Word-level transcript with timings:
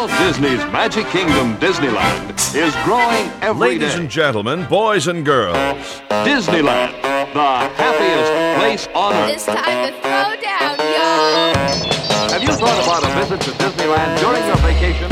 Walt 0.00 0.10
Disney's 0.12 0.64
Magic 0.72 1.04
Kingdom 1.08 1.56
Disneyland 1.56 2.30
is 2.54 2.74
growing 2.86 3.30
every 3.42 3.72
Ladies 3.72 3.92
day. 3.92 4.00
and 4.00 4.08
gentlemen, 4.08 4.64
boys 4.64 5.08
and 5.08 5.26
girls, 5.26 6.00
Disneyland, 6.24 6.92
the 7.34 7.68
happiest 7.76 8.58
place 8.58 8.88
on 8.94 9.12
earth. 9.12 9.28
It's 9.28 9.44
time 9.44 9.92
to 9.92 9.92
throw 10.00 10.40
down, 10.40 10.78
y'all. 10.78 12.30
Have 12.30 12.42
you 12.42 12.48
thought 12.48 12.82
about 12.82 13.04
a 13.04 13.20
visit 13.20 13.42
to 13.42 13.50
Disneyland 13.62 14.18
during 14.20 14.42
your 14.46 14.56
vacation? 14.64 15.10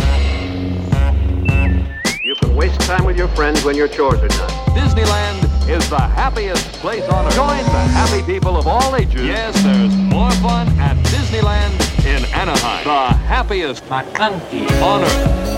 You 2.25 2.35
can 2.37 2.57
waste 2.57 2.81
time 2.81 3.05
with 3.05 3.19
your 3.19 3.29
friends 3.29 3.63
when 3.67 3.77
your 3.77 3.89
chores 3.89 4.23
are 4.23 4.29
done. 4.29 4.51
Disneyland 4.75 5.69
is 5.69 5.87
the 5.91 6.01
happiest 6.01 6.65
place 6.81 7.07
on 7.11 7.27
earth. 7.27 7.35
Join 7.35 7.59
the 7.59 7.85
happy 7.93 8.23
people 8.23 8.57
of 8.57 8.67
all 8.67 8.97
ages. 8.97 9.21
Yes, 9.21 9.63
there's 9.63 9.95
more 9.95 10.31
fun 10.41 10.67
at 10.79 10.97
Disneyland 11.05 11.88
in 12.09 12.25
Anaheim. 12.27 12.85
The 12.85 13.17
happiest 13.27 13.85
on 13.91 15.03
earth. 15.03 15.49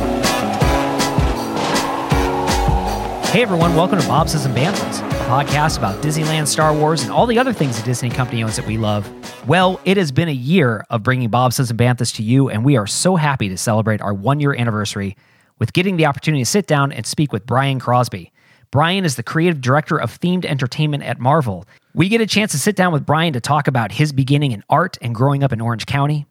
Hey 3.30 3.42
everyone, 3.42 3.77
welcome 3.77 4.00
to 4.00 4.08
Bob's 4.08 4.34
and 4.34 4.56
Banthas, 4.56 4.98
a 4.98 5.24
podcast 5.27 5.78
about 5.78 6.02
Disneyland, 6.02 6.48
Star 6.48 6.74
Wars, 6.74 7.05
and 7.05 7.12
all 7.12 7.27
the 7.27 7.38
other 7.38 7.52
things 7.52 7.78
the 7.78 7.84
Disney 7.84 8.10
company 8.10 8.42
owns 8.42 8.56
that 8.56 8.66
we 8.66 8.77
love. 8.77 9.08
Well, 9.46 9.80
it 9.84 9.96
has 9.96 10.10
been 10.10 10.28
a 10.28 10.32
year 10.32 10.84
of 10.91 11.05
bringing 11.05 11.28
Bob's 11.28 11.60
and 11.60 11.78
Banthas 11.78 12.12
to 12.16 12.24
you, 12.24 12.50
and 12.50 12.64
we 12.64 12.77
are 12.77 12.88
so 12.88 13.14
happy 13.14 13.48
to 13.48 13.56
celebrate 13.56 14.00
our 14.00 14.12
one 14.12 14.41
year 14.41 14.52
anniversary 14.52 15.16
with 15.60 15.72
getting 15.72 15.96
the 15.96 16.06
opportunity 16.06 16.42
to 16.42 16.50
sit 16.50 16.66
down 16.66 16.91
and 16.91 17.06
speak 17.06 17.32
with 17.32 17.46
Brian 17.46 17.78
Crosby. 17.78 18.32
Brian 18.72 19.05
is 19.05 19.14
the 19.14 19.22
creative 19.22 19.60
director 19.60 20.00
of 20.00 20.19
themed 20.20 20.44
entertainment 20.44 21.05
at 21.05 21.20
Marvel. 21.20 21.66
We 21.94 22.08
get 22.08 22.20
a 22.20 22.27
chance 22.27 22.52
to 22.52 22.58
sit 22.58 22.77
down 22.77 22.92
with 22.92 23.06
Brian 23.06 23.32
to 23.32 23.41
talk 23.41 23.69
about 23.69 23.92
his 23.92 24.12
beginning 24.12 24.52
in 24.52 24.64
art 24.69 24.98
and 25.00 25.14
growing 25.14 25.42
up 25.42 25.52
in 25.52 25.60
Orange 25.60 25.86
County, 25.86 26.27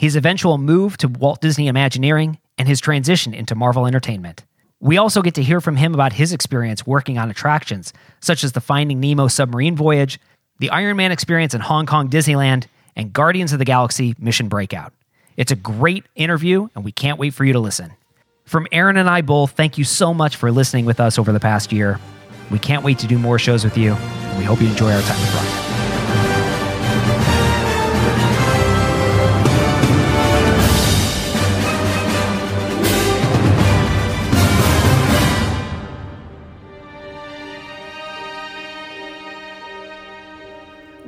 his 0.00 0.16
eventual 0.16 0.56
move 0.56 0.96
to 0.96 1.08
Walt 1.08 1.42
Disney 1.42 1.68
Imagineering, 1.68 2.38
and 2.56 2.66
his 2.66 2.80
transition 2.80 3.34
into 3.34 3.54
Marvel 3.54 3.86
Entertainment. 3.86 4.46
We 4.80 4.96
also 4.96 5.20
get 5.20 5.34
to 5.34 5.42
hear 5.42 5.60
from 5.60 5.76
him 5.76 5.92
about 5.92 6.14
his 6.14 6.32
experience 6.32 6.86
working 6.86 7.18
on 7.18 7.30
attractions, 7.30 7.92
such 8.18 8.42
as 8.42 8.52
the 8.52 8.62
Finding 8.62 8.98
Nemo 8.98 9.28
submarine 9.28 9.76
voyage, 9.76 10.18
the 10.58 10.70
Iron 10.70 10.96
Man 10.96 11.12
experience 11.12 11.52
in 11.52 11.60
Hong 11.60 11.84
Kong 11.84 12.08
Disneyland, 12.08 12.64
and 12.96 13.12
Guardians 13.12 13.52
of 13.52 13.58
the 13.58 13.66
Galaxy 13.66 14.14
Mission 14.18 14.48
Breakout. 14.48 14.94
It's 15.36 15.52
a 15.52 15.56
great 15.56 16.06
interview, 16.14 16.68
and 16.74 16.82
we 16.82 16.92
can't 16.92 17.18
wait 17.18 17.34
for 17.34 17.44
you 17.44 17.52
to 17.52 17.60
listen. 17.60 17.92
From 18.46 18.66
Aaron 18.72 18.96
and 18.96 19.06
I 19.06 19.20
both, 19.20 19.50
thank 19.50 19.76
you 19.76 19.84
so 19.84 20.14
much 20.14 20.36
for 20.36 20.50
listening 20.50 20.86
with 20.86 20.98
us 20.98 21.18
over 21.18 21.30
the 21.30 21.40
past 21.40 21.72
year. 21.72 22.00
We 22.50 22.58
can't 22.58 22.84
wait 22.84 23.00
to 23.00 23.06
do 23.06 23.18
more 23.18 23.38
shows 23.38 23.64
with 23.64 23.76
you, 23.76 23.92
and 23.92 24.38
we 24.38 24.44
hope 24.44 24.62
you 24.62 24.68
enjoy 24.68 24.92
our 24.92 25.02
time 25.02 25.20
with 25.20 25.32
Brian. 25.32 25.59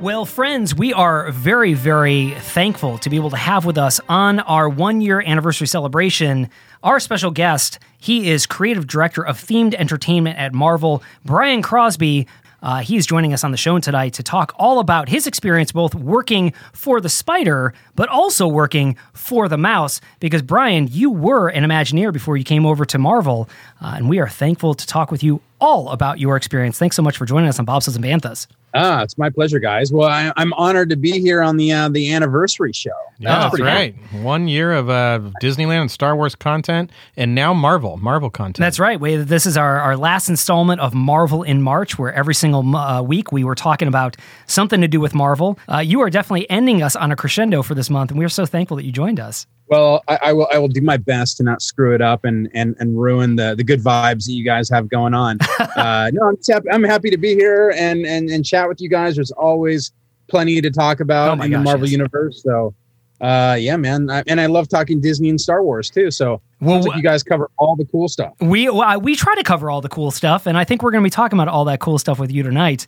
Well, 0.03 0.25
friends, 0.25 0.75
we 0.75 0.91
are 0.91 1.31
very, 1.31 1.75
very 1.75 2.31
thankful 2.31 2.97
to 2.97 3.09
be 3.09 3.15
able 3.15 3.29
to 3.29 3.37
have 3.37 3.63
with 3.63 3.77
us 3.77 4.01
on 4.09 4.41
our 4.41 4.67
one 4.67 4.99
year 4.99 5.21
anniversary 5.21 5.65
celebration 5.65 6.49
our 6.83 6.99
special 6.99 7.31
guest. 7.31 7.79
He 7.99 8.29
is 8.29 8.45
creative 8.45 8.85
director 8.85 9.25
of 9.25 9.37
themed 9.37 9.73
entertainment 9.75 10.37
at 10.37 10.53
Marvel, 10.53 11.01
Brian 11.23 11.61
Crosby. 11.61 12.27
Uh, 12.61 12.79
he 12.79 12.97
is 12.97 13.05
joining 13.05 13.31
us 13.31 13.45
on 13.45 13.51
the 13.51 13.57
show 13.57 13.79
tonight 13.79 14.11
to 14.15 14.23
talk 14.23 14.53
all 14.57 14.79
about 14.79 15.07
his 15.07 15.25
experience 15.25 15.71
both 15.71 15.95
working 15.95 16.51
for 16.73 16.99
the 16.99 17.07
spider, 17.07 17.73
but 17.95 18.09
also 18.09 18.45
working 18.45 18.97
for 19.13 19.47
the 19.47 19.57
mouse. 19.57 20.01
Because, 20.19 20.41
Brian, 20.41 20.89
you 20.91 21.11
were 21.11 21.47
an 21.47 21.63
Imagineer 21.63 22.11
before 22.11 22.35
you 22.35 22.43
came 22.43 22.65
over 22.65 22.83
to 22.83 22.97
Marvel, 22.97 23.47
uh, 23.81 23.93
and 23.95 24.09
we 24.09 24.19
are 24.19 24.27
thankful 24.27 24.73
to 24.73 24.85
talk 24.85 25.11
with 25.11 25.23
you 25.23 25.39
all 25.61 25.87
about 25.91 26.19
your 26.19 26.35
experience. 26.35 26.77
Thanks 26.77 26.97
so 26.97 27.01
much 27.01 27.15
for 27.15 27.25
joining 27.25 27.47
us 27.47 27.57
on 27.57 27.63
Bob's 27.63 27.87
and 27.87 28.03
Banthas. 28.03 28.47
Ah, 28.75 29.03
it's 29.03 29.17
my 29.17 29.29
pleasure, 29.29 29.59
guys. 29.59 29.93
Well, 29.93 30.09
I, 30.09 30.33
I'm 30.35 30.51
honored 30.53 30.89
to 30.89 30.95
be 30.95 31.19
here 31.19 31.41
on 31.41 31.57
the 31.57 31.71
uh, 31.71 31.89
the 31.89 32.11
anniversary 32.11 32.73
show. 32.73 32.91
Yeah, 33.19 33.39
that's 33.39 33.49
pretty 33.51 33.63
right. 33.63 33.95
One 34.23 34.47
year 34.47 34.73
of 34.73 34.89
uh, 34.89 35.19
Disneyland 35.41 35.81
and 35.81 35.91
Star 35.91 36.15
Wars 36.15 36.33
content, 36.33 36.91
and 37.15 37.35
now 37.35 37.53
Marvel, 37.53 37.97
Marvel 37.97 38.29
content. 38.31 38.57
That's 38.57 38.79
right. 38.79 38.99
We, 38.99 39.17
this 39.17 39.45
is 39.45 39.57
our, 39.57 39.79
our 39.79 39.95
last 39.95 40.27
installment 40.27 40.81
of 40.81 40.93
Marvel 40.93 41.43
in 41.43 41.61
March, 41.61 41.99
where 41.99 42.13
every 42.13 42.33
single 42.33 42.75
uh, 42.75 43.01
week 43.01 43.31
we 43.31 43.43
were 43.43 43.55
talking 43.55 43.87
about 43.87 44.17
something 44.47 44.81
to 44.81 44.87
do 44.87 44.99
with 44.99 45.13
Marvel. 45.13 45.59
Uh, 45.71 45.77
you 45.77 46.01
are 46.01 46.09
definitely 46.09 46.49
ending 46.49 46.81
us 46.81 46.95
on 46.95 47.11
a 47.11 47.15
crescendo 47.15 47.61
for 47.61 47.75
this 47.75 47.89
month, 47.89 48.09
and 48.09 48.17
we 48.17 48.25
are 48.25 48.29
so 48.29 48.45
thankful 48.45 48.77
that 48.77 48.85
you 48.85 48.91
joined 48.91 49.19
us. 49.19 49.45
Well, 49.67 50.03
I, 50.07 50.19
I 50.21 50.33
will 50.33 50.47
I 50.51 50.57
will 50.59 50.67
do 50.67 50.81
my 50.81 50.97
best 50.97 51.37
to 51.37 51.43
not 51.43 51.61
screw 51.61 51.95
it 51.95 52.01
up 52.01 52.25
and 52.25 52.49
and 52.53 52.75
and 52.79 52.99
ruin 52.99 53.37
the 53.37 53.55
the 53.55 53.63
good 53.63 53.79
vibes 53.79 54.25
that 54.25 54.33
you 54.33 54.43
guys 54.43 54.69
have 54.69 54.89
going 54.89 55.13
on. 55.13 55.39
uh, 55.75 56.11
no, 56.13 56.27
I'm 56.27 56.37
happy, 56.47 56.69
I'm 56.69 56.83
happy 56.83 57.09
to 57.09 57.17
be 57.17 57.33
here 57.33 57.73
and 57.75 58.05
and 58.05 58.29
and 58.29 58.45
chat 58.45 58.62
with 58.67 58.81
you 58.81 58.89
guys. 58.89 59.15
There's 59.15 59.31
always 59.31 59.91
plenty 60.27 60.61
to 60.61 60.71
talk 60.71 60.99
Oh 60.99 61.03
about 61.03 61.37
my 61.37 61.45
in 61.45 61.51
gosh, 61.51 61.59
the 61.59 61.63
Marvel 61.63 61.85
yes. 61.87 61.91
universe. 61.91 62.41
So. 62.43 62.73
Uh, 63.21 63.55
yeah, 63.57 63.77
man, 63.77 64.09
I, 64.09 64.21
and 64.27 64.41
I 64.41 64.47
love 64.47 64.67
talking 64.67 64.99
Disney 64.99 65.29
and 65.29 65.39
Star 65.39 65.63
Wars 65.63 65.89
too. 65.89 66.11
So, 66.11 66.41
Well, 66.59 66.81
like 66.83 66.97
you 66.97 67.01
guys 67.03 67.23
cover 67.23 67.49
all 67.57 67.77
the 67.77 67.85
cool 67.85 68.09
stuff. 68.09 68.33
We 68.41 68.67
well, 68.69 68.99
we 68.99 69.15
try 69.15 69.33
to 69.35 69.43
cover 69.43 69.69
all 69.69 69.79
the 69.79 69.87
cool 69.87 70.11
stuff, 70.11 70.45
and 70.45 70.57
I 70.57 70.65
think 70.65 70.83
we're 70.83 70.91
going 70.91 71.03
to 71.03 71.05
be 71.05 71.11
talking 71.11 71.37
about 71.39 71.47
all 71.47 71.63
that 71.65 71.79
cool 71.79 71.97
stuff 71.97 72.19
with 72.19 72.33
you 72.33 72.43
tonight. 72.43 72.85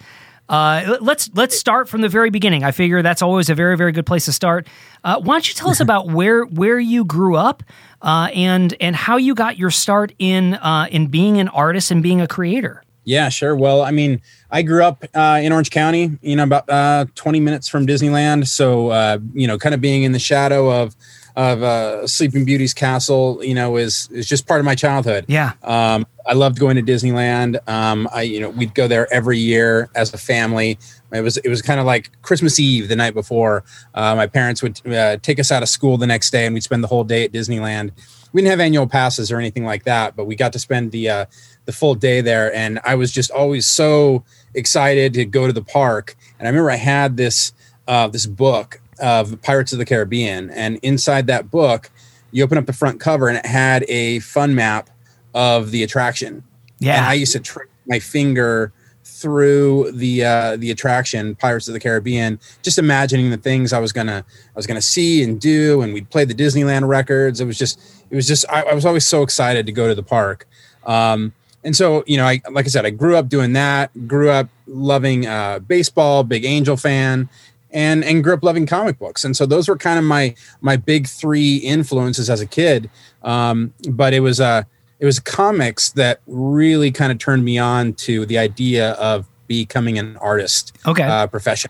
Uh, 0.50 0.98
let's 1.00 1.30
let's 1.36 1.58
start 1.58 1.88
from 1.88 2.02
the 2.02 2.10
very 2.10 2.32
beginning. 2.32 2.66
I 2.66 2.72
figure 2.72 3.02
that's 3.02 3.22
always 3.22 3.50
a 3.50 3.56
very 3.56 3.78
very 3.78 3.94
good 3.94 4.06
place 4.06 4.26
to 4.26 4.34
start. 4.34 4.68
Uh, 5.06 5.22
why 5.22 5.36
don't 5.36 5.48
you 5.48 5.54
tell 5.56 5.70
us 5.70 5.80
about 5.88 6.08
where 6.10 6.44
where 6.44 6.80
you 6.80 7.06
grew 7.06 7.38
up 7.38 7.64
uh, 8.02 8.30
and 8.34 8.76
and 8.82 8.94
how 8.96 9.16
you 9.16 9.36
got 9.36 9.58
your 9.58 9.72
start 9.72 10.12
in 10.20 10.56
uh, 10.56 10.88
in 10.92 11.08
being 11.08 11.40
an 11.40 11.48
artist 11.48 11.92
and 11.92 12.04
being 12.04 12.20
a 12.20 12.28
creator? 12.28 12.84
Yeah, 13.06 13.30
sure. 13.30 13.56
Well, 13.56 13.84
I 13.84 13.92
mean, 13.92 14.20
I 14.56 14.62
grew 14.62 14.86
up 14.86 15.04
uh, 15.14 15.42
in 15.44 15.52
Orange 15.52 15.70
County, 15.70 16.18
you 16.22 16.38
know, 16.38 16.44
about 16.44 16.70
uh, 16.70 17.08
20 17.16 17.42
minutes 17.42 17.68
from 17.68 17.86
Disneyland. 17.86 18.48
So, 18.48 18.88
uh, 18.88 19.18
you 19.34 19.48
know, 19.48 19.58
kind 19.58 19.76
of 19.76 19.82
being 19.82 20.04
in 20.04 20.14
the 20.14 20.20
shadow 20.20 20.72
of 20.72 20.96
of 21.36 21.62
uh, 21.62 22.08
Sleeping 22.08 22.46
Beauty's 22.46 22.74
castle, 22.74 23.44
you 23.44 23.54
know, 23.54 23.76
is 23.76 24.08
is 24.14 24.26
just 24.26 24.48
part 24.48 24.62
of 24.62 24.66
my 24.66 24.74
childhood. 24.74 25.26
Yeah. 25.28 25.52
Um, 25.62 26.08
I 26.26 26.32
loved 26.32 26.58
going 26.58 26.78
to 26.78 26.82
Disneyland. 26.82 27.60
Um, 27.68 28.08
I, 28.14 28.22
you 28.22 28.40
know, 28.40 28.50
we'd 28.50 28.74
go 28.74 28.88
there 28.88 29.14
every 29.14 29.38
year 29.40 29.90
as 29.94 30.14
a 30.14 30.18
family. 30.18 30.80
It 31.12 31.20
was 31.20 31.36
it 31.36 31.50
was 31.50 31.62
kind 31.62 31.82
of 31.82 31.86
like 31.86 32.10
Christmas 32.22 32.58
Eve 32.58 32.88
the 32.88 32.96
night 32.96 33.14
before. 33.14 33.66
Uh, 33.94 34.16
my 34.16 34.26
parents 34.26 34.64
would 34.64 34.80
uh, 34.88 35.18
take 35.18 35.38
us 35.38 35.52
out 35.52 35.64
of 35.64 35.68
school 35.68 35.98
the 35.98 36.08
next 36.08 36.32
day, 36.32 36.46
and 36.46 36.54
we'd 36.54 36.64
spend 36.64 36.82
the 36.82 36.88
whole 36.88 37.04
day 37.04 37.26
at 37.26 37.34
Disneyland. 37.34 37.92
We 38.32 38.42
didn't 38.42 38.52
have 38.52 38.62
annual 38.62 38.88
passes 38.88 39.34
or 39.34 39.38
anything 39.38 39.66
like 39.66 39.84
that, 39.84 40.16
but 40.16 40.26
we 40.26 40.38
got 40.38 40.54
to 40.54 40.60
spend 40.60 40.94
the 40.94 41.10
uh, 41.10 41.26
the 41.66 41.74
full 41.74 41.96
day 41.96 42.22
there, 42.22 42.56
and 42.56 42.80
I 42.86 42.96
was 42.96 43.12
just 43.12 43.32
always 43.32 43.68
so 43.68 44.24
excited 44.56 45.14
to 45.14 45.26
go 45.26 45.48
to 45.48 45.54
the 45.54 45.62
park. 45.62 46.16
And 46.40 46.48
I 46.48 46.52
remember 46.52 46.72
I 46.72 46.78
had 46.78 47.18
this 47.18 47.54
uh, 47.88 48.08
this 48.08 48.26
book 48.26 48.82
of 49.00 49.42
Pirates 49.42 49.74
of 49.74 49.80
the 49.80 49.86
Caribbean, 49.86 50.50
and 50.50 50.80
inside 50.82 51.28
that 51.28 51.52
book, 51.52 51.92
you 52.32 52.44
open 52.44 52.58
up 52.58 52.66
the 52.66 52.74
front 52.74 53.00
cover, 53.00 53.28
and 53.28 53.38
it 53.38 53.46
had 53.46 53.86
a 53.88 54.20
fun 54.20 54.56
map 54.56 54.90
of 55.34 55.72
the 55.72 55.84
attraction. 55.84 56.44
Yeah. 56.80 56.98
And 56.98 57.06
I 57.06 57.14
used 57.14 57.34
to 57.34 57.40
trick 57.40 57.70
my 57.88 58.00
finger 58.00 58.72
through 59.04 59.92
the 59.92 60.26
uh, 60.26 60.58
the 60.58 60.72
attraction 60.72 61.36
Pirates 61.36 61.68
of 61.68 61.74
the 61.74 61.80
Caribbean, 61.80 62.40
just 62.64 62.78
imagining 62.78 63.30
the 63.30 63.38
things 63.38 63.72
I 63.72 63.80
was 63.80 63.92
gonna 63.92 64.26
I 64.28 64.56
was 64.56 64.68
gonna 64.68 64.82
see 64.82 65.24
and 65.24 65.40
do, 65.40 65.82
and 65.82 65.94
we'd 65.94 66.10
play 66.10 66.26
the 66.26 66.34
Disneyland 66.34 66.88
records. 66.88 67.40
It 67.40 67.46
was 67.46 67.58
just 67.58 67.80
it 68.10 68.16
was 68.16 68.28
just 68.28 68.46
I, 68.50 68.64
I 68.64 68.74
was 68.74 68.86
always 68.86 69.06
so 69.06 69.24
excited 69.24 69.66
to 69.68 69.72
go 69.72 69.88
to 69.88 69.96
the 69.96 70.04
park. 70.04 70.48
Um, 70.86 71.34
and 71.66 71.76
so 71.76 72.04
you 72.08 72.16
know, 72.16 72.26
I 72.26 72.40
like 72.50 72.66
I 72.66 72.70
said, 72.70 72.86
I 72.86 72.92
grew 72.92 73.18
up 73.18 73.28
doing 73.28 73.52
that. 73.54 73.92
Grew 74.08 74.30
up 74.30 74.48
loving 74.68 75.26
uh, 75.28 75.60
baseball, 75.60 76.24
big 76.24 76.46
Angel 76.46 76.78
fan, 76.78 77.28
and 77.72 78.04
and 78.06 78.24
grew 78.24 78.34
up 78.36 78.44
loving 78.44 78.66
comic 78.66 78.98
books. 79.00 79.26
And 79.26 79.36
so 79.36 79.46
those 79.46 79.68
were 79.68 79.78
kind 79.78 80.00
of 80.00 80.06
my 80.06 80.34
my 80.62 80.78
big 80.78 81.08
three 81.08 81.58
influences 81.58 82.30
as 82.30 82.40
a 82.40 82.46
kid. 82.46 82.90
Um, 83.24 83.74
but 83.90 84.14
it 84.14 84.22
was 84.22 84.40
uh 84.40 84.64
it 85.00 85.06
was 85.06 85.20
comics 85.20 85.92
that 85.92 86.22
really 86.28 86.90
kind 86.92 87.12
of 87.12 87.18
turned 87.18 87.44
me 87.44 87.58
on 87.58 87.94
to 87.96 88.26
the 88.26 88.38
idea 88.38 88.92
of 88.94 89.28
becoming 89.48 90.00
an 90.00 90.16
artist 90.18 90.72
Okay. 90.88 91.04
uh, 91.04 91.28
profession. 91.28 91.70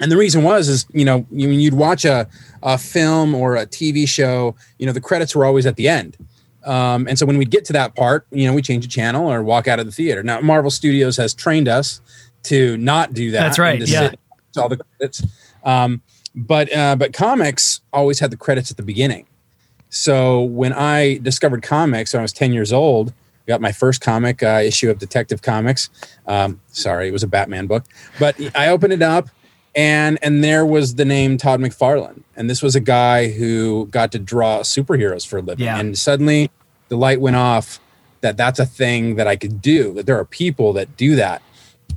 And 0.00 0.10
the 0.12 0.16
reason 0.16 0.42
was 0.42 0.68
is 0.68 0.84
you 0.92 1.04
know 1.04 1.24
you- 1.30 1.48
when 1.48 1.60
you'd 1.60 1.74
watch 1.74 2.04
a 2.04 2.28
a 2.62 2.76
film 2.78 3.34
or 3.34 3.56
a 3.56 3.66
TV 3.66 4.06
show, 4.08 4.54
you 4.78 4.86
know 4.86 4.92
the 4.92 5.00
credits 5.00 5.34
were 5.36 5.44
always 5.44 5.66
at 5.66 5.76
the 5.76 5.88
end. 5.88 6.16
Um, 6.64 7.08
and 7.08 7.18
so 7.18 7.26
when 7.26 7.38
we 7.38 7.44
get 7.44 7.64
to 7.66 7.72
that 7.72 7.94
part, 7.96 8.26
you 8.30 8.46
know, 8.46 8.54
we 8.54 8.62
change 8.62 8.84
a 8.84 8.88
channel 8.88 9.30
or 9.30 9.42
walk 9.42 9.66
out 9.66 9.80
of 9.80 9.86
the 9.86 9.92
theater. 9.92 10.22
Now, 10.22 10.40
Marvel 10.40 10.70
Studios 10.70 11.16
has 11.16 11.34
trained 11.34 11.68
us 11.68 12.00
to 12.44 12.76
not 12.76 13.14
do 13.14 13.30
that. 13.32 13.40
That's 13.40 13.58
right, 13.58 13.80
yeah. 13.80 14.10
sit 14.10 14.18
all 14.56 14.68
the 14.68 14.78
credits. 14.78 15.22
Um, 15.64 16.02
but 16.34 16.74
uh, 16.74 16.96
but 16.96 17.12
comics 17.12 17.80
always 17.92 18.20
had 18.20 18.30
the 18.30 18.36
credits 18.36 18.70
at 18.70 18.76
the 18.76 18.82
beginning. 18.82 19.26
So 19.90 20.42
when 20.42 20.72
I 20.72 21.18
discovered 21.18 21.62
comics 21.62 22.14
when 22.14 22.20
I 22.20 22.22
was 22.22 22.32
10 22.32 22.52
years 22.52 22.72
old, 22.72 23.12
got 23.46 23.60
my 23.60 23.72
first 23.72 24.00
comic 24.00 24.42
uh, 24.42 24.62
issue 24.64 24.90
of 24.90 24.98
Detective 24.98 25.42
Comics. 25.42 25.90
Um, 26.26 26.60
sorry, 26.68 27.08
it 27.08 27.12
was 27.12 27.22
a 27.22 27.26
Batman 27.26 27.66
book, 27.66 27.84
but 28.18 28.36
I 28.56 28.68
opened 28.68 28.94
it 28.94 29.02
up 29.02 29.28
and 29.74 30.18
and 30.22 30.42
there 30.44 30.64
was 30.66 30.94
the 30.96 31.04
name 31.04 31.36
Todd 31.38 31.60
McFarlane, 31.60 32.22
and 32.36 32.48
this 32.50 32.62
was 32.62 32.74
a 32.74 32.80
guy 32.80 33.30
who 33.30 33.86
got 33.90 34.12
to 34.12 34.18
draw 34.18 34.60
superheroes 34.60 35.26
for 35.26 35.38
a 35.38 35.42
living, 35.42 35.64
Yeah. 35.64 35.78
and 35.78 35.96
suddenly 35.98 36.50
the 36.88 36.96
light 36.96 37.20
went 37.20 37.36
off 37.36 37.80
that 38.20 38.36
that's 38.36 38.58
a 38.58 38.66
thing 38.66 39.16
that 39.16 39.26
I 39.26 39.36
could 39.36 39.60
do. 39.62 39.94
That 39.94 40.06
there 40.06 40.18
are 40.18 40.24
people 40.24 40.72
that 40.74 40.96
do 40.96 41.16
that, 41.16 41.42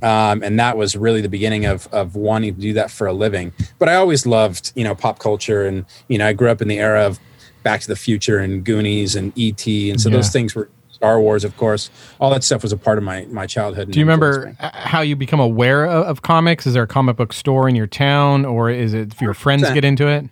um, 0.02 0.42
and 0.42 0.58
that 0.58 0.76
was 0.76 0.96
really 0.96 1.20
the 1.20 1.28
beginning 1.28 1.66
of 1.66 1.86
of 1.92 2.16
wanting 2.16 2.54
to 2.54 2.60
do 2.60 2.72
that 2.74 2.90
for 2.90 3.06
a 3.06 3.12
living. 3.12 3.52
But 3.78 3.88
I 3.88 3.94
always 3.96 4.26
loved 4.26 4.72
you 4.74 4.84
know 4.84 4.94
pop 4.94 5.18
culture, 5.18 5.66
and 5.66 5.84
you 6.08 6.18
know 6.18 6.26
I 6.26 6.32
grew 6.32 6.48
up 6.50 6.62
in 6.62 6.68
the 6.68 6.78
era 6.78 7.06
of 7.06 7.18
Back 7.62 7.80
to 7.82 7.88
the 7.88 7.96
Future 7.96 8.38
and 8.38 8.64
Goonies 8.64 9.14
and 9.16 9.32
ET, 9.38 9.66
and 9.90 10.00
so 10.00 10.08
Yeah. 10.08 10.16
those 10.16 10.30
things 10.30 10.54
were 10.54 10.68
Star 10.96 11.20
Wars, 11.20 11.44
of 11.44 11.54
course. 11.58 11.90
All 12.18 12.30
that 12.30 12.42
stuff 12.42 12.62
was 12.62 12.72
a 12.72 12.76
part 12.76 12.96
of 12.96 13.04
my 13.04 13.26
my 13.26 13.46
childhood. 13.46 13.90
Do 13.90 13.98
you 13.98 14.04
remember 14.06 14.46
me. 14.46 14.54
how 14.58 15.02
you 15.02 15.14
become 15.14 15.40
aware 15.40 15.84
of, 15.84 16.06
of 16.06 16.22
comics? 16.22 16.66
Is 16.66 16.72
there 16.72 16.84
a 16.84 16.86
comic 16.86 17.16
book 17.16 17.34
store 17.34 17.68
in 17.68 17.74
your 17.74 17.86
town, 17.86 18.46
or 18.46 18.70
is 18.70 18.94
it 18.94 19.12
if 19.12 19.20
your 19.20 19.34
friends 19.34 19.70
get 19.70 19.84
into 19.84 20.08
it? 20.08 20.24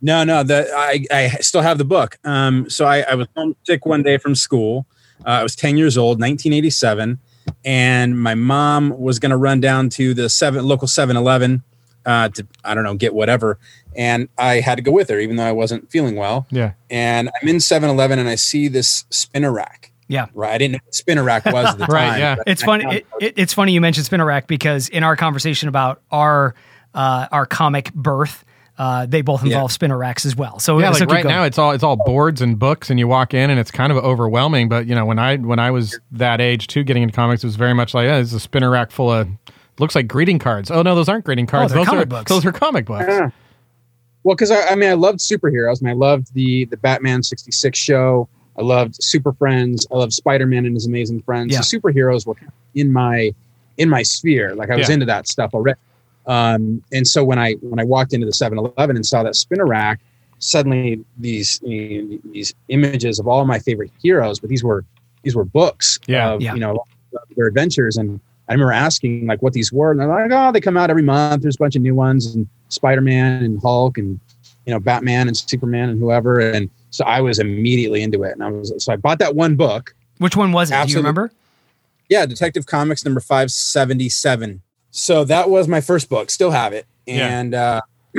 No, 0.00 0.22
no, 0.22 0.44
the 0.44 0.70
I, 0.76 1.04
I 1.10 1.28
still 1.40 1.62
have 1.62 1.78
the 1.78 1.84
book. 1.84 2.18
Um, 2.24 2.70
so 2.70 2.84
I, 2.84 3.00
I 3.00 3.14
was 3.14 3.26
homesick 3.36 3.84
one 3.84 4.02
day 4.02 4.18
from 4.18 4.34
school. 4.34 4.86
Uh, 5.26 5.30
I 5.30 5.42
was 5.42 5.56
10 5.56 5.76
years 5.78 5.96
old, 5.96 6.20
1987, 6.20 7.18
and 7.64 8.20
my 8.20 8.34
mom 8.34 8.90
was 8.98 9.18
going 9.18 9.30
to 9.30 9.36
run 9.36 9.60
down 9.60 9.88
to 9.90 10.12
the 10.12 10.28
seven 10.28 10.64
local 10.66 10.86
7-Eleven 10.86 11.62
uh, 12.06 12.28
to 12.30 12.46
I 12.64 12.74
don't 12.74 12.84
know 12.84 12.94
get 12.94 13.14
whatever, 13.14 13.58
and 13.96 14.28
I 14.38 14.60
had 14.60 14.76
to 14.76 14.82
go 14.82 14.92
with 14.92 15.08
her 15.08 15.18
even 15.20 15.36
though 15.36 15.44
I 15.46 15.52
wasn't 15.52 15.90
feeling 15.90 16.16
well. 16.16 16.46
Yeah. 16.50 16.72
And 16.90 17.30
I'm 17.40 17.48
in 17.48 17.56
7-Eleven 17.56 18.18
and 18.18 18.28
I 18.28 18.34
see 18.36 18.68
this 18.68 19.04
spinner 19.10 19.52
rack. 19.52 19.90
Yeah. 20.08 20.26
Right. 20.34 20.52
I 20.52 20.58
didn't 20.58 20.72
know 20.72 20.78
what 20.84 20.94
spinner 20.94 21.22
rack 21.24 21.44
was 21.46 21.66
at 21.66 21.78
the 21.78 21.86
Right, 21.88 22.10
time. 22.10 22.20
yeah. 22.20 22.36
It's 22.46 22.62
I 22.62 22.66
funny. 22.66 22.84
It, 22.96 23.06
it, 23.20 23.34
it's 23.38 23.54
funny 23.54 23.72
you 23.72 23.80
mentioned 23.80 24.04
Spinner 24.06 24.26
Rack 24.26 24.46
because 24.46 24.88
in 24.90 25.02
our 25.02 25.16
conversation 25.16 25.68
about 25.68 26.02
our 26.10 26.54
uh, 26.92 27.26
our 27.32 27.46
comic 27.46 27.92
birth, 27.94 28.44
uh, 28.76 29.06
they 29.06 29.22
both 29.22 29.42
involve 29.44 29.72
spinner 29.72 29.96
racks 29.96 30.26
as 30.26 30.36
well. 30.36 30.58
So 30.58 30.78
Yeah, 30.78 30.90
like 30.90 30.98
keep 30.98 31.08
right 31.08 31.22
going. 31.22 31.34
now 31.34 31.44
it's 31.44 31.56
all 31.58 31.70
it's 31.70 31.82
all 31.82 31.96
boards 31.96 32.42
and 32.42 32.58
books, 32.58 32.90
and 32.90 32.98
you 32.98 33.08
walk 33.08 33.32
in 33.32 33.48
and 33.48 33.58
it's 33.58 33.70
kind 33.70 33.90
of 33.90 33.96
overwhelming. 33.98 34.68
But 34.68 34.86
you 34.86 34.94
know, 34.94 35.06
when 35.06 35.18
I 35.18 35.36
when 35.36 35.58
I 35.58 35.70
was 35.70 35.98
that 36.12 36.38
age 36.40 36.66
too, 36.66 36.84
getting 36.84 37.02
into 37.02 37.14
comics, 37.14 37.42
it 37.42 37.46
was 37.46 37.56
very 37.56 37.72
much 37.72 37.94
like, 37.94 38.04
yeah, 38.04 38.18
this 38.18 38.28
is 38.28 38.34
a 38.34 38.40
spinner 38.40 38.70
rack 38.70 38.90
full 38.90 39.10
of 39.10 39.26
looks 39.78 39.94
like 39.94 40.06
greeting 40.08 40.38
cards. 40.38 40.70
Oh 40.70 40.82
no, 40.82 40.94
those 40.94 41.08
aren't 41.08 41.24
greeting 41.24 41.46
cards. 41.46 41.72
they're 41.72 41.80
those 41.80 41.86
comic 41.88 42.02
are 42.04 42.06
books. 42.06 42.28
those 42.30 42.44
are 42.46 42.52
comic 42.52 42.84
books. 42.86 43.06
Yeah. 43.08 43.30
Well, 44.22 44.34
because 44.36 44.50
I, 44.50 44.68
I 44.68 44.74
mean, 44.74 44.88
I 44.88 44.94
loved 44.94 45.18
superheroes, 45.18 45.80
and 45.80 45.88
I 45.88 45.92
loved 45.92 46.32
the 46.34 46.64
the 46.66 46.76
Batman 46.76 47.22
'66 47.22 47.78
show. 47.78 48.28
I 48.58 48.62
loved 48.62 48.96
Super 49.02 49.32
Friends. 49.32 49.86
I 49.92 49.96
loved 49.96 50.12
Spider 50.12 50.46
Man 50.46 50.64
and 50.64 50.74
his 50.74 50.86
Amazing 50.86 51.22
Friends. 51.22 51.52
Yeah. 51.52 51.60
So 51.60 51.78
superheroes 51.78 52.26
were 52.26 52.36
in 52.74 52.92
my 52.92 53.34
in 53.76 53.88
my 53.88 54.02
sphere. 54.02 54.54
Like 54.54 54.70
I 54.70 54.76
was 54.76 54.88
Yeah. 54.88 54.94
into 54.94 55.06
that 55.06 55.26
stuff 55.28 55.52
already. 55.54 55.78
Um, 56.26 56.82
and 56.92 57.06
so 57.06 57.22
when 57.24 57.38
I 57.38 57.52
when 57.54 57.78
I 57.80 57.84
walked 57.84 58.14
into 58.14 58.24
the 58.26 58.32
7-Eleven 58.32 58.96
and 58.96 59.04
saw 59.04 59.22
that 59.24 59.34
spinner 59.36 59.66
rack, 59.66 60.00
suddenly 60.38 61.04
these 61.18 61.60
you 61.62 62.02
know, 62.02 62.18
these 62.32 62.54
images 62.68 63.18
of 63.18 63.26
all 63.28 63.44
my 63.44 63.58
favorite 63.58 63.90
heroes, 64.00 64.38
but 64.38 64.48
these 64.48 64.62
were 64.64 64.84
these 65.22 65.34
were 65.34 65.44
books 65.44 65.98
Yeah. 66.06 66.30
of 66.30 66.40
Yeah. 66.40 66.54
you 66.54 66.60
know 66.60 66.82
their 67.36 67.46
adventures 67.46 67.96
and 67.98 68.20
I 68.48 68.52
remember 68.52 68.72
asking 68.72 69.26
like 69.26 69.40
what 69.42 69.52
these 69.54 69.72
were, 69.72 69.90
and 69.90 70.00
they're 70.00 70.06
like, 70.08 70.30
"Oh, 70.30 70.52
they 70.52 70.60
come 70.60 70.76
out 70.76 70.90
every 70.90 71.02
month. 71.02 71.42
There's 71.42 71.56
a 71.56 71.58
bunch 71.58 71.76
of 71.76 71.82
new 71.82 71.94
ones, 71.94 72.34
and 72.34 72.46
Spider 72.68 73.00
Man 73.00 73.42
and 73.42 73.60
Hulk, 73.60 73.96
and 73.98 74.20
you 74.66 74.72
know 74.72 74.80
Batman 74.80 75.28
and 75.28 75.36
Superman 75.36 75.88
and 75.88 75.98
whoever." 75.98 76.38
And 76.40 76.68
so 76.90 77.04
I 77.04 77.20
was 77.20 77.38
immediately 77.38 78.02
into 78.02 78.22
it, 78.22 78.32
and 78.32 78.42
I 78.42 78.50
was 78.50 78.72
so 78.84 78.92
I 78.92 78.96
bought 78.96 79.18
that 79.20 79.34
one 79.34 79.56
book. 79.56 79.94
Which 80.18 80.36
one 80.36 80.52
was 80.52 80.70
it? 80.70 80.86
Do 80.86 80.92
you 80.92 80.98
remember? 80.98 81.32
Yeah, 82.10 82.26
Detective 82.26 82.66
Comics 82.66 83.04
number 83.04 83.20
five 83.20 83.50
seventy 83.50 84.08
seven. 84.10 84.60
So 84.90 85.24
that 85.24 85.48
was 85.50 85.66
my 85.66 85.80
first 85.80 86.08
book. 86.08 86.30
Still 86.30 86.50
have 86.50 86.72
it, 86.72 86.86
Yeah. 87.06 87.38
and 87.40 87.54
uh, 87.54 87.80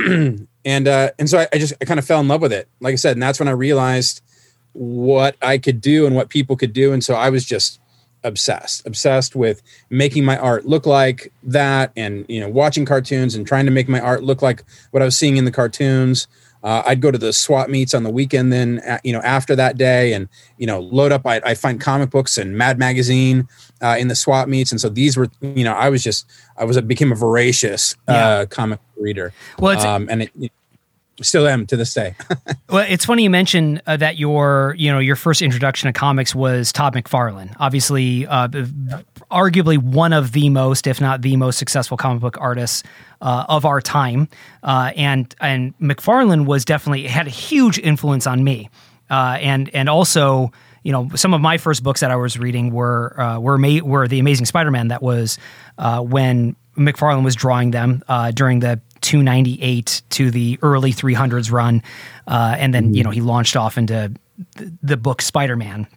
and 0.65 0.87
uh, 0.87 1.11
and 1.19 1.29
so 1.29 1.39
I, 1.39 1.47
I 1.53 1.57
just 1.59 1.73
I 1.81 1.85
kind 1.85 1.99
of 1.99 2.05
fell 2.05 2.19
in 2.19 2.27
love 2.27 2.41
with 2.41 2.51
it. 2.51 2.67
Like 2.81 2.93
I 2.93 2.95
said, 2.95 3.13
and 3.13 3.21
that's 3.23 3.39
when 3.39 3.47
I 3.47 3.51
realized 3.51 4.21
what 4.73 5.37
I 5.41 5.57
could 5.57 5.79
do 5.79 6.05
and 6.05 6.15
what 6.15 6.29
people 6.29 6.55
could 6.57 6.73
do, 6.73 6.91
and 6.91 7.03
so 7.03 7.13
I 7.13 7.29
was 7.29 7.45
just 7.45 7.79
obsessed 8.25 8.85
obsessed 8.85 9.35
with 9.35 9.61
making 9.89 10.25
my 10.25 10.37
art 10.37 10.65
look 10.65 10.85
like 10.85 11.31
that 11.43 11.91
and 11.95 12.25
you 12.27 12.39
know 12.39 12.49
watching 12.49 12.85
cartoons 12.85 13.35
and 13.35 13.47
trying 13.47 13.65
to 13.65 13.71
make 13.71 13.87
my 13.87 13.99
art 13.99 14.23
look 14.23 14.41
like 14.41 14.63
what 14.91 15.01
i 15.01 15.05
was 15.05 15.17
seeing 15.17 15.37
in 15.37 15.45
the 15.45 15.51
cartoons. 15.51 16.27
Uh, 16.63 16.81
i'd 16.87 16.99
go 16.99 17.11
to 17.11 17.19
the 17.19 17.31
swap 17.31 17.69
meets 17.69 17.93
on 17.93 18.01
the 18.01 18.09
weekend 18.09 18.51
then 18.51 18.81
you 19.03 19.13
know 19.13 19.21
after 19.21 19.55
that 19.55 19.77
day 19.77 20.13
and 20.13 20.27
you 20.57 20.65
know 20.65 20.79
load 20.79 21.11
up. 21.11 21.25
I, 21.25 21.39
I 21.45 21.53
find 21.53 21.79
comic 21.79 22.09
books 22.09 22.37
and 22.37 22.57
mad 22.57 22.79
magazine 22.79 23.47
uh, 23.81 23.95
in 23.99 24.07
the 24.07 24.15
swap 24.15 24.47
meets. 24.47 24.71
And 24.71 24.81
so 24.81 24.89
these 24.89 25.15
were 25.15 25.29
you 25.41 25.63
know 25.63 25.73
i 25.73 25.89
was 25.89 26.03
just 26.03 26.25
i 26.57 26.63
was 26.63 26.75
a 26.75 26.81
became 26.81 27.11
a 27.11 27.15
voracious 27.15 27.95
uh, 28.07 28.45
comic 28.49 28.79
reader. 28.97 29.33
Well, 29.59 29.79
um, 29.85 30.07
and 30.09 30.23
it, 30.23 30.31
it 30.39 30.51
still 31.21 31.47
am 31.47 31.65
to 31.65 31.77
this 31.77 31.93
day 31.93 32.15
Well, 32.69 32.85
it's 32.89 33.05
funny 33.05 33.23
you 33.23 33.29
mention 33.29 33.81
uh, 33.85 33.95
that 33.97 34.17
your, 34.17 34.75
you 34.77 34.91
know, 34.91 34.99
your 34.99 35.15
first 35.15 35.41
introduction 35.41 35.87
to 35.87 35.93
comics 35.93 36.33
was 36.33 36.73
Todd 36.73 36.93
McFarlane. 36.93 37.55
Obviously, 37.59 38.25
uh, 38.25 38.47
arguably 39.31 39.77
one 39.77 40.13
of 40.13 40.31
the 40.31 40.49
most, 40.49 40.87
if 40.87 40.99
not 40.99 41.21
the 41.21 41.37
most 41.37 41.57
successful 41.57 41.95
comic 41.95 42.21
book 42.21 42.37
artists 42.41 42.83
uh, 43.21 43.45
of 43.47 43.65
our 43.65 43.81
time. 43.81 44.27
Uh, 44.63 44.91
and 44.95 45.33
and 45.39 45.77
McFarlane 45.79 46.45
was 46.45 46.65
definitely 46.65 47.07
had 47.07 47.27
a 47.27 47.31
huge 47.31 47.77
influence 47.79 48.25
on 48.25 48.43
me. 48.43 48.69
Uh, 49.09 49.37
and 49.39 49.69
and 49.73 49.87
also, 49.87 50.51
you 50.83 50.91
know, 50.91 51.09
some 51.15 51.33
of 51.33 51.39
my 51.39 51.57
first 51.57 51.83
books 51.83 51.99
that 52.01 52.11
I 52.11 52.15
was 52.15 52.39
reading 52.39 52.71
were 52.71 53.19
uh, 53.19 53.39
were 53.39 53.57
ma- 53.57 53.83
were 53.83 54.07
the 54.07 54.19
Amazing 54.19 54.47
Spider-Man. 54.47 54.87
That 54.87 55.03
was 55.03 55.37
uh, 55.77 56.01
when 56.01 56.55
McFarlane 56.77 57.23
was 57.23 57.35
drawing 57.35 57.71
them 57.71 58.03
uh, 58.07 58.31
during 58.31 58.59
the 58.59 58.81
298 59.01 60.01
to 60.09 60.31
the 60.31 60.59
early 60.61 60.91
300s 60.91 61.51
run, 61.51 61.83
uh, 62.27 62.55
and 62.57 62.73
then 62.73 62.93
you 62.93 63.03
know 63.03 63.11
he 63.11 63.21
launched 63.21 63.55
off 63.55 63.77
into 63.77 64.13
the, 64.55 64.77
the 64.81 64.97
book 64.97 65.21
Spider-Man. 65.21 65.87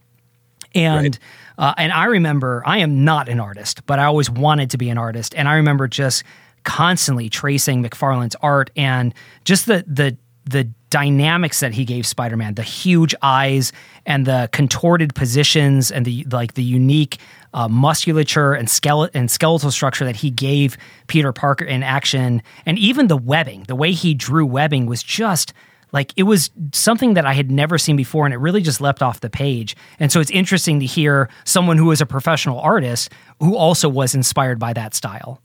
And 0.75 1.19
uh, 1.57 1.75
and 1.77 1.93
I 1.93 2.05
remember 2.05 2.63
I 2.67 2.79
am 2.79 3.05
not 3.05 3.29
an 3.29 3.41
artist, 3.41 3.87
but 3.87 3.99
I 3.99 4.05
always 4.05 4.31
wanted 4.31 4.71
to 4.71 4.79
be 4.79 4.91
an 4.91 4.99
artist, 4.99 5.35
and 5.35 5.49
I 5.49 5.55
remember 5.55 5.89
just 5.89 6.25
constantly 6.65 7.29
tracing 7.31 7.83
McFarlane's 7.83 8.37
art 8.43 8.71
and 8.77 9.15
just 9.45 9.67
the 9.67 9.85
the 9.87 10.17
the 10.45 10.69
dynamics 10.91 11.61
that 11.61 11.75
he 11.75 11.85
gave 11.85 12.07
Spider-Man, 12.07 12.55
the 12.55 12.63
huge 12.63 13.15
eyes 13.23 13.73
and 14.07 14.27
the 14.27 14.49
contorted 14.53 15.15
positions 15.15 15.91
and 15.91 16.05
the 16.05 16.25
like 16.31 16.55
the 16.55 16.63
unique 16.63 17.19
uh, 17.55 17.69
musculature 17.69 18.53
and 18.53 18.69
skeleton 18.69 19.21
and 19.21 19.31
skeletal 19.31 19.71
structure 19.71 20.05
that 20.05 20.17
he 20.17 20.31
gave 20.31 20.77
Peter 21.07 21.33
Parker 21.33 21.65
in 21.65 21.83
action, 21.83 22.43
and 22.67 22.79
even 22.79 23.09
the 23.09 23.17
webbing, 23.17 23.65
the 23.69 23.77
way 23.77 23.93
he 23.93 24.15
drew 24.15 24.47
webbing 24.47 24.87
was 24.87 25.03
just 25.03 25.53
like 25.93 26.13
it 26.17 26.25
was 26.25 26.51
something 26.73 27.15
that 27.15 27.25
I 27.25 27.33
had 27.33 27.51
never 27.51 27.79
seen 27.79 27.97
before, 27.97 28.27
and 28.27 28.35
it 28.35 28.39
really 28.39 28.61
just 28.61 28.81
leapt 28.81 29.03
off 29.03 29.21
the 29.21 29.31
page. 29.31 29.77
And 29.99 30.13
so 30.13 30.21
it's 30.21 30.31
interesting 30.31 30.81
to 30.81 30.87
hear 30.87 31.29
someone 31.45 31.79
who 31.79 31.87
was 31.87 32.01
a 32.01 32.07
professional 32.07 32.61
artist 32.61 33.11
who 33.41 33.57
also 33.57 33.89
was 33.89 34.15
inspired 34.15 34.59
by 34.59 34.73
that 34.75 34.95
style. 34.95 35.41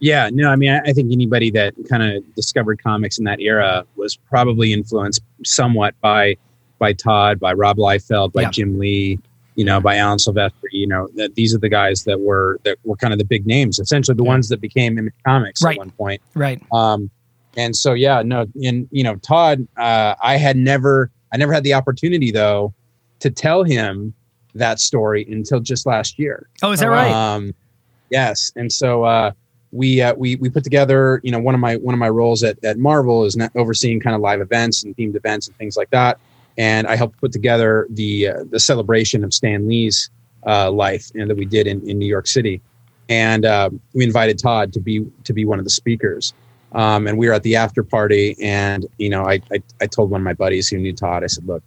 Yeah, 0.00 0.30
no, 0.32 0.48
I 0.50 0.56
mean, 0.56 0.70
I, 0.70 0.80
I 0.90 0.92
think 0.92 1.12
anybody 1.12 1.50
that 1.52 1.74
kind 1.88 2.02
of 2.02 2.34
discovered 2.34 2.82
comics 2.82 3.18
in 3.18 3.24
that 3.24 3.40
era 3.40 3.84
was 3.96 4.16
probably 4.16 4.72
influenced 4.72 5.20
somewhat 5.44 5.94
by 6.00 6.36
by 6.78 6.92
Todd, 6.92 7.40
by 7.40 7.52
Rob 7.52 7.76
Liefeld, 7.78 8.32
by 8.32 8.42
Yeah. 8.42 8.50
Jim 8.50 8.78
Lee, 8.78 9.18
you 9.56 9.64
know, 9.64 9.80
by 9.80 9.96
Alan 9.96 10.18
Silvestri. 10.18 10.52
You 10.70 10.86
know, 10.86 11.08
that 11.16 11.34
these 11.34 11.52
are 11.54 11.58
the 11.58 11.68
guys 11.68 12.04
that 12.04 12.20
were 12.20 12.60
that 12.64 12.78
were 12.84 12.94
kind 12.96 13.12
of 13.12 13.18
the 13.18 13.24
big 13.24 13.46
names, 13.46 13.78
essentially 13.80 14.14
the 14.14 14.22
ones 14.24 14.48
that 14.50 14.60
became 14.60 14.96
Image 14.98 15.14
Comics 15.26 15.62
Right. 15.62 15.74
at 15.74 15.78
one 15.78 15.90
point. 15.90 16.22
Right. 16.34 16.62
Um, 16.72 17.10
and 17.56 17.74
so 17.74 17.92
yeah, 17.94 18.22
no, 18.22 18.46
and 18.62 18.86
you 18.92 19.02
know, 19.02 19.16
Todd, 19.16 19.66
uh, 19.76 20.14
I 20.22 20.36
had 20.36 20.56
never, 20.56 21.10
I 21.32 21.36
never 21.38 21.52
had 21.52 21.64
the 21.64 21.74
opportunity 21.74 22.30
though 22.30 22.72
to 23.18 23.30
tell 23.30 23.64
him 23.64 24.14
that 24.54 24.78
story 24.78 25.26
until 25.28 25.58
just 25.58 25.84
last 25.86 26.20
year. 26.20 26.48
Oh, 26.62 26.70
is 26.70 26.78
that 26.78 26.86
right? 26.86 27.10
Um, 27.10 27.52
yes, 28.10 28.52
and 28.54 28.72
so 28.72 29.02
uh, 29.02 29.32
we 29.72 30.00
uh, 30.00 30.14
we 30.14 30.36
we 30.36 30.48
put 30.48 30.64
together. 30.64 31.20
You 31.22 31.32
know, 31.32 31.38
one 31.38 31.54
of 31.54 31.60
my 31.60 31.76
one 31.76 31.94
of 31.94 31.98
my 31.98 32.08
roles 32.08 32.42
at, 32.42 32.62
at 32.64 32.78
Marvel 32.78 33.24
is 33.24 33.36
overseeing 33.54 34.00
kind 34.00 34.16
of 34.16 34.22
live 34.22 34.40
events 34.40 34.84
and 34.84 34.96
themed 34.96 35.16
events 35.16 35.46
and 35.46 35.56
things 35.56 35.76
like 35.76 35.90
that. 35.90 36.18
And 36.56 36.86
I 36.86 36.96
helped 36.96 37.20
put 37.20 37.32
together 37.32 37.86
the 37.90 38.28
uh, 38.28 38.44
the 38.50 38.60
celebration 38.60 39.24
of 39.24 39.32
Stan 39.32 39.68
Lee's 39.68 40.10
uh, 40.46 40.70
life, 40.70 41.10
and 41.14 41.28
that 41.30 41.36
we 41.36 41.44
did 41.44 41.66
in, 41.66 41.88
in 41.88 41.98
New 41.98 42.06
York 42.06 42.26
City. 42.26 42.60
And 43.08 43.44
uh, 43.44 43.70
we 43.94 44.04
invited 44.04 44.38
Todd 44.38 44.72
to 44.72 44.80
be 44.80 45.06
to 45.24 45.32
be 45.32 45.44
one 45.44 45.58
of 45.58 45.64
the 45.64 45.70
speakers. 45.70 46.34
Um, 46.72 47.06
and 47.06 47.16
we 47.16 47.28
were 47.28 47.32
at 47.32 47.42
the 47.44 47.56
after 47.56 47.82
party, 47.82 48.36
and 48.42 48.86
you 48.98 49.08
know, 49.08 49.24
I, 49.24 49.40
I 49.52 49.62
I 49.80 49.86
told 49.86 50.10
one 50.10 50.20
of 50.20 50.24
my 50.24 50.34
buddies 50.34 50.68
who 50.68 50.78
knew 50.78 50.92
Todd. 50.92 51.24
I 51.24 51.26
said, 51.26 51.46
"Look, 51.46 51.62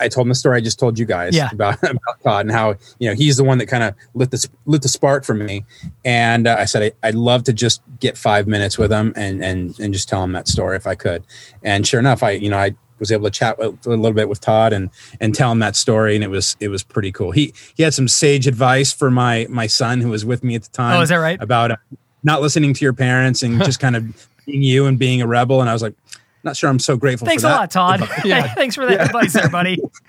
I 0.00 0.08
told 0.08 0.26
him 0.26 0.30
the 0.30 0.34
story 0.34 0.56
I 0.56 0.60
just 0.60 0.78
told 0.78 0.98
you 0.98 1.04
guys 1.04 1.34
Yeah. 1.36 1.50
about, 1.52 1.82
about 1.82 2.20
Todd 2.22 2.46
and 2.46 2.52
how 2.52 2.76
you 2.98 3.08
know 3.08 3.14
he's 3.14 3.36
the 3.36 3.44
one 3.44 3.58
that 3.58 3.66
kind 3.66 3.84
of 3.84 3.94
lit 4.14 4.30
the 4.30 4.48
lit 4.66 4.82
the 4.82 4.88
spark 4.88 5.24
for 5.24 5.34
me. 5.34 5.64
And 6.04 6.46
uh, 6.46 6.56
I 6.58 6.64
said 6.64 6.92
I, 7.02 7.08
I'd 7.08 7.14
love 7.14 7.44
to 7.44 7.52
just 7.52 7.82
get 8.00 8.16
five 8.18 8.46
minutes 8.46 8.78
with 8.78 8.90
him 8.90 9.12
and 9.16 9.44
and 9.44 9.78
and 9.78 9.92
just 9.94 10.08
tell 10.08 10.22
him 10.24 10.32
that 10.32 10.48
story 10.48 10.76
if 10.76 10.86
I 10.86 10.94
could. 10.94 11.22
And 11.62 11.86
sure 11.86 12.00
enough, 12.00 12.22
I 12.22 12.30
you 12.32 12.50
know 12.50 12.58
I 12.58 12.74
was 12.98 13.10
able 13.10 13.24
to 13.24 13.30
chat 13.30 13.58
a 13.58 13.70
little 13.86 14.12
bit 14.12 14.28
with 14.28 14.40
Todd 14.40 14.72
and 14.74 14.90
and 15.20 15.34
tell 15.34 15.50
him 15.50 15.58
that 15.60 15.74
story, 15.76 16.14
and 16.14 16.22
it 16.22 16.28
was 16.28 16.56
it 16.60 16.68
was 16.68 16.82
pretty 16.82 17.10
cool. 17.12 17.30
He 17.30 17.54
he 17.76 17.82
had 17.82 17.94
some 17.94 18.08
sage 18.08 18.46
advice 18.46 18.92
for 18.92 19.10
my 19.10 19.46
my 19.48 19.66
son 19.66 20.00
who 20.00 20.10
was 20.10 20.24
with 20.24 20.44
me 20.44 20.54
at 20.54 20.62
the 20.64 20.68
time. 20.70 20.98
Oh, 20.98 21.00
is 21.00 21.08
that 21.08 21.16
right? 21.16 21.40
About 21.42 21.70
uh, 21.70 21.76
not 22.22 22.42
listening 22.42 22.74
to 22.74 22.84
your 22.84 22.92
parents 22.92 23.42
and 23.42 23.62
just 23.64 23.80
kind 23.80 23.96
of 23.96 24.28
being 24.44 24.62
you 24.62 24.84
and 24.86 24.98
being 24.98 25.22
a 25.22 25.26
rebel. 25.26 25.60
And 25.62 25.70
I 25.70 25.72
was 25.72 25.80
like, 25.80 25.94
not 26.44 26.56
sure 26.56 26.70
I'm 26.70 26.78
so 26.78 26.96
grateful 26.96 27.26
Thanks 27.26 27.42
for 27.42 27.48
a 27.48 27.50
that. 27.50 27.56
lot, 27.56 27.70
Todd. 27.70 28.08
Yeah. 28.24 28.52
Thanks 28.54 28.74
for 28.74 28.86
that 28.86 29.00
advice, 29.00 29.32
there, 29.32 29.48
buddy. 29.48 29.78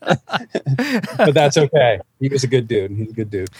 but 0.00 1.34
that's 1.34 1.56
okay. 1.56 2.00
He 2.20 2.28
was 2.28 2.44
a 2.44 2.48
good 2.48 2.68
dude. 2.68 2.92
He's 2.92 3.10
a 3.10 3.14
good 3.14 3.30
dude. 3.30 3.50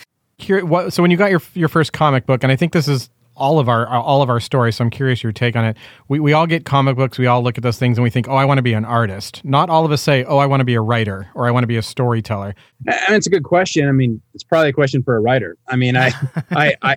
Curi- 0.40 0.62
what, 0.62 0.92
so 0.92 1.02
when 1.02 1.11
you 1.11 1.16
got 1.16 1.30
your 1.30 1.42
your 1.54 1.68
first 1.68 1.92
comic 1.92 2.26
book, 2.26 2.42
and 2.42 2.52
I 2.52 2.57
think 2.57 2.73
this 2.73 2.87
is 2.88 3.11
all 3.38 3.59
of 3.59 3.68
our 3.68 3.87
all 3.88 4.21
of 4.23 4.28
our 4.28 4.40
stories. 4.40 4.76
So 4.76 4.85
I'm 4.85 4.90
curious 4.90 5.23
your 5.23 5.33
take 5.33 5.57
on 5.57 5.64
it. 5.64 5.76
We 6.09 6.21
we 6.21 6.33
all 6.33 6.47
get 6.47 6.64
comic 6.64 6.97
books. 6.97 7.18
We 7.18 7.26
all 7.26 7.42
look 7.42 7.57
at 7.57 7.62
those 7.62 7.78
things 7.78 7.97
and 7.99 8.02
we 8.02 8.11
think, 8.11 8.28
oh, 8.28 8.35
I 8.35 8.45
want 8.45 8.59
to 8.59 8.62
be 8.62 8.73
an 8.75 8.85
artist. 8.85 9.45
Not 9.45 9.71
all 9.71 9.85
of 9.85 9.92
us 9.92 10.02
say, 10.02 10.25
oh, 10.25 10.38
I 10.38 10.47
want 10.47 10.61
to 10.61 10.64
be 10.64 10.75
a 10.75 10.80
writer 10.80 11.28
or 11.35 11.47
I 11.47 11.50
want 11.50 11.62
to 11.64 11.68
be 11.68 11.76
a 11.76 11.83
storyteller. 11.83 12.54
I 12.88 13.11
mean, 13.11 13.16
it's 13.16 13.26
a 13.26 13.30
good 13.30 13.45
question. 13.45 13.88
I 13.88 13.92
mean, 13.92 14.21
it's 14.35 14.45
probably 14.45 14.71
a 14.71 14.73
question 14.73 15.02
for 15.02 15.16
a 15.16 15.21
writer. 15.21 15.57
I 15.68 15.76
mean, 15.76 15.97
I, 15.97 16.12
I, 16.50 16.75
I, 16.83 16.97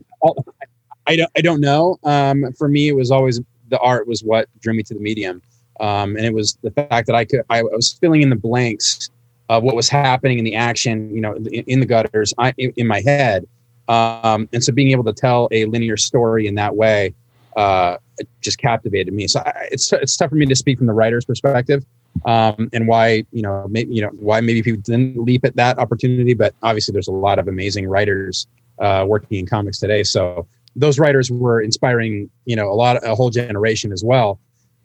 I 1.07 1.15
don't, 1.15 1.31
I 1.36 1.41
don't 1.41 1.62
know. 1.62 1.98
Um, 2.03 2.45
for 2.57 2.67
me, 2.67 2.89
it 2.89 2.95
was 2.95 3.12
always 3.12 3.39
the 3.72 3.80
art 3.80 4.08
was 4.08 4.24
what 4.24 4.48
drew 4.60 4.74
me 4.74 4.84
to 4.84 4.94
the 4.94 5.00
medium, 5.00 5.42
um, 5.80 6.16
and 6.16 6.25
it 6.25 6.34
was 6.34 6.58
the 6.62 6.72
fact 6.72 7.08
that 7.08 7.16
I 7.16 7.25
could, 7.25 7.42
I 7.50 7.63
was 7.63 7.98
filling 8.00 8.22
in 8.22 8.30
the 8.30 8.36
blanks 8.36 9.10
of 9.50 9.63
what 9.63 9.75
was 9.75 9.90
happening 9.90 10.38
in 10.38 10.46
the 10.46 10.56
action, 10.56 11.13
you 11.13 11.22
know, 11.22 11.34
in, 11.34 11.46
in 11.46 11.80
the 11.80 11.86
gutters, 11.86 12.34
I, 12.38 12.54
in, 12.58 12.72
in 12.78 12.88
my 12.88 13.01
head, 13.01 13.48
um, 13.88 14.48
and 14.54 14.63
so 14.63 14.72
being 14.72 14.92
able 14.92 15.04
to 15.06 15.13
tell 15.13 15.48
a 15.51 15.66
linear 15.66 15.98
story 15.98 16.48
in 16.48 16.56
that 16.56 16.75
way, 16.75 17.13
uh, 17.58 17.98
just 18.40 18.60
captivated 18.60 19.13
me. 19.13 19.28
So 19.28 19.40
I, 19.40 19.68
it's 19.72 19.92
it's 19.92 20.16
tough 20.16 20.30
for 20.30 20.36
me 20.36 20.46
to 20.46 20.56
speak 20.56 20.78
from 20.78 20.88
the 20.88 20.94
writer's 20.94 21.25
perspective 21.25 21.86
um, 22.25 22.70
and 22.74 22.88
why 22.88 23.25
you 23.32 23.42
know 23.42 23.68
maybe 23.70 23.94
you 23.94 24.01
know 24.01 24.10
why 24.10 24.42
maybe 24.42 24.62
people 24.62 24.82
didn't 24.82 25.18
leap 25.18 25.46
at 25.46 25.56
that 25.56 25.80
opportunity. 25.80 26.34
But 26.34 26.54
obviously, 26.62 26.94
there's 26.94 27.08
a 27.08 27.13
lot 27.13 27.40
of 27.40 27.48
amazing 27.48 27.88
writers 27.88 28.48
uh, 28.80 29.06
working 29.08 29.40
in 29.40 29.46
comics 29.46 29.80
today. 29.80 30.04
So 30.04 30.48
those 30.75 31.00
writers 31.00 31.30
were 31.30 31.62
inspiring 31.62 32.30
you 32.46 32.56
know 32.56 32.72
a 32.72 32.75
lot 32.75 33.06
a 33.06 33.16
whole 33.16 33.30
generation 33.30 33.92
as 33.92 34.04
well. 34.04 34.40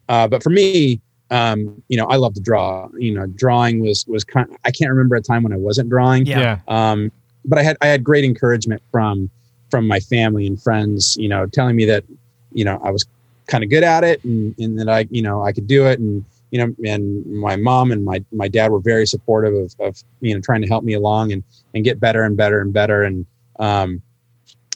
Uh, 0.09 0.29
but 0.29 0.43
for 0.43 0.51
me, 0.51 1.01
um, 1.31 1.83
you 1.89 1.97
know, 1.97 2.07
I 2.07 2.17
love 2.17 2.35
to 2.35 2.41
draw. 2.41 2.89
You 2.99 3.15
know, 3.15 3.27
drawing 3.27 3.81
was 3.81 4.07
was 4.07 4.25
kind. 4.25 4.57
I 4.65 4.71
can't 4.71 4.91
remember 4.91 5.17
a 5.17 5.23
time 5.23 5.43
when 5.43 5.53
I 5.53 5.57
wasn't 5.57 5.89
drawing. 5.89 6.27
Yeah. 6.27 6.61
Um, 6.69 7.11
but 7.45 7.59
I 7.59 7.63
had 7.63 7.77
I 7.81 7.87
had 7.87 8.05
great 8.05 8.25
encouragement 8.25 8.83
from 8.93 9.31
from 9.71 9.87
my 9.87 10.01
family 10.01 10.47
and 10.47 10.61
friends. 10.61 11.17
You 11.17 11.29
know, 11.29 11.47
telling 11.47 11.77
me 11.77 11.85
that 11.87 12.05
you 12.53 12.65
know 12.65 12.81
I 12.83 12.91
was 12.91 13.07
kind 13.47 13.63
of 13.65 13.71
good 13.71 13.85
at 13.85 14.05
it 14.05 14.23
and, 14.25 14.55
and 14.59 14.79
that 14.79 14.89
I 14.89 15.07
you 15.11 15.23
know 15.23 15.43
I 15.43 15.53
could 15.53 15.67
do 15.67 15.87
it 15.87 15.99
and 15.99 16.25
you 16.51 16.59
know 16.59 16.75
and 16.85 17.27
my 17.27 17.57
mom 17.57 17.93
and 17.93 18.05
my 18.05 18.25
my 18.33 18.49
dad 18.49 18.71
were 18.71 18.81
very 18.81 19.07
supportive 19.07 19.55
of, 19.55 19.75
of 19.81 20.03
you 20.21 20.35
know 20.35 20.41
trying 20.41 20.63
to 20.63 20.69
help 20.69 20.85
me 20.85 20.95
along 20.95 21.33
and 21.33 21.43
and 21.75 21.85
get 21.85 21.99
better 21.99 22.23
and 22.23 22.37
better 22.37 22.61
and 22.61 22.73
better 22.73 23.03
and 23.03 23.27
um 23.59 24.03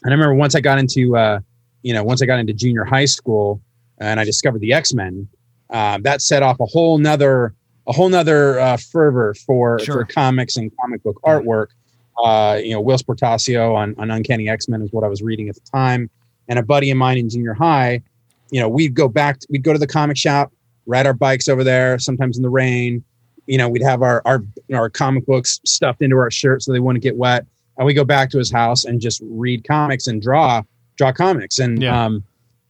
and 0.03 0.13
I 0.13 0.15
remember 0.15 0.35
once 0.35 0.55
I 0.55 0.61
got 0.61 0.79
into 0.79 1.15
uh 1.17 1.39
you 1.83 1.93
know 1.93 2.03
once 2.03 2.21
I 2.21 2.25
got 2.25 2.39
into 2.39 2.53
junior 2.53 2.83
high 2.83 3.05
school 3.05 3.61
and 3.99 4.19
I 4.19 4.23
discovered 4.23 4.61
the 4.61 4.73
X 4.73 4.93
Men 4.93 5.27
um, 5.69 6.01
that 6.03 6.21
set 6.21 6.43
off 6.43 6.59
a 6.59 6.65
whole 6.65 6.97
nother 6.97 7.53
a 7.87 7.93
whole 7.93 8.09
nother 8.09 8.59
uh, 8.59 8.77
fervor 8.77 9.33
for 9.45 9.79
Sure. 9.79 9.95
for 9.95 10.05
comics 10.05 10.55
and 10.57 10.71
comic 10.79 11.01
book 11.03 11.19
artwork 11.23 11.67
uh, 12.21 12.59
you 12.63 12.71
know, 12.71 12.81
Will 12.81 12.97
Sportasio 12.97 13.73
on, 13.75 13.95
on 13.97 14.11
Uncanny 14.11 14.49
X 14.49 14.67
Men 14.67 14.81
is 14.81 14.91
what 14.91 15.03
I 15.03 15.07
was 15.07 15.21
reading 15.21 15.49
at 15.49 15.55
the 15.55 15.61
time. 15.61 16.09
And 16.47 16.59
a 16.59 16.63
buddy 16.63 16.91
of 16.91 16.97
mine 16.97 17.17
in 17.17 17.29
junior 17.29 17.53
high, 17.53 18.01
you 18.51 18.59
know, 18.59 18.67
we'd 18.67 18.93
go 18.93 19.07
back, 19.07 19.39
to, 19.39 19.47
we'd 19.49 19.63
go 19.63 19.73
to 19.73 19.79
the 19.79 19.87
comic 19.87 20.17
shop, 20.17 20.51
ride 20.85 21.05
our 21.05 21.13
bikes 21.13 21.47
over 21.47 21.63
there, 21.63 21.97
sometimes 21.99 22.37
in 22.37 22.43
the 22.43 22.49
rain. 22.49 23.03
You 23.47 23.57
know, 23.57 23.69
we'd 23.69 23.83
have 23.83 24.01
our 24.01 24.21
our 24.25 24.43
our 24.73 24.89
comic 24.89 25.25
books 25.25 25.59
stuffed 25.65 26.01
into 26.01 26.17
our 26.17 26.29
shirts 26.29 26.65
so 26.65 26.73
they 26.73 26.79
wouldn't 26.79 27.03
get 27.03 27.15
wet. 27.15 27.45
And 27.77 27.85
we 27.85 27.93
go 27.93 28.03
back 28.03 28.29
to 28.31 28.37
his 28.37 28.51
house 28.51 28.83
and 28.85 28.99
just 29.01 29.21
read 29.23 29.63
comics 29.67 30.07
and 30.07 30.21
draw 30.21 30.61
draw 30.97 31.11
comics. 31.11 31.57
And 31.59 31.81
Yeah. 31.81 32.05
um, 32.05 32.23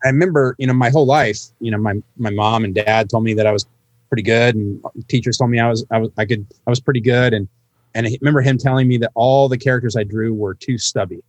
I 0.05 0.08
remember, 0.10 0.55
you 0.58 0.65
know, 0.67 0.74
my 0.74 0.89
whole 0.89 1.05
life, 1.05 1.39
you 1.60 1.70
know, 1.72 1.77
my 1.77 1.96
my 2.17 2.29
mom 2.29 2.63
and 2.63 2.74
dad 2.74 3.10
told 3.10 3.24
me 3.24 3.34
that 3.36 3.46
I 3.46 3.51
was 3.51 3.65
pretty 4.10 4.24
good, 4.24 4.55
and 4.55 4.81
teachers 5.08 5.38
told 5.38 5.51
me 5.51 5.60
I 5.60 5.70
was 5.70 5.86
I 5.91 5.98
was 6.00 6.10
I 6.17 6.25
could 6.25 6.46
I 6.65 6.70
was 6.70 6.79
pretty 6.79 7.01
good, 7.01 7.34
and 7.34 7.48
and 7.93 8.08
I 8.08 8.17
remember 8.22 8.41
him 8.41 8.58
telling 8.58 8.88
me 8.88 8.98
that 8.98 9.12
all 9.15 9.50
the 9.50 9.58
characters 9.58 9.96
I 9.96 10.03
drew 10.03 10.34
were 10.34 10.53
too 10.53 10.77
stubby, 10.77 11.22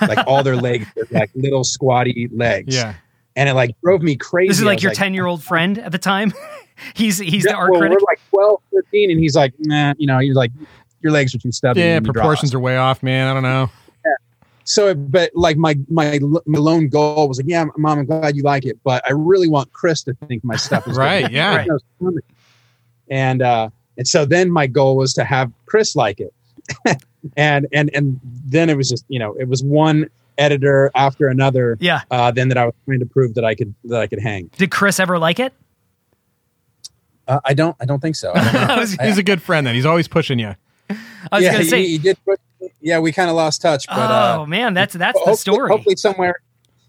like 0.00 0.26
all 0.26 0.42
their 0.42 0.56
legs 0.56 0.86
were 0.96 1.06
like 1.10 1.30
little 1.34 1.64
squatty 1.64 2.28
legs. 2.32 2.74
Yeah. 2.74 2.94
and 3.36 3.48
it 3.48 3.54
like 3.54 3.76
drove 3.84 4.02
me 4.02 4.16
crazy. 4.16 4.48
This 4.48 4.58
is 4.58 4.64
like 4.64 4.82
your 4.82 4.92
10 4.92 5.12
year 5.14 5.26
old 5.26 5.42
friend 5.42 5.78
at 5.78 5.92
the 5.92 5.98
time. 5.98 6.32
he's 6.94 7.18
he's 7.18 7.44
the 7.44 7.54
art 7.54 7.70
well, 7.72 7.80
critic. 7.80 7.98
We're 8.00 8.06
like 8.10 8.20
12, 8.30 8.60
13, 8.72 9.10
and 9.10 9.20
he's 9.20 9.36
like, 9.36 9.52
nah, 9.58 9.94
you 9.98 10.06
know, 10.06 10.18
he's 10.18 10.34
like, 10.34 10.50
your 11.02 11.12
legs 11.12 11.34
are 11.34 11.38
too 11.38 11.52
stubby. 11.52 11.80
Yeah, 11.80 11.94
when 11.94 12.04
proportions 12.04 12.54
are 12.54 12.60
way 12.60 12.76
off, 12.76 13.02
man. 13.02 13.28
I 13.28 13.34
don't 13.34 13.42
know. 13.42 13.70
so 14.64 14.94
but 14.94 15.30
like 15.34 15.56
my 15.56 15.78
my 15.88 16.18
my 16.46 16.58
lone 16.58 16.88
goal 16.88 17.26
was 17.26 17.38
like 17.38 17.48
yeah 17.48 17.64
mom 17.78 18.00
i'm 18.00 18.04
glad 18.04 18.36
you 18.36 18.42
like 18.42 18.66
it 18.66 18.78
but 18.84 19.02
i 19.08 19.12
really 19.12 19.48
want 19.48 19.72
chris 19.72 20.02
to 20.02 20.12
think 20.12 20.44
my 20.44 20.56
stuff 20.56 20.86
is 20.86 20.92
good." 20.96 20.98
Right, 20.98 21.30
yeah. 21.30 21.64
Right. 22.00 22.14
and 23.08 23.40
uh 23.40 23.70
and 23.96 24.06
so 24.06 24.26
then 24.26 24.50
my 24.50 24.66
goal 24.66 24.96
was 24.96 25.14
to 25.14 25.24
have 25.24 25.50
chris 25.64 25.96
like 25.96 26.20
it 26.20 26.34
and 27.36 27.66
and 27.72 27.90
and 27.94 28.20
then 28.22 28.68
it 28.68 28.76
was 28.76 28.90
just 28.90 29.06
you 29.08 29.18
know 29.18 29.32
it 29.40 29.48
was 29.48 29.62
one 29.64 30.10
editor 30.36 30.90
after 30.94 31.28
another 31.28 31.78
yeah. 31.80 32.02
uh 32.10 32.30
then 32.30 32.48
that 32.48 32.58
i 32.58 32.66
was 32.66 32.74
trying 32.84 33.00
to 33.00 33.06
prove 33.06 33.32
that 33.34 33.46
i 33.46 33.54
could 33.54 33.74
that 33.84 34.00
i 34.00 34.06
could 34.06 34.20
hang 34.20 34.50
Did 34.58 34.70
Chris 34.70 35.00
ever 35.00 35.18
like 35.18 35.40
it? 35.40 35.54
uh, 37.26 37.40
i 37.44 37.54
don't 37.54 37.74
i 37.80 37.86
don't 37.86 38.00
think 38.00 38.16
so 38.16 38.32
don't 38.34 38.52
know. 38.52 38.84
I 39.00 39.06
He's 39.06 39.18
a 39.18 39.22
good 39.22 39.40
friend 39.40 39.66
then. 39.66 39.74
He's 39.74 39.86
always 39.86 40.08
pushing 40.08 40.38
you. 40.38 40.54
I 40.90 40.96
was 41.36 41.44
yeah 41.44 41.52
gonna 41.52 41.64
say. 41.64 41.86
he 41.86 41.98
did 41.98 42.18
put, 42.24 42.40
yeah 42.80 42.98
we 42.98 43.12
kind 43.12 43.30
of 43.30 43.36
lost 43.36 43.62
touch 43.62 43.86
but 43.86 44.10
uh 44.10 44.38
oh 44.40 44.46
man, 44.46 44.74
that's 44.74 44.94
that's 44.94 45.18
the 45.24 45.34
story. 45.34 45.68
Hopefully 45.70 45.96
somewhere, 45.96 46.40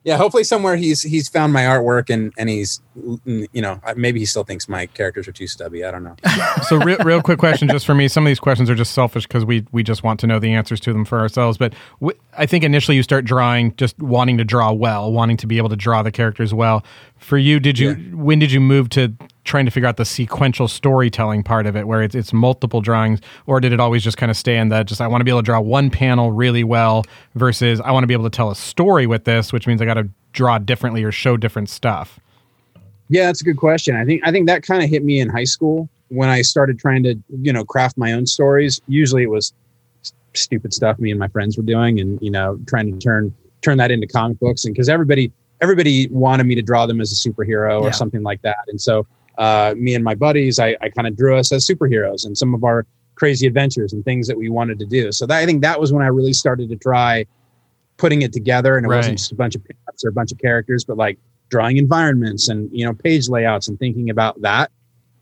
yeah. 0.04 0.16
Hopefully 0.18 0.44
somewhere 0.44 0.76
he's 0.78 1.02
he's 1.02 1.28
found 1.30 1.52
my 1.54 1.64
artwork 1.64 2.10
and 2.10 2.32
and 2.38 2.48
he's 2.50 2.82
you 3.26 3.62
know 3.62 3.80
maybe 3.96 4.20
he 4.20 4.26
still 4.26 4.44
thinks 4.44 4.68
my 4.70 4.86
characters 4.88 5.28
are 5.28 5.32
too 5.32 5.48
stubby. 5.48 5.84
I 5.84 5.92
don't 5.92 6.04
know. 6.04 6.16
So, 6.68 6.78
real, 6.78 6.98
real 7.00 7.22
quick 7.22 7.40
question, 7.40 7.68
just 7.68 7.86
for 7.86 7.96
me. 7.96 8.08
Some 8.08 8.26
of 8.26 8.30
these 8.30 8.40
questions 8.40 8.70
are 8.70 8.76
just 8.76 8.94
selfish 8.94 9.26
because 9.28 9.44
we 9.46 9.66
we 9.72 9.82
just 9.84 10.04
want 10.04 10.20
to 10.22 10.28
know 10.28 10.40
the 10.40 10.54
answers 10.54 10.80
to 10.82 10.94
them 10.94 11.04
for 11.06 11.20
ourselves. 11.20 11.58
But 11.58 11.74
w- 12.00 12.18
I 12.38 12.46
think 12.46 12.64
initially 12.64 12.96
you 12.98 13.04
start 13.04 13.26
drawing, 13.26 13.76
just 13.76 13.98
wanting 14.00 14.38
to 14.38 14.44
draw 14.44 14.72
well, 14.72 15.12
wanting 15.12 15.38
to 15.38 15.48
be 15.48 15.58
able 15.58 15.70
to 15.70 15.76
draw 15.76 16.04
the 16.04 16.12
characters 16.12 16.54
well. 16.54 16.84
For 17.20 17.38
you, 17.38 17.60
did 17.60 17.78
you? 17.78 17.96
When 18.14 18.40
did 18.40 18.52
you 18.52 18.60
move 18.60 18.90
to 18.90 19.14
trying 19.44 19.66
to 19.66 19.72
figure 19.72 19.88
out 19.88 19.98
the 19.98 20.06
sequential 20.06 20.68
storytelling 20.68 21.44
part 21.44 21.66
of 21.66 21.76
it, 21.76 21.88
where 21.88 22.02
it's 22.02 22.16
it's 22.16 22.32
multiple 22.32 22.82
drawings, 22.82 23.20
or 23.46 23.60
did 23.60 23.74
it 23.74 23.80
always 23.80 24.04
just 24.04 24.18
kind 24.18 24.30
of 24.30 24.38
stay 24.38 24.58
in 24.58 24.70
that? 24.70 24.86
Just 24.86 25.02
I 25.02 25.08
want 25.08 25.22
to 25.22 25.26
be 25.26 25.32
able 25.32 25.42
to 25.42 25.46
draw 25.46 25.60
one 25.60 25.90
panel 25.90 26.32
really 26.32 26.64
well 26.64 27.04
versus 27.36 27.82
I 27.82 27.92
want 27.92 28.04
to 28.04 28.08
be 28.08 28.14
able 28.14 28.24
to 28.24 28.30
tell 28.30 28.52
a 28.52 28.56
story 28.56 29.06
with 29.08 29.26
this, 29.26 29.52
which 29.52 29.68
means 29.68 29.82
I 29.82 29.86
got 29.86 29.96
to 29.96 30.10
draw 30.34 30.58
differently 30.60 31.04
or 31.04 31.12
show 31.12 31.36
different 31.36 31.70
stuff. 31.70 32.20
Yeah, 33.10 33.26
that's 33.26 33.42
a 33.42 33.44
good 33.44 33.58
question. 33.58 33.96
I 33.96 34.06
think 34.06 34.22
I 34.26 34.32
think 34.32 34.48
that 34.48 34.64
kind 34.64 34.84
of 34.84 34.90
hit 34.90 35.04
me 35.04 35.20
in 35.20 35.30
high 35.30 35.44
school 35.44 35.90
when 36.10 36.30
I 36.30 36.42
started 36.42 36.80
trying 36.80 37.04
to 37.04 37.16
you 37.42 37.52
know 37.52 37.66
craft 37.66 37.98
my 37.98 38.14
own 38.14 38.28
stories. 38.28 38.80
Usually 38.88 39.24
it 39.24 39.30
was 39.30 39.54
stupid 40.34 40.74
stuff 40.74 41.00
me 41.00 41.10
and 41.10 41.20
my 41.20 41.28
friends 41.28 41.58
were 41.58 41.64
doing, 41.64 42.00
and 42.00 42.22
you 42.22 42.32
know 42.32 42.60
trying 42.68 42.92
to 42.94 43.00
turn 43.00 43.34
turn 43.62 43.78
that 43.80 43.92
into 43.92 44.08
comic 44.08 44.40
books, 44.40 44.64
and 44.64 44.74
because 44.74 44.90
everybody 44.90 45.32
everybody 45.62 46.08
wanted 46.12 46.46
me 46.46 46.56
to 46.56 46.62
draw 46.62 46.86
them 46.86 47.02
as 47.02 47.12
a 47.12 47.30
superhero 47.30 47.82
or 47.82 47.86
Yeah. 47.88 47.92
something 47.92 48.24
like 48.24 48.42
that, 48.44 48.58
and 48.68 48.80
so 48.80 49.06
uh, 49.38 49.74
me 49.78 49.96
and 49.96 50.04
my 50.04 50.16
buddies, 50.16 50.60
I, 50.60 50.76
I 50.82 50.90
kind 50.90 51.08
of 51.08 51.16
drew 51.16 51.38
us 51.38 51.52
as 51.54 51.66
superheroes 51.66 52.26
and 52.26 52.38
some 52.38 52.54
of 52.54 52.66
our 52.66 52.86
crazy 53.16 53.48
adventures 53.48 53.94
and 53.94 54.04
things 54.04 54.28
that 54.28 54.38
we 54.38 54.50
wanted 54.50 54.80
to 54.80 54.86
do. 54.86 55.12
So 55.14 55.26
that, 55.28 55.38
I 55.38 55.46
think 55.46 55.62
that 55.62 55.80
was 55.80 55.94
when 55.94 56.04
I 56.04 56.08
really 56.08 56.34
started 56.34 56.70
to 56.70 56.76
try 56.76 57.26
putting 57.98 58.22
it 58.22 58.34
together, 58.34 58.76
and 58.78 58.86
it 58.86 58.90
Right. 58.90 58.98
wasn't 58.98 59.18
just 59.18 59.32
a 59.32 59.36
bunch 59.36 59.56
of 59.56 59.64
pickups 59.64 60.04
or 60.04 60.10
a 60.10 60.12
bunch 60.12 60.32
of 60.34 60.40
characters, 60.40 60.84
but 60.84 60.98
like 60.98 61.18
drawing 61.50 61.78
environments 61.78 62.48
and 62.50 62.70
you 62.72 62.86
know 62.86 62.94
page 62.94 63.28
layouts 63.30 63.68
and 63.70 63.80
thinking 63.80 64.10
about 64.10 64.42
that. 64.42 64.72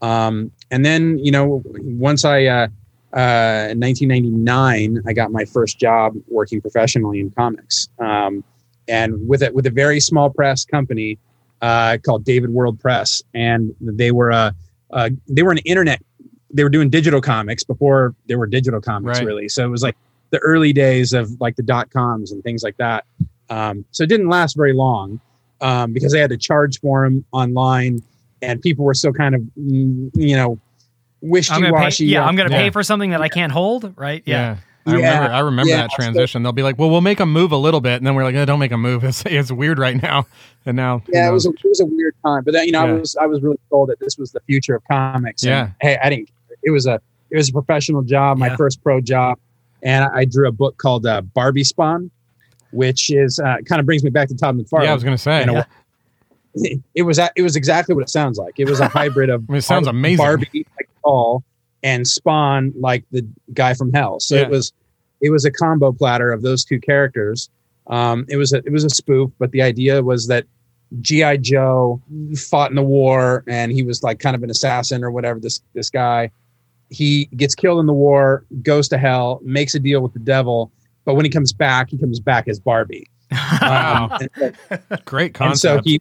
Um, 0.01 0.51
and 0.72 0.84
then 0.86 1.17
you 1.20 1.32
know 1.32 1.62
once 1.65 2.25
I 2.25 2.46
uh, 2.46 2.67
uh, 3.15 3.70
in 3.72 3.79
1999 3.79 5.03
I 5.08 5.13
got 5.13 5.32
my 5.32 5.46
first 5.46 5.79
job 5.79 6.13
working 6.27 6.60
professionally 6.62 7.20
in 7.20 7.32
comics, 7.32 7.88
um, 8.00 8.44
and 8.88 9.27
with 9.27 9.41
it 9.44 9.53
with 9.53 9.65
a 9.65 9.72
very 9.72 10.00
small 10.00 10.29
press 10.29 10.65
company 10.65 11.17
uh, 11.62 11.98
called 12.06 12.24
David 12.24 12.50
World 12.51 12.79
Press, 12.79 13.22
and 13.34 13.74
they 13.82 14.12
were 14.12 14.29
a 14.32 14.53
uh, 14.91 15.10
they 15.27 15.44
were 15.44 15.51
an 15.51 15.58
internet 15.60 16.01
they 16.53 16.63
were 16.63 16.70
doing 16.70 16.89
digital 16.89 17.20
comics 17.20 17.63
before 17.65 18.15
there 18.27 18.38
were 18.39 18.48
digital 18.48 18.79
comics 18.79 19.20
Right. 19.20 19.25
really. 19.27 19.50
So 19.50 19.65
it 19.65 19.70
was 19.70 19.84
like 19.84 19.98
the 20.29 20.39
early 20.39 20.72
days 20.72 21.12
of 21.12 21.29
like 21.41 21.58
the 21.58 21.63
dot 21.63 21.89
coms 21.91 22.32
and 22.32 22.41
things 22.41 22.63
like 22.63 22.77
that. 22.77 23.03
Um, 23.50 23.84
so 23.91 24.03
it 24.03 24.08
didn't 24.08 24.29
last 24.29 24.56
very 24.56 24.72
long 24.74 25.20
um, 25.60 25.91
because 25.91 26.13
they 26.13 26.20
had 26.20 26.29
to 26.29 26.38
charge 26.38 26.79
for 26.79 27.03
them 27.03 27.25
online, 27.34 28.01
and 28.41 28.62
people 28.62 28.86
were 28.86 28.94
still 28.94 29.12
kind 29.13 29.36
of 29.36 29.41
mm, 29.60 30.10
you 30.13 30.36
know 30.38 30.60
wishy 31.22 31.51
I'm 31.53 31.62
gonna 31.62 31.74
washy. 31.74 32.06
yeah, 32.06 32.24
I'm 32.24 32.36
gonna 32.36 32.50
Yeah. 32.51 32.58
pay 32.58 32.70
for 32.70 32.84
something 32.84 33.10
that 33.10 33.22
I 33.22 33.27
can't 33.29 33.51
hold, 33.51 33.94
right? 33.98 34.24
Yeah. 34.25 34.58
I 34.88 34.98
Yeah. 34.98 35.13
remember. 35.15 35.34
I 35.36 35.39
remember 35.39 35.70
Yeah. 35.70 35.77
that 35.77 35.91
transition. 35.91 36.44
They'll 36.44 36.51
be 36.53 36.63
like, 36.63 36.77
"Well, 36.79 36.89
we'll 36.89 37.01
make 37.01 37.17
them 37.17 37.32
move 37.32 37.51
a 37.51 37.58
little 37.58 37.82
bit," 37.82 37.98
and 37.98 38.06
then 38.08 38.15
we're 38.15 38.24
like, 38.24 38.36
oh, 38.36 38.46
"Don't 38.46 38.60
make 38.60 38.72
them 38.72 38.82
move. 38.82 39.03
It's, 39.06 39.24
it's 39.25 39.51
weird 39.51 39.77
right 39.79 40.01
now." 40.01 40.25
And 40.65 40.75
now, 40.77 41.00
who 41.06 41.12
yeah, 41.13 41.27
it 41.29 41.32
was 41.32 41.46
a, 41.46 41.50
it 41.50 41.67
was 41.67 41.79
a 41.79 41.86
weird 41.86 42.13
time, 42.25 42.44
but 42.44 42.53
then, 42.53 42.65
you 42.65 42.72
know, 42.72 42.86
Yeah. 42.86 42.91
I 42.94 42.96
was 43.00 43.15
I 43.17 43.25
was 43.25 43.41
really 43.41 43.60
told 43.70 43.89
that 43.89 44.00
this 44.00 44.17
was 44.17 44.32
the 44.32 44.39
future 44.48 44.75
of 44.75 44.84
comics. 44.89 45.44
and, 45.44 45.50
Yeah. 45.50 45.70
hey, 45.82 45.98
I 46.03 46.10
didn't. 46.10 46.29
It 46.63 46.72
was 46.72 46.86
a 46.88 47.00
it 47.29 47.36
was 47.38 47.50
a 47.50 47.53
professional 47.53 48.01
job, 48.03 48.38
my 48.38 48.48
Yeah. 48.48 48.56
first 48.56 48.82
pro 48.84 49.01
job, 49.01 49.38
and 49.84 50.06
I 50.13 50.25
drew 50.25 50.48
a 50.48 50.51
book 50.51 50.77
called 50.77 51.06
uh, 51.06 51.22
Barbie 51.22 51.63
Spawn, 51.63 52.10
which 52.72 53.10
is 53.12 53.39
uh, 53.39 53.58
kind 53.65 53.79
of 53.79 53.86
brings 53.86 54.03
me 54.03 54.10
back 54.10 54.27
to 54.29 54.36
Todd 54.36 54.58
McFarlane. 54.58 54.84
Yeah, 54.84 54.91
I 54.91 54.94
was 54.94 55.03
gonna 55.03 55.17
say. 55.17 55.44
in 55.44 55.50
a 55.50 55.53
way. 55.53 55.63
It 56.96 57.03
was 57.03 57.20
it 57.20 57.41
was 57.44 57.56
exactly 57.56 57.94
what 57.94 58.01
it 58.01 58.10
sounds 58.10 58.38
like. 58.39 58.56
It 58.60 58.67
was 58.67 58.79
a 58.79 58.88
hybrid 58.88 59.29
of 59.29 59.44
I 59.44 59.46
mean, 59.51 59.58
it 59.60 59.62
sounds 59.63 59.86
amazing. 59.88 60.17
Barbie 60.17 60.65
like 60.77 60.89
Paul 61.03 61.44
and 61.84 62.07
Spawn 62.07 62.74
like 62.79 63.03
the 63.12 63.25
guy 63.53 63.74
from 63.74 63.91
Hell. 63.93 64.19
So 64.19 64.36
Yeah. 64.36 64.41
it 64.43 64.50
was 64.50 64.74
it 65.22 65.29
was 65.31 65.46
a 65.46 65.51
combo 65.51 65.91
platter 65.91 66.31
of 66.31 66.41
those 66.41 66.63
two 66.65 66.79
characters. 66.79 67.50
Um, 67.88 68.25
it 68.29 68.38
was 68.38 68.53
a 68.53 68.57
it 68.57 68.72
was 68.72 68.84
a 68.84 68.89
spoof, 68.89 69.31
but 69.39 69.51
the 69.51 69.62
idea 69.62 70.03
was 70.03 70.27
that 70.27 70.46
GI 71.01 71.39
Joe 71.39 72.01
fought 72.38 72.69
in 72.69 72.75
the 72.75 72.84
war 72.84 73.43
and 73.48 73.72
he 73.72 73.84
was 73.84 74.03
like 74.03 74.19
kind 74.19 74.36
of 74.36 74.43
an 74.43 74.50
assassin 74.50 75.03
or 75.03 75.12
whatever. 75.12 75.39
This 75.39 75.62
this 75.74 75.89
guy 75.89 76.31
he 76.89 77.25
gets 77.36 77.53
killed 77.53 77.79
in 77.81 77.86
the 77.86 77.93
war, 77.93 78.46
goes 78.62 78.88
to 78.89 78.98
hell, 78.98 79.41
makes 79.43 79.75
a 79.75 79.79
deal 79.79 80.00
with 80.01 80.13
the 80.13 80.19
devil, 80.19 80.72
but 81.03 81.15
when 81.15 81.25
he 81.25 81.29
comes 81.29 81.51
back, 81.51 81.89
he 81.89 81.98
comes 81.98 82.19
back 82.22 82.48
as 82.48 82.60
Barbie. 82.60 83.10
Um, 83.62 84.17
and 84.22 84.55
so- 84.69 84.98
Great 85.03 85.38
and 85.41 85.57
so 85.60 85.75
concept. 85.75 85.86
he 85.88 86.00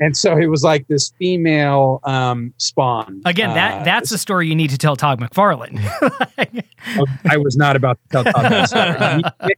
and 0.00 0.16
so 0.16 0.36
it 0.36 0.46
was 0.46 0.62
like 0.62 0.86
this 0.88 1.12
female 1.18 2.00
um 2.04 2.52
spawn 2.58 3.20
Again, 3.24 3.54
that 3.54 3.80
Uh, 3.80 3.84
that's 3.84 4.10
the 4.10 4.18
story 4.18 4.48
you 4.48 4.54
need 4.54 4.70
to 4.70 4.78
tell 4.78 4.96
Todd 4.96 5.20
McFarlane. 5.20 5.78
i 7.30 7.36
was 7.36 7.56
not 7.56 7.76
about 7.76 7.98
to 8.02 8.08
tell 8.10 8.24
todd 8.24 8.50
that 8.52 8.68
story 9.40 9.54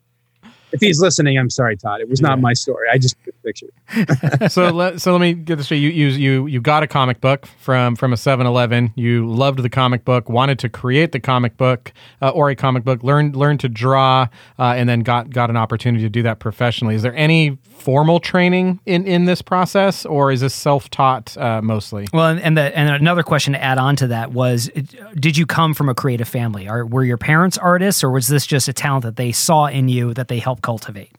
if 0.73 0.81
he's 0.81 1.01
listening 1.01 1.39
i'm 1.39 1.51
sorry 1.51 1.77
todd 1.77 2.01
it 2.01 2.09
was 2.09 2.21
not 2.21 2.41
my 2.41 2.53
story 2.53 2.87
i 2.93 2.99
just 2.99 3.17
took 3.25 3.35
a 3.35 3.47
picture 3.47 3.69
so 4.49 4.71
let 4.71 5.01
so 5.01 5.13
let 5.13 5.21
me 5.21 5.35
get 5.35 5.57
this 5.57 5.67
straight. 5.67 5.79
You 5.79 5.91
you 5.91 6.09
you 6.09 6.47
you 6.47 6.61
got 6.61 6.83
a 6.83 6.87
comic 6.87 7.21
book 7.21 7.47
from 7.59 7.97
from 7.97 8.13
a 8.13 8.17
7-Eleven. 8.17 8.93
You 8.97 9.27
loved 9.27 9.63
the 9.63 9.71
comic 9.71 10.05
book, 10.05 10.29
wanted 10.29 10.59
to 10.61 10.69
create 10.69 11.13
the 11.13 11.21
comic 11.21 11.57
book 11.57 11.93
uh, 12.23 12.31
or 12.31 12.51
a 12.51 12.57
comic 12.57 12.85
book, 12.85 13.03
learned 13.03 13.37
learned 13.37 13.61
to 13.61 13.69
draw, 13.69 14.29
uh, 14.59 14.75
and 14.77 14.89
then 14.89 15.01
got 15.01 15.31
got 15.31 15.51
an 15.51 15.57
opportunity 15.57 16.03
to 16.05 16.11
do 16.11 16.23
that 16.23 16.39
professionally. 16.39 16.95
Is 16.95 17.03
there 17.03 17.15
any 17.15 17.59
formal 17.63 18.21
training 18.21 18.81
in 18.87 19.07
in 19.07 19.25
this 19.25 19.43
process, 19.43 20.05
or 20.05 20.33
is 20.33 20.41
this 20.41 20.55
self 20.55 20.91
taught 20.91 21.37
uh, 21.37 21.63
mostly? 21.63 22.09
well, 22.13 22.27
and, 22.27 22.41
and 22.41 22.57
the 22.57 22.77
and 22.77 22.91
another 22.91 23.23
question 23.23 23.53
to 23.53 23.63
add 23.63 23.79
on 23.79 23.97
to 23.97 24.07
that 24.09 24.33
was, 24.33 24.71
did 25.15 25.37
you 25.37 25.47
come 25.47 25.75
from 25.75 25.89
a 25.89 25.95
creative 25.95 26.29
family? 26.29 26.69
Or 26.69 26.87
were 26.87 27.05
your 27.05 27.19
parents 27.19 27.59
artists, 27.59 28.03
or 28.05 28.11
was 28.11 28.29
this 28.29 28.47
just 28.47 28.69
a 28.69 28.73
talent 28.73 29.05
that 29.05 29.17
they 29.17 29.33
saw 29.33 29.67
in 29.67 29.89
you 29.89 30.15
that 30.15 30.29
they 30.29 30.39
helped 30.39 30.58
cultivate? 30.63 31.13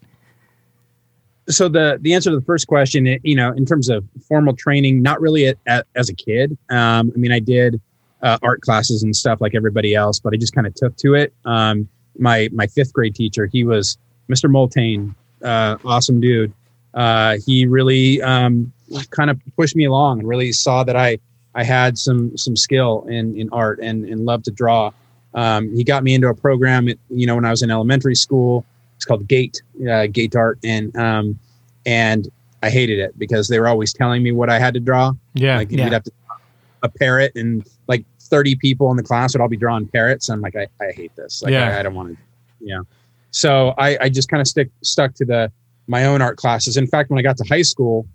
so 1.50 1.68
the 1.68 1.98
the 2.02 2.14
answer 2.14 2.30
to 2.30 2.36
the 2.36 2.46
first 2.46 2.68
question 2.68 3.20
you 3.24 3.36
know 3.36 3.52
in 3.52 3.66
terms 3.66 3.90
of 3.90 4.06
formal 4.28 4.56
training 4.56 5.02
not 5.02 5.20
really 5.20 5.48
at, 5.48 5.58
at, 5.66 5.88
as 5.96 6.10
a 6.10 6.14
kid. 6.14 6.58
Um, 6.70 7.12
i 7.14 7.18
mean 7.18 7.32
i 7.32 7.40
did 7.40 7.82
uh, 8.22 8.38
art 8.42 8.62
classes 8.62 9.02
and 9.02 9.16
stuff 9.16 9.42
like 9.42 9.56
everybody 9.56 9.96
else 9.96 10.20
but 10.20 10.34
i 10.34 10.38
just 10.38 10.54
kind 10.54 10.68
of 10.68 10.74
took 10.76 10.96
to 10.98 11.16
it. 11.16 11.34
Um, 11.46 11.90
my 12.18 12.50
my 12.54 12.68
fifth 12.68 12.94
grade 12.94 13.16
teacher 13.16 13.48
he 13.48 13.64
was 13.64 13.98
mr 14.30 14.50
multane 14.50 15.16
uh, 15.44 15.78
awesome 15.86 16.20
dude. 16.20 16.54
Uh, 16.94 17.38
he 17.46 17.66
really 17.66 18.22
um, 18.22 18.74
kind 19.12 19.30
of 19.30 19.40
pushed 19.56 19.76
me 19.76 19.86
along 19.86 20.20
and 20.20 20.28
really 20.28 20.52
saw 20.52 20.84
that 20.84 20.96
i 20.96 21.18
i 21.56 21.64
had 21.64 21.98
some 21.98 22.36
some 22.38 22.56
skill 22.56 23.06
in 23.10 23.36
in 23.38 23.50
art 23.52 23.80
and 23.82 24.06
and 24.06 24.26
love 24.26 24.44
to 24.44 24.52
draw. 24.52 24.92
Um, 25.36 25.74
he 25.76 25.84
got 25.84 26.04
me 26.04 26.16
into 26.16 26.28
a 26.28 26.34
program 26.34 26.90
at, 26.90 26.98
you 27.10 27.26
know 27.26 27.36
when 27.36 27.46
i 27.46 27.52
was 27.52 27.62
in 27.62 27.72
elementary 27.72 28.16
school 28.16 28.66
it's 29.00 29.06
called 29.06 29.26
Gate, 29.30 29.62
uh, 29.90 30.08
Gate 30.08 30.36
Art, 30.36 30.60
and 30.62 30.94
um, 30.98 31.40
and 31.86 32.28
I 32.62 32.70
hated 32.70 33.00
it 33.00 33.18
because 33.18 33.48
they 33.48 33.58
were 33.58 33.70
always 33.70 33.94
telling 33.94 34.22
me 34.22 34.34
what 34.34 34.50
I 34.50 34.60
had 34.60 34.74
to 34.74 34.82
draw. 34.82 35.14
Yeah, 35.36 35.56
like 35.56 35.72
Yeah. 35.72 35.86
you'd 35.86 35.94
have 35.94 36.04
to 36.04 36.12
draw 36.28 36.36
a 36.84 36.90
parrot, 36.90 37.32
and 37.38 37.66
like 37.88 38.04
thirty 38.20 38.56
people 38.58 38.92
in 38.92 38.98
the 38.98 39.04
class 39.04 39.34
would 39.34 39.40
all 39.42 39.48
be 39.48 39.56
drawing 39.56 39.88
parrots. 39.88 40.28
And 40.28 40.36
I'm 40.36 40.42
like, 40.42 40.58
I, 40.58 40.68
I 40.86 40.92
hate 40.92 41.16
this. 41.16 41.42
Like, 41.42 41.54
Yeah. 41.54 41.78
I, 41.78 41.80
I 41.80 41.84
don't 41.84 41.96
want 41.96 42.10
to. 42.10 42.18
You 42.60 42.76
know, 42.76 42.84
so 43.32 43.74
I, 43.78 43.98
I 44.02 44.10
just 44.10 44.28
kind 44.28 44.42
of 44.42 44.48
stick 44.50 44.70
stuck 44.84 45.14
to 45.16 45.24
the 45.24 45.50
my 45.88 46.04
own 46.04 46.22
art 46.22 46.36
classes. 46.36 46.76
In 46.76 46.86
fact, 46.86 47.10
when 47.10 47.18
I 47.20 47.22
got 47.22 47.38
to 47.38 47.46
high 47.46 47.62
school, 47.62 48.06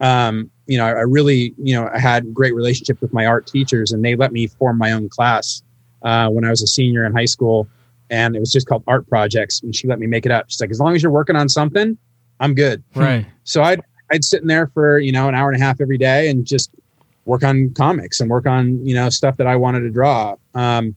um, 0.00 0.50
you 0.66 0.76
know, 0.76 0.86
I, 0.86 0.88
I 0.90 1.02
really, 1.02 1.54
you 1.56 1.76
know, 1.76 1.88
I 1.94 2.00
had 2.00 2.34
great 2.34 2.52
relationship 2.52 3.00
with 3.00 3.12
my 3.12 3.26
art 3.26 3.46
teachers, 3.46 3.92
and 3.92 4.04
they 4.04 4.16
let 4.16 4.32
me 4.32 4.48
form 4.48 4.76
my 4.76 4.90
own 4.90 5.08
class 5.08 5.62
uh, 6.02 6.28
when 6.30 6.44
I 6.44 6.50
was 6.50 6.62
a 6.62 6.66
senior 6.66 7.04
in 7.06 7.12
high 7.14 7.26
school, 7.26 7.68
and 8.10 8.36
it 8.36 8.40
was 8.40 8.52
just 8.52 8.66
called 8.66 8.82
Art 8.86 9.08
Projects, 9.08 9.62
and 9.62 9.74
she 9.74 9.88
let 9.88 9.98
me 9.98 10.06
make 10.06 10.26
it 10.26 10.32
up. 10.32 10.46
She's 10.48 10.60
like, 10.60 10.70
as 10.70 10.80
long 10.80 10.94
as 10.94 11.02
you're 11.02 11.12
working 11.12 11.36
on 11.36 11.48
something, 11.48 11.96
I'm 12.40 12.54
good. 12.54 12.82
right. 12.94 13.26
So 13.44 13.62
I'd 13.62 13.80
I'd 14.10 14.24
sit 14.24 14.42
in 14.42 14.48
there 14.48 14.68
for 14.68 14.98
you 14.98 15.12
know 15.12 15.28
an 15.28 15.34
hour 15.34 15.50
and 15.50 15.60
a 15.60 15.64
half 15.64 15.80
every 15.80 15.98
day 15.98 16.28
and 16.28 16.44
just 16.46 16.70
work 17.24 17.42
on 17.42 17.70
comics 17.74 18.20
and 18.20 18.30
work 18.30 18.46
on 18.46 18.84
you 18.86 18.94
know 18.94 19.08
stuff 19.08 19.36
that 19.38 19.46
I 19.46 19.56
wanted 19.56 19.80
to 19.80 19.90
draw. 19.90 20.36
Um, 20.54 20.94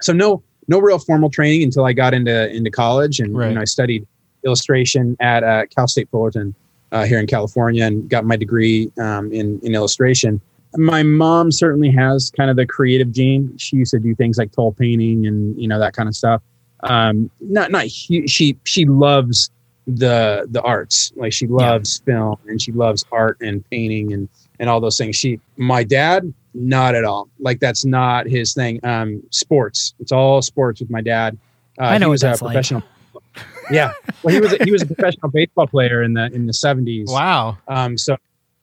so 0.00 0.12
no 0.12 0.42
no 0.68 0.78
real 0.80 0.98
formal 0.98 1.30
training 1.30 1.62
until 1.62 1.84
I 1.84 1.92
got 1.92 2.14
into 2.14 2.50
into 2.54 2.70
college 2.70 3.20
and 3.20 3.36
Right. 3.36 3.48
you 3.48 3.54
know 3.54 3.60
I 3.62 3.64
studied 3.64 4.06
illustration 4.44 5.16
at 5.20 5.42
uh, 5.42 5.66
Cal 5.66 5.88
State 5.88 6.08
Fullerton 6.10 6.54
uh, 6.92 7.04
here 7.04 7.18
in 7.18 7.26
California 7.26 7.84
and 7.84 8.08
got 8.08 8.24
my 8.24 8.36
degree 8.36 8.90
um, 8.98 9.32
in 9.32 9.58
in 9.62 9.74
illustration. 9.74 10.40
My 10.76 11.02
mom 11.02 11.50
certainly 11.50 11.90
has 11.92 12.30
kind 12.36 12.50
of 12.50 12.56
the 12.56 12.66
creative 12.66 13.10
gene. 13.12 13.56
She 13.58 13.76
used 13.76 13.90
to 13.92 13.98
do 13.98 14.14
things 14.14 14.38
like 14.38 14.52
tole 14.52 14.72
painting 14.72 15.26
and 15.26 15.60
you 15.60 15.66
know 15.68 15.78
that 15.78 15.94
kind 15.94 16.08
of 16.08 16.14
stuff. 16.14 16.42
Um, 16.80 17.30
not 17.40 17.70
not 17.70 17.90
she 17.90 18.56
she 18.64 18.84
loves 18.84 19.50
the 19.86 20.46
the 20.50 20.60
arts. 20.62 21.12
Like 21.16 21.32
she 21.32 21.46
loves 21.46 21.98
film 22.00 22.36
and 22.46 22.60
she 22.60 22.72
loves 22.72 23.04
art 23.10 23.38
and 23.40 23.68
painting 23.70 24.12
and 24.12 24.28
and 24.60 24.68
all 24.68 24.80
those 24.80 24.98
things. 24.98 25.16
She 25.16 25.40
my 25.56 25.82
dad 25.84 26.32
not 26.54 26.94
at 26.94 27.04
all. 27.04 27.28
Like 27.38 27.60
that's 27.60 27.84
not 27.84 28.26
his 28.26 28.52
thing. 28.54 28.80
Um 28.84 29.22
sports. 29.30 29.94
It's 30.00 30.12
all 30.12 30.42
sports 30.42 30.80
with 30.80 30.90
my 30.90 31.00
dad. 31.00 31.38
Uh, 31.80 31.84
I 31.84 31.98
know 31.98 32.08
he 32.08 32.10
was 32.12 32.22
a 32.24 32.30
like. 32.30 32.38
professional 32.40 32.82
yeah. 33.70 33.92
Well 34.22 34.34
he 34.34 34.40
was 34.40 34.52
a, 34.52 34.64
he 34.64 34.72
was 34.72 34.82
a 34.82 34.86
professional 34.86 35.30
baseball 35.30 35.66
player 35.66 36.02
in 36.02 36.12
the 36.14 36.26
in 36.32 36.46
the 36.46 36.52
70s 36.52 37.06
Wow. 37.08 37.58
um, 37.68 37.96
so 37.96 38.16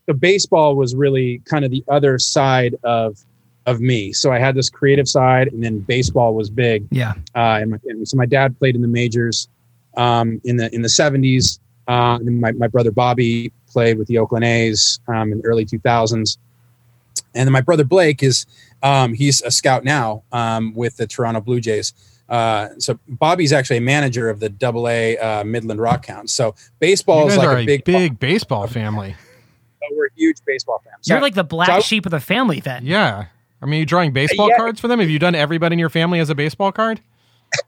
the 0.05 0.13
baseball 0.13 0.75
was 0.75 0.95
really 0.95 1.41
kind 1.45 1.65
of 1.65 1.71
the 1.71 1.83
other 1.87 2.19
side 2.19 2.75
of 2.83 3.23
of 3.65 3.81
me. 3.81 4.13
So 4.13 4.31
I 4.31 4.39
had 4.39 4.55
this 4.55 4.69
creative 4.69 5.07
side, 5.07 5.47
and 5.47 5.63
then 5.63 5.79
baseball 5.79 6.35
was 6.35 6.51
big. 6.51 6.87
Yeah. 6.91 7.13
Uh, 7.33 7.59
and, 7.61 7.71
my, 7.71 7.79
and 7.85 8.07
so 8.07 8.15
my 8.15 8.27
dad 8.27 8.57
played 8.59 8.75
in 8.75 8.81
the 8.81 8.87
majors 8.87 9.49
um, 9.97 10.39
in 10.43 10.57
the 10.57 10.73
in 10.73 10.81
the 10.81 10.89
seventies. 10.89 11.59
Uh, 11.87 12.17
and 12.19 12.39
my 12.39 12.51
my 12.53 12.67
brother 12.67 12.91
Bobby 12.91 13.51
played 13.67 13.97
with 13.97 14.07
the 14.07 14.17
Oakland 14.17 14.45
A's 14.45 14.99
um, 15.07 15.31
in 15.31 15.39
the 15.39 15.45
early 15.45 15.65
two 15.65 15.79
thousands. 15.79 16.37
And 17.33 17.47
then 17.47 17.51
my 17.51 17.61
brother 17.61 17.83
Blake 17.83 18.23
is 18.23 18.45
um, 18.83 19.13
he's 19.13 19.41
a 19.41 19.51
scout 19.51 19.83
now 19.83 20.23
um, 20.31 20.73
with 20.73 20.97
the 20.97 21.07
Toronto 21.07 21.41
Blue 21.41 21.59
Jays. 21.59 21.93
Uh, 22.27 22.69
so 22.79 22.99
Bobby's 23.07 23.53
actually 23.53 23.77
a 23.77 23.81
manager 23.81 24.29
of 24.29 24.39
the 24.39 24.49
Double 24.49 24.87
A 24.87 25.17
uh, 25.17 25.43
Midland 25.43 25.79
Rockhounds. 25.79 26.29
So 26.29 26.55
baseball 26.79 27.27
is 27.27 27.37
like 27.37 27.59
a 27.59 27.65
big, 27.65 27.83
big 27.83 28.19
baseball 28.19 28.67
family. 28.67 29.15
We're 29.93 30.09
huge 30.15 30.37
baseball 30.45 30.81
fans. 30.83 31.07
You're 31.07 31.19
So- 31.19 31.21
like 31.23 31.35
the 31.35 31.43
black 31.43 31.67
so 31.67 31.73
I- 31.75 31.79
sheep 31.79 32.05
of 32.05 32.11
the 32.11 32.19
family 32.19 32.59
then. 32.59 32.85
Yeah. 32.85 33.25
I 33.61 33.65
mean, 33.65 33.79
you 33.79 33.85
drawing 33.85 34.11
baseball 34.11 34.49
Yeah. 34.49 34.57
cards 34.57 34.79
for 34.79 34.87
them? 34.87 34.99
Have 34.99 35.09
you 35.09 35.17
done 35.19 35.33
everybody 35.35 35.73
in 35.73 35.79
your 35.79 35.89
family 35.89 36.19
as 36.19 36.29
a 36.29 36.35
baseball 36.35 36.71
card? 36.71 37.01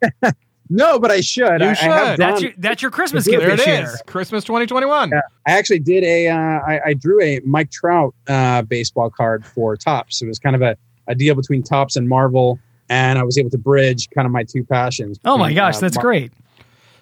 No, 0.70 1.00
but 1.00 1.12
I 1.12 1.22
should. 1.22 1.62
You 1.62 1.68
I, 1.68 1.70
I 1.70 1.74
should. 1.76 1.86
have 1.92 2.18
That's 2.18 2.42
your 2.42 2.52
that's 2.58 2.82
your 2.82 2.92
Christmas 2.92 3.26
gift 3.26 3.40
There 3.40 3.52
it 3.52 3.56
this 3.58 3.68
is. 3.68 3.68
year. 3.68 3.96
Christmas 4.06 4.44
2021. 4.44 5.12
Yeah. 5.12 5.22
I 5.48 5.52
actually 5.52 5.80
did 5.80 6.04
a. 6.04 6.28
Uh, 6.28 6.36
I, 6.38 6.80
I 6.88 6.94
drew 6.94 7.22
a 7.22 7.40
Mike 7.46 7.72
Trout 7.72 8.14
uh, 8.28 8.64
baseball 8.64 9.10
card 9.10 9.46
for 9.46 9.78
Topps. 9.78 10.22
It 10.22 10.28
was 10.28 10.40
kind 10.40 10.58
of 10.58 10.62
a, 10.62 10.76
a 11.08 11.16
deal 11.16 11.36
between 11.36 11.64
Topps 11.64 11.96
and 11.96 12.10
Marvel, 12.10 12.60
and 12.90 13.18
I 13.18 13.24
was 13.24 13.38
able 13.38 13.50
to 13.52 13.58
bridge 13.58 14.10
kind 14.10 14.26
of 14.26 14.34
my 14.34 14.44
two 14.44 14.66
passions. 14.66 15.18
Oh 15.24 15.38
my 15.38 15.54
gosh, 15.54 15.78
uh, 15.78 15.80
that's 15.80 15.96
Mar- 15.96 16.04
great. 16.04 16.34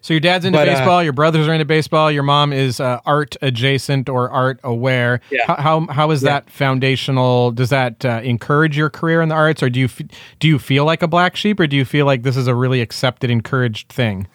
So 0.06 0.14
your 0.14 0.22
dad's 0.22 0.46
into 0.46 0.60
But, 0.60 0.70
uh, 0.70 0.74
baseball, 0.74 1.04
your 1.04 1.14
brothers 1.14 1.48
are 1.48 1.54
into 1.54 1.66
baseball, 1.66 2.12
your 2.12 2.22
mom 2.22 2.54
is 2.54 2.80
uh, 2.80 3.00
art 3.08 3.38
adjacent 3.42 4.08
or 4.08 4.30
art 4.30 4.60
aware. 4.64 5.20
Yeah. 5.32 5.40
How, 5.48 5.56
how 5.56 5.88
how 5.88 6.12
is 6.12 6.22
Yeah. 6.22 6.30
that 6.34 6.52
foundational? 6.52 7.50
Does 7.50 7.72
that 7.72 8.06
uh, 8.06 8.22
encourage 8.24 8.78
your 8.78 8.92
career 8.92 9.24
in 9.24 9.30
the 9.30 9.36
arts, 9.36 9.64
or 9.64 9.70
do 9.72 9.80
you 9.80 9.88
f- 9.88 10.04
do 10.40 10.48
you 10.48 10.60
feel 10.60 10.86
like 10.86 11.02
a 11.02 11.08
black 11.08 11.36
sheep, 11.36 11.60
or 11.60 11.66
do 11.66 11.76
you 11.76 11.86
feel 11.86 12.06
like 12.06 12.22
this 12.22 12.38
is 12.38 12.46
a 12.46 12.54
really 12.54 12.82
accepted, 12.82 13.32
encouraged 13.32 13.90
thing? 13.92 14.28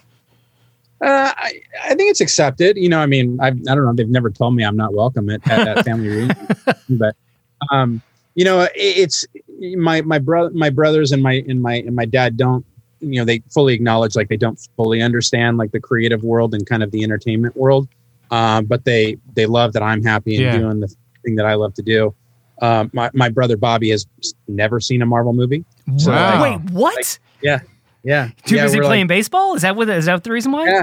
Uh, 1.00 1.32
I, 1.36 1.52
I 1.84 1.94
think 1.94 2.10
it's 2.10 2.20
accepted. 2.20 2.76
You 2.76 2.88
know, 2.88 2.98
I 2.98 3.06
mean, 3.06 3.38
I, 3.40 3.46
I 3.46 3.50
don't 3.52 3.84
know. 3.84 3.92
They've 3.94 4.08
never 4.08 4.28
told 4.28 4.56
me 4.56 4.64
I'm 4.64 4.76
not 4.76 4.92
welcome 4.92 5.30
at, 5.30 5.48
at 5.48 5.64
that 5.66 5.84
family 5.84 6.08
reunion, 6.16 6.36
but 6.88 7.14
um, 7.70 8.02
you 8.34 8.44
know, 8.44 8.62
it, 8.62 8.72
it's 8.74 9.24
my 9.76 10.00
my 10.02 10.18
brother, 10.18 10.50
my 10.52 10.70
brothers, 10.70 11.12
and 11.12 11.22
my 11.22 11.44
and 11.46 11.62
my 11.62 11.74
and 11.74 11.94
my 11.94 12.06
dad 12.06 12.36
don't. 12.36 12.66
You 13.00 13.20
know, 13.20 13.24
they 13.24 13.42
fully 13.50 13.74
acknowledge 13.74 14.14
like 14.16 14.28
they 14.28 14.36
don't 14.36 14.58
fully 14.76 15.00
understand 15.02 15.56
like 15.58 15.72
the 15.72 15.80
creative 15.80 16.22
world 16.22 16.54
and 16.54 16.66
kind 16.66 16.82
of 16.82 16.90
the 16.90 17.02
entertainment 17.02 17.56
world, 17.56 17.88
um, 18.30 18.66
but 18.66 18.84
they 18.84 19.16
they 19.34 19.46
love 19.46 19.72
that 19.72 19.82
I'm 19.82 20.02
happy 20.02 20.36
and 20.36 20.44
Yeah. 20.44 20.58
doing 20.58 20.80
the 20.80 20.94
thing 21.24 21.36
that 21.36 21.46
I 21.46 21.54
love 21.54 21.74
to 21.74 21.82
do. 21.82 22.14
Um, 22.62 22.90
my 22.92 23.10
my 23.14 23.30
brother 23.30 23.56
Bobby 23.56 23.88
has 23.90 24.06
never 24.48 24.80
seen 24.80 25.00
a 25.02 25.06
Marvel 25.06 25.32
movie. 25.32 25.64
So, 25.96 26.10
Wow. 26.12 26.42
Wait, 26.42 26.60
what? 26.72 27.18
Yeah, 27.42 27.60
yeah 28.04 28.28
Too 28.44 28.56
yeah, 28.56 28.64
busy 28.64 28.76
we're 28.78 28.84
like- 28.84 28.90
playing 28.90 29.06
baseball? 29.06 29.54
Is 29.54 29.62
that 29.62 29.76
what? 29.76 29.88
Is 29.88 30.04
that 30.04 30.22
the 30.24 30.30
reason 30.32 30.52
why? 30.52 30.66
Yeah. 30.66 30.82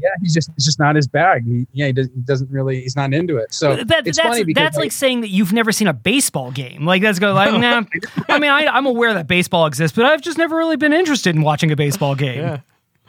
Yeah, 0.00 0.10
he's 0.20 0.34
just 0.34 0.50
it's 0.56 0.64
just 0.64 0.78
not 0.78 0.96
his 0.96 1.06
bag. 1.06 1.44
He, 1.44 1.66
yeah, 1.72 1.86
he, 1.86 1.92
does, 1.92 2.06
he 2.06 2.20
doesn't 2.20 2.50
really. 2.50 2.80
He's 2.80 2.96
not 2.96 3.12
into 3.12 3.36
it. 3.36 3.52
So 3.52 3.76
That, 3.76 4.06
it's 4.06 4.18
that's 4.18 4.28
funny 4.28 4.44
because 4.44 4.62
that's 4.62 4.76
like 4.76 4.92
saying 4.92 5.22
that 5.22 5.28
you've 5.28 5.52
never 5.52 5.72
seen 5.72 5.88
a 5.88 5.92
baseball 5.92 6.50
game. 6.50 6.84
Like 6.84 7.02
that's 7.02 7.18
go 7.18 7.32
like 7.32 7.52
nah. 7.60 7.84
I 8.28 8.38
mean, 8.38 8.50
I, 8.50 8.66
I'm 8.66 8.86
aware 8.86 9.14
that 9.14 9.26
baseball 9.26 9.66
exists, 9.66 9.96
but 9.96 10.06
I've 10.06 10.22
just 10.22 10.38
never 10.38 10.56
really 10.56 10.76
been 10.76 10.92
interested 10.92 11.34
in 11.34 11.42
watching 11.42 11.70
a 11.70 11.76
baseball 11.76 12.14
game. 12.16 12.40
Yeah. 12.40 12.60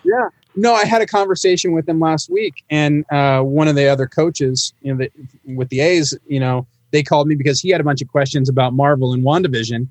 Yeah. 0.04 0.30
No, 0.56 0.74
I 0.74 0.86
had 0.86 1.02
a 1.02 1.06
conversation 1.06 1.74
with 1.74 1.88
him 1.88 2.00
last 2.00 2.30
week, 2.30 2.64
and 2.70 3.06
uh, 3.12 3.42
one 3.42 3.68
of 3.68 3.76
the 3.76 3.88
other 3.88 4.08
coaches, 4.08 4.74
you 4.82 4.94
know, 4.94 4.98
the, 4.98 5.12
with 5.56 5.70
the 5.70 5.80
A's, 5.80 6.18
you 6.28 6.40
know, 6.40 6.66
they 6.92 7.04
called 7.04 7.28
me 7.28 7.36
because 7.36 7.62
he 7.62 7.70
had 7.70 7.80
a 7.80 7.84
bunch 7.84 8.02
of 8.02 8.08
questions 8.08 8.50
about 8.50 8.74
Marvel 8.74 9.14
and 9.14 9.24
WandaVision, 9.24 9.88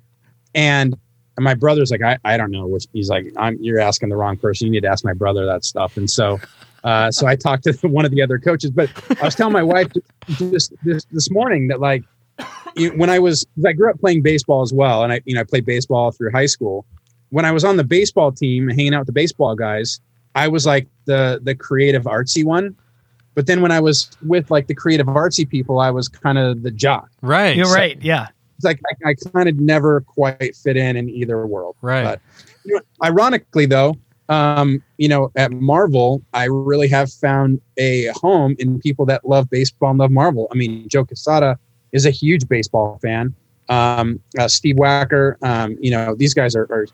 and 0.55 0.97
and 1.39 1.45
my 1.45 1.55
brother's 1.55 1.93
like, 1.93 2.03
I, 2.03 2.19
I 2.25 2.37
don't 2.37 2.51
know. 2.51 2.67
Which 2.67 2.87
he's 2.93 3.09
like, 3.09 3.33
I'm 3.37 3.57
you're 3.61 3.79
asking 3.79 4.09
the 4.09 4.17
wrong 4.17 4.37
person. 4.37 4.67
You 4.67 4.73
need 4.73 4.83
to 4.83 4.89
ask 4.89 5.05
my 5.05 5.13
brother 5.13 5.47
that 5.47 5.65
stuff. 5.65 5.97
And 5.97 6.11
so, 6.11 6.41
uh, 6.89 7.11
so 7.11 7.27
I 7.27 7.37
talked 7.37 7.65
to 7.65 7.73
one 7.83 8.07
of 8.07 8.11
the 8.11 8.23
other 8.23 8.39
coaches. 8.39 8.71
But 8.71 8.91
I 9.21 9.27
was 9.27 9.35
telling 9.35 9.53
my 9.53 9.63
wife 9.63 9.93
just 10.27 10.73
this 10.83 11.05
this 11.13 11.31
morning 11.31 11.69
that 11.69 11.81
like 11.81 12.03
when 12.97 13.11
I 13.11 13.19
was 13.19 13.47
I 13.67 13.75
grew 13.75 13.91
up 13.91 14.01
playing 14.01 14.23
baseball 14.23 14.63
as 14.63 14.73
well, 14.73 15.05
and 15.05 15.13
I 15.13 15.21
you 15.27 15.35
know 15.35 15.43
I 15.43 15.45
played 15.45 15.67
baseball 15.67 16.11
through 16.13 16.31
high 16.31 16.47
school. 16.47 16.87
When 17.29 17.45
I 17.45 17.53
was 17.53 17.63
on 17.63 17.77
the 17.77 17.85
baseball 17.85 18.33
team, 18.33 18.69
hanging 18.69 18.95
out 18.95 19.01
with 19.01 19.09
the 19.09 19.13
baseball 19.13 19.55
guys, 19.55 20.01
I 20.35 20.49
was 20.49 20.65
like 20.65 20.89
the 21.05 21.41
the 21.43 21.55
creative 21.55 22.05
artsy 22.05 22.43
one. 22.43 22.75
But 23.35 23.47
then 23.47 23.61
when 23.61 23.71
I 23.71 23.81
was 23.81 24.11
with 24.27 24.51
like 24.51 24.67
the 24.67 24.75
creative 24.75 25.07
artsy 25.07 25.49
people, 25.49 25.79
I 25.81 25.91
was 25.91 26.09
kind 26.09 26.39
of 26.39 26.63
the 26.63 26.71
jock. 26.71 27.11
Right. 27.21 27.55
You're 27.55 27.73
right. 27.73 28.01
Yeah. 28.03 28.29
It's 28.57 28.65
like 28.65 28.81
I, 29.05 29.11
I 29.11 29.15
kind 29.15 29.49
of 29.49 29.61
never 29.61 30.01
quite 30.01 30.57
fit 30.57 30.77
in 30.77 30.97
in 30.97 31.09
either 31.09 31.47
world. 31.47 31.77
Right. 31.81 32.03
But 32.03 32.21
you 32.65 32.75
know, 32.75 32.81
ironically, 33.05 33.67
though, 33.67 33.95
um, 34.29 34.83
you 34.99 35.09
know, 35.09 35.31
at 35.37 35.53
Marvel, 35.53 36.23
I 36.35 36.45
really 36.45 36.89
have 36.89 37.13
found 37.13 37.61
a 37.79 38.09
home 38.09 38.57
in 38.59 38.79
people 38.81 39.07
that 39.07 39.27
love 39.27 39.49
baseball 39.49 39.91
and 39.91 39.99
love 39.99 40.11
Marvel. 40.11 40.49
I 40.53 40.55
mean, 40.55 40.89
Joe 40.89 41.05
Quesada 41.05 41.59
is 41.93 42.05
a 42.07 42.11
huge 42.11 42.47
baseball 42.49 42.99
fan. 43.01 43.35
Um, 43.69 44.21
uh, 44.39 44.49
Steve 44.49 44.77
Wacker, 44.77 45.37
um, 45.43 45.77
you 45.81 45.91
know, 45.91 46.15
these 46.15 46.35
guys 46.35 46.55
are, 46.57 46.65
are 46.71 46.87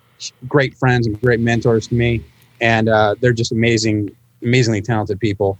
great 0.48 0.76
friends 0.76 1.06
and 1.06 1.20
great 1.20 1.40
mentors 1.40 1.88
to 1.88 1.94
me, 1.94 2.22
and 2.60 2.88
uh, 2.88 3.14
they're 3.20 3.32
just 3.32 3.52
amazing, 3.52 4.14
amazingly 4.42 4.82
talented 4.82 5.20
people. 5.20 5.58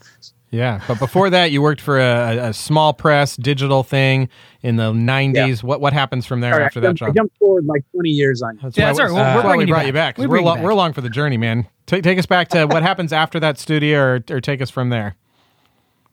Yeah, 0.54 0.80
but 0.86 0.98
before 0.98 1.30
that, 1.30 1.50
you 1.50 1.60
worked 1.60 1.80
for 1.80 1.98
a, 1.98 2.36
a 2.48 2.52
small 2.52 2.92
press 2.92 3.36
digital 3.36 3.82
thing 3.82 4.28
in 4.62 4.76
the 4.76 4.92
'90s. 4.92 5.62
What 5.62 5.80
what 5.80 5.92
happens 5.92 6.26
from 6.26 6.40
there 6.40 6.52
Sorry, 6.52 6.64
after 6.64 6.78
I, 6.80 6.82
that 6.82 6.94
job? 6.94 7.08
I 7.10 7.12
jumped 7.12 7.36
forward 7.38 7.66
like 7.66 7.82
20 7.92 8.08
years 8.10 8.40
on 8.42 8.54
you. 8.54 8.60
That's 8.62 8.76
Yeah, 8.78 8.84
why, 8.84 8.88
that's 8.92 8.98
all 9.00 9.04
right. 9.06 9.12
We're- 9.14 9.24
that's 9.24 9.44
we're 9.44 9.50
why 9.50 9.56
we 9.56 9.64
brought 9.66 9.86
you 9.86 9.92
back. 9.92 10.14
back. 10.16 10.18
We 10.18 10.24
'cause 10.24 10.30
bring 10.30 10.30
We're, 10.30 10.38
you 10.38 10.44
lo- 10.50 10.54
back. 10.54 10.64
we're 10.64 10.70
along 10.70 10.92
for 10.92 11.00
the 11.00 11.10
journey, 11.10 11.36
man. 11.36 11.66
Take 11.86 12.04
take 12.04 12.18
us 12.18 12.26
back 12.26 12.48
to 12.48 12.66
what 12.66 12.82
happens 12.90 13.12
after 13.12 13.40
that 13.40 13.58
studio, 13.58 13.98
or, 14.00 14.24
or 14.30 14.40
take 14.40 14.62
us 14.62 14.70
from 14.70 14.90
there. 14.90 15.16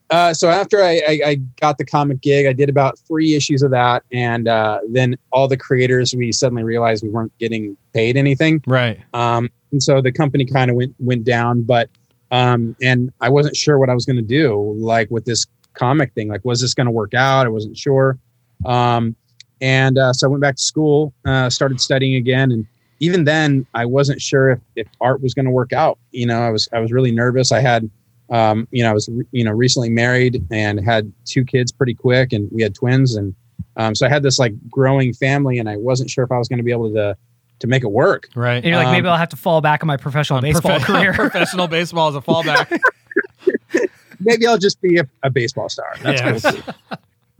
Uh, 0.09 0.33
so 0.33 0.49
after 0.49 0.83
I, 0.83 1.01
I, 1.07 1.19
I 1.25 1.35
got 1.61 1.77
the 1.77 1.85
comic 1.85 2.19
gig, 2.19 2.45
I 2.45 2.51
did 2.51 2.67
about 2.67 2.99
three 2.99 3.33
issues 3.33 3.61
of 3.61 3.71
that, 3.71 4.03
and 4.11 4.45
uh, 4.49 4.79
then 4.89 5.15
all 5.31 5.47
the 5.47 5.55
creators 5.55 6.13
we 6.13 6.33
suddenly 6.33 6.63
realized 6.65 7.01
we 7.01 7.07
weren't 7.09 7.31
getting 7.37 7.77
paid 7.93 8.17
anything, 8.17 8.61
Right. 8.67 8.99
um, 9.13 9.49
and 9.71 9.81
so 9.81 10.01
the 10.01 10.11
company 10.11 10.43
kind 10.45 10.69
of 10.69 10.75
went 10.75 10.93
went 10.99 11.23
down. 11.23 11.61
But 11.61 11.89
um, 12.31 12.75
and 12.81 13.11
I 13.21 13.29
wasn't 13.29 13.55
sure 13.55 13.77
what 13.77 13.89
I 13.89 13.93
was 13.93 14.05
going 14.05 14.17
to 14.17 14.21
do, 14.21 14.75
like 14.77 15.09
with 15.11 15.25
this 15.25 15.45
comic 15.73 16.13
thing. 16.13 16.29
Like, 16.29 16.43
was 16.43 16.61
this 16.61 16.73
going 16.73 16.85
to 16.85 16.91
work 16.91 17.13
out? 17.13 17.45
I 17.45 17.49
wasn't 17.49 17.77
sure. 17.77 18.17
Um, 18.65 19.15
and 19.61 19.97
uh, 19.97 20.13
so 20.13 20.27
I 20.27 20.29
went 20.29 20.41
back 20.41 20.55
to 20.55 20.61
school, 20.61 21.13
uh, 21.25 21.49
started 21.49 21.79
studying 21.79 22.15
again, 22.15 22.51
and 22.51 22.65
even 22.99 23.25
then 23.25 23.65
I 23.73 23.85
wasn't 23.85 24.21
sure 24.21 24.51
if, 24.51 24.59
if 24.75 24.87
art 24.99 25.21
was 25.21 25.33
going 25.33 25.45
to 25.45 25.51
work 25.51 25.73
out. 25.73 25.99
You 26.11 26.25
know, 26.25 26.41
I 26.41 26.49
was 26.49 26.67
I 26.73 26.79
was 26.79 26.91
really 26.91 27.11
nervous. 27.11 27.51
I 27.51 27.59
had 27.59 27.89
um, 28.31 28.67
you 28.71 28.81
know, 28.81 28.89
I 28.89 28.93
was, 28.93 29.09
you 29.31 29.43
know, 29.43 29.51
recently 29.51 29.89
married 29.89 30.43
and 30.51 30.79
had 30.79 31.11
two 31.25 31.43
kids 31.43 31.71
pretty 31.71 31.93
quick 31.93 32.31
and 32.31 32.49
we 32.51 32.63
had 32.63 32.73
twins. 32.73 33.15
And, 33.15 33.35
um, 33.75 33.93
so 33.93 34.05
I 34.05 34.09
had 34.09 34.23
this 34.23 34.39
like 34.39 34.53
growing 34.69 35.13
family 35.13 35.59
and 35.59 35.69
I 35.69 35.75
wasn't 35.75 36.09
sure 36.09 36.23
if 36.23 36.31
I 36.31 36.37
was 36.37 36.47
going 36.47 36.57
to 36.57 36.63
be 36.63 36.71
able 36.71 36.93
to, 36.93 37.17
to 37.61 37.67
make 37.67 37.83
it 37.83 37.91
work. 37.91 38.27
Right. 38.35 38.55
And 38.57 38.65
you're 38.65 38.75
like, 38.75 38.87
Um, 38.87 38.93
maybe 38.93 39.07
I'll 39.07 39.17
have 39.17 39.29
to 39.29 39.35
fall 39.37 39.61
back 39.61 39.81
on 39.83 39.87
my 39.87 39.97
professional 39.97 40.41
baseball 40.41 40.79
Profe- 40.79 40.83
career. 40.83 41.13
professional 41.29 41.67
baseball 41.67 42.09
as 42.09 42.15
a 42.15 42.21
fallback. 42.21 42.79
Maybe 44.19 44.45
I'll 44.45 44.57
just 44.57 44.79
be 44.81 44.97
a, 44.97 45.07
a 45.23 45.29
baseball 45.31 45.67
star. 45.69 45.95
That's 46.03 46.43
Yes. 46.43 46.61
cool. 46.61 46.75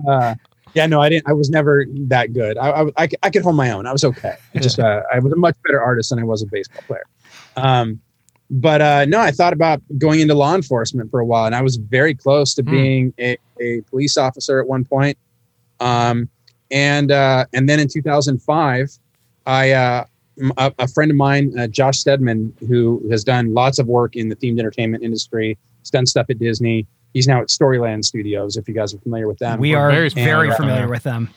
Uh, 0.08 0.34
yeah, 0.74 0.88
no, 0.88 1.00
I 1.00 1.10
didn't. 1.10 1.28
I 1.28 1.34
was 1.34 1.50
never 1.52 1.86
that 2.08 2.34
good. 2.34 2.58
I, 2.58 2.70
I, 2.72 2.86
I, 2.98 3.10
I 3.24 3.30
could 3.30 3.44
hold 3.44 3.56
my 3.56 3.70
own. 3.72 3.86
I 3.86 3.92
was 3.92 4.04
okay. 4.04 4.36
I 4.56 4.60
just, 4.60 4.80
uh, 4.80 5.04
I 5.14 5.20
was 5.20 5.32
a 5.32 5.36
much 5.36 5.56
better 5.64 5.80
artist 5.82 6.10
than 6.10 6.18
I 6.20 6.24
was 6.24 6.42
a 6.42 6.48
baseball 6.48 6.82
player. 6.88 7.04
Um, 7.56 8.00
but 8.50 8.82
uh, 8.82 9.06
no, 9.06 9.20
I 9.20 9.32
thought 9.32 9.54
about 9.54 9.82
going 10.00 10.22
into 10.22 10.34
law 10.34 10.56
enforcement 10.56 11.12
for 11.12 11.20
a 11.20 11.26
while, 11.26 11.46
and 11.46 11.54
I 11.56 11.62
was 11.62 11.76
very 11.76 12.16
close 12.16 12.54
to 12.56 12.64
Hmm. 12.64 12.72
being 12.72 13.14
a, 13.20 13.38
a 13.62 13.82
police 13.90 14.18
officer 14.18 14.60
at 14.60 14.68
one 14.68 14.86
point. 14.86 15.18
Um, 15.80 16.30
and 16.72 17.12
uh, 17.12 17.46
and 17.54 17.68
then 17.70 17.80
in 17.80 17.88
2005, 17.90 18.92
I 19.46 19.72
uh, 19.72 20.00
m- 20.00 20.08
a, 20.58 20.74
a 20.80 20.88
friend 20.88 21.12
of 21.12 21.18
mine, 21.18 21.58
uh, 21.58 21.68
Josh 21.68 22.00
Stedman, 22.00 22.54
who 22.68 23.02
has 23.12 23.24
done 23.24 23.54
lots 23.54 23.80
of 23.80 23.88
work 23.88 24.16
in 24.16 24.30
the 24.30 24.36
themed 24.36 24.60
entertainment 24.60 25.04
industry, 25.04 25.58
he's 25.80 25.90
done 25.90 26.06
stuff 26.06 26.28
at 26.30 26.40
Disney. 26.40 26.88
He's 27.14 27.28
now 27.28 27.42
at 27.42 27.50
Storyland 27.50 28.06
Studios. 28.06 28.56
If 28.56 28.68
you 28.68 28.74
guys 28.74 28.94
are 28.94 28.98
familiar 29.00 29.28
with 29.28 29.40
them, 29.40 29.60
we 29.60 29.72
We're 29.72 29.80
are 29.80 29.92
very 29.92 30.10
very, 30.10 30.50
familiar 30.50 30.54
familiar, 30.56 30.88
with 30.88 31.04
them. 31.04 31.24
with 31.24 31.30
them. 31.30 31.36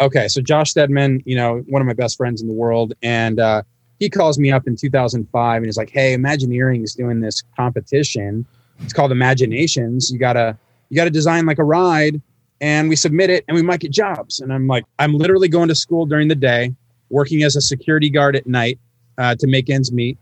Okay, 0.00 0.28
so 0.28 0.40
Josh 0.40 0.70
Stedman, 0.70 1.22
you 1.24 1.36
know, 1.36 1.64
one 1.68 1.80
of 1.82 1.86
my 1.86 1.92
best 1.92 2.16
friends 2.16 2.40
in 2.40 2.48
the 2.48 2.54
world, 2.54 2.94
and 3.02 3.38
uh, 3.40 3.62
he 3.98 4.08
calls 4.08 4.38
me 4.38 4.50
up 4.52 4.66
in 4.66 4.76
2005 4.76 5.56
and 5.56 5.66
he's 5.66 5.76
like, 5.76 5.90
"Hey, 5.90 6.12
Imagineering 6.12 6.82
is 6.82 6.94
doing 6.94 7.20
this 7.20 7.42
competition. 7.56 8.44
It's 8.80 8.92
called 8.92 9.12
Imaginations. 9.12 10.10
You 10.10 10.18
gotta 10.18 10.56
you 10.88 10.96
gotta 10.96 11.10
design 11.10 11.46
like 11.46 11.58
a 11.58 11.64
ride, 11.64 12.20
and 12.60 12.88
we 12.88 12.96
submit 12.96 13.30
it, 13.30 13.44
and 13.48 13.54
we 13.56 13.62
might 13.62 13.80
get 13.80 13.90
jobs." 13.92 14.40
And 14.40 14.52
I'm 14.52 14.66
like, 14.66 14.84
I'm 14.98 15.14
literally 15.14 15.48
going 15.48 15.68
to 15.68 15.74
school 15.74 16.06
during 16.06 16.28
the 16.28 16.36
day, 16.36 16.74
working 17.10 17.42
as 17.42 17.56
a 17.56 17.60
security 17.60 18.10
guard 18.10 18.36
at 18.36 18.46
night 18.46 18.78
uh, 19.18 19.34
to 19.36 19.46
make 19.46 19.68
ends 19.70 19.90
meet, 19.92 20.18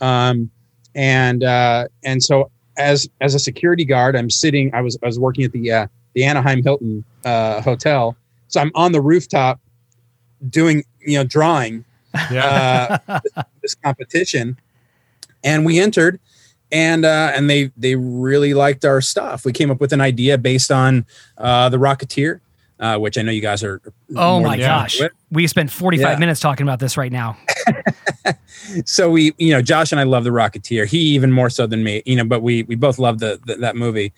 um, 0.00 0.50
and 0.94 1.44
uh, 1.44 1.86
and 2.04 2.22
so 2.22 2.50
as 2.76 3.08
as 3.20 3.34
a 3.34 3.38
security 3.38 3.84
guard, 3.84 4.16
I'm 4.16 4.30
sitting. 4.30 4.72
I 4.74 4.80
was 4.80 4.98
I 5.02 5.06
was 5.06 5.18
working 5.18 5.44
at 5.44 5.52
the 5.52 5.70
uh, 5.72 5.86
the 6.14 6.24
Anaheim 6.24 6.62
Hilton 6.62 7.04
uh, 7.24 7.60
hotel. 7.60 8.16
So 8.48 8.60
I'm 8.60 8.72
on 8.74 8.90
the 8.92 9.00
rooftop 9.00 9.60
doing, 10.48 10.82
you 11.00 11.16
know, 11.18 11.24
drawing 11.24 11.84
Yeah. 12.32 12.98
uh, 13.06 13.20
this 13.62 13.74
competition, 13.76 14.58
and 15.44 15.64
we 15.64 15.78
entered, 15.78 16.18
and 16.72 17.04
uh, 17.04 17.32
and 17.34 17.48
they 17.48 17.70
they 17.76 17.94
really 17.94 18.54
liked 18.54 18.84
our 18.84 19.00
stuff. 19.00 19.44
We 19.44 19.52
came 19.52 19.70
up 19.70 19.80
with 19.80 19.92
an 19.92 20.00
idea 20.00 20.36
based 20.38 20.72
on 20.72 21.04
uh, 21.38 21.68
the 21.68 21.76
Rocketeer, 21.76 22.40
uh, 22.80 22.98
which 22.98 23.16
I 23.18 23.22
know 23.22 23.30
you 23.32 23.40
guys 23.42 23.62
are. 23.62 23.80
Oh 24.16 24.40
my 24.40 24.56
gosh. 24.58 25.00
We 25.30 25.46
spent 25.46 25.70
45 25.70 26.00
Yeah. 26.14 26.18
minutes 26.18 26.40
talking 26.40 26.64
about 26.66 26.80
this 26.80 26.96
right 26.96 27.12
now. 27.12 27.36
So 28.84 29.10
we, 29.10 29.32
you 29.38 29.52
know, 29.52 29.62
Josh 29.62 29.90
and 29.90 30.00
I 30.00 30.04
love 30.04 30.22
the 30.22 30.30
Rocketeer. 30.30 30.86
He 30.86 30.98
even 30.98 31.32
more 31.32 31.50
so 31.50 31.66
than 31.66 31.82
me, 31.82 32.02
you 32.04 32.14
know. 32.14 32.24
But 32.24 32.42
we 32.42 32.62
we 32.64 32.76
both 32.76 32.98
love 32.98 33.18
the, 33.18 33.40
the 33.46 33.56
that 33.56 33.74
movie, 33.74 34.12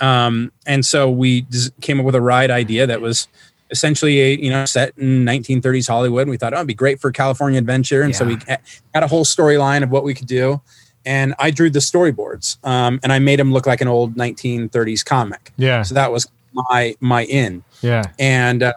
um, 0.00 0.50
and 0.66 0.86
so 0.86 1.10
we 1.10 1.42
just 1.42 1.78
came 1.80 1.98
up 2.00 2.06
with 2.06 2.14
a 2.14 2.20
ride 2.20 2.50
idea 2.50 2.86
that 2.86 3.00
was 3.02 3.28
essentially 3.70 4.20
a 4.20 4.36
you 4.38 4.50
know 4.50 4.64
set 4.64 4.96
in 4.96 5.24
1930s 5.24 5.88
Hollywood. 5.88 6.22
And 6.22 6.30
we 6.30 6.36
thought 6.38 6.54
oh, 6.54 6.58
it'd 6.58 6.66
be 6.68 6.74
great 6.74 7.00
for 7.00 7.10
California 7.12 7.58
Adventure, 7.58 8.00
and 8.02 8.14
so 8.16 8.24
we 8.24 8.36
ha- 8.48 8.58
had 8.94 9.02
a 9.02 9.08
whole 9.08 9.24
storyline 9.24 9.82
of 9.82 9.90
what 9.90 10.04
we 10.04 10.14
could 10.14 10.28
do. 10.28 10.60
And 11.04 11.34
I 11.38 11.50
drew 11.50 11.68
the 11.68 11.80
storyboards, 11.80 12.64
um, 12.66 13.00
and 13.02 13.12
I 13.12 13.18
made 13.18 13.38
them 13.38 13.52
look 13.52 13.66
like 13.66 13.80
an 13.80 13.88
old 13.88 14.14
1930s 14.14 15.04
comic. 15.04 15.52
yeah. 15.56 15.82
So 15.82 15.94
that 15.94 16.12
was 16.12 16.28
my 16.52 16.94
my 17.00 17.24
in 17.24 17.62
Yeah. 17.82 18.02
and 18.18 18.62
uh, 18.62 18.72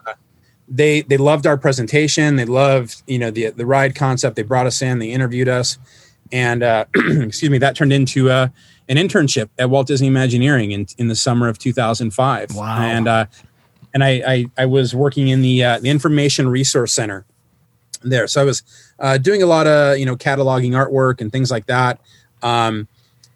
they 0.67 1.01
they 1.01 1.17
loved 1.17 1.45
our 1.47 1.57
presentation. 1.57 2.35
They 2.35 2.45
loved 2.45 3.01
you 3.07 3.19
know 3.19 3.31
the 3.31 3.49
the 3.49 3.65
ride 3.65 3.95
concept. 3.95 4.35
They 4.35 4.43
brought 4.43 4.67
us 4.67 4.81
in. 4.81 4.99
They 4.99 5.11
interviewed 5.11 5.49
us, 5.49 5.77
and 6.31 6.63
uh, 6.63 6.85
excuse 6.95 7.49
me, 7.49 7.57
that 7.57 7.75
turned 7.75 7.91
into 7.93 8.29
uh, 8.29 8.47
an 8.87 8.97
internship 8.97 9.49
at 9.59 9.69
Walt 9.69 9.87
Disney 9.87 10.07
Imagineering 10.07 10.71
in 10.71 10.87
in 10.97 11.07
the 11.07 11.15
summer 11.15 11.47
of 11.49 11.57
2005. 11.59 12.55
Wow. 12.55 12.81
And 12.81 13.07
uh, 13.07 13.25
and 13.93 14.03
I, 14.03 14.09
I 14.25 14.45
I 14.57 14.65
was 14.65 14.95
working 14.95 15.27
in 15.27 15.41
the 15.41 15.63
uh, 15.63 15.79
the 15.79 15.89
Information 15.89 16.47
Resource 16.47 16.93
Center 16.93 17.25
there. 18.03 18.27
So 18.27 18.41
I 18.41 18.45
was 18.45 18.63
uh, 18.99 19.17
doing 19.17 19.43
a 19.43 19.45
lot 19.47 19.67
of 19.67 19.97
you 19.97 20.05
know 20.05 20.15
cataloging 20.15 20.71
artwork 20.71 21.19
and 21.19 21.31
things 21.31 21.51
like 21.51 21.65
that. 21.65 21.99
Um, 22.41 22.87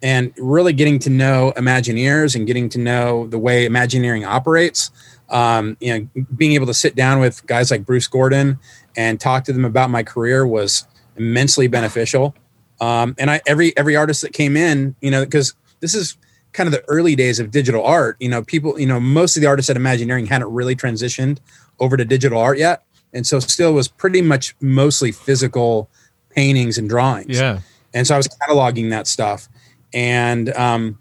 and 0.02 0.32
really 0.38 0.72
getting 0.72 0.98
to 1.00 1.10
know 1.10 1.52
Imagineers 1.56 2.34
and 2.34 2.46
getting 2.46 2.68
to 2.70 2.78
know 2.78 3.26
the 3.26 3.38
way 3.38 3.64
Imagineering 3.64 4.24
operates. 4.24 4.90
Um, 5.28 5.76
you 5.80 5.98
know, 5.98 6.24
being 6.36 6.52
able 6.52 6.66
to 6.66 6.74
sit 6.74 6.94
down 6.94 7.18
with 7.18 7.44
guys 7.46 7.70
like 7.70 7.84
Bruce 7.84 8.06
Gordon 8.06 8.58
and 8.96 9.18
talk 9.20 9.44
to 9.44 9.52
them 9.52 9.64
about 9.64 9.90
my 9.90 10.02
career 10.02 10.46
was 10.46 10.86
immensely 11.16 11.66
beneficial. 11.66 12.34
Um, 12.80 13.14
and 13.18 13.30
I 13.30 13.40
every 13.46 13.76
every 13.76 13.96
artist 13.96 14.22
that 14.22 14.32
came 14.32 14.56
in, 14.56 14.94
you 15.00 15.10
know, 15.10 15.24
because 15.24 15.54
this 15.80 15.94
is 15.94 16.16
kind 16.52 16.66
of 16.68 16.72
the 16.72 16.84
early 16.88 17.16
days 17.16 17.40
of 17.40 17.50
digital 17.50 17.84
art. 17.84 18.16
You 18.20 18.28
know, 18.28 18.42
people, 18.42 18.78
you 18.78 18.86
know, 18.86 19.00
most 19.00 19.36
of 19.36 19.40
the 19.40 19.48
artists 19.48 19.68
at 19.68 19.76
Imagineering 19.76 20.26
hadn't 20.26 20.52
really 20.52 20.76
transitioned 20.76 21.38
over 21.80 21.96
to 21.96 22.04
digital 22.04 22.38
art 22.38 22.58
yet, 22.58 22.82
and 23.12 23.26
so 23.26 23.40
still 23.40 23.72
was 23.72 23.88
pretty 23.88 24.22
much 24.22 24.54
mostly 24.60 25.10
physical 25.10 25.90
paintings 26.30 26.76
and 26.78 26.88
drawings 26.88 27.38
Yeah. 27.38 27.60
and 27.94 28.06
so 28.06 28.14
I 28.14 28.18
was 28.18 28.28
cataloging 28.28 28.90
that 28.90 29.06
stuff, 29.06 29.48
and 29.96 30.50
um, 30.50 30.98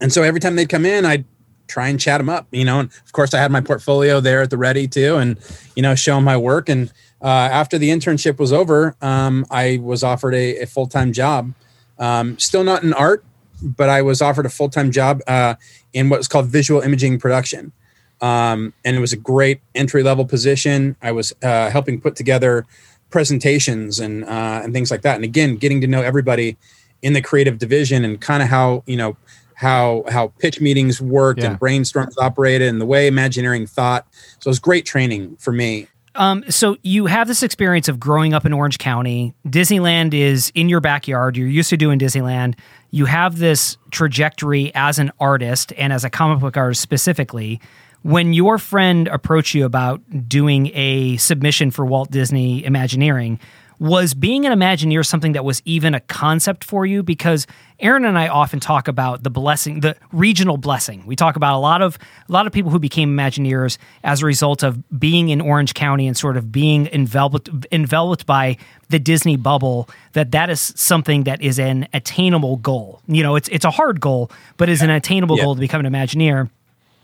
and 0.00 0.12
so 0.12 0.22
every 0.22 0.40
time 0.40 0.56
they'd 0.56 0.68
come 0.68 0.84
in, 0.84 1.06
I'd 1.06 1.24
try 1.68 1.88
and 1.88 1.98
chat 1.98 2.18
them 2.18 2.28
up, 2.28 2.48
you 2.50 2.64
know. 2.64 2.80
And 2.80 2.90
of 3.06 3.12
course, 3.12 3.32
I 3.32 3.38
had 3.38 3.52
my 3.52 3.60
portfolio 3.60 4.20
there 4.20 4.42
at 4.42 4.50
the 4.50 4.58
ready 4.58 4.88
too, 4.88 5.16
and 5.16 5.38
you 5.76 5.82
know, 5.82 5.94
show 5.94 6.16
them 6.16 6.24
my 6.24 6.36
work. 6.36 6.68
And 6.68 6.92
uh, 7.22 7.28
after 7.28 7.78
the 7.78 7.90
internship 7.90 8.38
was 8.38 8.52
over, 8.52 8.96
um, 9.00 9.46
I 9.50 9.78
was 9.80 10.02
offered 10.02 10.34
a, 10.34 10.62
a 10.62 10.66
full 10.66 10.88
time 10.88 11.12
job 11.12 11.54
Um, 11.98 12.38
still 12.38 12.64
not 12.64 12.82
in 12.82 12.92
art, 12.92 13.24
but 13.62 13.88
I 13.88 14.02
was 14.02 14.20
offered 14.20 14.46
a 14.46 14.50
full 14.50 14.68
time 14.68 14.90
job 14.90 15.20
uh, 15.28 15.54
in 15.92 16.08
what 16.08 16.18
was 16.18 16.28
called 16.28 16.46
visual 16.46 16.80
imaging 16.80 17.20
production. 17.20 17.72
Um, 18.20 18.72
and 18.84 18.96
it 18.96 19.00
was 19.00 19.12
a 19.12 19.16
great 19.16 19.60
entry 19.74 20.02
level 20.02 20.24
position. 20.24 20.96
I 21.02 21.12
was 21.12 21.32
uh, 21.42 21.70
helping 21.70 22.00
put 22.00 22.16
together 22.16 22.66
presentations 23.10 24.00
and 24.00 24.24
uh, 24.24 24.60
and 24.64 24.72
things 24.72 24.90
like 24.90 25.02
that. 25.02 25.16
And 25.16 25.24
again, 25.24 25.56
getting 25.56 25.80
to 25.80 25.86
know 25.86 26.02
everybody 26.02 26.56
in 27.02 27.12
the 27.12 27.20
creative 27.20 27.58
division 27.58 28.04
and 28.04 28.20
kind 28.20 28.42
of 28.42 28.48
how 28.48 28.82
you 28.86 28.96
know 28.96 29.16
how 29.54 30.04
how 30.08 30.28
pitch 30.38 30.60
meetings 30.60 31.00
worked 31.00 31.40
Yeah. 31.40 31.50
and 31.50 31.60
brainstorms 31.60 32.14
operated 32.18 32.68
and 32.68 32.80
the 32.80 32.86
way 32.86 33.06
Imagineering 33.06 33.66
thought. 33.66 34.06
So 34.40 34.48
it 34.48 34.50
was 34.50 34.58
great 34.58 34.86
training 34.86 35.36
for 35.38 35.52
me. 35.52 35.88
Um, 36.14 36.44
so 36.50 36.76
you 36.82 37.06
have 37.06 37.26
this 37.26 37.42
experience 37.42 37.88
of 37.88 37.98
growing 37.98 38.34
up 38.34 38.44
in 38.44 38.52
Orange 38.52 38.76
County. 38.76 39.34
Disneyland 39.46 40.12
is 40.12 40.52
in 40.54 40.68
your 40.68 40.80
backyard. 40.80 41.38
You're 41.38 41.48
used 41.48 41.70
to 41.70 41.76
doing 41.78 41.98
Disneyland. 41.98 42.54
You 42.90 43.06
have 43.06 43.38
this 43.38 43.78
trajectory 43.90 44.72
as 44.74 44.98
an 44.98 45.10
artist 45.20 45.72
and 45.78 45.90
as 45.90 46.04
a 46.04 46.10
comic 46.10 46.40
book 46.40 46.56
artist 46.58 46.82
specifically. 46.82 47.60
When 48.02 48.34
your 48.34 48.58
friend 48.58 49.08
approached 49.08 49.54
you 49.54 49.64
about 49.64 50.02
doing 50.28 50.70
a 50.74 51.16
submission 51.16 51.70
for 51.70 51.86
Walt 51.86 52.10
Disney 52.10 52.62
Imagineering, 52.64 53.38
was 53.82 54.14
being 54.14 54.46
an 54.46 54.52
Imagineer 54.56 55.04
something 55.04 55.32
that 55.32 55.44
was 55.44 55.60
even 55.64 55.92
a 55.92 55.98
concept 56.00 56.62
for 56.62 56.86
you? 56.86 57.02
Because 57.02 57.48
Aaron 57.80 58.04
and 58.04 58.16
I 58.16 58.28
often 58.28 58.60
talk 58.60 58.86
about 58.86 59.24
the 59.24 59.30
blessing, 59.30 59.80
the 59.80 59.96
regional 60.12 60.56
blessing. 60.56 61.02
We 61.04 61.16
talk 61.16 61.34
about 61.34 61.56
a 61.56 61.58
lot 61.58 61.82
of 61.82 61.98
a 62.28 62.32
lot 62.32 62.46
of 62.46 62.52
people 62.52 62.70
who 62.70 62.78
became 62.78 63.16
Imagineers 63.16 63.78
as 64.04 64.22
a 64.22 64.26
result 64.26 64.62
of 64.62 64.78
being 65.00 65.30
in 65.30 65.40
Orange 65.40 65.74
County 65.74 66.06
and 66.06 66.16
sort 66.16 66.36
of 66.36 66.52
being 66.52 66.86
enveloped 66.92 67.50
enveloped 67.72 68.24
by 68.24 68.56
the 68.88 69.00
Disney 69.00 69.36
bubble. 69.36 69.88
That 70.12 70.30
that 70.30 70.48
is 70.48 70.60
something 70.76 71.24
that 71.24 71.42
is 71.42 71.58
an 71.58 71.88
attainable 71.92 72.58
goal. 72.58 73.00
You 73.08 73.24
know, 73.24 73.34
it's 73.34 73.48
it's 73.48 73.64
a 73.64 73.72
hard 73.72 74.00
goal, 74.00 74.30
but 74.58 74.68
is 74.68 74.80
an 74.82 74.90
attainable 74.90 75.38
Yeah. 75.38 75.44
goal 75.44 75.54
to 75.56 75.60
become 75.60 75.84
an 75.84 75.92
Imagineer 75.92 76.50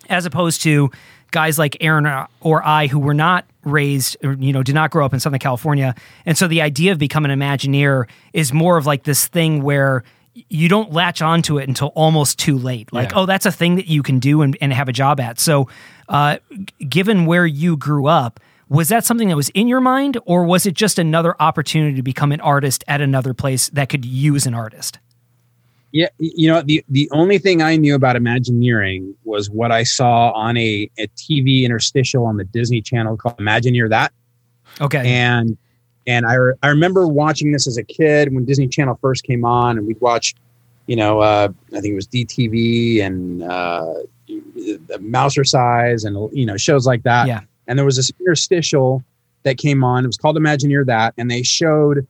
as 0.08 0.26
opposed 0.26 0.62
to 0.62 0.90
guys 1.30 1.58
like 1.58 1.76
Aaron 1.80 2.06
or- 2.40 2.64
I 2.66 2.86
who 2.86 2.98
were 2.98 3.14
not 3.14 3.44
raised 3.64 4.16
or 4.24 4.32
you 4.34 4.52
know 4.52 4.62
did 4.62 4.74
not 4.74 4.90
grow 4.90 5.04
up 5.04 5.12
in 5.12 5.20
Southern 5.20 5.38
California. 5.38 5.94
And 6.26 6.36
so 6.38 6.48
the 6.48 6.62
idea 6.62 6.92
of 6.92 6.98
becoming 6.98 7.30
an 7.30 7.38
Imagineer 7.40 8.06
is 8.32 8.52
more 8.52 8.76
of 8.76 8.86
like 8.86 9.04
this 9.04 9.26
thing 9.28 9.62
where 9.62 10.04
you 10.48 10.68
don't 10.68 10.92
latch 10.92 11.20
onto 11.20 11.58
it 11.58 11.68
until 11.68 11.88
almost 11.88 12.38
too 12.38 12.56
late. 12.56 12.92
Like 12.92 13.10
Yeah. 13.10 13.18
oh 13.18 13.26
that's 13.26 13.44
a 13.46 13.52
thing 13.52 13.76
that 13.76 13.86
you 13.88 14.02
can 14.02 14.18
do 14.20 14.42
and, 14.42 14.56
and 14.60 14.72
have 14.72 14.88
a 14.88 14.92
job 14.92 15.20
at. 15.20 15.38
So 15.40 15.68
uh, 16.08 16.38
given 16.88 17.26
where 17.26 17.44
you 17.46 17.76
grew 17.76 18.06
up 18.06 18.40
was 18.68 18.88
that 18.88 19.04
something 19.04 19.28
that 19.28 19.36
was 19.36 19.48
in 19.50 19.66
your 19.68 19.80
mind 19.80 20.18
or 20.26 20.44
was 20.44 20.64
it 20.66 20.74
just 20.74 20.98
another 20.98 21.34
opportunity 21.40 21.96
to 21.96 22.02
become 22.02 22.32
an 22.32 22.40
artist 22.40 22.84
at 22.86 23.00
another 23.00 23.34
place 23.34 23.68
that 23.70 23.88
could 23.88 24.04
use 24.04 24.46
an 24.46 24.54
artist 24.54 24.98
Yeah, 25.90 26.08
you 26.18 26.48
know 26.48 26.60
the 26.60 26.84
the 26.88 27.08
only 27.12 27.38
thing 27.38 27.62
I 27.62 27.76
knew 27.76 27.94
about 27.94 28.14
Imagineering 28.14 29.14
was 29.24 29.48
what 29.48 29.72
I 29.72 29.84
saw 29.84 30.32
on 30.32 30.56
a, 30.58 30.90
a 30.98 31.06
TV 31.08 31.64
interstitial 31.64 32.26
on 32.26 32.36
the 32.36 32.44
Disney 32.44 32.82
Channel 32.82 33.16
called 33.16 33.38
Imagineer 33.38 33.88
That, 33.88 34.12
okay 34.80 35.02
and 35.06 35.56
and 36.08 36.24
I 36.26 36.34
re- 36.34 36.54
I 36.62 36.68
remember 36.68 37.06
watching 37.06 37.52
this 37.52 37.66
as 37.66 37.76
a 37.76 37.84
kid 37.84 38.34
when 38.34 38.46
Disney 38.46 38.66
Channel 38.66 38.98
first 39.00 39.24
came 39.24 39.44
on, 39.44 39.76
and 39.76 39.86
we'd 39.86 40.00
watch, 40.00 40.34
you 40.86 40.96
know, 40.96 41.20
uh, 41.20 41.48
I 41.68 41.80
think 41.80 41.92
it 41.92 41.94
was 41.94 42.08
DTV 42.08 43.02
and 43.02 43.42
uh, 43.42 43.94
the 44.26 44.98
Mousercise 45.00 46.06
and 46.06 46.30
you 46.36 46.46
know 46.46 46.56
shows 46.56 46.86
like 46.86 47.02
that. 47.02 47.28
Yeah. 47.28 47.40
And 47.66 47.78
there 47.78 47.84
was 47.84 47.96
this 47.96 48.10
interstitial 48.18 49.04
that 49.42 49.58
came 49.58 49.84
on. 49.84 50.04
It 50.04 50.08
was 50.08 50.16
called 50.16 50.36
Imagineer 50.36 50.86
That, 50.86 51.12
and 51.18 51.30
they 51.30 51.42
showed 51.42 52.06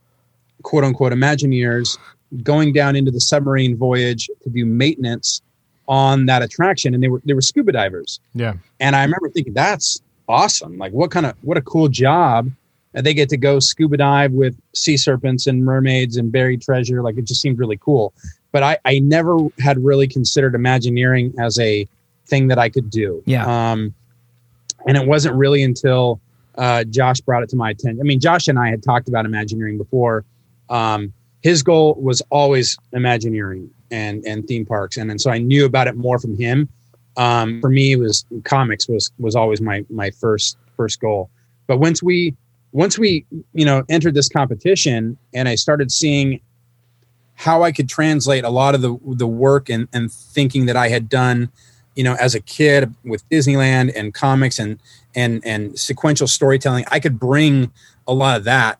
quote 0.63 0.85
unquote 0.85 1.11
Imagineers 1.11 1.97
going 2.43 2.73
down 2.73 2.95
into 2.95 3.11
the 3.11 3.21
submarine 3.21 3.75
voyage 3.75 4.29
to 4.43 4.49
do 4.49 4.65
maintenance 4.65 5.41
on 5.87 6.27
that 6.27 6.41
attraction, 6.41 6.93
and 6.93 7.01
they 7.01 7.07
were 7.07 7.21
they 7.25 7.33
were 7.33 7.41
scuba 7.41 7.71
divers. 7.71 8.19
Yeah. 8.33 8.53
And 8.79 8.95
I 8.95 9.03
remember 9.03 9.29
thinking, 9.29 9.53
that's 9.53 10.01
awesome. 10.27 10.77
Like, 10.77 10.91
what 10.93 11.09
kind 11.09 11.25
of, 11.25 11.35
what 11.41 11.57
a 11.57 11.61
cool 11.61 11.87
job. 11.87 12.51
And 12.93 13.05
they 13.05 13.13
get 13.13 13.29
to 13.29 13.37
go 13.37 13.59
scuba 13.59 13.97
dive 13.97 14.31
with 14.31 14.55
sea 14.73 14.97
serpents 14.97 15.47
and 15.47 15.63
mermaids 15.63 16.17
and 16.17 16.31
buried 16.31 16.61
treasure. 16.61 17.01
Like, 17.01 17.17
it 17.17 17.25
just 17.25 17.41
seemed 17.41 17.59
really 17.59 17.77
cool. 17.77 18.13
But 18.51 18.63
I, 18.63 18.77
I 18.85 18.99
never 18.99 19.37
had 19.59 19.83
really 19.83 20.07
considered 20.07 20.55
Imagineering 20.55 21.33
as 21.39 21.59
a 21.59 21.87
thing 22.25 22.47
that 22.47 22.57
I 22.57 22.69
could 22.69 22.89
do. 22.89 23.21
Yeah. 23.25 23.45
Um, 23.45 23.93
and 24.87 24.97
it 24.97 25.07
wasn't 25.07 25.35
really 25.35 25.61
until 25.63 26.19
uh, 26.57 26.83
Josh 26.83 27.21
brought 27.21 27.43
it 27.43 27.49
to 27.49 27.55
my 27.55 27.71
attention. 27.71 27.99
I 27.99 28.03
mean, 28.03 28.19
Josh 28.19 28.47
and 28.47 28.57
I 28.57 28.69
had 28.69 28.81
talked 28.81 29.07
about 29.07 29.25
Imagineering 29.25 29.77
before. 29.77 30.25
Um, 30.69 31.13
his 31.41 31.63
goal 31.63 31.95
was 31.95 32.21
always 32.29 32.77
Imagineering 32.93 33.69
and 33.91 34.23
and 34.25 34.47
theme 34.47 34.65
parks, 34.65 34.97
and, 34.97 35.09
and 35.09 35.19
so 35.19 35.31
I 35.31 35.37
knew 35.37 35.65
about 35.65 35.87
it 35.87 35.95
more 35.95 36.19
from 36.19 36.37
him. 36.37 36.69
Um, 37.17 37.59
for 37.59 37.69
me 37.69 37.93
it 37.93 37.99
was 37.99 38.25
comics 38.43 38.87
was 38.87 39.11
was 39.19 39.35
always 39.35 39.61
my 39.61 39.85
my 39.89 40.11
first 40.11 40.57
first 40.77 40.99
goal. 40.99 41.29
But 41.67 41.79
once 41.79 42.01
we 42.01 42.35
once 42.71 42.97
we 42.97 43.25
you 43.53 43.65
know 43.65 43.83
entered 43.89 44.13
this 44.13 44.29
competition 44.29 45.17
and 45.33 45.49
i 45.49 45.55
started 45.55 45.91
seeing 45.91 46.39
how 47.35 47.63
i 47.63 47.71
could 47.71 47.89
translate 47.89 48.43
a 48.43 48.49
lot 48.49 48.75
of 48.75 48.81
the 48.81 48.97
the 49.05 49.27
work 49.27 49.69
and 49.69 49.87
and 49.93 50.11
thinking 50.11 50.65
that 50.67 50.75
i 50.75 50.89
had 50.89 51.09
done 51.09 51.49
you 51.95 52.03
know 52.03 52.15
as 52.15 52.35
a 52.35 52.39
kid 52.39 52.93
with 53.03 53.27
disneyland 53.29 53.91
and 53.95 54.13
comics 54.13 54.59
and 54.59 54.79
and 55.15 55.41
and 55.45 55.79
sequential 55.79 56.27
storytelling 56.27 56.85
i 56.91 56.99
could 56.99 57.19
bring 57.19 57.71
a 58.07 58.13
lot 58.13 58.37
of 58.37 58.43
that 58.43 58.79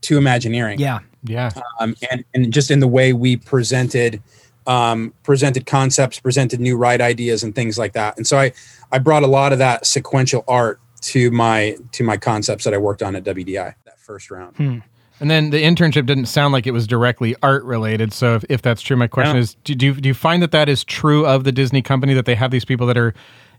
to 0.00 0.16
imagineering. 0.16 0.78
Yeah 0.78 1.00
Yeah. 1.24 1.50
um, 1.80 1.94
and 2.10 2.24
and 2.34 2.52
just 2.52 2.70
in 2.70 2.80
the 2.80 2.88
way 2.88 3.12
we 3.12 3.36
presented 3.36 4.22
um, 4.66 5.14
presented 5.22 5.64
concepts, 5.66 6.20
presented 6.20 6.60
new 6.60 6.76
ride 6.76 7.00
ideas, 7.00 7.42
and 7.42 7.54
things 7.54 7.78
like 7.78 7.94
that. 7.94 8.16
And 8.16 8.26
so 8.26 8.38
I 8.38 8.52
I 8.92 8.98
brought 8.98 9.22
a 9.22 9.26
lot 9.28 9.52
of 9.52 9.58
that 9.58 9.86
sequential 9.86 10.44
art 10.46 10.80
to 11.00 11.30
my 11.30 11.76
to 11.92 12.04
my 12.04 12.16
concepts 12.16 12.64
that 12.64 12.74
I 12.74 12.78
worked 12.78 13.02
on 13.02 13.16
at 13.16 13.24
WDI 13.24 13.74
that 13.84 13.98
first 13.98 14.30
round. 14.30 14.82
And 15.20 15.28
then 15.28 15.50
the 15.50 15.60
internship 15.64 16.06
didn't 16.06 16.26
sound 16.26 16.52
like 16.52 16.68
it 16.68 16.70
was 16.70 16.86
directly 16.86 17.34
art 17.42 17.64
related. 17.64 18.12
So 18.12 18.36
if, 18.36 18.44
if 18.48 18.62
that's 18.62 18.80
true, 18.80 18.96
my 18.96 19.08
question 19.08 19.34
Yeah. 19.34 19.42
is: 19.42 19.54
do, 19.64 19.74
do 19.74 19.86
you 19.86 19.94
do 19.94 20.08
you 20.08 20.14
find 20.14 20.42
that 20.42 20.52
that 20.52 20.68
is 20.68 20.84
true 20.84 21.26
of 21.26 21.42
the 21.44 21.50
Disney 21.50 21.82
company 21.82 22.14
that 22.14 22.24
they 22.24 22.36
have 22.36 22.52
these 22.52 22.64
people 22.64 22.86
that 22.86 22.96
are 22.96 23.14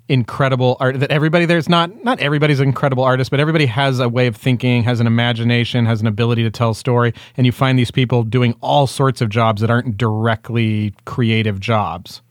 incredible 0.10 0.76
art? 0.80 1.00
That 1.00 1.12
everybody 1.12 1.46
there's 1.46 1.70
not 1.70 2.04
not 2.04 2.20
everybody's 2.20 2.60
an 2.60 2.68
incredible 2.68 3.04
artist, 3.04 3.32
but 3.32 3.40
everybody 3.40 3.66
has 3.68 4.00
a 4.00 4.10
way 4.10 4.28
of 4.28 4.36
thinking, 4.36 4.84
has 4.84 5.00
an 5.00 5.08
imagination, 5.08 5.86
has 5.86 6.02
an 6.02 6.08
ability 6.08 6.44
to 6.44 6.52
tell 6.52 6.72
a 6.72 6.76
story, 6.76 7.14
and 7.38 7.46
you 7.46 7.52
find 7.52 7.80
these 7.80 7.92
people 7.92 8.24
doing 8.24 8.56
all 8.62 8.88
sorts 8.88 9.22
of 9.22 9.30
jobs 9.30 9.62
that 9.62 9.70
aren't 9.70 9.98
directly 9.98 10.94
creative 11.06 11.60
jobs. 11.60 12.22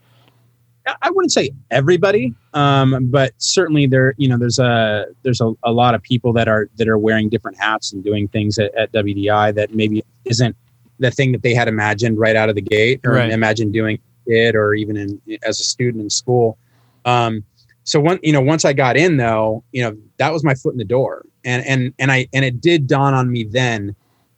I- 1.01 1.11
wouldn't 1.11 1.31
say 1.31 1.51
everybody, 1.69 2.33
um, 2.53 3.09
but 3.11 3.33
certainly 3.37 3.85
there, 3.85 4.15
you 4.17 4.27
know, 4.27 4.37
there's 4.37 4.57
a 4.59 5.05
there's 5.23 5.39
a, 5.41 5.53
a 5.63 5.71
lot 5.71 5.93
of 5.95 6.01
people 6.01 6.33
that 6.33 6.47
are 6.47 6.69
that 6.77 6.87
are 6.87 6.97
wearing 6.97 7.29
different 7.29 7.57
hats 7.57 7.93
and 7.93 8.03
doing 8.03 8.27
things 8.27 8.57
at, 8.57 8.73
at 8.75 8.91
WDI 8.91 9.53
that 9.55 9.73
maybe 9.75 10.03
isn't 10.25 10.55
the 10.97 11.11
thing 11.11 11.31
that 11.31 11.43
they 11.43 11.53
had 11.53 11.67
imagined 11.67 12.17
right 12.17 12.35
out 12.35 12.49
of 12.49 12.55
the 12.55 12.61
gate 12.61 12.99
or 13.05 13.13
Right. 13.13 13.31
imagined 13.31 13.71
doing 13.71 13.99
it 14.25 14.55
or 14.55 14.73
even 14.73 14.97
in 14.97 15.21
as 15.43 15.59
a 15.59 15.63
student 15.63 16.01
in 16.03 16.09
school. 16.09 16.57
Um, 17.05 17.43
so 17.83 17.99
one, 17.99 18.19
you 18.21 18.33
know, 18.33 18.41
once 18.41 18.65
I 18.65 18.73
got 18.73 18.97
in 18.97 19.17
though, 19.17 19.63
you 19.71 19.81
know, 19.81 19.97
that 20.17 20.31
was 20.31 20.43
my 20.43 20.53
foot 20.53 20.73
in 20.73 20.77
the 20.77 20.85
door, 20.85 21.25
and 21.43 21.65
and 21.65 21.93
and 21.99 22.11
I 22.11 22.27
and 22.33 22.45
it 22.45 22.61
did 22.61 22.87
dawn 22.87 23.13
on 23.13 23.31
me 23.31 23.43
then 23.43 23.95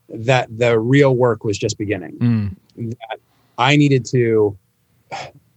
that 0.10 0.48
the 0.58 0.80
real 0.80 1.16
work 1.16 1.44
was 1.44 1.58
just 1.58 1.78
beginning. 1.78 2.56
Mm. 2.78 2.96
I 3.58 3.76
needed 3.76 4.06
to 4.06 4.58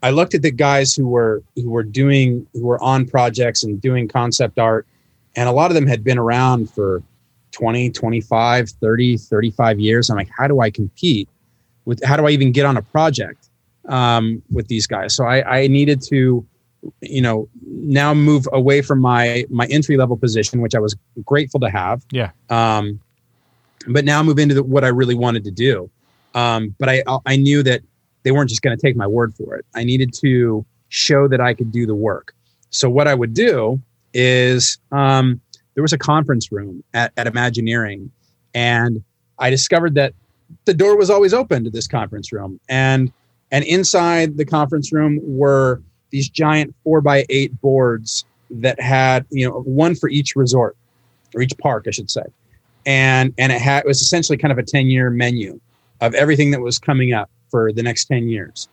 I 0.02 0.10
looked 0.10 0.34
at 0.34 0.42
the 0.42 0.50
guys 0.50 0.94
who 0.94 1.08
were 1.08 1.42
who 1.56 1.70
were 1.70 1.82
doing 1.82 2.46
who 2.52 2.66
were 2.66 2.82
on 2.82 3.06
projects 3.06 3.62
and 3.62 3.80
doing 3.80 4.08
concept 4.08 4.58
art 4.58 4.86
and 5.36 5.48
a 5.48 5.52
lot 5.52 5.70
of 5.70 5.74
them 5.74 5.86
had 5.86 6.04
been 6.04 6.18
around 6.18 6.70
for 6.70 7.02
20, 7.52 7.90
25, 7.90 8.68
30, 8.68 9.16
35 9.16 9.80
years. 9.80 10.10
I'm 10.10 10.16
like, 10.16 10.28
how 10.36 10.46
do 10.46 10.60
I 10.60 10.70
compete 10.70 11.28
with 11.84 12.02
how 12.04 12.16
do 12.16 12.26
I 12.26 12.30
even 12.30 12.52
get 12.52 12.66
on 12.66 12.76
a 12.76 12.82
project 12.82 13.48
um, 13.88 14.42
with 14.50 14.68
these 14.68 14.86
guys? 14.86 15.14
So 15.14 15.24
I, 15.24 15.60
I 15.60 15.66
needed 15.68 16.02
to, 16.08 16.46
you 17.00 17.22
know, 17.22 17.48
now 17.66 18.14
move 18.14 18.46
away 18.52 18.82
from 18.82 19.00
my 19.00 19.44
my 19.50 19.66
entry 19.66 19.96
level 19.96 20.16
position, 20.16 20.60
which 20.60 20.74
I 20.74 20.78
was 20.78 20.96
grateful 21.24 21.60
to 21.60 21.70
have. 21.70 22.04
Yeah. 22.10 22.30
Um, 22.50 23.00
but 23.86 24.04
now 24.04 24.22
move 24.22 24.38
into 24.38 24.54
the, 24.54 24.62
what 24.62 24.84
I 24.84 24.88
really 24.88 25.14
wanted 25.14 25.44
to 25.44 25.50
do. 25.50 25.90
Um, 26.34 26.74
but 26.78 26.88
I 26.88 27.02
I 27.26 27.36
knew 27.36 27.62
that 27.62 27.82
they 28.22 28.32
weren't 28.32 28.48
just 28.48 28.62
going 28.62 28.76
to 28.76 28.80
take 28.80 28.96
my 28.96 29.06
word 29.06 29.34
for 29.36 29.54
it. 29.56 29.64
I 29.74 29.84
needed 29.84 30.12
to 30.20 30.64
show 30.88 31.28
that 31.28 31.40
I 31.40 31.54
could 31.54 31.70
do 31.70 31.86
the 31.86 31.94
work. 31.94 32.34
So 32.70 32.88
what 32.88 33.06
I 33.06 33.14
would 33.14 33.34
do 33.34 33.80
is 34.14 34.78
um, 34.90 35.40
there 35.74 35.82
was 35.82 35.92
a 35.92 35.98
conference 35.98 36.50
room 36.50 36.82
at, 36.94 37.12
at 37.16 37.26
Imagineering, 37.26 38.10
and 38.54 39.02
I 39.38 39.50
discovered 39.50 39.94
that 39.94 40.14
the 40.64 40.74
door 40.74 40.96
was 40.96 41.10
always 41.10 41.34
open 41.34 41.64
to 41.64 41.70
this 41.70 41.86
conference 41.86 42.32
room, 42.32 42.60
and 42.68 43.12
and 43.50 43.64
inside 43.64 44.36
the 44.36 44.44
conference 44.44 44.92
room 44.92 45.20
were 45.22 45.82
these 46.14 46.28
giant 46.28 46.74
four 46.84 47.00
by 47.00 47.26
eight 47.28 47.60
boards 47.60 48.24
that 48.50 48.80
had 48.80 49.26
you 49.30 49.46
know 49.48 49.60
one 49.62 49.96
for 49.96 50.08
each 50.08 50.36
resort 50.36 50.76
or 51.34 51.42
each 51.42 51.52
park, 51.58 51.86
I 51.88 51.90
should 51.90 52.10
say, 52.10 52.22
and 52.86 53.34
and 53.36 53.50
it 53.50 53.60
had 53.60 53.80
it 53.80 53.86
was 53.86 54.00
essentially 54.00 54.38
kind 54.38 54.52
of 54.52 54.58
a 54.58 54.62
ten 54.62 54.86
year 54.86 55.10
menu 55.10 55.60
of 56.00 56.14
everything 56.14 56.50
that 56.52 56.60
was 56.60 56.78
coming 56.78 57.12
up 57.12 57.30
for 57.50 57.72
the 57.72 57.82
next 57.82 58.06
10 58.06 58.28
years. 58.28 58.68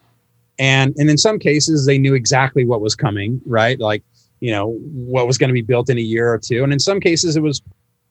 And 0.59 0.93
and 0.97 1.09
in 1.09 1.17
some 1.17 1.39
cases 1.39 1.85
they 1.85 1.97
knew 1.97 2.13
exactly 2.13 2.65
what 2.65 2.81
was 2.81 2.95
coming, 2.95 3.41
right? 3.45 3.79
Like, 3.79 4.03
you 4.39 4.51
know, 4.51 4.73
what 4.91 5.27
was 5.27 5.37
going 5.37 5.49
to 5.49 5.53
be 5.53 5.61
built 5.61 5.89
in 5.89 5.97
a 5.97 6.01
year 6.01 6.31
or 6.31 6.37
two. 6.37 6.63
And 6.63 6.73
in 6.73 6.79
some 6.79 6.99
cases 6.99 7.35
it 7.35 7.41
was 7.41 7.61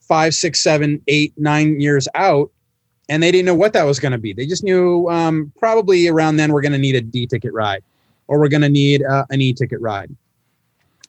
five, 0.01 0.35
six, 0.35 0.63
seven, 0.63 1.03
eight, 1.07 1.33
nine 1.37 1.81
years 1.81 2.09
out. 2.15 2.51
And 3.09 3.23
they 3.23 3.33
didn't 3.33 3.47
know 3.47 3.55
what 3.55 3.73
that 3.73 3.85
was 3.85 3.99
going 3.99 4.13
to 4.13 4.19
be. 4.19 4.33
They 4.33 4.47
just 4.47 4.63
knew 4.63 5.09
um, 5.09 5.53
probably 5.59 6.09
around 6.09 6.37
then 6.37 6.53
we're 6.53 6.63
going 6.63 6.73
to 6.73 6.79
need 6.79 6.95
a 6.95 7.01
D 7.01 7.27
ticket 7.27 7.53
ride 7.53 7.83
or 8.31 8.39
we're 8.39 8.49
going 8.49 8.63
to 8.63 8.69
need 8.69 9.03
uh, 9.03 9.27
an 9.29 9.41
E 9.41 9.53
ticket 9.53 9.81
ride. 9.81 10.15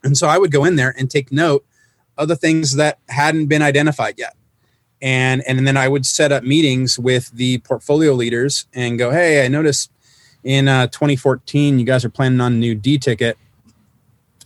And 0.04 0.18
so 0.18 0.28
I 0.28 0.40
would 0.40 0.52
go 0.52 0.66
in 0.66 0.76
there 0.76 0.96
and 0.98 1.10
take 1.10 1.32
note 1.32 1.64
of 2.18 2.28
the 2.28 2.36
things 2.36 2.76
that 2.78 2.98
hadn't 3.10 3.46
been 3.46 3.62
identified 3.62 4.16
yet. 4.18 4.36
And, 5.04 5.44
and 5.48 5.66
then 5.68 5.78
I 5.78 5.88
would 5.88 6.04
set 6.06 6.32
up 6.32 6.44
meetings 6.44 6.98
with 6.98 7.30
the 7.30 7.60
portfolio 7.60 8.14
leaders 8.14 8.66
and 8.74 8.98
go, 8.98 9.12
hey, 9.12 9.46
I 9.46 9.50
noticed 9.50 9.92
in 10.44 10.68
uh, 10.68 10.88
2014 10.88 11.78
you 11.78 11.86
guys 11.86 12.04
are 12.04 12.10
planning 12.10 12.42
on 12.42 12.54
a 12.54 12.56
new 12.56 12.74
D 12.74 12.98
ticket. 12.98 13.38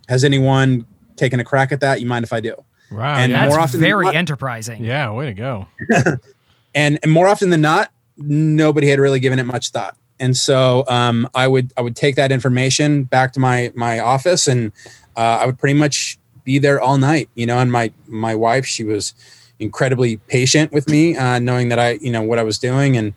Has 0.09 0.25
anyone 0.25 0.85
taken 1.15 1.39
a 1.39 1.45
crack 1.45 1.71
at 1.71 1.79
that? 1.79 2.01
You 2.01 2.07
mind 2.07 2.25
if 2.25 2.33
I 2.33 2.41
do? 2.41 2.55
Wow. 2.91 3.15
And 3.15 3.31
yeah. 3.31 3.45
That's 3.45 3.55
more 3.55 3.61
often 3.61 3.79
than 3.79 3.89
very 3.89 4.05
not- 4.05 4.15
enterprising. 4.15 4.83
yeah, 4.83 5.09
way 5.11 5.27
to 5.27 5.33
go. 5.33 5.67
and, 6.75 6.99
and 7.01 7.11
more 7.11 7.27
often 7.27 7.51
than 7.51 7.61
not, 7.61 7.89
nobody 8.17 8.89
had 8.89 8.99
really 8.99 9.21
given 9.21 9.39
it 9.39 9.45
much 9.45 9.69
thought. 9.69 9.95
And 10.19 10.35
so 10.35 10.85
um, 10.87 11.29
I 11.35 11.47
would 11.47 11.73
I 11.77 11.81
would 11.81 11.95
take 11.95 12.15
that 12.15 12.31
information 12.31 13.03
back 13.03 13.33
to 13.33 13.39
my 13.39 13.71
my 13.75 13.99
office, 13.99 14.47
and 14.47 14.71
uh, 15.17 15.39
I 15.41 15.45
would 15.45 15.59
pretty 15.59 15.77
much 15.77 16.17
be 16.43 16.59
there 16.59 16.79
all 16.79 16.97
night. 16.97 17.29
You 17.35 17.45
know, 17.45 17.59
and 17.59 17.71
my 17.71 17.91
my 18.07 18.35
wife 18.35 18.65
she 18.65 18.83
was 18.83 19.13
incredibly 19.59 20.17
patient 20.17 20.71
with 20.71 20.89
me, 20.89 21.15
uh, 21.15 21.39
knowing 21.39 21.69
that 21.69 21.79
I 21.79 21.91
you 22.01 22.11
know 22.11 22.21
what 22.21 22.39
I 22.39 22.43
was 22.43 22.57
doing, 22.57 22.95
and 22.97 23.13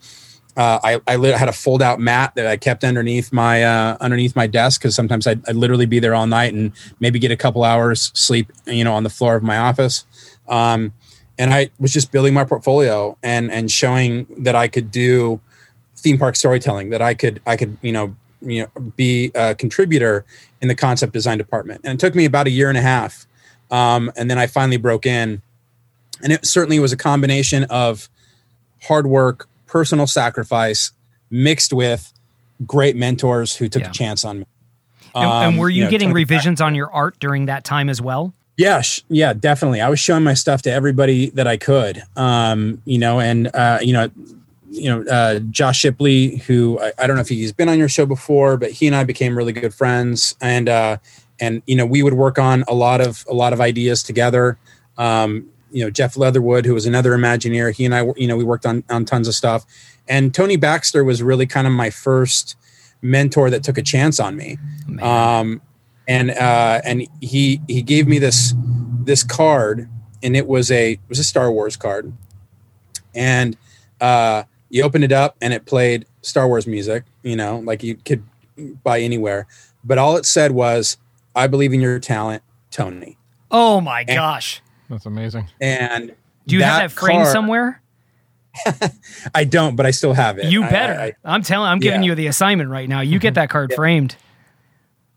uh, 0.57 0.81
I 0.83 1.01
I 1.07 1.17
had 1.37 1.49
a 1.49 1.53
fold 1.53 1.83
out 1.83 2.01
mat 2.01 2.35
that 2.35 2.47
I 2.47 2.57
kept 2.57 2.83
underneath 2.83 3.33
my 3.33 3.63
uh, 3.63 3.97
underneath 4.01 4.35
my 4.35 4.49
desk 4.49 4.81
because 4.81 4.97
sometimes 4.97 5.27
I'd, 5.27 5.49
I'd 5.49 5.55
literally 5.55 5.87
be 5.87 6.01
there 6.01 6.17
all 6.17 6.27
night 6.27 6.53
and 6.53 6.73
maybe 6.99 7.21
get 7.21 7.31
a 7.31 7.37
couple 7.37 7.63
hours 7.63 8.11
sleep 8.15 8.51
you 8.67 8.83
know 8.83 8.95
on 8.95 9.05
the 9.05 9.11
floor 9.11 9.37
of 9.37 9.45
my 9.45 9.57
office. 9.57 10.05
Um, 10.49 10.93
and 11.39 11.55
I 11.55 11.71
was 11.79 11.93
just 11.93 12.11
building 12.11 12.35
my 12.35 12.45
portfolio 12.45 13.17
and 13.23 13.53
and 13.53 13.71
showing 13.71 14.27
that 14.39 14.57
I 14.57 14.67
could 14.67 14.91
do 14.91 15.41
theme 15.99 16.19
park 16.19 16.37
storytelling, 16.37 16.91
that 16.91 17.03
I 17.03 17.15
could 17.15 17.41
I 17.47 17.57
could 17.57 17.77
you 17.83 17.93
know 17.93 18.15
you 18.41 18.63
know 18.63 18.81
be 18.97 19.31
a 19.35 19.55
contributor 19.55 20.25
in 20.63 20.69
the 20.69 20.75
concept 20.75 21.13
design 21.13 21.39
department. 21.39 21.81
And 21.85 21.95
it 21.99 22.01
took 22.01 22.15
me 22.15 22.25
about 22.25 22.47
a 22.47 22.51
year 22.51 22.69
and 22.69 22.79
a 22.79 22.83
half, 22.83 23.27
um, 23.71 24.11
and 24.17 24.31
then 24.31 24.39
I 24.39 24.47
finally 24.47 24.77
broke 24.79 25.07
in. 25.07 25.43
And 26.23 26.33
it 26.33 26.45
certainly 26.45 26.81
was 26.81 26.93
a 26.93 26.97
combination 26.97 27.65
of 27.65 28.09
hard 28.83 29.07
work, 29.07 29.49
personal 29.67 30.07
sacrifice, 30.09 30.91
mixed 31.31 31.73
with 31.73 32.13
great 32.67 32.97
mentors 32.97 33.55
who 33.55 33.69
took 33.69 33.83
Yeah. 33.83 33.91
a 33.91 33.93
chance 33.93 34.25
on 34.25 34.41
me. 34.41 34.47
And, 35.15 35.25
and 35.25 35.45
Um, 35.55 35.57
were 35.59 35.71
you, 35.71 35.85
know, 35.85 35.91
getting 35.91 36.13
revisions 36.13 36.61
on 36.61 36.75
your 36.75 36.91
art 36.93 37.17
during 37.21 37.47
that 37.47 37.63
time 37.63 37.89
as 37.89 38.03
well? 38.03 38.35
Yeah, 38.57 38.81
sh- 38.81 39.03
yeah, 39.09 39.33
definitely. 39.33 39.81
I 39.81 39.89
was 39.89 40.01
showing 40.01 40.25
my 40.25 40.35
stuff 40.35 40.63
to 40.63 40.73
everybody 40.73 41.31
that 41.31 41.47
I 41.47 41.57
could. 41.57 42.03
Um, 42.17 42.83
you 42.85 42.99
know, 42.99 43.21
and 43.21 43.49
uh, 43.55 43.79
you 43.81 43.93
know, 43.93 44.11
you 44.71 44.89
know, 44.89 45.11
uh, 45.11 45.39
Josh 45.51 45.79
Shipley, 45.79 46.37
who 46.39 46.79
I, 46.81 46.93
I 46.99 47.07
don't 47.07 47.17
know 47.17 47.23
if 47.23 47.29
he's 47.29 47.53
been 47.53 47.69
on 47.69 47.79
your 47.79 47.89
show 47.89 48.07
before, 48.07 48.57
but 48.57 48.71
he 48.71 48.87
and 48.87 48.95
I 48.95 49.05
became 49.05 49.37
really 49.37 49.53
good 49.53 49.75
friends, 49.75 50.37
and 50.41 50.69
uh, 50.69 50.99
and 51.41 51.63
you 51.67 51.77
know, 51.77 51.87
we 51.87 52.03
would 52.03 52.15
work 52.15 52.39
on 52.39 52.65
a 52.69 52.75
lot 52.75 53.01
of 53.01 53.25
a 53.29 53.35
lot 53.35 53.53
of 53.53 53.61
ideas 53.61 54.03
together. 54.03 54.59
Um, 54.97 55.49
you 55.71 55.85
know, 55.85 55.91
Jeff 55.91 56.17
Leatherwood, 56.17 56.65
who 56.65 56.75
was 56.75 56.87
another 56.87 57.13
Imagineer, 57.13 57.75
he 57.75 57.85
and 57.85 57.95
I, 57.95 58.07
you 58.17 58.27
know, 58.27 58.37
we 58.37 58.45
worked 58.45 58.67
on 58.67 58.85
on 58.91 59.05
tons 59.05 59.29
of 59.29 59.35
stuff. 59.35 59.65
And 60.07 60.35
Tony 60.35 60.57
Baxter 60.57 61.05
was 61.05 61.23
really 61.23 61.47
kind 61.47 61.67
of 61.67 61.73
my 61.73 61.91
first 61.91 62.57
mentor 63.03 63.51
that 63.51 63.63
took 63.63 63.79
a 63.79 63.83
chance 63.83 64.19
on 64.19 64.35
me 64.35 64.59
um, 65.01 65.61
and 66.07 66.31
uh, 66.31 66.81
and 66.85 67.07
he 67.21 67.61
he 67.69 67.83
gave 67.83 68.09
me 68.09 68.19
this 68.19 68.55
this 69.05 69.23
card, 69.23 69.89
and 70.23 70.37
it 70.37 70.47
was 70.47 70.71
a 70.71 70.93
it 70.93 71.01
was 71.09 71.19
a 71.19 71.25
Star 71.25 71.53
Wars 71.53 71.77
card, 71.77 72.13
and 73.15 73.57
uh, 74.01 74.45
you 74.71 74.83
opened 74.83 75.05
it 75.05 75.13
up, 75.13 75.37
and 75.41 75.53
it 75.53 75.65
played 75.67 76.07
Star 76.23 76.47
Wars 76.49 76.67
music, 76.67 77.05
you 77.23 77.37
know, 77.37 77.59
like 77.61 77.83
you 77.83 77.95
could 77.97 78.23
buy 78.83 79.01
anywhere, 79.01 79.47
but 79.85 79.99
all 79.99 80.17
it 80.17 80.27
said 80.27 80.53
was, 80.53 80.97
"I 81.35 81.47
believe 81.47 81.73
in 81.73 81.81
your 81.81 81.99
talent, 81.99 82.43
Tony," 82.71 83.17
Oh 83.51 83.81
my 83.81 84.05
gosh. 84.05 84.61
That's 84.91 85.07
amazing. 85.07 85.49
and 85.61 86.15
Do 86.47 86.57
you 86.57 86.63
have 86.63 86.91
that 86.91 86.99
frame 86.99 87.21
card- 87.23 87.33
somewhere? 87.33 87.83
I 89.35 89.45
don't, 89.45 89.77
but 89.77 89.87
I 89.87 89.91
still 89.91 90.15
have 90.15 90.39
it. 90.39 90.47
You 90.47 90.63
better. 90.63 90.95
I- 90.95 91.13
I, 91.25 91.35
am 91.35 91.43
telling 91.43 91.69
I'm 91.71 91.79
giving 91.79 92.03
Yeah. 92.03 92.09
you 92.11 92.15
the 92.15 92.27
assignment 92.27 92.71
right 92.71 92.89
now. 92.89 93.01
You 93.01 93.19
get 93.19 93.35
that 93.35 93.51
card 93.51 93.73
framed. 93.75 94.17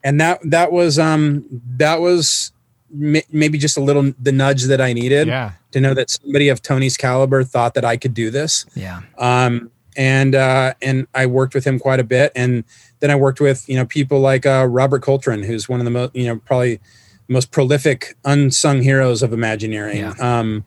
and 0.03 0.19
that 0.21 0.39
that 0.43 0.71
was 0.71 0.97
um 0.99 1.45
that 1.77 2.01
was 2.01 2.51
ma- 2.53 2.60
maybe 2.93 3.57
just 3.57 3.77
a 3.77 3.81
little 3.81 4.13
the 4.19 4.31
nudge 4.31 4.63
that 4.63 4.81
I 4.81 4.93
needed. 4.93 5.27
Yeah. 5.27 5.51
to 5.71 5.79
know 5.79 5.93
that 5.93 6.09
somebody 6.09 6.49
of 6.49 6.61
Tony's 6.61 6.97
caliber 6.97 7.43
thought 7.43 7.73
that 7.75 7.85
I 7.85 7.97
could 7.97 8.13
do 8.13 8.29
this. 8.29 8.65
Yeah. 8.75 9.01
Um, 9.17 9.71
and 9.97 10.35
uh, 10.35 10.73
and 10.81 11.07
I 11.13 11.25
worked 11.25 11.53
with 11.53 11.65
him 11.65 11.79
quite 11.79 11.99
a 11.99 12.03
bit, 12.03 12.31
and 12.35 12.63
then 12.99 13.11
I 13.11 13.15
worked 13.15 13.41
with 13.41 13.67
you 13.67 13.75
know 13.75 13.85
people 13.85 14.19
like 14.19 14.45
uh, 14.45 14.67
Robert 14.69 15.01
Coltrane, 15.01 15.43
who's 15.43 15.67
one 15.67 15.79
of 15.79 15.85
the 15.85 15.91
most 15.91 16.15
you 16.15 16.25
know 16.25 16.37
probably 16.37 16.79
most 17.27 17.51
prolific 17.51 18.15
unsung 18.25 18.81
heroes 18.81 19.23
of 19.23 19.33
Imagineering. 19.33 19.97
Yeah. 19.97 20.13
Um, 20.19 20.65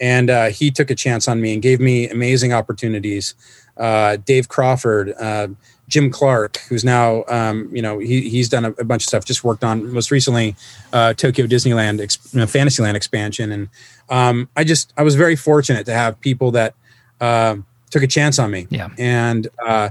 and 0.00 0.30
uh, 0.30 0.46
he 0.46 0.70
took 0.70 0.90
a 0.90 0.94
chance 0.94 1.28
on 1.28 1.40
me 1.40 1.52
and 1.52 1.62
gave 1.62 1.80
me 1.80 2.08
amazing 2.08 2.52
opportunities. 2.52 3.34
Uh, 3.76 4.16
Dave 4.16 4.48
Crawford, 4.48 5.14
uh, 5.20 5.48
Jim 5.88 6.10
Clark, 6.10 6.58
who's 6.68 6.84
now 6.84 7.24
um, 7.28 7.68
you 7.72 7.82
know 7.82 7.98
he, 7.98 8.28
he's 8.28 8.48
done 8.48 8.64
a, 8.64 8.70
a 8.72 8.84
bunch 8.84 9.02
of 9.02 9.08
stuff. 9.08 9.24
Just 9.24 9.44
worked 9.44 9.64
on 9.64 9.92
most 9.92 10.10
recently 10.10 10.56
uh, 10.92 11.14
Tokyo 11.14 11.46
Disneyland, 11.46 12.00
ex- 12.00 12.18
you 12.32 12.40
know, 12.40 12.46
Fantasyland 12.46 12.96
expansion, 12.96 13.52
and 13.52 13.68
um, 14.08 14.48
I 14.56 14.64
just 14.64 14.92
I 14.96 15.02
was 15.02 15.14
very 15.14 15.36
fortunate 15.36 15.86
to 15.86 15.92
have 15.92 16.20
people 16.20 16.50
that 16.52 16.74
uh, 17.20 17.56
took 17.90 18.02
a 18.02 18.06
chance 18.06 18.38
on 18.38 18.50
me. 18.50 18.66
Yeah. 18.70 18.90
and 18.98 19.48
uh, 19.64 19.90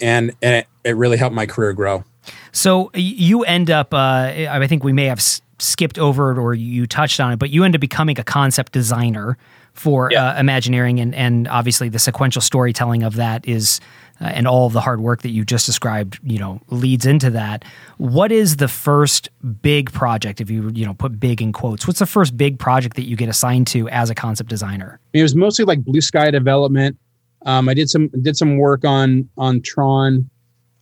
and 0.00 0.32
and 0.42 0.56
it, 0.56 0.66
it 0.84 0.96
really 0.96 1.16
helped 1.16 1.34
my 1.34 1.46
career 1.46 1.72
grow. 1.72 2.04
So 2.52 2.90
you 2.94 3.42
end 3.42 3.70
up, 3.70 3.92
uh, 3.92 3.96
I 3.96 4.66
think 4.66 4.84
we 4.84 4.92
may 4.92 5.06
have 5.06 5.20
skipped 5.64 5.98
over 5.98 6.32
it 6.32 6.38
or 6.38 6.54
you 6.54 6.86
touched 6.86 7.20
on 7.20 7.32
it, 7.32 7.38
but 7.38 7.50
you 7.50 7.64
end 7.64 7.74
up 7.74 7.80
becoming 7.80 8.18
a 8.18 8.24
concept 8.24 8.72
designer 8.72 9.36
for 9.72 10.08
Yeah. 10.12 10.28
uh, 10.28 10.40
Imagineering, 10.40 11.00
and 11.00 11.14
and 11.14 11.48
obviously 11.48 11.88
the 11.88 11.98
sequential 11.98 12.40
storytelling 12.42 13.02
of 13.02 13.16
that 13.16 13.46
is. 13.48 13.80
Uh, 14.20 14.26
and 14.26 14.46
all 14.46 14.68
of 14.68 14.72
the 14.72 14.80
hard 14.80 15.00
work 15.00 15.22
that 15.22 15.30
you 15.30 15.44
just 15.44 15.66
described, 15.66 16.20
you 16.22 16.38
know, 16.38 16.60
leads 16.70 17.04
into 17.04 17.30
that. 17.30 17.64
What 17.96 18.30
is 18.30 18.58
the 18.58 18.68
first 18.68 19.28
big 19.60 19.90
project? 19.90 20.40
If 20.40 20.48
you 20.50 20.70
you 20.72 20.86
know 20.86 20.94
put 20.94 21.18
big 21.18 21.42
in 21.42 21.50
quotes, 21.52 21.84
what's 21.88 21.98
the 21.98 22.06
first 22.06 22.36
big 22.36 22.60
project 22.60 22.94
that 22.94 23.06
you 23.08 23.16
get 23.16 23.28
assigned 23.28 23.66
to 23.68 23.88
as 23.88 24.10
a 24.10 24.14
concept 24.14 24.48
designer? 24.50 25.00
It 25.14 25.22
was 25.22 25.34
mostly 25.34 25.64
like 25.64 25.84
blue 25.84 26.00
sky 26.00 26.30
development. 26.30 26.96
Um, 27.44 27.68
I 27.68 27.74
did 27.74 27.90
some 27.90 28.06
did 28.22 28.36
some 28.36 28.56
work 28.56 28.84
on 28.84 29.28
on 29.36 29.60
Tron 29.62 30.30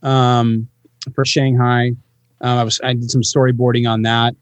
um, 0.03 0.67
for 1.15 1.25
Shanghai. 1.25 1.93
Um, 2.41 2.57
I 2.59 2.63
was 2.63 2.79
I 2.83 2.93
did 2.93 3.09
some 3.09 3.21
storyboarding 3.23 3.89
on 3.89 4.03
that. 4.03 4.35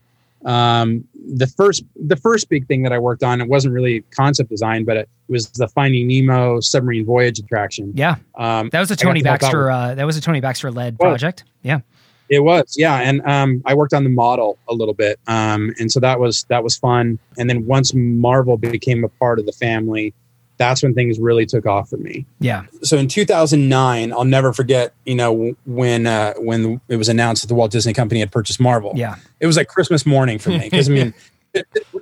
Um, 0.45 1.05
the 1.13 1.47
first 1.47 1.83
the 1.95 2.15
first 2.15 2.49
big 2.49 2.67
thing 2.67 2.83
that 2.83 2.91
I 2.91 2.99
worked 2.99 3.23
on 3.23 3.41
it 3.41 3.47
wasn't 3.47 3.73
really 3.73 4.01
concept 4.11 4.49
design, 4.49 4.85
but 4.85 4.97
it 4.97 5.09
was 5.27 5.49
the 5.51 5.67
Finding 5.67 6.07
Nemo 6.07 6.59
submarine 6.59 7.05
voyage 7.05 7.39
attraction. 7.39 7.91
Yeah, 7.95 8.15
Um, 8.35 8.69
that 8.71 8.79
was 8.79 8.91
a 8.91 8.95
Tony 8.95 9.19
to 9.19 9.23
Baxter. 9.23 9.69
Uh, 9.69 9.95
that 9.95 10.05
was 10.05 10.17
a 10.17 10.21
Tony 10.21 10.41
Baxter 10.41 10.71
led 10.71 10.97
Well, 10.99 11.11
project. 11.11 11.43
Yeah, 11.61 11.81
It 12.29 12.43
was, 12.43 12.75
yeah, 12.77 12.97
and 12.97 13.21
um, 13.27 13.61
I 13.65 13.75
worked 13.75 13.93
on 13.93 14.03
the 14.03 14.09
model 14.09 14.57
a 14.67 14.73
little 14.73 14.95
bit, 14.95 15.19
um, 15.27 15.73
and 15.79 15.91
so 15.91 15.99
that 15.99 16.19
was 16.19 16.43
that 16.49 16.63
was 16.63 16.75
fun. 16.77 17.19
And 17.37 17.49
then 17.49 17.65
once 17.67 17.93
Marvel 17.93 18.57
became 18.57 19.03
a 19.03 19.09
part 19.09 19.37
of 19.37 19.45
the 19.45 19.51
family, 19.51 20.13
that's 20.61 20.83
when 20.83 20.93
things 20.93 21.19
really 21.19 21.45
took 21.47 21.65
off 21.65 21.89
for 21.89 21.97
me. 21.97 22.23
yeah, 22.39 22.65
So 22.83 22.97
in 22.97 23.07
2009, 23.07 24.13
I'll 24.13 24.23
never 24.23 24.53
forget, 24.53 24.93
you 25.05 25.15
know, 25.15 25.55
when 25.65 26.05
uh, 26.05 26.35
when 26.35 26.79
it 26.87 26.97
was 26.97 27.09
announced 27.09 27.41
that 27.41 27.47
the 27.47 27.55
Walt 27.55 27.71
Disney 27.71 27.93
Company 27.93 28.19
had 28.19 28.31
purchased 28.31 28.59
Marvel. 28.59 28.93
yeah. 28.95 29.15
it 29.39 29.47
was 29.47 29.57
like 29.57 29.67
Christmas 29.67 30.05
morning 30.05 30.37
for 30.37 30.49
me 30.49 30.59
because 30.69 30.87
I 30.87 30.93
mean, 30.93 31.13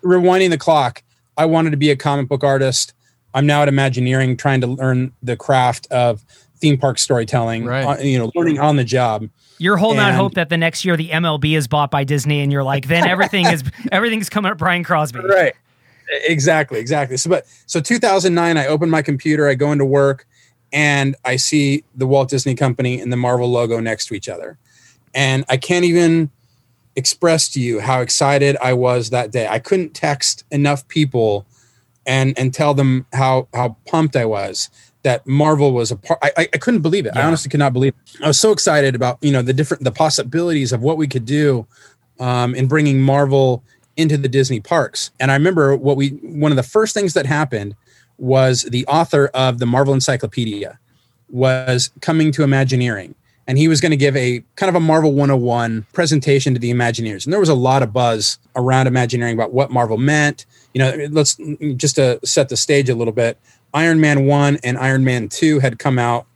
rewinding 0.04 0.50
the 0.50 0.58
clock, 0.58 1.04
I 1.38 1.46
wanted 1.46 1.70
to 1.72 1.78
be 1.78 1.90
a 1.90 1.96
comic 1.96 2.28
book 2.28 2.44
artist. 2.44 2.94
I'm 3.34 3.46
now 3.46 3.62
at 3.62 3.70
Imagineering, 3.70 4.36
trying 4.36 4.60
to 4.62 4.68
learn 4.68 5.14
the 5.24 5.38
craft 5.38 5.88
of 5.90 6.26
theme 6.58 6.78
park 6.78 7.00
storytelling. 7.00 7.64
Right. 7.64 7.86
uh, 7.86 8.02
you 8.02 8.20
know, 8.20 8.30
learning 8.36 8.60
on 8.60 8.76
the 8.76 8.84
job. 8.84 9.30
You're 9.58 9.78
holding 9.78 10.00
out 10.00 10.14
hope 10.16 10.34
that 10.34 10.50
the 10.50 10.58
next 10.58 10.84
year 10.84 10.98
the 10.98 11.10
MLB 11.10 11.56
is 11.56 11.68
bought 11.68 11.92
by 11.92 12.04
Disney, 12.04 12.42
and 12.42 12.52
you're 12.52 12.64
like, 12.64 12.88
then 12.88 13.08
everything 13.08 13.46
is 13.46 13.64
everything's 13.92 14.30
coming 14.30 14.52
up 14.52 14.58
Brian 14.58 14.84
Crosby. 14.84 15.20
right 15.20 15.54
exactly 16.10 16.80
exactly 16.80 17.18
so 17.18 17.30
but 17.30 17.46
so 17.66 17.80
2009 17.80 18.58
i 18.58 18.68
open 18.68 18.90
my 18.90 19.02
computer 19.02 19.48
i 19.48 19.54
go 19.54 19.72
into 19.72 19.86
work 19.86 20.28
and 20.72 21.16
i 21.26 21.36
see 21.36 21.84
the 21.96 22.08
walt 22.08 22.30
disney 22.30 22.56
company 22.56 23.00
and 23.00 23.12
the 23.12 23.18
marvel 23.18 23.50
logo 23.50 23.80
next 23.80 24.08
to 24.08 24.14
each 24.14 24.30
other 24.30 24.58
and 25.14 25.46
i 25.50 25.58
can't 25.58 25.86
even 25.86 26.30
express 26.96 27.48
to 27.50 27.62
you 27.62 27.80
how 27.80 28.02
excited 28.02 28.58
i 28.62 28.74
was 28.74 29.10
that 29.10 29.32
day 29.32 29.48
i 29.48 29.60
couldn't 29.60 29.94
text 29.94 30.44
enough 30.52 30.88
people 30.88 31.46
and 32.10 32.38
and 32.38 32.54
tell 32.54 32.74
them 32.74 33.06
how 33.14 33.48
how 33.54 33.78
pumped 33.86 34.16
I 34.16 34.26
was 34.26 34.70
that 35.04 35.26
Marvel 35.26 35.72
was 35.72 35.92
a 35.92 35.96
part. 35.96 36.20
I, 36.22 36.32
I, 36.38 36.58
couldn't 36.58 36.82
believe 36.82 37.06
it. 37.06 37.16
I 37.16 37.24
honestly 37.24 37.50
could 37.50 37.62
not 37.62 37.72
believe 37.72 37.94
it. 37.94 38.22
I 38.22 38.28
was 38.28 38.38
so 38.38 38.52
excited 38.52 38.96
about 38.96 39.18
you 39.22 39.32
know 39.32 39.42
the 39.42 39.54
different 39.54 39.84
the 39.84 39.92
possibilities 39.92 40.74
of 40.74 40.82
what 40.82 40.98
we 40.98 41.08
could 41.08 41.26
do 41.26 41.68
um, 42.20 42.56
in 42.56 42.68
bringing 42.68 43.00
Marvel 43.00 43.64
into 44.00 44.18
the 44.18 44.30
Disney 44.30 44.60
parks. 44.60 45.12
And 45.20 45.30
I 45.30 45.34
remember 45.36 45.76
what 45.76 45.98
we 45.98 46.10
one 46.22 46.52
of 46.52 46.56
the 46.56 46.64
first 46.64 46.94
things 46.94 47.14
that 47.14 47.26
happened 47.26 47.76
was 48.18 48.64
the 48.64 48.86
author 48.88 49.28
of 49.34 49.60
the 49.60 49.66
Marvel 49.66 49.94
Encyclopedia 49.94 50.80
was 51.30 51.92
coming 52.02 52.32
to 52.32 52.44
Imagineering. 52.44 53.16
And 53.48 53.58
he 53.58 53.68
was 53.68 53.82
going 53.82 53.90
to 53.90 53.98
give 53.98 54.16
a 54.16 54.44
kind 54.58 54.70
of 54.70 54.76
a 54.76 54.80
Marvel 54.80 55.12
101 55.12 55.88
presentation 55.92 56.54
to 56.54 56.60
the 56.60 56.72
Imagineers. 56.72 57.26
And 57.26 57.34
there 57.34 57.40
was 57.40 57.50
a 57.50 57.56
lot 57.56 57.82
of 57.82 57.92
buzz 57.92 58.38
around 58.56 58.88
Imagineering 58.88 59.34
about 59.34 59.54
what 59.54 59.72
Marvel 59.72 59.98
meant. 59.98 60.46
You 60.74 60.80
know, 60.80 61.08
let's 61.10 61.36
just 61.76 61.96
to 61.96 62.20
set 62.24 62.50
the 62.50 62.58
stage 62.58 62.90
a 62.90 62.96
little 62.96 63.14
bit. 63.14 63.40
Iron 63.74 64.00
Man 64.00 64.28
1 64.28 64.60
and 64.64 64.78
Iron 64.78 65.04
Man 65.04 65.30
2 65.30 65.60
had 65.60 65.80
come 65.80 65.98
out 65.98 66.28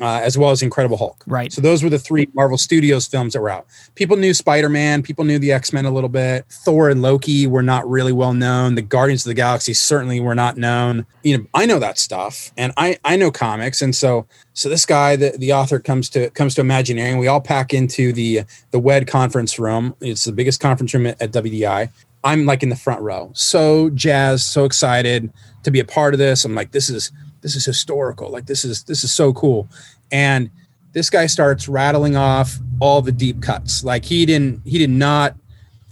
uh, 0.00 0.20
as 0.22 0.36
well 0.36 0.50
as 0.50 0.62
Incredible 0.62 0.96
Hulk. 0.96 1.24
Right. 1.26 1.52
So 1.52 1.60
those 1.60 1.82
were 1.82 1.88
the 1.88 1.98
three 1.98 2.28
Marvel 2.34 2.58
Studios 2.58 3.06
films 3.06 3.32
that 3.32 3.40
were 3.40 3.48
out. 3.48 3.66
People 3.94 4.16
knew 4.16 4.34
Spider 4.34 4.68
Man, 4.68 5.02
people 5.02 5.24
knew 5.24 5.38
the 5.38 5.52
X 5.52 5.72
Men 5.72 5.86
a 5.86 5.90
little 5.90 6.10
bit. 6.10 6.44
Thor 6.50 6.90
and 6.90 7.00
Loki 7.02 7.46
were 7.46 7.62
not 7.62 7.88
really 7.88 8.12
well 8.12 8.34
known. 8.34 8.74
The 8.74 8.82
Guardians 8.82 9.24
of 9.24 9.30
the 9.30 9.34
Galaxy 9.34 9.72
certainly 9.72 10.20
were 10.20 10.34
not 10.34 10.56
known. 10.56 11.06
You 11.22 11.38
know, 11.38 11.46
I 11.54 11.66
know 11.66 11.78
that 11.78 11.98
stuff, 11.98 12.52
and 12.56 12.72
I 12.76 12.98
I 13.04 13.16
know 13.16 13.30
comics, 13.30 13.80
and 13.80 13.94
so 13.94 14.26
so 14.52 14.68
this 14.68 14.86
guy, 14.86 15.16
the, 15.16 15.34
the 15.36 15.52
author, 15.52 15.78
comes 15.78 16.08
to 16.10 16.30
comes 16.30 16.54
to 16.56 16.60
Imagineering. 16.60 17.18
We 17.18 17.28
all 17.28 17.40
pack 17.40 17.72
into 17.72 18.12
the 18.12 18.42
the 18.70 18.78
WED 18.78 19.06
conference 19.06 19.58
room. 19.58 19.94
It's 20.00 20.24
the 20.24 20.32
biggest 20.32 20.60
conference 20.60 20.92
room 20.92 21.06
at, 21.06 21.20
at 21.22 21.32
WDI. 21.32 21.90
I'm 22.24 22.44
like 22.44 22.62
in 22.62 22.70
the 22.70 22.76
front 22.76 23.00
row, 23.02 23.30
so 23.34 23.88
jazzed, 23.90 24.44
so 24.44 24.64
excited 24.64 25.32
to 25.62 25.70
be 25.70 25.78
a 25.78 25.84
part 25.84 26.12
of 26.12 26.18
this. 26.18 26.44
I'm 26.44 26.54
like, 26.54 26.72
this 26.72 26.90
is 26.90 27.12
this 27.46 27.54
is 27.54 27.64
historical. 27.64 28.28
Like 28.28 28.46
this 28.46 28.64
is 28.64 28.82
this 28.82 29.04
is 29.04 29.12
so 29.12 29.32
cool. 29.32 29.68
And 30.10 30.50
this 30.94 31.10
guy 31.10 31.26
starts 31.26 31.68
rattling 31.68 32.16
off 32.16 32.58
all 32.80 33.02
the 33.02 33.12
deep 33.12 33.40
cuts. 33.40 33.84
Like 33.84 34.04
he 34.04 34.26
didn't 34.26 34.62
he 34.64 34.78
did 34.78 34.90
not 34.90 35.36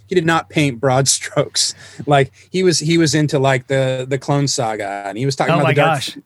he 0.08 0.16
did 0.16 0.26
not 0.26 0.48
paint 0.50 0.80
broad 0.80 1.06
strokes. 1.16 1.72
Like 2.06 2.32
he 2.50 2.64
was 2.64 2.80
he 2.80 2.98
was 2.98 3.14
into 3.14 3.38
like 3.38 3.68
the 3.68 4.04
the 4.08 4.18
clone 4.18 4.48
saga 4.48 5.04
and 5.06 5.16
he 5.16 5.24
was 5.24 5.36
talking 5.36 5.54
Oh 5.54 5.58
about 5.58 5.64
my 5.68 5.70
the 5.74 5.76
Dark- 5.76 5.94
gosh. 5.94 6.18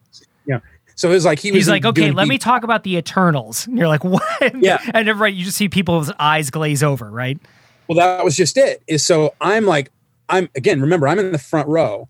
Yeah. 0.46 0.60
So 0.94 1.10
it 1.10 1.12
was 1.12 1.26
like 1.26 1.38
he 1.40 1.52
was 1.52 1.58
He's 1.58 1.68
like, 1.68 1.84
okay, 1.84 2.10
let 2.10 2.24
deep- 2.24 2.30
me 2.30 2.38
talk 2.38 2.64
about 2.64 2.84
the 2.84 2.96
Eternals. 2.96 3.66
And 3.66 3.76
you're 3.76 3.86
like, 3.86 4.02
what? 4.14 4.22
Yeah. 4.62 4.78
And 4.94 5.10
everybody, 5.10 5.34
you 5.34 5.44
just 5.44 5.58
see 5.58 5.68
people's 5.68 6.10
eyes 6.18 6.48
glaze 6.48 6.82
over, 6.82 7.10
right? 7.10 7.38
Well, 7.86 7.96
that 7.98 8.24
was 8.24 8.34
just 8.34 8.56
it. 8.56 8.82
Is 8.86 9.04
so 9.04 9.34
I'm 9.42 9.66
like, 9.66 9.90
I'm 10.30 10.48
again. 10.56 10.80
Remember, 10.80 11.06
I'm 11.06 11.18
in 11.18 11.32
the 11.32 11.38
front 11.38 11.68
row. 11.68 12.08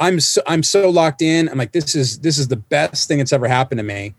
I'm 0.00 0.18
so 0.18 0.42
I'm 0.46 0.62
so 0.62 0.90
locked 0.90 1.22
in. 1.22 1.48
I'm 1.48 1.58
like, 1.58 1.72
this 1.72 1.94
is 1.94 2.18
this 2.20 2.38
is 2.38 2.48
the 2.48 2.56
best 2.56 3.06
thing 3.06 3.18
that's 3.18 3.32
ever 3.32 3.46
happened 3.46 3.78
to 3.78 3.84
me. 3.84 4.14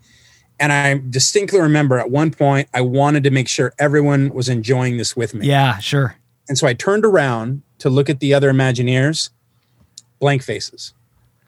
And 0.60 0.72
I 0.72 1.00
distinctly 1.10 1.60
remember 1.60 1.98
at 1.98 2.10
one 2.10 2.30
point 2.30 2.68
I 2.72 2.82
wanted 2.82 3.24
to 3.24 3.30
make 3.30 3.48
sure 3.48 3.72
everyone 3.78 4.30
was 4.32 4.48
enjoying 4.48 4.96
this 4.96 5.16
with 5.16 5.34
me. 5.34 5.48
Yeah, 5.48 5.78
sure. 5.78 6.16
And 6.48 6.56
so 6.56 6.66
I 6.68 6.74
turned 6.74 7.04
around 7.04 7.62
to 7.78 7.90
look 7.90 8.08
at 8.08 8.20
the 8.20 8.32
other 8.32 8.52
Imagineers, 8.52 9.30
blank 10.20 10.42
faces. 10.42 10.94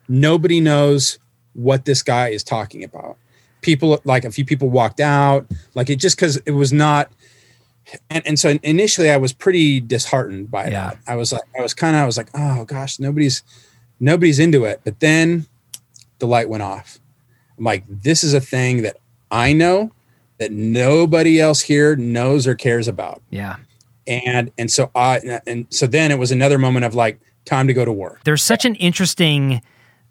Nobody 0.09 0.61
knows 0.61 1.18
what 1.53 1.85
this 1.85 2.03
guy 2.03 2.28
is 2.28 2.43
talking 2.43 2.82
about. 2.82 3.16
People, 3.61 4.01
like 4.05 4.24
a 4.24 4.30
few 4.32 4.45
people 4.45 4.68
walked 4.68 5.01
out, 5.01 5.47
like 5.74 5.89
it 5.91 5.97
just 5.97 6.16
because 6.16 6.39
it 6.39 6.51
was 6.51 6.72
not. 6.72 7.11
And, 8.11 8.26
and 8.26 8.39
so 8.39 8.59
initially 8.62 9.11
I 9.11 9.16
was 9.16 9.32
pretty 9.32 9.80
disheartened 9.80 10.51
by 10.51 10.64
Yeah. 10.64 10.70
that. 10.70 10.99
I 11.07 11.14
was 11.16 11.32
like, 11.32 11.43
I 11.57 11.62
was 11.62 11.72
kind 11.72 11.95
of, 11.95 12.03
I 12.03 12.07
was 12.07 12.16
like, 12.16 12.28
oh 12.35 12.64
gosh, 12.64 12.99
nobody's, 12.99 13.43
nobody's 14.05 14.38
into 14.38 14.64
it. 14.64 14.80
But 14.84 15.00
then 15.00 15.46
the 16.18 16.26
light 16.26 16.48
went 16.48 16.62
off. 16.62 16.98
I'm 17.59 17.64
like, 17.64 17.84
this 17.88 18.22
is 18.24 18.34
a 18.34 18.40
thing 18.40 18.82
that 18.82 18.96
I 19.30 19.52
know 19.52 19.90
that 20.38 20.52
nobody 20.52 21.40
else 21.40 21.61
here 21.62 21.96
knows 21.96 22.46
or 22.46 22.55
cares 22.55 22.88
about 22.88 23.22
Yeah. 23.30 23.57
and 24.07 24.50
and 24.59 24.70
so 24.70 24.90
I 24.94 25.40
and 25.46 25.66
so 25.70 25.86
then 25.86 26.11
it 26.11 26.18
was 26.18 26.32
another 26.32 26.59
moment 26.59 26.84
of 26.84 26.94
like 26.94 27.20
time 27.44 27.66
to 27.68 27.72
go 27.74 27.84
to 27.84 27.92
work. 27.92 28.20
There's 28.24 28.42
such 28.42 28.64
an 28.64 28.74
interesting 28.76 29.62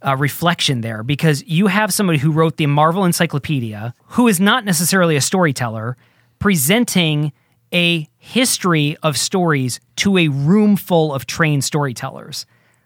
uh, 0.06 0.16
reflection 0.18 0.82
there 0.82 1.04
because 1.04 1.44
you 1.46 1.68
have 1.68 1.94
somebody 1.94 2.20
who 2.20 2.32
wrote 2.32 2.58
the 2.58 2.66
Marvel 2.68 3.04
Encyclopedia 3.06 3.94
who 4.16 4.28
is 4.28 4.40
not 4.40 4.64
necessarily 4.66 5.16
a 5.16 5.22
storyteller 5.22 5.98
presenting 6.40 7.32
a 7.74 8.08
history 8.18 8.96
of 9.02 9.18
stories 9.18 9.80
to 9.96 10.18
a 10.18 10.28
room 10.28 10.76
full 10.76 11.14
of 11.14 11.26
trained 11.26 11.64
storytellers. 11.64 12.46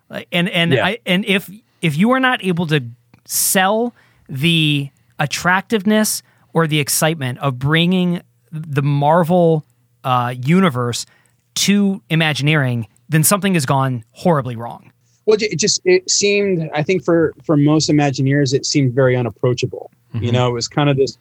Like, 0.09 0.27
And 0.31 0.49
and 0.49 0.73
Yeah. 0.73 0.85
I 0.85 0.99
and 1.05 1.25
if 1.25 1.49
if 1.81 1.97
you 1.97 2.11
are 2.11 2.19
not 2.19 2.43
able 2.43 2.67
to 2.67 2.83
sell 3.25 3.93
the 4.29 4.89
attractiveness 5.19 6.23
or 6.53 6.67
the 6.67 6.79
excitement 6.79 7.39
of 7.39 7.59
bringing 7.59 8.21
the 8.51 8.81
Marvel 8.81 9.65
uh, 10.03 10.33
universe 10.37 11.05
to 11.55 12.01
Imagineering, 12.09 12.87
then 13.09 13.23
something 13.23 13.53
has 13.55 13.65
gone 13.65 14.03
horribly 14.11 14.55
wrong. 14.55 14.91
Well, 15.25 15.37
it 15.39 15.59
just 15.59 15.81
it 15.83 16.09
seemed 16.09 16.69
I 16.73 16.83
think 16.83 17.03
for 17.03 17.33
for 17.43 17.57
most 17.57 17.89
Imagineers 17.89 18.53
it 18.53 18.65
seemed 18.65 18.93
very 18.93 19.15
unapproachable. 19.15 19.91
You 20.13 20.31
know, 20.31 20.47
it 20.47 20.53
was 20.53 20.67
kind 20.67 20.89
of 20.89 20.97
this 20.97 21.17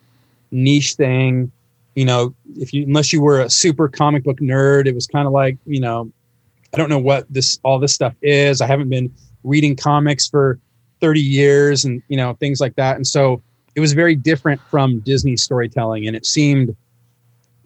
niche 0.52 0.94
thing. 0.94 1.50
You 1.96 2.04
know, 2.04 2.34
if 2.56 2.72
you 2.72 2.84
unless 2.84 3.12
you 3.12 3.20
were 3.20 3.40
a 3.40 3.50
super 3.50 3.88
comic 3.88 4.22
book 4.24 4.38
nerd, 4.38 4.86
it 4.86 4.94
was 4.94 5.06
kind 5.06 5.26
of 5.26 5.32
like 5.32 5.58
you 5.66 5.80
know, 5.80 6.10
I 6.74 6.76
don't 6.76 6.88
know 6.90 6.98
what 6.98 7.26
this 7.32 7.58
all 7.62 7.78
this 7.78 7.94
stuff 7.94 8.14
is. 8.22 8.60
I 8.60 8.66
haven't 8.66 8.88
been 8.88 9.12
reading 9.44 9.76
comics 9.76 10.28
for 10.28 10.58
30 11.00 11.20
years 11.20 11.84
and 11.84 12.02
you 12.08 12.16
know 12.16 12.34
things 12.40 12.58
like 12.60 12.74
that 12.76 12.96
and 12.96 13.06
so 13.06 13.42
it 13.74 13.80
was 13.80 13.92
very 13.92 14.16
different 14.16 14.58
from 14.70 14.98
disney 15.00 15.36
storytelling 15.36 16.06
and 16.06 16.16
it 16.16 16.24
seemed 16.24 16.74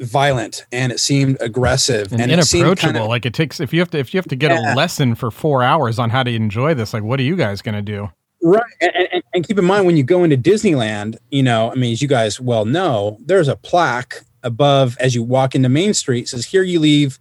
violent 0.01 0.65
and 0.73 0.93
it 0.93 0.99
seemed 1.01 1.37
aggressive 1.41 2.13
and, 2.13 2.21
it 2.33 2.45
seemed 2.45 2.63
inapproachable. 2.67 2.93
kinda- 2.93 3.07
like 3.09 3.27
it 3.27 3.35
takes 3.35 3.61
if 3.61 3.73
you 3.73 3.81
have 3.81 3.91
to 3.91 3.99
if 3.99 4.15
you 4.15 4.19
have 4.19 4.27
to 4.29 4.37
get 4.37 4.51
Yeah. 4.51 4.75
a 4.75 4.77
lesson 4.77 5.15
for 5.15 5.31
four 5.31 5.63
hours 5.63 5.99
on 5.99 6.11
how 6.11 6.23
to 6.23 6.35
enjoy 6.35 6.75
this. 6.75 6.95
Like, 6.95 7.03
what 7.03 7.21
are 7.21 7.23
you 7.23 7.37
guys 7.37 7.61
going 7.63 7.75
to 7.75 7.83
do? 7.83 8.11
Right. 8.43 8.63
And, 8.81 8.91
and, 9.13 9.23
and 9.35 9.47
keep 9.47 9.59
in 9.59 9.65
mind 9.67 9.85
when 9.87 9.97
you 9.99 10.03
go 10.03 10.25
into 10.25 10.37
Disneyland, 10.39 11.19
you 11.31 11.43
know, 11.43 11.71
I 11.71 11.75
mean, 11.75 11.93
as 11.93 12.01
you 12.01 12.09
guys 12.09 12.41
well 12.41 12.65
know, 12.65 13.19
there's 13.25 13.49
a 13.49 13.57
plaque 13.57 14.23
above 14.43 14.97
as 14.99 15.15
you 15.15 15.23
walk 15.23 15.55
into 15.55 15.69
Main 15.69 15.93
Street 15.93 16.29
says, 16.29 16.47
Here 16.47 16.63
you 16.63 16.81
leave, 16.81 17.19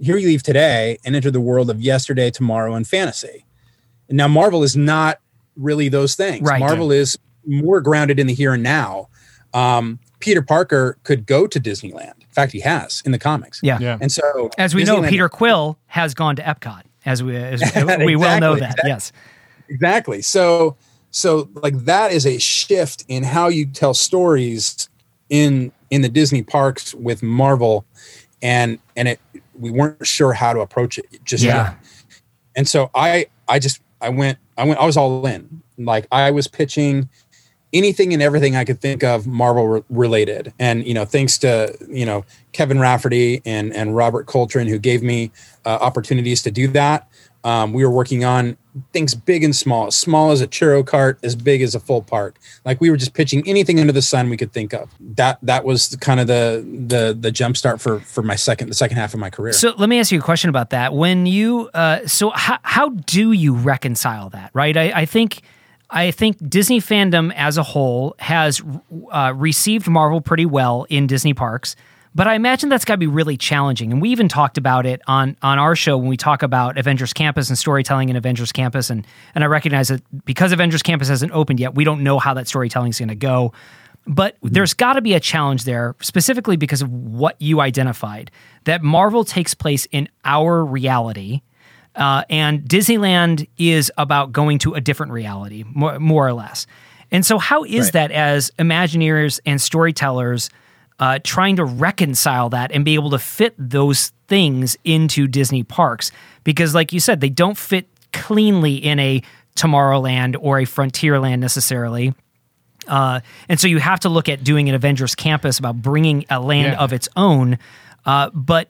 here 0.00 0.16
you 0.16 0.28
leave 0.28 0.42
today 0.42 0.98
and 1.04 1.16
enter 1.16 1.30
the 1.30 1.40
world 1.40 1.70
of 1.70 1.80
yesterday, 1.80 2.30
tomorrow, 2.30 2.74
and 2.74 2.86
fantasy. 2.86 3.44
And 4.08 4.16
now 4.16 4.28
Marvel 4.28 4.62
is 4.62 4.76
not 4.76 5.20
really 5.56 5.88
those 5.88 6.14
things. 6.14 6.48
Right. 6.48 6.60
Marvel 6.60 6.92
is 6.92 7.18
more 7.46 7.80
grounded 7.80 8.18
in 8.18 8.26
the 8.26 8.34
here 8.34 8.54
and 8.54 8.62
now. 8.62 9.08
Um, 9.54 9.98
Peter 10.20 10.42
Parker 10.42 10.98
could 11.04 11.26
go 11.26 11.46
to 11.46 11.60
Disneyland. 11.60 12.20
In 12.20 12.28
fact, 12.30 12.52
he 12.52 12.60
has 12.60 13.02
in 13.04 13.12
the 13.12 13.18
comics. 13.18 13.60
Yeah. 13.62 13.78
Yeah. 13.80 13.98
And 14.00 14.10
so 14.12 14.50
As 14.58 14.74
we 14.74 14.84
know, 14.84 15.02
Peter 15.08 15.28
Quill 15.28 15.78
has 15.86 16.14
gone 16.14 16.36
to 16.36 16.42
Epcot. 16.42 16.82
As 17.04 17.22
we 17.22 17.36
as 17.36 17.62
we 17.98 18.16
well 18.16 18.38
know 18.40 18.56
that. 18.56 18.70
exactly. 18.72 18.90
Yes. 18.90 19.12
exactly 19.68 20.22
so 20.22 20.76
so 21.10 21.48
like 21.54 21.74
that 21.84 22.12
is 22.12 22.26
a 22.26 22.38
shift 22.38 23.04
in 23.08 23.22
how 23.22 23.48
you 23.48 23.64
tell 23.66 23.94
stories 23.94 24.88
in 25.30 25.72
in 25.90 26.02
the 26.02 26.08
disney 26.08 26.42
parks 26.42 26.94
with 26.94 27.22
marvel 27.22 27.86
and 28.42 28.78
and 28.96 29.08
it 29.08 29.20
we 29.58 29.70
weren't 29.70 30.06
sure 30.06 30.32
how 30.32 30.52
to 30.52 30.60
approach 30.60 30.98
it 30.98 31.06
just 31.24 31.44
Yeah. 31.44 31.70
yet 31.70 31.76
and 32.56 32.68
so 32.68 32.90
i 32.94 33.26
i 33.48 33.58
just 33.58 33.80
i 34.00 34.08
went 34.08 34.38
i 34.56 34.64
went 34.64 34.78
i 34.80 34.86
was 34.86 34.96
all 34.96 35.26
in. 35.26 35.62
Like 35.78 36.06
i 36.10 36.30
was 36.30 36.48
pitching 36.48 37.08
anything 37.72 38.12
and 38.14 38.22
everything 38.22 38.56
i 38.56 38.64
could 38.64 38.80
think 38.80 39.04
of 39.04 39.26
marvel 39.26 39.68
re- 39.68 39.82
related. 39.90 40.52
And 40.58 40.86
you 40.86 40.94
know 40.94 41.04
thanks 41.04 41.38
to 41.38 41.76
you 41.88 42.06
know 42.06 42.24
kevin 42.52 42.78
rafferty 42.80 43.42
and 43.44 43.72
and 43.74 43.94
robert 43.94 44.26
coltrane 44.26 44.66
who 44.66 44.78
gave 44.78 45.02
me 45.02 45.30
uh, 45.66 45.78
opportunities 45.80 46.42
to 46.42 46.50
do 46.50 46.66
that 46.68 47.06
um, 47.44 47.72
we 47.72 47.84
were 47.84 47.90
working 47.90 48.24
on 48.24 48.56
things 48.92 49.14
big 49.14 49.42
and 49.42 49.56
small 49.56 49.88
as 49.88 49.96
small 49.96 50.30
as 50.30 50.40
a 50.40 50.46
churro 50.46 50.86
cart 50.86 51.18
as 51.24 51.34
big 51.34 51.62
as 51.62 51.74
a 51.74 51.80
full 51.80 52.00
park 52.00 52.36
like 52.64 52.80
we 52.80 52.90
were 52.90 52.96
just 52.96 53.12
pitching 53.12 53.42
anything 53.48 53.80
under 53.80 53.92
the 53.92 54.02
sun 54.02 54.30
we 54.30 54.36
could 54.36 54.52
think 54.52 54.72
of 54.72 54.88
that 55.00 55.36
that 55.42 55.64
was 55.64 55.96
kind 56.00 56.20
of 56.20 56.28
the 56.28 56.64
the 56.86 57.16
the 57.18 57.32
jump 57.32 57.56
start 57.56 57.80
for 57.80 57.98
for 58.00 58.22
my 58.22 58.36
second 58.36 58.68
the 58.68 58.74
second 58.74 58.96
half 58.96 59.14
of 59.14 59.20
my 59.20 59.30
career 59.30 59.52
So 59.52 59.74
let 59.76 59.88
me 59.88 59.98
ask 59.98 60.12
you 60.12 60.18
a 60.20 60.22
question 60.22 60.50
about 60.50 60.70
that. 60.70 60.94
When 60.94 61.26
you, 61.26 61.68
uh, 61.74 62.06
so 62.06 62.30
how, 62.30 62.58
how 62.62 62.90
do 62.90 63.32
you 63.32 63.54
reconcile 63.54 64.30
that? 64.30 64.50
Right. 64.54 64.76
I, 64.76 64.92
I 65.00 65.04
think, 65.04 65.40
I 65.90 66.10
think 66.10 66.36
Disney 66.48 66.80
fandom 66.80 67.32
as 67.34 67.58
a 67.58 67.62
whole 67.62 68.14
has 68.18 68.62
uh, 69.10 69.32
received 69.34 69.88
Marvel 69.88 70.20
pretty 70.20 70.46
well 70.46 70.86
in 70.88 71.06
Disney 71.06 71.34
parks, 71.34 71.74
but 72.14 72.26
I 72.26 72.34
imagine 72.34 72.68
that's 72.68 72.84
got 72.84 72.94
to 72.94 72.98
be 72.98 73.06
really 73.06 73.36
challenging. 73.36 73.92
And 73.92 74.00
we 74.02 74.10
even 74.10 74.28
talked 74.28 74.58
about 74.58 74.86
it 74.86 75.00
on 75.06 75.36
on 75.42 75.58
our 75.58 75.76
show 75.76 75.96
when 75.96 76.08
we 76.08 76.16
talk 76.16 76.42
about 76.42 76.78
Avengers 76.78 77.12
Campus 77.12 77.48
and 77.48 77.58
storytelling 77.58 78.08
in 78.08 78.16
Avengers 78.16 78.52
Campus. 78.52 78.90
And 78.90 79.06
and 79.34 79.44
I 79.44 79.46
recognize 79.46 79.88
that 79.88 80.02
because 80.24 80.52
Avengers 80.52 80.82
Campus 80.82 81.08
hasn't 81.08 81.32
opened 81.32 81.60
yet, 81.60 81.74
we 81.74 81.84
don't 81.84 82.02
know 82.02 82.18
how 82.18 82.34
that 82.34 82.48
storytelling 82.48 82.90
is 82.90 82.98
going 82.98 83.08
to 83.08 83.14
go. 83.14 83.52
But 84.06 84.36
there's 84.42 84.72
got 84.72 84.94
to 84.94 85.02
be 85.02 85.12
a 85.12 85.20
challenge 85.20 85.64
there, 85.64 85.94
specifically 86.00 86.56
because 86.56 86.80
of 86.80 86.90
what 86.90 87.40
you 87.40 87.60
identified 87.60 88.30
that 88.64 88.82
Marvel 88.82 89.22
takes 89.22 89.52
place 89.52 89.86
in 89.92 90.08
our 90.24 90.64
reality. 90.64 91.42
Uh, 91.94 92.22
and 92.30 92.62
Disneyland 92.62 93.48
is 93.58 93.92
about 93.98 94.32
going 94.32 94.58
to 94.60 94.74
a 94.74 94.80
different 94.80 95.12
reality, 95.12 95.64
more, 95.74 95.98
more 95.98 96.26
or 96.26 96.32
less. 96.32 96.66
And 97.10 97.26
so, 97.26 97.38
how 97.38 97.64
is 97.64 97.86
Right. 97.86 97.92
that 97.94 98.10
as 98.12 98.50
Imagineers 98.58 99.40
and 99.44 99.60
storytellers 99.60 100.48
uh, 101.00 101.18
trying 101.22 101.56
to 101.56 101.64
reconcile 101.64 102.48
that 102.50 102.72
and 102.72 102.84
be 102.84 102.94
able 102.94 103.10
to 103.10 103.18
fit 103.18 103.54
those 103.58 104.12
things 104.28 104.76
into 104.84 105.26
Disney 105.26 105.62
parks? 105.62 106.10
Because, 106.44 106.74
like 106.74 106.92
you 106.92 107.00
said, 107.00 107.20
they 107.20 107.28
don't 107.30 107.56
fit 107.58 107.88
cleanly 108.12 108.74
in 108.76 108.98
a 108.98 109.22
Tomorrowland 109.56 110.36
or 110.40 110.58
a 110.58 110.64
Frontierland 110.64 111.40
necessarily. 111.40 112.14
Uh, 112.86 113.20
and 113.48 113.60
so 113.60 113.66
you 113.68 113.78
have 113.78 114.00
to 114.00 114.08
look 114.08 114.28
at 114.28 114.42
doing 114.42 114.68
an 114.68 114.74
Avengers 114.74 115.14
campus 115.14 115.58
about 115.58 115.76
bringing 115.82 116.24
a 116.30 116.40
land 116.40 116.72
Yeah. 116.72 116.78
of 116.82 116.92
its 116.92 117.08
own. 117.16 117.58
Uh, 118.06 118.30
but 118.32 118.68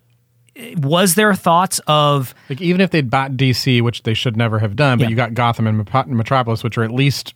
was 0.78 1.14
there 1.14 1.32
thoughts 1.34 1.80
of 1.86 2.34
Like 2.48 2.60
even 2.60 2.80
if 2.80 2.90
they'd 2.90 3.08
bought 3.10 3.32
DC, 3.32 3.80
which 3.80 4.02
they 4.02 4.14
should 4.14 4.36
never 4.36 4.58
have 4.58 4.74
done, 4.74 4.98
but 4.98 5.04
Yeah. 5.04 5.10
you 5.10 5.14
got 5.16 5.34
Gotham 5.34 5.68
and 5.68 5.78
Metropolis, 6.10 6.64
which 6.64 6.76
are 6.76 6.82
at 6.82 6.90
least 6.90 7.32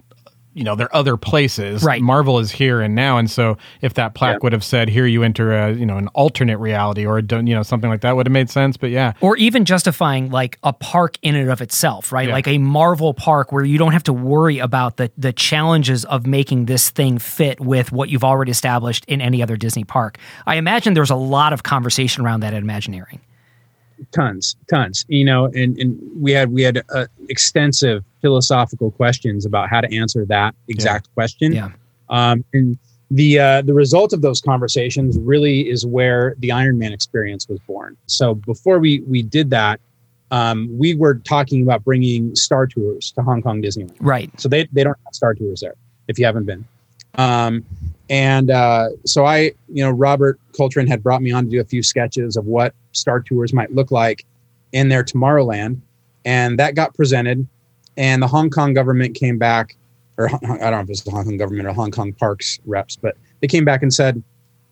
you 0.54 0.64
know 0.64 0.74
they're 0.76 0.94
other 0.94 1.16
places. 1.16 1.82
Right. 1.82 2.02
Marvel 2.02 2.38
is 2.38 2.50
here 2.50 2.80
and 2.80 2.94
now, 2.94 3.18
and 3.18 3.30
so 3.30 3.56
if 3.80 3.94
that 3.94 4.14
plaque 4.14 4.34
Yeah. 4.34 4.38
would 4.42 4.52
have 4.52 4.64
said, 4.64 4.88
"Here 4.88 5.06
you 5.06 5.22
enter 5.22 5.52
a 5.52 5.72
you 5.72 5.86
know 5.86 5.96
an 5.96 6.08
alternate 6.08 6.58
reality" 6.58 7.06
or 7.06 7.18
a, 7.18 7.22
you 7.22 7.54
know 7.54 7.62
something 7.62 7.88
like 7.88 8.02
that, 8.02 8.16
would 8.16 8.26
have 8.26 8.32
made 8.32 8.50
sense. 8.50 8.76
But 8.76 8.90
yeah, 8.90 9.12
or 9.20 9.36
even 9.36 9.64
justifying 9.64 10.30
like 10.30 10.58
a 10.62 10.72
park 10.72 11.16
in 11.22 11.34
and 11.34 11.50
of 11.50 11.60
itself, 11.60 12.12
right? 12.12 12.28
Yeah. 12.28 12.34
Like 12.34 12.48
a 12.48 12.58
Marvel 12.58 13.14
park 13.14 13.50
where 13.52 13.64
you 13.64 13.78
don't 13.78 13.92
have 13.92 14.04
to 14.04 14.12
worry 14.12 14.58
about 14.58 14.96
the 14.98 15.10
the 15.16 15.32
challenges 15.32 16.04
of 16.04 16.26
making 16.26 16.66
this 16.66 16.90
thing 16.90 17.18
fit 17.18 17.60
with 17.60 17.92
what 17.92 18.08
you've 18.10 18.24
already 18.24 18.50
established 18.50 19.04
in 19.08 19.20
any 19.20 19.42
other 19.42 19.56
Disney 19.56 19.84
park. 19.84 20.18
I 20.46 20.56
imagine 20.56 20.94
there's 20.94 21.10
a 21.10 21.14
lot 21.16 21.52
of 21.52 21.62
conversation 21.62 22.24
around 22.24 22.40
that 22.40 22.52
at 22.54 22.62
Imagineering. 22.62 23.20
Tons 24.10 24.56
tons 24.68 25.04
you 25.08 25.24
know 25.24 25.46
and, 25.46 25.78
and 25.78 25.98
we 26.16 26.32
had 26.32 26.52
we 26.52 26.62
had 26.62 26.82
uh, 26.94 27.06
extensive 27.28 28.04
philosophical 28.20 28.90
questions 28.90 29.44
about 29.46 29.68
how 29.68 29.80
to 29.80 29.94
answer 29.96 30.24
that 30.24 30.54
exact 30.68 31.12
question 31.14 31.52
Yeah. 31.52 31.70
um, 32.10 32.44
and 32.52 32.78
the 33.10 33.38
uh, 33.38 33.60
the 33.62 33.74
result 33.74 34.14
of 34.14 34.22
those 34.22 34.40
conversations 34.40 35.18
really 35.18 35.68
is 35.68 35.84
where 35.84 36.34
the 36.38 36.50
Iron 36.50 36.78
Man 36.78 36.94
experience 36.94 37.46
was 37.46 37.60
born. 37.60 37.94
So 38.06 38.34
before 38.34 38.78
we 38.78 39.00
we 39.00 39.20
did 39.22 39.50
that, 39.50 39.80
um, 40.30 40.66
we 40.78 40.94
were 40.94 41.16
talking 41.16 41.62
about 41.62 41.84
bringing 41.84 42.34
Star 42.34 42.66
Tours 42.66 43.12
to 43.12 43.22
Hong 43.22 43.42
Kong 43.42 43.60
Disneyland. 43.60 43.96
Right. 44.00 44.30
So 44.40 44.48
they 44.48 44.66
they 44.72 44.82
don't 44.82 44.96
have 45.04 45.14
Star 45.14 45.34
Tours 45.34 45.60
there 45.60 45.74
if 46.08 46.18
you 46.18 46.24
haven't 46.24 46.44
been. 46.44 46.64
Um, 47.16 47.66
and 48.12 48.50
uh, 48.50 48.90
so 49.06 49.24
I, 49.24 49.52
you 49.68 49.82
know, 49.82 49.90
Robert 49.90 50.38
Coltrane 50.54 50.86
had 50.86 51.02
brought 51.02 51.22
me 51.22 51.32
on 51.32 51.44
to 51.44 51.50
do 51.50 51.60
a 51.60 51.64
few 51.64 51.82
sketches 51.82 52.36
of 52.36 52.44
what 52.44 52.74
Star 52.92 53.20
Tours 53.20 53.54
might 53.54 53.74
look 53.74 53.90
like 53.90 54.26
in 54.72 54.90
their 54.90 55.02
Tomorrowland, 55.02 55.80
and 56.26 56.58
that 56.58 56.74
got 56.74 56.94
presented. 56.94 57.46
And 57.96 58.22
the 58.22 58.26
Hong 58.26 58.50
Kong 58.50 58.74
government 58.74 59.14
came 59.14 59.38
back, 59.38 59.76
or 60.18 60.28
I 60.28 60.38
don't 60.38 60.70
know 60.72 60.80
if 60.80 60.90
it's 60.90 61.00
the 61.00 61.10
Hong 61.10 61.24
Kong 61.24 61.38
government 61.38 61.66
or 61.66 61.72
Hong 61.72 61.90
Kong 61.90 62.12
Parks 62.12 62.60
reps, 62.66 62.96
but 62.96 63.16
they 63.40 63.46
came 63.46 63.64
back 63.64 63.82
and 63.82 63.92
said, 63.92 64.22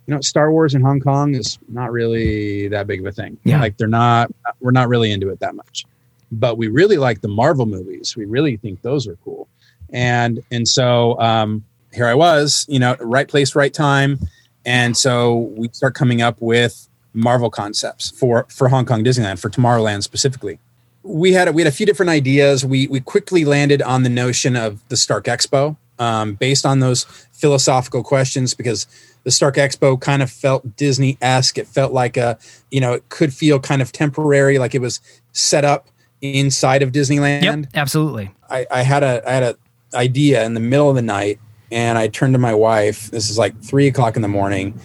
you 0.06 0.14
know, 0.14 0.20
Star 0.20 0.52
Wars 0.52 0.74
in 0.74 0.82
Hong 0.82 1.00
Kong 1.00 1.34
is 1.34 1.58
not 1.68 1.92
really 1.92 2.68
that 2.68 2.86
big 2.86 3.00
of 3.00 3.06
a 3.06 3.12
thing. 3.12 3.38
Yeah. 3.44 3.58
Like 3.58 3.78
they're 3.78 3.88
not, 3.88 4.30
we're 4.60 4.70
not 4.70 4.88
really 4.88 5.12
into 5.12 5.30
it 5.30 5.40
that 5.40 5.54
much. 5.54 5.86
But 6.30 6.58
we 6.58 6.68
really 6.68 6.98
like 6.98 7.22
the 7.22 7.28
Marvel 7.28 7.64
movies. 7.64 8.16
We 8.18 8.26
really 8.26 8.58
think 8.58 8.82
those 8.82 9.06
are 9.06 9.16
cool. 9.24 9.48
And 9.92 10.40
and 10.50 10.68
so 10.68 11.18
um, 11.20 11.64
here 11.92 12.06
I 12.06 12.14
was, 12.14 12.66
you 12.68 12.78
know, 12.78 12.96
right 13.00 13.28
place, 13.28 13.54
right 13.54 13.72
time. 13.72 14.18
And 14.64 14.96
so 14.96 15.52
we 15.56 15.68
start 15.72 15.94
coming 15.94 16.22
up 16.22 16.36
with 16.40 16.88
Marvel 17.12 17.50
concepts 17.50 18.10
for 18.10 18.46
for 18.48 18.68
Hong 18.68 18.84
Kong 18.84 19.02
Disneyland, 19.04 19.38
for 19.38 19.50
Tomorrowland 19.50 20.02
specifically. 20.02 20.58
We 21.02 21.32
had 21.32 21.54
we 21.54 21.62
had 21.62 21.68
a 21.72 21.74
few 21.74 21.86
different 21.86 22.10
ideas. 22.10 22.64
We 22.64 22.86
we 22.88 23.00
quickly 23.00 23.44
landed 23.44 23.82
on 23.82 24.02
the 24.02 24.10
notion 24.10 24.54
of 24.56 24.86
the 24.88 24.96
Stark 24.96 25.24
Expo, 25.24 25.76
um, 25.98 26.34
based 26.34 26.66
on 26.66 26.80
those 26.80 27.04
philosophical 27.32 28.02
questions, 28.02 28.54
because 28.54 28.86
the 29.24 29.30
Stark 29.30 29.56
Expo 29.56 30.00
kind 30.00 30.22
of 30.22 30.30
felt 30.30 30.76
Disney 30.76 31.18
esque. 31.20 31.58
It 31.58 31.66
felt 31.66 31.92
like 31.92 32.16
a, 32.16 32.38
you 32.70 32.80
know, 32.80 32.92
it 32.92 33.08
could 33.08 33.34
feel 33.34 33.58
kind 33.58 33.82
of 33.82 33.92
temporary, 33.92 34.58
like 34.58 34.74
it 34.74 34.80
was 34.80 35.00
set 35.32 35.64
up 35.64 35.88
inside 36.20 36.82
of 36.82 36.92
Disneyland. 36.92 37.42
Yep. 37.42 37.66
Absolutely. 37.74 38.30
I, 38.48 38.66
I 38.70 38.82
had 38.82 39.02
a 39.02 39.22
I 39.26 39.32
had 39.32 39.42
a 39.42 39.56
idea 39.94 40.44
in 40.44 40.54
the 40.54 40.60
middle 40.60 40.88
of 40.88 40.96
the 40.96 41.02
night, 41.02 41.40
and 41.70 41.98
I 41.98 42.08
turned 42.08 42.34
to 42.34 42.38
my 42.38 42.54
wife. 42.54 43.10
This 43.10 43.30
is 43.30 43.38
like 43.38 43.60
three 43.62 43.86
o'clock 43.86 44.16
in 44.16 44.22
the 44.22 44.28
morning, 44.28 44.78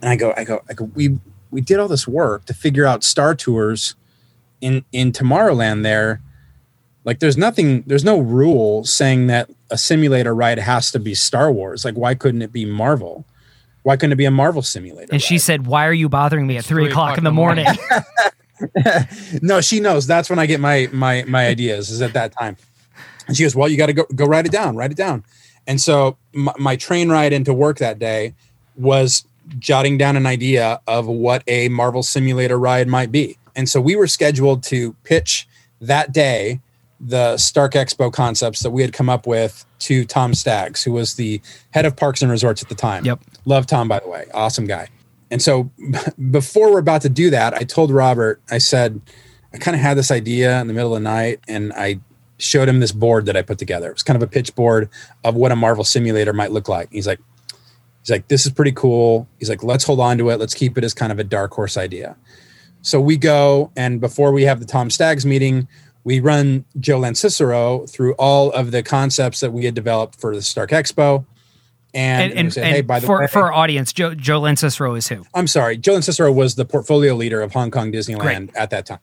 and 0.00 0.10
I 0.10 0.16
go, 0.16 0.32
I 0.36 0.44
go, 0.44 0.62
I 0.68 0.74
go. 0.74 0.84
We 0.94 1.18
we 1.50 1.60
did 1.60 1.78
all 1.78 1.88
this 1.88 2.06
work 2.06 2.44
to 2.46 2.54
figure 2.54 2.86
out 2.86 3.04
Star 3.04 3.34
Tours 3.34 3.94
in 4.60 4.84
in 4.92 5.12
Tomorrowland. 5.12 5.82
There, 5.82 6.20
like, 7.04 7.18
there's 7.20 7.36
nothing, 7.36 7.82
there's 7.86 8.04
no 8.04 8.20
rule 8.20 8.84
saying 8.84 9.26
that 9.28 9.50
a 9.70 9.78
simulator 9.78 10.34
ride 10.34 10.58
has 10.58 10.90
to 10.92 10.98
be 10.98 11.14
Star 11.14 11.50
Wars. 11.50 11.84
Like, 11.84 11.94
why 11.94 12.14
couldn't 12.14 12.42
it 12.42 12.52
be 12.52 12.64
Marvel? 12.64 13.24
Why 13.82 13.96
couldn't 13.96 14.12
it 14.12 14.16
be 14.16 14.26
a 14.26 14.30
Marvel 14.30 14.62
simulator? 14.62 15.08
And 15.10 15.22
she 15.22 15.38
said, 15.38 15.66
"Why 15.66 15.86
are 15.86 15.92
you 15.92 16.08
bothering 16.08 16.46
me 16.46 16.58
at 16.58 16.64
three 16.64 16.88
o'clock 16.88 17.18
in 17.18 17.24
the 17.24 17.32
morning?" 17.32 17.66
no, 19.42 19.60
she 19.60 19.80
knows. 19.80 20.06
That's 20.06 20.28
when 20.28 20.38
I 20.38 20.46
get 20.46 20.60
my 20.60 20.88
my 20.92 21.24
my 21.26 21.46
ideas 21.46 21.90
is 21.90 22.02
at 22.02 22.12
that 22.12 22.32
time. 22.32 22.56
And 23.26 23.36
she 23.36 23.42
goes, 23.42 23.56
"Well, 23.56 23.68
you 23.68 23.76
got 23.76 23.86
to 23.86 23.92
go 23.92 24.04
go 24.14 24.26
write 24.26 24.46
it 24.46 24.52
down, 24.52 24.76
write 24.76 24.90
it 24.90 24.96
down." 24.96 25.24
And 25.66 25.80
so 25.80 26.16
my, 26.32 26.52
my 26.58 26.76
train 26.76 27.08
ride 27.10 27.32
into 27.32 27.52
work 27.52 27.78
that 27.78 27.98
day 27.98 28.34
was 28.76 29.24
jotting 29.58 29.98
down 29.98 30.16
an 30.16 30.26
idea 30.26 30.80
of 30.86 31.06
what 31.06 31.42
a 31.46 31.68
Marvel 31.68 32.02
simulator 32.02 32.58
ride 32.58 32.88
might 32.88 33.10
be. 33.10 33.36
And 33.56 33.68
so 33.68 33.80
we 33.80 33.96
were 33.96 34.06
scheduled 34.06 34.62
to 34.64 34.94
pitch 35.04 35.48
that 35.80 36.12
day 36.12 36.60
the 37.00 37.36
Stark 37.38 37.72
Expo 37.72 38.12
concepts 38.12 38.60
that 38.60 38.70
we 38.70 38.82
had 38.82 38.92
come 38.92 39.08
up 39.08 39.26
with 39.26 39.64
to 39.80 40.04
Tom 40.04 40.34
Staggs, 40.34 40.84
who 40.84 40.92
was 40.92 41.14
the 41.14 41.40
head 41.70 41.86
of 41.86 41.96
parks 41.96 42.20
and 42.20 42.30
resorts 42.30 42.62
at 42.62 42.68
the 42.68 42.74
time. 42.74 43.04
Yep. 43.06 43.20
Love 43.46 43.66
Tom, 43.66 43.88
by 43.88 44.00
the 44.00 44.08
way. 44.08 44.26
Awesome 44.34 44.66
guy. 44.66 44.88
And 45.30 45.40
so 45.40 45.70
before 46.30 46.70
we're 46.70 46.78
about 46.78 47.02
to 47.02 47.08
do 47.08 47.30
that, 47.30 47.54
I 47.54 47.60
told 47.60 47.90
Robert, 47.90 48.40
I 48.50 48.58
said, 48.58 49.00
I 49.54 49.58
kind 49.58 49.74
of 49.74 49.80
had 49.80 49.96
this 49.96 50.10
idea 50.10 50.60
in 50.60 50.66
the 50.66 50.74
middle 50.74 50.94
of 50.94 51.02
the 51.02 51.08
night 51.08 51.40
and 51.48 51.72
I 51.72 52.00
showed 52.40 52.68
him 52.68 52.80
this 52.80 52.92
board 52.92 53.26
that 53.26 53.36
I 53.36 53.42
put 53.42 53.58
together. 53.58 53.90
It 53.90 53.94
was 53.94 54.02
kind 54.02 54.16
of 54.16 54.22
a 54.22 54.26
pitch 54.26 54.54
board 54.54 54.88
of 55.24 55.34
what 55.34 55.52
a 55.52 55.56
Marvel 55.56 55.84
simulator 55.84 56.32
might 56.32 56.52
look 56.52 56.68
like. 56.68 56.90
He's 56.90 57.06
like, 57.06 57.20
he's 58.02 58.10
like, 58.10 58.28
this 58.28 58.46
is 58.46 58.52
pretty 58.52 58.72
cool. 58.72 59.28
He's 59.38 59.48
like, 59.48 59.62
let's 59.62 59.84
hold 59.84 60.00
on 60.00 60.18
to 60.18 60.30
it. 60.30 60.38
Let's 60.38 60.54
keep 60.54 60.78
it 60.78 60.84
as 60.84 60.94
kind 60.94 61.12
of 61.12 61.18
a 61.18 61.24
dark 61.24 61.52
horse 61.52 61.76
idea. 61.76 62.16
So 62.82 63.00
we 63.00 63.16
go 63.16 63.70
and 63.76 64.00
before 64.00 64.32
we 64.32 64.44
have 64.44 64.60
the 64.60 64.66
Tom 64.66 64.90
Staggs 64.90 65.26
meeting, 65.26 65.68
we 66.04 66.20
run 66.20 66.64
Joe 66.78 67.00
Lanzisero 67.00 67.88
through 67.90 68.14
all 68.14 68.50
of 68.52 68.70
the 68.70 68.82
concepts 68.82 69.40
that 69.40 69.52
we 69.52 69.66
had 69.66 69.74
developed 69.74 70.18
for 70.18 70.34
the 70.34 70.42
Stark 70.42 70.70
Expo. 70.70 71.26
And, 71.92 72.30
And, 72.30 72.38
and, 72.38 72.52
said, 72.54 72.64
and 72.64 72.74
hey, 72.76 72.80
by 72.82 73.00
the 73.00 73.06
for, 73.06 73.20
way, 73.20 73.26
for 73.26 73.42
our 73.42 73.52
audience, 73.52 73.92
Joe, 73.92 74.14
Joe 74.14 74.40
Lynn 74.40 74.56
Cicero 74.56 74.94
is 74.94 75.08
who? 75.08 75.26
I'm 75.34 75.46
sorry, 75.46 75.76
Joe 75.76 75.94
Lanzisero 75.94 76.32
was 76.32 76.54
the 76.54 76.64
portfolio 76.64 77.14
leader 77.14 77.42
of 77.42 77.52
Hong 77.52 77.70
Kong 77.70 77.92
Disneyland 77.92 78.50
at 78.54 78.70
that 78.70 78.86
time. 78.86 79.00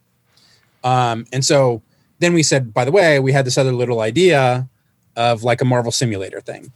Um, 0.83 1.25
and 1.33 1.43
so 1.43 1.81
then 2.19 2.33
we 2.33 2.43
said, 2.43 2.73
by 2.73 2.85
the 2.85 2.91
way, 2.91 3.19
we 3.19 3.31
had 3.31 3.45
this 3.45 3.57
other 3.57 3.71
little 3.71 4.01
idea 4.01 4.67
of 5.15 5.43
like 5.43 5.61
a 5.61 5.65
Marvel 5.65 5.91
simulator 5.91 6.41
thing. 6.41 6.71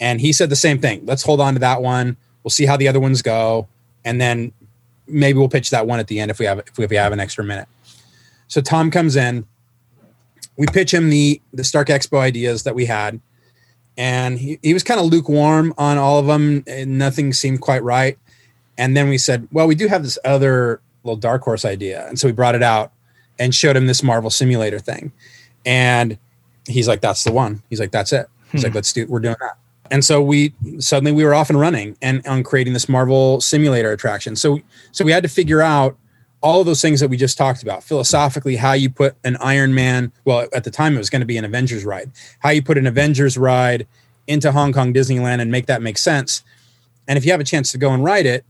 And 0.00 0.20
he 0.20 0.32
said 0.32 0.50
the 0.50 0.56
same 0.56 0.80
thing. 0.80 1.04
Let's 1.06 1.22
hold 1.22 1.40
on 1.40 1.54
to 1.54 1.60
that 1.60 1.82
one. 1.82 2.16
We'll 2.42 2.50
see 2.50 2.66
how 2.66 2.76
the 2.76 2.88
other 2.88 3.00
ones 3.00 3.22
go. 3.22 3.68
And 4.04 4.20
then 4.20 4.52
maybe 5.06 5.38
we'll 5.38 5.48
pitch 5.48 5.70
that 5.70 5.86
one 5.86 6.00
at 6.00 6.08
the 6.08 6.20
end 6.20 6.30
if 6.30 6.38
we 6.38 6.46
have 6.46 6.58
if 6.58 6.76
we, 6.76 6.96
have 6.96 7.12
an 7.12 7.20
extra 7.20 7.44
minute. 7.44 7.68
So 8.48 8.60
Tom 8.60 8.90
comes 8.90 9.16
in. 9.16 9.46
We 10.56 10.66
pitch 10.66 10.92
him 10.92 11.10
the 11.10 11.40
the 11.52 11.64
Stark 11.64 11.88
Expo 11.88 12.18
ideas 12.18 12.64
that 12.64 12.74
we 12.74 12.86
had. 12.86 13.20
And 13.96 14.38
he, 14.38 14.58
he 14.62 14.74
was 14.74 14.82
kind 14.82 14.98
of 14.98 15.06
lukewarm 15.06 15.72
on 15.78 15.98
all 15.98 16.18
of 16.18 16.26
them. 16.26 16.64
And 16.66 16.98
nothing 16.98 17.32
seemed 17.32 17.60
quite 17.60 17.82
right. 17.82 18.18
And 18.76 18.96
then 18.96 19.08
we 19.08 19.18
said, 19.18 19.48
well, 19.52 19.68
we 19.68 19.76
do 19.76 19.86
have 19.86 20.02
this 20.02 20.18
other 20.24 20.80
little 21.04 21.16
dark 21.16 21.42
horse 21.42 21.64
idea. 21.64 22.06
And 22.08 22.18
so 22.18 22.26
we 22.26 22.32
brought 22.32 22.56
it 22.56 22.62
out 22.62 22.92
and 23.38 23.54
showed 23.54 23.76
him 23.76 23.86
this 23.86 24.02
Marvel 24.02 24.30
simulator 24.30 24.78
thing. 24.78 25.12
And 25.66 26.18
he's 26.66 26.88
like, 26.88 27.00
that's 27.00 27.24
the 27.24 27.32
one. 27.32 27.62
He's 27.70 27.80
like, 27.80 27.90
that's 27.90 28.12
it. 28.12 28.26
He's 28.52 28.62
like, 28.62 28.72
hmm. 28.72 28.76
let's 28.76 28.92
do, 28.92 29.06
we're 29.06 29.20
doing 29.20 29.36
that. 29.40 29.58
And 29.90 30.04
so 30.04 30.22
we 30.22 30.54
suddenly 30.78 31.12
we 31.12 31.24
were 31.24 31.34
off 31.34 31.50
and 31.50 31.60
running 31.60 31.96
and 32.00 32.26
on 32.26 32.42
creating 32.42 32.72
this 32.72 32.88
Marvel 32.88 33.40
simulator 33.40 33.92
attraction. 33.92 34.34
So, 34.34 34.60
so 34.92 35.04
we 35.04 35.12
had 35.12 35.22
to 35.22 35.28
figure 35.28 35.60
out 35.60 35.96
all 36.42 36.60
of 36.60 36.66
those 36.66 36.82
things 36.82 37.00
that 37.00 37.08
we 37.08 37.16
just 37.16 37.38
talked 37.38 37.62
about 37.62 37.82
philosophically, 37.82 38.56
how 38.56 38.72
you 38.72 38.90
put 38.90 39.16
an 39.24 39.36
Iron 39.40 39.74
Man, 39.74 40.12
well, 40.24 40.46
at 40.52 40.64
the 40.64 40.70
time 40.70 40.94
it 40.94 40.98
was 40.98 41.10
going 41.10 41.20
to 41.20 41.26
be 41.26 41.38
an 41.38 41.44
Avengers 41.44 41.84
ride, 41.84 42.10
how 42.40 42.50
you 42.50 42.62
put 42.62 42.76
an 42.76 42.86
Avengers 42.86 43.38
ride 43.38 43.86
into 44.26 44.52
Hong 44.52 44.72
Kong 44.72 44.92
Disneyland 44.92 45.40
and 45.40 45.50
make 45.50 45.66
that 45.66 45.82
make 45.82 45.98
sense. 45.98 46.42
And 47.08 47.16
if 47.16 47.24
you 47.24 47.32
have 47.32 47.40
a 47.40 47.44
chance 47.44 47.72
to 47.72 47.78
go 47.78 47.92
and 47.92 48.04
ride 48.04 48.26
it, 48.26 48.44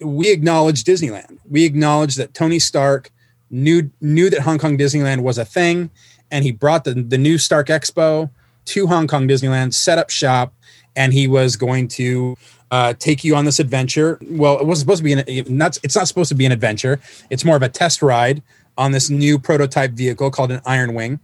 we 0.00 0.30
acknowledge 0.30 0.84
Disneyland. 0.84 1.38
We 1.48 1.64
acknowledge 1.64 2.16
that 2.16 2.34
Tony 2.34 2.58
Stark 2.58 3.10
knew 3.50 3.90
knew 4.00 4.30
that 4.30 4.40
Hong 4.40 4.58
Kong 4.58 4.76
Disneyland 4.78 5.20
was 5.20 5.38
a 5.38 5.44
thing, 5.44 5.90
and 6.30 6.44
he 6.44 6.52
brought 6.52 6.84
the 6.84 6.94
the 6.94 7.18
new 7.18 7.38
Stark 7.38 7.68
Expo 7.68 8.30
to 8.66 8.86
Hong 8.86 9.06
Kong 9.06 9.28
Disneyland, 9.28 9.74
set 9.74 9.98
up 9.98 10.10
shop, 10.10 10.52
and 10.94 11.12
he 11.12 11.28
was 11.28 11.56
going 11.56 11.88
to 11.88 12.36
uh, 12.70 12.94
take 12.98 13.22
you 13.22 13.36
on 13.36 13.44
this 13.44 13.60
adventure. 13.60 14.18
Well, 14.22 14.58
it 14.58 14.66
wasn't 14.66 14.86
supposed 14.86 14.98
to 14.98 15.04
be 15.04 15.12
an 15.12 15.56
not, 15.56 15.78
it's 15.82 15.94
not 15.94 16.08
supposed 16.08 16.28
to 16.30 16.34
be 16.34 16.46
an 16.46 16.52
adventure. 16.52 16.98
It's 17.30 17.44
more 17.44 17.56
of 17.56 17.62
a 17.62 17.68
test 17.68 18.02
ride 18.02 18.42
on 18.76 18.92
this 18.92 19.08
new 19.08 19.38
prototype 19.38 19.92
vehicle 19.92 20.30
called 20.30 20.50
an 20.50 20.60
Iron 20.66 20.94
Wing, 20.94 21.20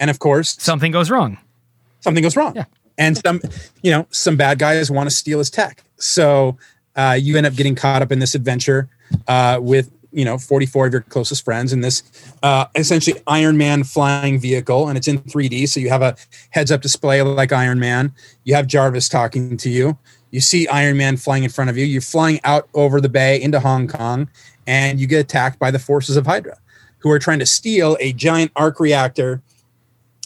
and 0.00 0.08
of 0.10 0.18
course, 0.18 0.56
Something 0.60 0.90
goes 0.92 1.10
wrong. 1.10 1.38
something 2.00 2.22
goes 2.22 2.36
wrong. 2.36 2.54
Yeah. 2.56 2.64
And 2.96 3.16
some, 3.16 3.40
you 3.82 3.92
know, 3.92 4.08
some 4.10 4.36
bad 4.36 4.58
guys 4.58 4.90
want 4.90 5.08
to 5.08 5.14
steal 5.14 5.38
his 5.38 5.50
tech. 5.50 5.84
So 5.98 6.56
uh, 6.96 7.16
you 7.20 7.36
end 7.36 7.46
up 7.46 7.54
getting 7.54 7.76
caught 7.76 8.02
up 8.02 8.10
in 8.10 8.18
this 8.18 8.34
adventure 8.34 8.88
uh, 9.28 9.60
with, 9.62 9.92
you 10.12 10.24
know, 10.24 10.38
44 10.38 10.86
of 10.86 10.92
your 10.92 11.02
closest 11.02 11.44
friends 11.44 11.72
in 11.72 11.80
this 11.80 12.02
uh, 12.42 12.66
essentially 12.74 13.20
Iron 13.26 13.56
Man 13.56 13.84
flying 13.84 14.38
vehicle. 14.38 14.88
And 14.88 14.96
it's 14.96 15.08
in 15.08 15.18
3D. 15.18 15.68
So 15.68 15.80
you 15.80 15.88
have 15.90 16.02
a 16.02 16.16
heads 16.50 16.70
up 16.70 16.80
display 16.80 17.22
like 17.22 17.52
Iron 17.52 17.78
Man. 17.78 18.12
You 18.44 18.54
have 18.54 18.66
Jarvis 18.66 19.08
talking 19.08 19.56
to 19.58 19.70
you. 19.70 19.98
You 20.30 20.40
see 20.40 20.66
Iron 20.68 20.96
Man 20.96 21.16
flying 21.16 21.44
in 21.44 21.50
front 21.50 21.70
of 21.70 21.76
you. 21.76 21.84
You're 21.84 22.00
flying 22.00 22.40
out 22.44 22.68
over 22.74 23.00
the 23.00 23.08
bay 23.08 23.40
into 23.40 23.60
Hong 23.60 23.88
Kong 23.88 24.28
and 24.66 25.00
you 25.00 25.06
get 25.06 25.20
attacked 25.20 25.58
by 25.58 25.70
the 25.70 25.78
forces 25.78 26.16
of 26.16 26.26
Hydra 26.26 26.58
who 26.98 27.10
are 27.10 27.18
trying 27.18 27.38
to 27.38 27.46
steal 27.46 27.96
a 28.00 28.12
giant 28.12 28.52
arc 28.56 28.80
reactor 28.80 29.42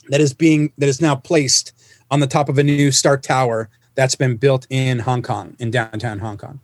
that 0.09 0.21
is 0.21 0.35
being 0.35 0.73
that 0.79 0.89
is 0.89 1.01
now 1.01 1.15
placed 1.15 1.73
on 2.11 2.21
the 2.21 2.27
top 2.27 2.49
of 2.49 2.59
a 2.59 2.63
new 2.63 2.91
Stark 2.91 3.23
Tower 3.23 3.69
that's 3.95 4.15
been 4.15 4.37
built 4.37 4.67
in 4.71 5.01
Hong 5.01 5.23
Kong, 5.23 5.57
in 5.59 5.71
downtown 5.71 6.19
Hong 6.19 6.39
Kong. 6.39 6.61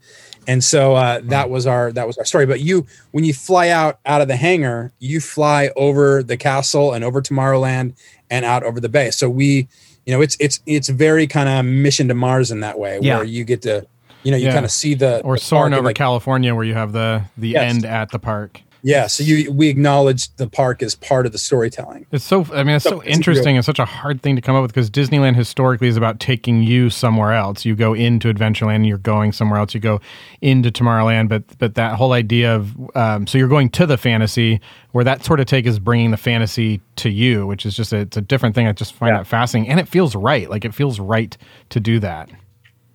And 0.49 0.65
so 0.65 0.95
uh, 0.97 1.21
that 1.25 1.51
was 1.51 1.67
our 1.67 1.93
that 1.93 2.07
was 2.07 2.17
our 2.19 2.25
story. 2.25 2.47
But 2.47 2.61
you, 2.61 2.87
when 3.13 3.23
you 3.23 3.33
fly 3.35 3.69
out 3.69 4.01
out 4.07 4.21
of 4.23 4.29
the 4.29 4.35
hangar, 4.37 4.93
you 4.99 5.21
fly 5.21 5.71
over 5.77 6.23
the 6.23 6.37
castle 6.39 6.93
and 6.95 7.05
over 7.05 7.21
Tomorrowland 7.23 7.95
and 8.31 8.45
out 8.45 8.63
over 8.65 8.81
the 8.81 8.89
bay. 8.89 9.11
So 9.11 9.29
we, 9.29 9.69
you 10.07 10.13
know, 10.15 10.23
it's 10.23 10.37
it's 10.41 10.61
it's 10.67 10.89
very 10.89 11.27
kind 11.27 11.49
of 11.51 11.65
mission 11.67 12.09
to 12.09 12.15
Mars 12.15 12.51
in 12.51 12.61
that 12.61 12.79
way, 12.79 12.99
Yeah. 13.03 13.17
where 13.19 13.25
you 13.25 13.45
get 13.45 13.61
to, 13.63 13.87
you 14.23 14.31
know, 14.31 14.39
you 14.39 14.47
Yeah. 14.47 14.55
kind 14.55 14.65
of 14.65 14.71
see 14.71 14.95
the 14.95 15.21
Or 15.21 15.37
the 15.37 15.41
soaring 15.43 15.75
over 15.75 15.85
like, 15.85 15.97
California, 15.97 16.55
where 16.55 16.65
you 16.65 16.75
have 16.75 16.93
the 16.93 17.25
the 17.37 17.51
Yes. 17.51 17.75
end 17.75 17.85
at 17.85 18.11
the 18.11 18.19
park. 18.19 18.63
Yeah, 18.83 19.07
so 19.09 19.25
you 19.25 19.51
we 19.51 19.69
acknowledge 19.69 20.35
the 20.37 20.47
park 20.49 20.83
as 20.83 20.95
part 20.95 21.27
of 21.27 21.33
the 21.33 21.39
storytelling. 21.39 22.07
It's 22.13 22.25
so. 22.25 22.47
I 22.53 22.63
mean, 22.63 22.77
it's 22.77 22.85
so, 22.85 22.91
So 23.01 23.05
interesting. 23.05 23.57
It's 23.57 23.67
such 23.67 23.79
a 23.81 23.85
hard 23.85 24.23
thing 24.23 24.37
to 24.37 24.43
come 24.43 24.55
up 24.55 24.63
with 24.63 24.73
because 24.73 24.89
Disneyland 24.91 25.35
historically 25.37 25.89
is 25.89 25.97
about 25.97 26.21
taking 26.21 26.63
you 26.63 26.89
somewhere 26.91 27.33
else. 27.33 27.65
You 27.65 27.75
go 27.75 27.93
into 27.95 28.33
Adventureland, 28.33 28.77
and 28.77 28.87
you're 28.87 28.99
going 28.99 29.33
somewhere 29.33 29.59
else. 29.59 29.75
You 29.75 29.81
go 29.81 30.01
into 30.41 30.71
Tomorrowland, 30.71 31.29
but 31.29 31.43
but 31.59 31.75
that 31.75 31.97
whole 31.97 32.13
idea 32.13 32.55
of 32.55 32.97
um, 32.97 33.27
so 33.27 33.37
you're 33.39 33.49
going 33.49 33.69
to 33.71 33.87
the 33.87 33.97
fantasy, 33.97 34.61
where 34.93 35.05
that 35.05 35.25
sort 35.25 35.41
of 35.41 35.47
take 35.47 35.67
is 35.67 35.79
bringing 35.79 36.11
the 36.13 36.17
fantasy 36.17 36.81
to 36.97 37.11
you, 37.11 37.47
which 37.47 37.67
is 37.67 37.75
just 37.77 37.93
a, 37.93 37.99
it's 37.99 38.17
a 38.17 38.21
different 38.21 38.55
thing. 38.55 38.67
I 38.69 38.73
just 38.73 38.93
find 38.95 39.11
Yeah. 39.13 39.19
that 39.19 39.27
fascinating, 39.27 39.71
and 39.71 39.81
it 39.81 39.89
feels 39.89 40.15
right. 40.15 40.49
Like 40.49 40.65
it 40.65 40.75
feels 40.75 41.01
right 41.01 41.37
to 41.71 41.81
do 41.81 41.99
that. 42.01 42.29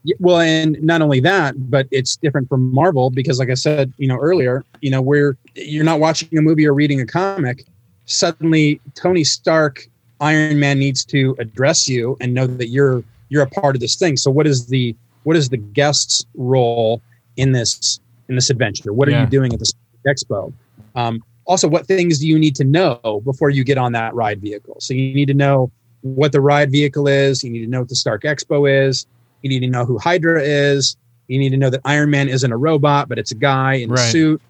Yeah, 0.04 0.16
well, 0.20 0.40
and 0.40 0.82
not 0.82 1.02
only 1.02 1.22
that, 1.22 1.56
but 1.70 1.88
it's 1.90 2.18
different 2.18 2.50
from 2.50 2.74
Marvel 2.74 3.10
because, 3.10 3.40
like 3.40 3.50
I 3.50 3.54
said, 3.54 3.94
you 3.98 4.08
know 4.08 4.18
earlier, 4.18 4.66
you 4.82 4.90
know, 4.90 5.02
where 5.02 5.38
you're 5.56 5.86
not 5.86 6.00
watching 6.00 6.38
a 6.38 6.42
movie 6.42 6.68
or 6.68 6.74
reading 6.74 7.00
a 7.00 7.06
comic, 7.06 7.66
suddenly 8.06 8.82
Tony 8.96 9.24
Stark, 9.24 9.88
Iron 10.20 10.60
Man 10.60 10.78
needs 10.78 11.06
to 11.06 11.36
address 11.40 11.88
you 11.88 12.18
and 12.20 12.34
know 12.34 12.48
that 12.48 12.68
you're 12.68 13.04
you're 13.30 13.44
a 13.44 13.50
part 13.50 13.76
of 13.76 13.82
this 13.82 13.96
thing. 13.96 14.18
So, 14.18 14.30
what 14.30 14.46
is 14.46 14.68
the 14.68 14.96
what 15.24 15.38
is 15.38 15.50
the 15.50 15.58
guest's 15.58 16.26
role 16.36 17.02
in 17.38 17.54
this 17.54 18.00
in 18.28 18.36
this 18.36 18.50
adventure? 18.50 18.92
What 18.92 19.08
are 19.08 19.20
you 19.20 19.26
doing 19.26 19.54
at 19.54 19.60
the 19.60 19.72
expo? 20.06 20.52
Um, 20.96 21.24
also, 21.46 21.68
what 21.68 21.88
things 21.88 22.20
do 22.20 22.28
you 22.28 22.38
need 22.38 22.56
to 22.58 22.64
know 22.66 23.22
before 23.24 23.50
you 23.50 23.64
get 23.64 23.78
on 23.78 23.94
that 23.94 24.14
ride 24.14 24.42
vehicle? 24.42 24.78
So, 24.80 24.94
you 24.94 25.14
need 25.14 25.28
to 25.28 25.34
know 25.34 25.72
what 26.02 26.34
the 26.34 26.42
ride 26.42 26.72
vehicle 26.72 27.08
is. 27.08 27.44
You 27.44 27.50
need 27.50 27.64
to 27.64 27.68
know 27.68 27.80
what 27.80 27.90
the 27.90 27.96
Stark 27.96 28.24
Expo 28.24 28.88
is. 28.88 29.06
You 29.44 29.50
need 29.50 29.60
to 29.60 29.68
know 29.68 29.86
who 29.86 30.00
Hydra 30.00 30.42
is. 30.42 30.98
You 31.28 31.38
need 31.38 31.50
to 31.52 31.58
know 31.58 31.70
that 31.70 31.82
Iron 31.86 32.10
Man 32.10 32.28
isn't 32.28 32.52
a 32.52 32.58
robot, 32.58 33.08
but 33.08 33.20
it's 33.20 33.32
a 33.32 33.36
guy 33.36 33.76
in 33.76 33.90
Right. 33.92 34.00
a 34.00 34.04
suit. 34.10 34.42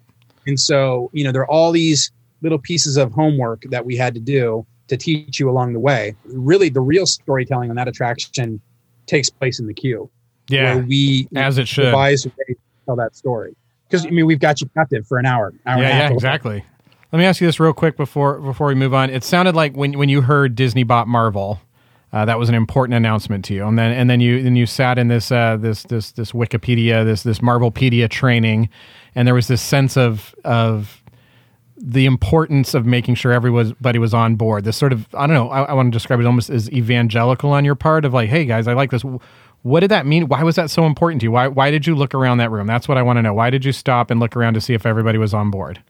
And 0.46 0.58
so, 0.58 1.10
you 1.12 1.24
know, 1.24 1.32
there 1.32 1.42
are 1.42 1.50
all 1.50 1.70
these 1.72 2.10
little 2.42 2.58
pieces 2.58 2.96
of 2.96 3.12
homework 3.12 3.62
that 3.70 3.84
we 3.84 3.96
had 3.96 4.14
to 4.14 4.20
do 4.20 4.66
to 4.88 4.96
teach 4.96 5.38
you 5.40 5.48
along 5.50 5.72
the 5.72 5.80
way. 5.80 6.14
Really, 6.26 6.68
the 6.68 6.80
real 6.80 7.06
storytelling 7.06 7.70
on 7.70 7.76
that 7.76 7.88
attraction 7.88 8.60
takes 9.06 9.28
place 9.30 9.58
in 9.60 9.66
the 9.66 9.74
queue, 9.74 10.10
Yeah, 10.48 10.76
where 10.76 10.84
we 10.84 11.28
as 11.36 11.58
it 11.58 11.68
should. 11.68 11.84
devise 11.86 12.24
a 12.26 12.28
way 12.30 12.44
to 12.48 12.54
tell 12.86 12.96
that 12.96 13.16
story. 13.16 13.54
Because 13.88 14.06
I 14.06 14.10
mean, 14.10 14.26
we've 14.26 14.38
got 14.40 14.60
you 14.60 14.68
captive 14.76 15.06
for 15.06 15.18
an 15.18 15.26
hour, 15.26 15.54
hour 15.66 15.76
and 15.76 15.80
a 15.80 15.88
yeah, 15.88 15.94
half. 15.94 16.10
yeah, 16.10 16.14
exactly. 16.14 16.64
Let 17.12 17.18
me 17.18 17.24
ask 17.24 17.40
you 17.40 17.46
this 17.46 17.60
real 17.60 17.72
quick 17.72 17.96
before 17.96 18.40
before 18.40 18.66
we 18.66 18.74
move 18.74 18.92
on. 18.92 19.08
It 19.08 19.22
sounded 19.24 19.54
like 19.54 19.74
when 19.76 19.96
when 19.98 20.08
you 20.08 20.20
heard 20.22 20.54
Disney 20.56 20.82
bought 20.82 21.06
Marvel, 21.08 21.60
uh, 22.14 22.24
that 22.24 22.38
was 22.38 22.48
an 22.48 22.54
important 22.54 22.94
announcement 22.94 23.44
to 23.44 23.54
you, 23.54 23.66
and 23.66 23.76
then 23.76 23.90
and 23.90 24.08
then 24.08 24.20
you 24.20 24.40
then 24.40 24.54
you 24.54 24.66
sat 24.66 24.98
in 24.98 25.08
this 25.08 25.32
uh, 25.32 25.56
this 25.56 25.82
this 25.82 26.12
this 26.12 26.30
Wikipedia 26.30 27.04
this 27.04 27.24
this 27.24 27.40
Marvelpedia 27.40 28.08
training, 28.08 28.68
and 29.16 29.26
there 29.26 29.34
was 29.34 29.48
this 29.48 29.60
sense 29.60 29.96
of 29.96 30.32
of 30.44 31.02
the 31.76 32.06
importance 32.06 32.72
of 32.72 32.86
making 32.86 33.16
sure 33.16 33.32
everybody 33.32 33.98
was 33.98 34.14
on 34.14 34.36
board. 34.36 34.62
This 34.62 34.76
sort 34.76 34.92
of 34.92 35.12
I 35.12 35.26
don't 35.26 35.34
know. 35.34 35.50
I, 35.50 35.62
I 35.62 35.72
want 35.72 35.92
to 35.92 35.96
describe 35.96 36.20
it 36.20 36.26
almost 36.26 36.50
as 36.50 36.70
evangelical 36.70 37.50
on 37.50 37.64
your 37.64 37.74
part 37.74 38.04
of 38.04 38.14
like, 38.14 38.28
hey 38.28 38.44
guys, 38.44 38.68
I 38.68 38.74
like 38.74 38.92
this. 38.92 39.02
What 39.62 39.80
did 39.80 39.90
that 39.90 40.06
mean? 40.06 40.28
Why 40.28 40.44
was 40.44 40.54
that 40.54 40.70
so 40.70 40.86
important 40.86 41.20
to 41.22 41.24
you? 41.24 41.32
Why 41.32 41.48
why 41.48 41.72
did 41.72 41.84
you 41.84 41.96
look 41.96 42.14
around 42.14 42.38
that 42.38 42.52
room? 42.52 42.68
That's 42.68 42.86
what 42.86 42.96
I 42.96 43.02
want 43.02 43.16
to 43.16 43.22
know. 43.22 43.34
Why 43.34 43.50
did 43.50 43.64
you 43.64 43.72
stop 43.72 44.12
and 44.12 44.20
look 44.20 44.36
around 44.36 44.54
to 44.54 44.60
see 44.60 44.72
if 44.74 44.86
everybody 44.86 45.18
was 45.18 45.34
on 45.34 45.50
board? 45.50 45.82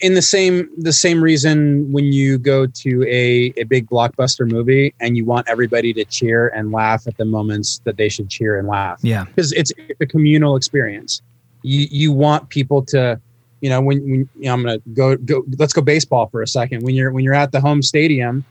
In 0.00 0.14
the 0.14 0.22
same 0.22 0.70
the 0.78 0.92
same 0.92 1.22
reason 1.22 1.90
when 1.92 2.04
you 2.12 2.38
go 2.38 2.66
to 2.66 3.02
a, 3.04 3.52
a 3.56 3.64
big 3.64 3.86
blockbuster 3.88 4.50
movie 4.50 4.94
and 5.00 5.16
you 5.16 5.24
want 5.24 5.46
everybody 5.48 5.92
to 5.92 6.04
cheer 6.04 6.48
and 6.48 6.72
laugh 6.72 7.06
at 7.06 7.16
the 7.18 7.24
moments 7.24 7.80
that 7.84 7.96
they 7.96 8.08
should 8.08 8.30
cheer 8.30 8.58
and 8.58 8.68
laugh. 8.68 8.98
Yeah. 9.02 9.24
because 9.24 9.52
it's 9.52 9.72
a 10.00 10.06
communal 10.06 10.56
experience. 10.56 11.20
You 11.62 11.86
you 11.90 12.12
want 12.12 12.48
people 12.48 12.84
to 12.86 13.20
you 13.60 13.68
know 13.68 13.80
when, 13.80 14.00
when 14.02 14.28
you 14.36 14.44
know, 14.46 14.52
i'm 14.52 14.62
gonna 14.62 14.78
go 14.94 15.16
go 15.16 15.44
let's 15.58 15.72
go 15.72 15.82
baseball 15.82 16.28
for 16.28 16.42
a 16.42 16.46
second. 16.46 16.82
When 16.82 16.94
you're 16.94 17.10
when 17.12 17.24
you're 17.24 17.34
at 17.34 17.52
the 17.52 17.60
home 17.60 17.82
stadium 17.82 18.44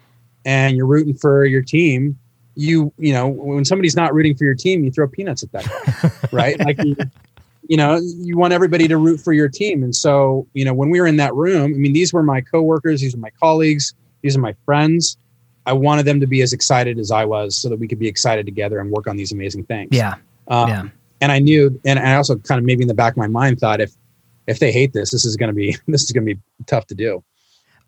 and 0.45 0.77
you're 0.77 0.87
rooting 0.87 1.15
for 1.15 1.45
your 1.45 1.61
team 1.61 2.17
you 2.57 2.93
you 2.97 3.11
know 3.11 3.27
when 3.27 3.65
somebody's 3.65 3.95
not 3.95 4.13
rooting 4.13 4.35
for 4.35 4.45
your 4.45 4.55
team 4.55 4.83
you 4.83 4.89
throw 4.89 5.07
peanuts 5.07 5.43
at 5.43 5.51
that 5.51 5.65
guy 6.01 6.27
right? 6.31 6.59
Like 6.59 6.81
you, 6.83 6.95
you 7.67 7.77
know 7.77 7.99
you 8.17 8.37
want 8.37 8.53
everybody 8.53 8.87
to 8.87 8.97
root 8.97 9.19
for 9.19 9.33
your 9.33 9.47
team 9.49 9.83
and 9.83 9.95
so 9.95 10.47
you 10.53 10.63
know 10.65 10.73
when 10.73 10.89
we 10.89 10.99
were 10.99 11.07
in 11.07 11.17
that 11.17 11.33
room 11.35 11.63
i 11.73 11.77
mean 11.77 11.93
these 11.93 12.13
were 12.13 12.23
my 12.23 12.41
coworkers 12.41 13.01
these 13.01 13.13
are 13.15 13.19
my 13.19 13.31
colleagues 13.41 13.93
these 14.21 14.35
are 14.35 14.41
my 14.41 14.53
friends 14.65 15.17
i 15.65 15.73
wanted 15.73 16.03
them 16.05 16.19
to 16.19 16.27
be 16.27 16.41
as 16.41 16.53
excited 16.53 16.99
as 16.99 17.11
i 17.11 17.25
was 17.25 17.57
so 17.57 17.69
that 17.69 17.77
we 17.79 17.87
could 17.87 17.99
be 17.99 18.07
excited 18.07 18.45
together 18.45 18.79
and 18.79 18.91
work 18.91 19.07
on 19.07 19.17
these 19.17 19.31
amazing 19.31 19.63
things 19.65 19.89
Yeah. 19.91 20.15
um, 20.47 20.69
Yeah. 20.69 20.83
and 21.21 21.31
i 21.31 21.39
knew 21.39 21.79
and 21.85 21.97
i 21.99 22.15
also 22.15 22.35
kind 22.37 22.59
of 22.59 22.65
maybe 22.65 22.81
in 22.83 22.87
the 22.87 22.93
back 22.93 23.13
of 23.13 23.17
my 23.17 23.27
mind 23.27 23.59
thought 23.59 23.81
if 23.81 23.93
if 24.47 24.59
they 24.59 24.71
hate 24.71 24.93
this 24.93 25.11
this 25.11 25.25
is 25.25 25.35
going 25.35 25.49
to 25.49 25.55
be 25.55 25.75
this 25.87 26.03
is 26.03 26.11
going 26.11 26.25
to 26.25 26.35
be 26.35 26.41
tough 26.67 26.85
to 26.87 26.95
do 26.95 27.23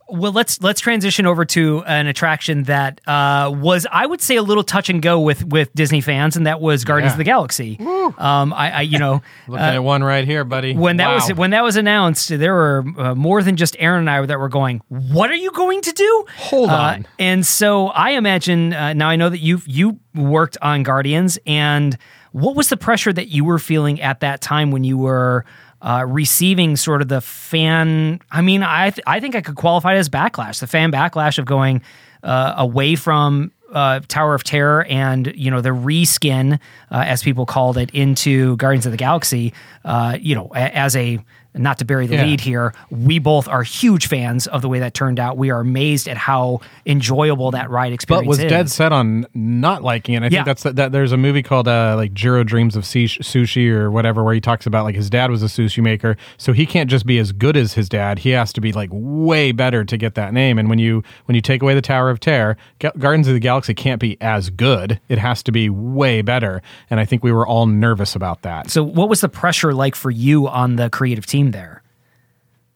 Well, 0.09 0.31
let's 0.31 0.61
let's 0.61 0.79
transition 0.79 1.25
over 1.25 1.43
to 1.45 1.83
an 1.85 2.07
attraction 2.07 2.63
that 2.63 3.01
uh, 3.07 3.51
was, 3.53 3.85
I 3.91 4.05
would 4.05 4.21
say, 4.21 4.37
a 4.37 4.41
little 4.41 4.63
touch 4.63 4.89
and 4.89 5.01
go 5.01 5.19
with 5.19 5.43
with 5.45 5.73
Disney 5.73 5.99
fans, 6.01 6.37
and 6.37 6.47
that 6.47 6.61
was 6.61 6.85
Guardians 6.85 7.09
Yeah. 7.11 7.13
of 7.15 7.17
the 7.17 7.23
Galaxy. 7.25 7.77
Um, 8.17 8.53
I, 8.53 8.71
I, 8.71 8.81
you 8.81 8.99
know, 8.99 9.21
Looking 9.47 9.65
at 9.65 9.83
one 9.83 10.03
right 10.03 10.23
here, 10.25 10.43
buddy. 10.45 10.73
when 10.75 10.97
that 10.97 11.13
was 11.13 11.33
when 11.33 11.49
that 11.51 11.63
was 11.63 11.75
announced, 11.75 12.29
there 12.29 12.53
were 12.53 12.85
uh, 12.97 13.15
more 13.15 13.43
than 13.43 13.57
just 13.57 13.75
Aaron 13.79 13.99
and 14.01 14.09
I 14.09 14.25
that 14.25 14.39
were 14.39 14.47
going, 14.49 14.81
"What 14.87 15.29
are 15.29 15.35
you 15.35 15.51
going 15.51 15.81
to 15.81 15.91
do?" 15.91 16.25
Hold 16.37 16.69
Uh, 16.69 16.73
on. 16.75 17.07
and 17.19 17.45
so 17.45 17.87
I 17.87 18.11
imagine 18.11 18.73
uh, 18.73 18.93
now 18.93 19.09
I 19.09 19.17
know 19.17 19.27
that 19.29 19.39
you 19.39 19.61
you 19.65 19.99
worked 20.15 20.57
on 20.61 20.83
Guardians, 20.83 21.37
and 21.45 21.97
what 22.31 22.55
was 22.55 22.69
the 22.69 22.77
pressure 22.77 23.11
that 23.11 23.27
you 23.27 23.43
were 23.43 23.59
feeling 23.59 23.99
at 24.01 24.19
that 24.21 24.39
time 24.41 24.71
when 24.71 24.83
you 24.83 24.97
were 24.97 25.43
uh, 25.81 26.05
receiving 26.07 26.75
sort 26.75 27.01
of 27.01 27.07
the 27.07 27.21
fan? 27.21 28.19
I 28.31 28.41
mean, 28.41 28.63
I 28.63 28.89
th- 28.91 29.03
I 29.07 29.19
think 29.19 29.35
I 29.35 29.41
could 29.41 29.55
qualify 29.55 29.95
it 29.95 29.97
as 29.97 30.09
backlash, 30.09 30.59
the 30.59 30.67
fan 30.67 30.91
backlash 30.91 31.37
of 31.37 31.45
going 31.45 31.81
uh, 32.23 32.53
away 32.57 32.95
from. 32.95 33.51
Uh, 33.69 33.99
Tower 34.07 34.33
of 34.33 34.45
Terror 34.45 34.85
and 34.85 35.33
you 35.35 35.51
know 35.51 35.59
the 35.59 35.71
reskin, 35.71 36.53
uh, 36.89 37.03
as 37.05 37.21
people 37.21 37.45
called 37.45 37.77
it, 37.77 37.91
into 37.91 38.55
Guardians 38.55 38.85
of 38.85 38.93
the 38.93 38.97
Galaxy. 38.97 39.53
Uh, 39.83 40.17
you 40.21 40.35
know, 40.35 40.49
a- 40.55 40.73
as 40.73 40.95
a 40.95 41.19
not 41.59 41.77
to 41.79 41.85
bury 41.85 42.07
the 42.07 42.15
Yeah. 42.15 42.25
lead 42.25 42.41
here, 42.41 42.73
we 42.89 43.19
both 43.19 43.47
are 43.47 43.63
huge 43.63 44.07
fans 44.07 44.47
of 44.47 44.61
the 44.61 44.69
way 44.69 44.79
that 44.79 44.93
turned 44.93 45.19
out. 45.19 45.37
We 45.37 45.49
are 45.51 45.59
amazed 45.59 46.07
at 46.07 46.17
how 46.17 46.61
enjoyable 46.85 47.51
that 47.51 47.69
ride 47.69 47.93
experience 47.93 48.25
but 48.25 48.29
was 48.29 48.39
is. 48.39 48.45
dead 48.49 48.69
set 48.69 48.91
on 48.91 49.25
not 49.33 49.83
liking 49.83 50.15
it. 50.15 50.23
I 50.23 50.25
Yeah. 50.25 50.29
think 50.29 50.45
that's 50.45 50.63
that. 50.63 50.91
There's 50.91 51.11
a 51.11 51.17
movie 51.17 51.43
called 51.43 51.67
uh, 51.67 51.95
like 51.97 52.13
Jiro 52.13 52.43
Dreams 52.43 52.75
of 52.75 52.83
Sushi, 52.83 53.69
or 53.69 53.91
whatever, 53.91 54.23
where 54.23 54.33
he 54.33 54.41
talks 54.41 54.65
about 54.65 54.83
like 54.85 54.95
his 54.95 55.09
dad 55.09 55.29
was 55.31 55.43
a 55.43 55.47
sushi 55.47 55.83
maker, 55.83 56.17
so 56.37 56.53
he 56.53 56.65
can't 56.65 56.89
just 56.89 57.05
be 57.05 57.17
as 57.19 57.31
good 57.31 57.57
as 57.57 57.73
his 57.73 57.89
dad. 57.89 58.19
He 58.19 58.29
has 58.31 58.53
to 58.53 58.61
be 58.61 58.71
like 58.71 58.89
way 58.91 59.51
better 59.51 59.83
to 59.83 59.97
get 59.97 60.15
that 60.15 60.33
name. 60.33 60.57
And 60.57 60.69
when 60.69 60.79
you 60.79 61.03
when 61.25 61.35
you 61.35 61.41
take 61.41 61.61
away 61.61 61.73
the 61.73 61.81
Tower 61.81 62.09
of 62.09 62.19
Terror, 62.19 62.57
Ga- 62.79 62.91
Guardians 62.97 63.27
of 63.27 63.33
the 63.33 63.39
Galaxy 63.39 63.73
can't 63.73 63.99
be 63.99 64.17
as 64.21 64.49
good. 64.49 64.99
It 65.09 65.17
has 65.17 65.43
to 65.43 65.51
be 65.51 65.69
way 65.69 66.21
better. 66.21 66.61
And 66.89 66.99
I 66.99 67.05
think 67.05 67.23
we 67.23 67.31
were 67.31 67.45
all 67.47 67.65
nervous 67.65 68.15
about 68.15 68.41
that. 68.43 68.69
So, 68.69 68.83
what 68.83 69.09
was 69.09 69.21
the 69.21 69.29
pressure 69.29 69.73
like 69.73 69.95
for 69.95 70.11
you 70.11 70.47
on 70.47 70.75
the 70.75 70.89
creative 70.89 71.25
team 71.25 71.46
there? 71.51 71.81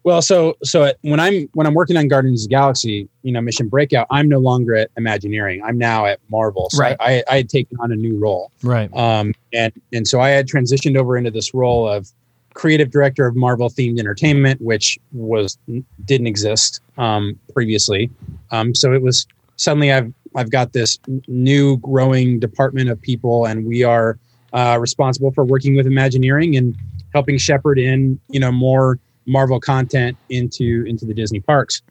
Well, 0.03 0.21
so 0.23 0.57
so 0.63 0.83
at, 0.83 0.97
when 1.01 1.19
I'm 1.19 1.47
when 1.53 1.67
I'm 1.67 1.75
working 1.75 1.95
on 1.95 2.07
Guardians 2.07 2.43
of 2.43 2.49
the 2.49 2.55
Galaxy, 2.55 3.07
you 3.21 3.31
know, 3.31 3.39
Mission 3.39 3.67
Breakout, 3.67 4.07
I'm 4.09 4.27
no 4.27 4.39
longer 4.39 4.75
at 4.75 4.89
Imagineering. 4.97 5.61
I'm 5.63 5.77
now 5.77 6.07
at 6.07 6.19
Marvel. 6.29 6.69
So 6.71 6.79
Right. 6.81 6.97
I, 6.99 7.23
I 7.29 7.37
had 7.37 7.49
taken 7.49 7.77
on 7.79 7.91
a 7.91 7.95
new 7.95 8.17
role, 8.17 8.51
Right. 8.63 8.91
um, 8.95 9.33
and 9.53 9.71
and 9.93 10.07
so 10.07 10.19
I 10.19 10.29
had 10.29 10.47
transitioned 10.47 10.97
over 10.97 11.17
into 11.17 11.29
this 11.29 11.53
role 11.53 11.87
of 11.87 12.07
creative 12.55 12.89
director 12.89 13.27
of 13.27 13.35
Marvel 13.35 13.69
themed 13.69 13.99
entertainment, 13.99 14.59
which 14.59 14.97
was 15.13 15.57
didn't 16.05 16.27
exist 16.27 16.81
um, 16.97 17.39
previously. 17.53 18.09
Um, 18.49 18.73
so 18.73 18.93
it 18.93 19.03
was 19.03 19.27
suddenly 19.57 19.91
I've 19.91 20.11
I've 20.35 20.49
got 20.49 20.73
this 20.73 20.97
new 21.27 21.77
growing 21.77 22.39
department 22.39 22.89
of 22.89 22.99
people, 22.99 23.45
and 23.45 23.67
we 23.67 23.83
are 23.83 24.17
uh, 24.53 24.77
responsible 24.81 25.31
for 25.31 25.45
working 25.45 25.75
with 25.75 25.85
Imagineering 25.85 26.55
and 26.55 26.75
helping 27.13 27.37
shepherd 27.37 27.77
in 27.79 28.19
you 28.29 28.39
know 28.39 28.51
more 28.51 28.99
Marvel 29.27 29.59
content 29.59 30.17
into 30.29 30.83
into 30.87 31.05
the 31.05 31.13
Disney 31.13 31.39
parks. 31.39 31.81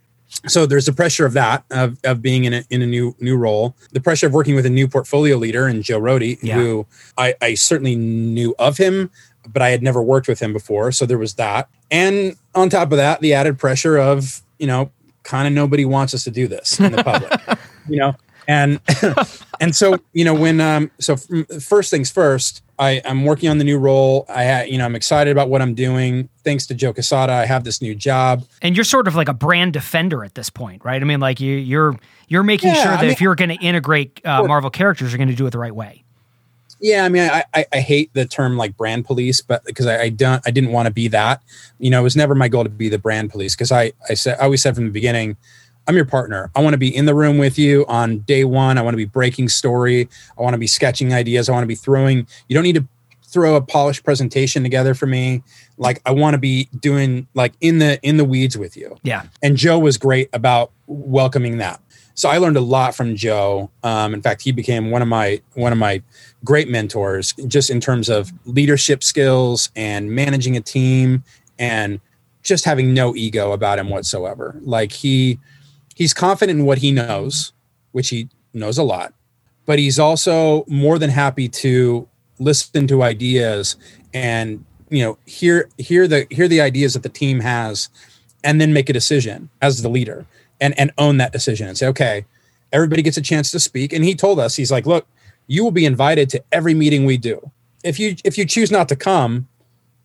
So 0.47 0.65
there's 0.65 0.87
the 0.87 0.93
pressure 0.93 1.27
of 1.27 1.33
that 1.33 1.65
of, 1.71 1.99
of 2.05 2.23
being 2.23 2.45
in 2.45 2.55
a, 2.55 2.63
in 2.71 2.83
a 2.83 2.87
new 2.87 3.17
new 3.21 3.37
role, 3.37 3.75
the 3.93 4.01
pressure 4.01 4.27
of 4.29 4.33
working 4.33 4.55
with 4.55 4.65
a 4.67 4.71
new 4.71 4.87
portfolio 4.87 5.37
leader 5.37 5.67
and 5.67 5.83
Joe 5.83 6.01
Rohde, 6.01 6.39
Yeah. 6.43 6.55
who 6.55 6.87
I, 7.19 7.35
I 7.41 7.55
certainly 7.55 7.97
knew 7.97 8.55
of 8.59 8.77
him, 8.79 9.11
but 9.49 9.61
I 9.61 9.71
had 9.71 9.83
never 9.83 10.01
worked 10.03 10.29
with 10.29 10.39
him 10.41 10.53
before. 10.53 10.93
So 10.93 11.05
there 11.05 11.19
was 11.19 11.35
that, 11.35 11.69
and 11.91 12.37
on 12.55 12.69
top 12.71 12.93
of 12.93 12.99
that, 12.99 13.21
the 13.21 13.35
added 13.35 13.59
pressure 13.59 13.97
of 13.99 14.43
you 14.59 14.69
know 14.69 14.91
kind 15.25 15.49
of 15.49 15.53
nobody 15.53 15.85
wants 15.85 16.15
us 16.15 16.23
to 16.25 16.31
do 16.31 16.47
this 16.47 16.79
in 16.79 16.93
the 16.93 17.03
public, 17.03 17.33
you 17.89 17.97
know, 17.99 18.15
and 18.49 18.81
and 19.61 19.75
so 19.77 19.99
you 20.13 20.25
know 20.25 20.35
when 20.35 20.61
um 20.61 20.91
so 20.99 21.17
first 21.61 21.91
things 21.91 22.11
first 22.11 22.63
i 22.79 23.01
i'm 23.05 23.25
working 23.25 23.49
on 23.49 23.59
the 23.59 23.65
new 23.65 23.79
role. 23.79 24.25
I 24.29 24.65
you 24.65 24.79
know 24.79 24.85
i'm 24.85 24.95
excited 24.97 25.31
about 25.31 25.49
what 25.49 25.61
i'm 25.63 25.75
doing. 25.75 26.29
Thanks 26.45 26.67
to 26.69 26.75
joe 26.75 26.93
Quesada 26.93 27.33
i 27.33 27.47
have 27.47 27.65
this 27.65 27.81
new 27.83 27.95
job. 27.95 28.45
And 28.63 28.77
you're 28.77 28.85
sort 28.85 29.07
of 29.09 29.15
like 29.15 29.29
a 29.29 29.35
brand 29.35 29.73
defender 29.73 30.25
at 30.25 30.35
this 30.35 30.51
point, 30.51 30.85
right? 30.85 31.01
I 31.01 31.05
mean, 31.05 31.21
like 31.21 31.41
you, 31.41 31.55
you're 31.57 31.97
you're 32.29 32.43
making 32.43 32.71
Yeah, 32.75 32.83
sure 32.83 32.93
I 32.93 32.97
that 32.97 33.03
mean- 33.03 33.11
if 33.11 33.21
you're 33.21 33.35
going 33.35 33.51
to 33.51 33.57
integrate 33.65 34.21
uh, 34.25 34.43
Marvel 34.45 34.71
characters, 34.71 35.13
you're 35.13 35.19
going 35.19 35.29
to 35.29 35.35
do 35.35 35.47
it 35.47 35.51
the 35.51 35.59
right 35.59 35.75
way. 35.75 36.05
yeah 36.81 37.05
i 37.05 37.09
mean 37.11 37.29
i 37.31 37.45
i, 37.53 37.67
I 37.75 37.81
hate 37.81 38.09
the 38.15 38.25
term 38.25 38.57
like 38.57 38.75
brand 38.77 39.05
police 39.05 39.43
but 39.43 39.63
because 39.67 39.87
I, 39.87 40.03
I 40.05 40.09
don't 40.09 40.41
i 40.47 40.51
didn't 40.51 40.73
want 40.73 40.87
to 40.87 40.93
be 40.93 41.09
that. 41.09 41.43
You 41.79 41.91
know 41.91 42.01
it 42.01 42.05
was 42.05 42.17
never 42.17 42.35
my 42.35 42.49
goal 42.49 42.65
to 42.65 42.71
be 42.71 42.89
the 42.89 42.99
brand 42.99 43.31
police 43.31 43.55
because 43.55 43.71
i 43.73 43.93
i 44.09 44.15
said 44.15 44.39
i 44.41 44.45
always 44.45 44.63
said 44.63 44.75
from 44.77 44.85
the 44.87 44.91
beginning 44.91 45.37
i'm 45.91 45.97
your 45.97 46.05
partner 46.05 46.51
i 46.55 46.61
want 46.63 46.73
to 46.73 46.79
be 46.79 46.95
in 46.95 47.05
the 47.05 47.15
room 47.15 47.37
with 47.37 47.59
you 47.59 47.85
on 47.89 48.21
day 48.21 48.45
one 48.45 48.79
i 48.79 48.83
want 48.83 48.93
to 48.95 48.97
be 48.97 49.05
breaking 49.05 49.49
story 49.49 50.09
i 50.39 50.43
want 50.43 50.55
to 50.55 50.59
be 50.59 50.69
sketching 50.69 51.13
ideas 51.13 51.49
i 51.49 51.53
want 51.53 51.65
to 51.65 51.67
be 51.69 51.75
throwing 51.75 52.27
you 52.49 52.55
don't 52.55 52.63
need 52.63 52.77
to 52.77 52.87
throw 53.27 53.57
a 53.57 53.61
polished 53.61 54.05
presentation 54.05 54.63
together 54.63 54.95
for 54.95 55.07
me 55.07 55.43
like 55.79 56.01
i 56.07 56.13
want 56.13 56.35
to 56.35 56.39
be 56.39 56.69
doing 56.79 57.27
like 57.35 57.53
in 57.61 57.79
the 57.79 58.01
in 58.03 58.17
the 58.19 58.25
weeds 58.25 58.57
with 58.57 58.77
you 58.77 58.97
Yeah. 59.03 59.25
and 59.43 59.57
Joe 59.57 59.81
was 59.81 59.99
great 59.99 60.29
about 60.33 60.71
welcoming 60.87 61.59
that. 61.59 61.81
So 62.15 62.29
I 62.29 62.37
learned 62.39 62.57
a 62.59 62.61
lot 62.61 62.95
from 62.95 63.17
Joe. 63.17 63.71
Um, 63.83 64.13
in 64.13 64.21
fact, 64.21 64.43
he 64.43 64.53
became 64.53 64.91
one 64.91 65.01
of 65.01 65.09
my 65.09 65.41
one 65.55 65.73
of 65.73 65.79
my 65.79 66.03
great 66.45 66.69
mentors, 66.69 67.33
just 67.47 67.71
in 67.71 67.81
terms 67.81 68.09
of 68.11 68.31
leadership 68.45 69.03
skills 69.03 69.71
and 69.75 70.11
managing 70.11 70.55
a 70.57 70.61
team, 70.61 71.23
and 71.59 71.99
just 72.43 72.65
having 72.67 72.93
no 72.93 73.15
ego 73.17 73.53
about 73.53 73.79
him 73.79 73.89
whatsoever. 73.89 74.57
Like 74.61 74.93
he 74.93 75.39
he's 75.95 76.15
confident 76.15 76.61
in 76.61 76.67
what 76.67 76.79
he 76.79 76.93
knows, 76.93 77.53
which 77.93 78.09
he 78.09 78.29
knows 78.53 78.79
a 78.79 78.83
lot, 78.83 79.15
but 79.67 79.79
he's 79.79 79.99
also 79.99 80.65
more 80.67 80.99
than 80.99 81.11
happy 81.11 81.49
to 81.49 82.09
listen 82.39 82.87
to 82.87 83.03
ideas 83.03 83.77
and 84.15 84.65
you 84.89 85.05
know 85.05 85.19
hear 85.27 85.69
hear 85.77 86.09
the 86.09 86.27
hear 86.31 86.49
the 86.49 86.61
ideas 86.61 86.95
that 86.95 87.03
the 87.03 87.09
team 87.09 87.41
has 87.41 87.91
and 88.43 88.61
then 88.61 88.73
make 88.73 88.89
a 88.89 88.93
decision 88.93 89.51
as 89.61 89.83
the 89.83 89.89
leader 89.89 90.25
and 90.61 90.77
and 90.79 90.91
own 90.97 91.19
that 91.19 91.33
decision 91.33 91.69
and 91.69 91.77
say 91.77 91.87
okay 91.87 92.25
everybody 92.73 93.03
gets 93.03 93.17
a 93.17 93.23
chance 93.23 93.51
to 93.51 93.61
speak. 93.61 93.93
And 93.93 94.05
he 94.05 94.15
told 94.15 94.39
us 94.39 94.57
he's 94.57 94.71
like 94.71 94.87
look 94.87 95.07
you 95.47 95.65
will 95.65 95.71
be 95.71 95.85
invited 95.85 96.31
to 96.31 96.45
every 96.53 96.75
meeting 96.75 97.05
we 97.05 97.17
do. 97.17 97.51
If 97.83 97.99
you 97.99 98.17
if 98.25 98.39
you 98.39 98.45
choose 98.45 98.71
not 98.71 98.89
to 98.89 98.97
come 98.97 99.49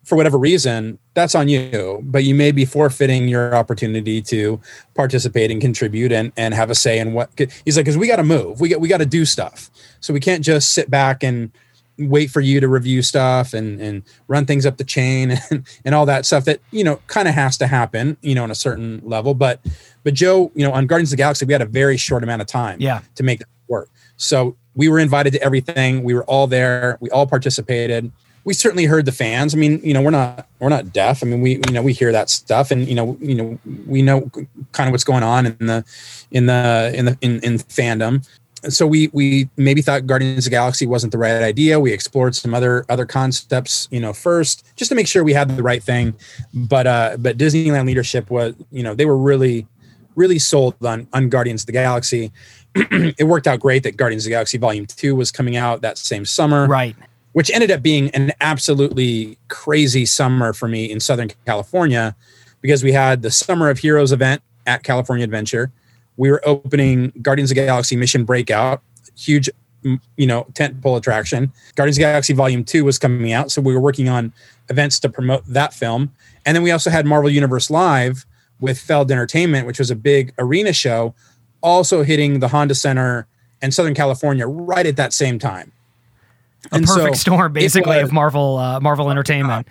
for 0.06 0.14
whatever 0.16 0.38
reason 0.38 0.98
that's 1.14 1.34
on 1.34 1.48
you 1.48 1.98
but 2.04 2.22
you 2.22 2.34
may 2.34 2.52
be 2.52 2.64
forfeiting 2.64 3.26
your 3.28 3.54
opportunity 3.56 4.22
to 4.22 4.60
participate 4.94 5.50
and 5.50 5.60
contribute 5.60 6.12
and 6.12 6.32
and 6.36 6.54
have 6.54 6.70
a 6.70 6.74
say 6.74 6.98
in 6.98 7.12
what 7.12 7.28
he's 7.64 7.76
like 7.76 7.84
because 7.84 7.98
we 7.98 8.06
got 8.06 8.16
to 8.16 8.22
move. 8.22 8.60
We 8.60 8.68
got 8.68 8.80
we 8.80 8.88
got 8.88 8.98
to 8.98 9.06
do 9.06 9.24
stuff. 9.24 9.68
So 10.00 10.14
we 10.14 10.20
can't 10.20 10.44
just 10.44 10.70
sit 10.72 10.88
back 10.88 11.22
and 11.24 11.50
wait 11.98 12.30
for 12.30 12.40
you 12.40 12.60
to 12.60 12.68
review 12.68 13.02
stuff 13.02 13.52
and 13.52 13.80
and 13.80 14.02
run 14.28 14.46
things 14.46 14.64
up 14.64 14.76
the 14.76 14.84
chain 14.84 15.32
and, 15.50 15.66
and 15.84 15.94
all 15.94 16.06
that 16.06 16.24
stuff 16.24 16.44
that 16.44 16.60
you 16.70 16.84
know 16.84 17.00
kind 17.08 17.26
of 17.26 17.34
has 17.34 17.58
to 17.58 17.66
happen 17.66 18.16
you 18.22 18.34
know 18.34 18.44
on 18.44 18.50
a 18.50 18.54
certain 18.54 19.00
level. 19.04 19.34
But 19.34 19.60
but 20.04 20.14
joe 20.14 20.52
you 20.54 20.64
know 20.64 20.72
on 20.72 20.86
guardians 20.86 21.10
of 21.10 21.16
the 21.16 21.22
galaxy 21.22 21.44
we 21.46 21.52
had 21.52 21.62
a 21.62 21.66
very 21.66 21.96
short 21.96 22.22
amount 22.22 22.42
of 22.42 22.46
time 22.48 22.78
Yeah. 22.80 23.00
to 23.16 23.22
make 23.24 23.40
that 23.40 23.48
work. 23.66 23.88
So 24.16 24.56
we 24.74 24.88
were 24.88 24.98
invited 25.00 25.32
to 25.32 25.42
everything. 25.42 26.04
We 26.04 26.14
were 26.14 26.24
all 26.24 26.46
there. 26.46 26.96
We 27.00 27.10
all 27.10 27.26
participated 27.26 28.12
we 28.46 28.54
certainly 28.54 28.86
heard 28.86 29.04
the 29.04 29.12
fans 29.12 29.54
i 29.54 29.58
mean 29.58 29.78
you 29.82 29.92
know 29.92 30.00
we're 30.00 30.10
not 30.10 30.48
we're 30.60 30.70
not 30.70 30.92
deaf 30.92 31.22
i 31.22 31.26
mean 31.26 31.42
we 31.42 31.56
you 31.66 31.72
know 31.72 31.82
we 31.82 31.92
hear 31.92 32.12
that 32.12 32.30
stuff 32.30 32.70
and 32.70 32.88
you 32.88 32.94
know 32.94 33.18
you 33.20 33.34
know 33.34 33.58
we 33.86 34.00
know 34.00 34.30
kind 34.72 34.88
of 34.88 34.92
what's 34.92 35.04
going 35.04 35.22
on 35.22 35.44
in 35.46 35.66
the 35.66 35.84
in 36.30 36.46
the 36.46 36.92
in 36.94 37.04
the 37.04 37.18
in, 37.20 37.40
in 37.40 37.58
fandom 37.58 38.26
so 38.68 38.86
we 38.86 39.08
we 39.12 39.48
maybe 39.56 39.82
thought 39.82 40.06
Guardians 40.06 40.38
of 40.38 40.44
the 40.44 40.50
Galaxy 40.50 40.86
wasn't 40.86 41.12
the 41.12 41.18
right 41.18 41.42
idea. 41.42 41.78
We 41.78 41.92
explored 41.92 42.34
some 42.34 42.54
other 42.54 42.84
other 42.88 43.06
concepts, 43.06 43.86
you 43.92 44.00
know, 44.00 44.12
first 44.12 44.66
just 44.76 44.88
to 44.88 44.94
make 44.94 45.06
sure 45.06 45.22
we 45.22 45.34
had 45.34 45.56
the 45.56 45.62
right 45.62 45.82
thing. 45.82 46.14
But 46.52 46.86
uh, 46.86 47.16
but 47.18 47.36
Disneyland 47.36 47.86
leadership 47.86 48.30
was, 48.30 48.54
you 48.72 48.82
know, 48.82 48.94
they 48.94 49.06
were 49.06 49.16
really 49.16 49.66
really 50.16 50.38
sold 50.38 50.74
on 50.84 51.06
on 51.12 51.28
Guardians 51.28 51.62
of 51.62 51.66
the 51.66 51.72
Galaxy. 51.72 52.32
it 52.74 53.26
worked 53.26 53.46
out 53.46 53.60
great 53.60 53.82
that 53.84 53.96
Guardians 53.96 54.24
of 54.24 54.30
the 54.30 54.34
Galaxy 54.34 54.58
Volume 54.58 54.86
Two 54.86 55.14
was 55.14 55.30
coming 55.30 55.56
out 55.56 55.82
that 55.82 55.98
same 55.98 56.24
summer 56.24 56.66
Right. 56.66 56.96
Which 57.36 57.50
ended 57.50 57.70
up 57.70 57.82
being 57.82 58.08
an 58.12 58.32
absolutely 58.40 59.36
crazy 59.48 60.06
summer 60.06 60.54
for 60.54 60.68
me 60.68 60.90
in 60.90 60.98
Southern 60.98 61.30
California 61.44 62.16
because 62.62 62.82
we 62.82 62.92
had 62.92 63.20
the 63.20 63.30
Summer 63.30 63.68
of 63.68 63.76
Heroes 63.76 64.10
event 64.10 64.40
at 64.66 64.84
California 64.84 65.22
Adventure. 65.22 65.70
We 66.16 66.30
were 66.30 66.40
opening 66.48 67.12
Guardians 67.20 67.50
of 67.50 67.56
Galaxy 67.56 67.94
Mission 67.94 68.24
Breakout, 68.24 68.80
huge, 69.18 69.50
you 69.82 70.26
know, 70.26 70.46
tentpole 70.54 70.96
attraction. 70.96 71.52
Guardians 71.74 71.98
of 71.98 72.00
Galaxy 72.00 72.32
Volume 72.32 72.64
2 72.64 72.86
was 72.86 72.98
coming 72.98 73.34
out, 73.34 73.52
so 73.52 73.60
we 73.60 73.74
were 73.74 73.80
working 73.80 74.08
on 74.08 74.32
events 74.70 74.98
to 75.00 75.10
promote 75.10 75.44
that 75.44 75.74
film. 75.74 76.10
And 76.46 76.56
then 76.56 76.62
we 76.62 76.70
also 76.70 76.88
had 76.88 77.04
Marvel 77.04 77.28
Universe 77.28 77.68
Live 77.68 78.24
with 78.60 78.80
Feld 78.80 79.12
Entertainment, 79.12 79.66
which 79.66 79.78
was 79.78 79.90
a 79.90 79.94
big 79.94 80.32
arena 80.38 80.72
show, 80.72 81.14
also 81.60 82.02
hitting 82.02 82.40
the 82.40 82.48
Honda 82.48 82.74
Center 82.74 83.26
and 83.60 83.74
Southern 83.74 83.92
California 83.92 84.46
right 84.46 84.86
at 84.86 84.96
that 84.96 85.12
same 85.12 85.38
time. 85.38 85.72
A 86.72 86.76
And 86.76 86.88
so 86.88 86.96
perfect 86.96 87.16
storm, 87.16 87.52
basically, 87.52 87.96
was- 87.96 88.04
of 88.04 88.12
Marvel 88.12 88.56
uh, 88.58 88.80
Marvel 88.80 89.10
Entertainment. 89.10 89.66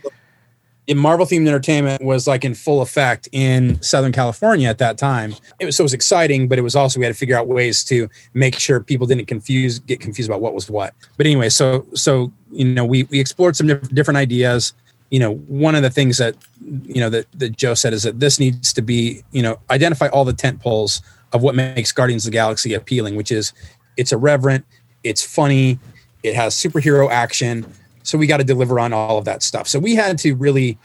in 0.87 0.97
Marvel 0.97 1.25
themed 1.25 1.47
entertainment 1.47 2.03
was 2.03 2.27
like 2.27 2.45
in 2.45 2.53
full 2.53 2.81
effect 2.81 3.27
in 3.31 3.81
Southern 3.81 4.11
California 4.11 4.69
at 4.69 4.77
that 4.77 4.97
time. 4.99 5.33
It 5.59 5.65
was 5.65 5.75
so 5.75 5.81
it 5.81 5.85
was 5.85 5.93
exciting, 5.93 6.47
but 6.47 6.59
it 6.59 6.61
was 6.61 6.75
also 6.75 6.99
we 6.99 7.05
had 7.05 7.13
to 7.13 7.17
figure 7.17 7.35
out 7.35 7.47
ways 7.47 7.83
to 7.85 8.07
make 8.35 8.59
sure 8.59 8.79
people 8.79 9.07
didn't 9.07 9.25
confuse 9.25 9.79
get 9.79 9.99
confused 9.99 10.29
about 10.29 10.41
what 10.41 10.53
was 10.53 10.69
what. 10.69 10.93
But 11.17 11.25
anyway, 11.25 11.49
so 11.49 11.85
so 11.95 12.31
you 12.51 12.65
know 12.65 12.85
we 12.85 13.03
we 13.03 13.19
explored 13.19 13.55
some 13.55 13.67
diff- 13.67 13.89
different 13.89 14.17
ideas. 14.17 14.73
You 15.11 15.19
know, 15.19 15.35
one 15.47 15.75
of 15.75 15.81
the 15.83 15.89
things 15.89 16.17
that 16.17 16.35
you 16.83 16.99
know 16.99 17.09
that, 17.09 17.25
that 17.33 17.57
Joe 17.57 17.73
said 17.73 17.93
is 17.93 18.03
that 18.03 18.19
this 18.19 18.39
needs 18.39 18.71
to 18.73 18.81
be 18.81 19.23
you 19.31 19.41
know 19.41 19.59
identify 19.71 20.07
all 20.09 20.23
the 20.25 20.33
tent 20.33 20.61
poles 20.61 21.01
of 21.33 21.41
what 21.41 21.55
makes 21.55 21.91
Guardians 21.91 22.25
of 22.25 22.31
the 22.31 22.35
Galaxy 22.37 22.73
appealing, 22.75 23.15
which 23.15 23.31
is 23.31 23.53
it's 23.97 24.11
irreverent, 24.11 24.65
it's 25.03 25.23
funny, 25.23 25.79
it 26.25 26.35
has 26.35 26.55
superhero 26.55 27.09
action. 27.09 27.65
So 28.03 28.17
we 28.17 28.27
got 28.27 28.37
to 28.37 28.43
deliver 28.43 28.79
on 28.79 28.93
all 28.93 29.17
of 29.17 29.25
that 29.25 29.43
stuff. 29.43 29.67
So 29.67 29.79
we 29.79 29.95
had 29.95 30.17
to 30.19 30.35
really, 30.35 30.77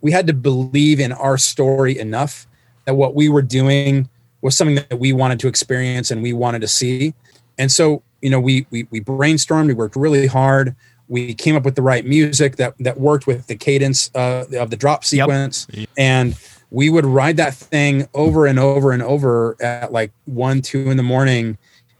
we 0.00 0.12
had 0.12 0.26
to 0.26 0.32
believe 0.32 1.00
in 1.00 1.12
our 1.12 1.38
story 1.38 1.98
enough 1.98 2.46
that 2.84 2.94
what 2.94 3.14
we 3.14 3.28
were 3.28 3.42
doing 3.42 4.08
was 4.42 4.56
something 4.56 4.76
that 4.76 4.98
we 4.98 5.12
wanted 5.12 5.40
to 5.40 5.48
experience 5.48 6.10
and 6.10 6.22
we 6.22 6.32
wanted 6.32 6.60
to 6.60 6.68
see. 6.68 7.14
And 7.58 7.72
so, 7.72 8.02
you 8.22 8.30
know, 8.30 8.40
we 8.40 8.66
we, 8.70 8.86
we 8.90 9.00
brainstormed, 9.00 9.66
we 9.66 9.74
worked 9.74 9.96
really 9.96 10.26
hard. 10.26 10.74
We 11.08 11.34
came 11.34 11.56
up 11.56 11.64
with 11.64 11.74
the 11.74 11.82
right 11.82 12.04
music 12.04 12.56
that 12.56 12.74
that 12.80 12.98
worked 12.98 13.26
with 13.26 13.46
the 13.46 13.56
cadence 13.56 14.10
uh, 14.14 14.44
of 14.58 14.70
the 14.70 14.76
drop 14.76 15.04
sequence, 15.04 15.66
and 15.96 16.36
we 16.70 16.90
would 16.90 17.06
ride 17.06 17.36
that 17.36 17.54
thing 17.54 18.08
over 18.12 18.46
and 18.46 18.58
over 18.58 18.92
and 18.92 19.02
over 19.02 19.56
at 19.60 19.92
like 19.92 20.12
one, 20.24 20.62
two 20.62 20.90
in 20.90 20.96
the 20.96 21.02
morning 21.02 21.58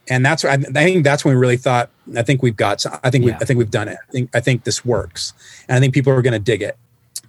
and 0.09 0.25
that's 0.25 0.45
I, 0.45 0.55
I 0.55 0.57
think 0.57 1.05
that's 1.05 1.25
when 1.25 1.35
we 1.35 1.41
really 1.41 1.57
thought 1.57 1.91
I 2.17 2.23
think 2.23 2.43
we've 2.43 2.57
got 2.57 2.81
some, 2.81 2.99
I 3.03 3.11
think 3.11 3.25
we 3.25 3.33
I 3.33 3.39
think 3.39 3.59
we've 3.59 3.71
done 3.71 3.89
it. 3.89 3.99
I 4.09 4.13
think 4.13 4.37
I 4.37 4.41
think 4.41 4.65
this 4.65 4.85
works, 4.85 5.33
and 5.69 5.77
I 5.77 5.81
think 5.81 5.95
people 5.95 6.13
are 6.13 6.23
going 6.23 6.33
to 6.33 6.39
dig 6.39 6.63
it. 6.63 6.77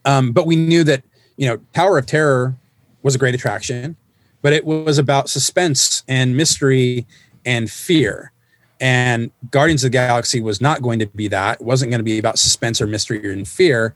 Um, 0.06 0.32
but 0.32 0.46
we 0.46 0.56
knew 0.56 0.84
that 0.84 1.04
you 1.38 1.48
know 1.48 1.58
Tower 1.74 1.98
of 1.98 2.06
Terror 2.06 2.56
was 3.04 3.16
a 3.16 3.18
great 3.18 3.36
attraction, 3.36 3.96
but 4.42 4.54
it 4.54 4.66
was 4.66 4.98
about 4.98 5.30
suspense 5.30 6.04
and 6.08 6.36
mystery 6.36 7.06
and 7.46 7.70
fear. 7.70 8.32
And 8.80 9.32
Guardians 9.50 9.84
of 9.84 9.92
the 9.92 9.98
Galaxy 9.98 10.40
was 10.40 10.62
not 10.62 10.84
going 10.84 11.00
to 11.00 11.08
be 11.08 11.28
that. 11.30 11.60
It 11.60 11.66
wasn't 11.66 11.90
going 11.90 12.00
to 12.00 12.04
be 12.04 12.20
about 12.20 12.38
suspense 12.38 12.80
or 12.80 12.86
mystery 12.86 13.34
and 13.34 13.48
fear. 13.48 13.96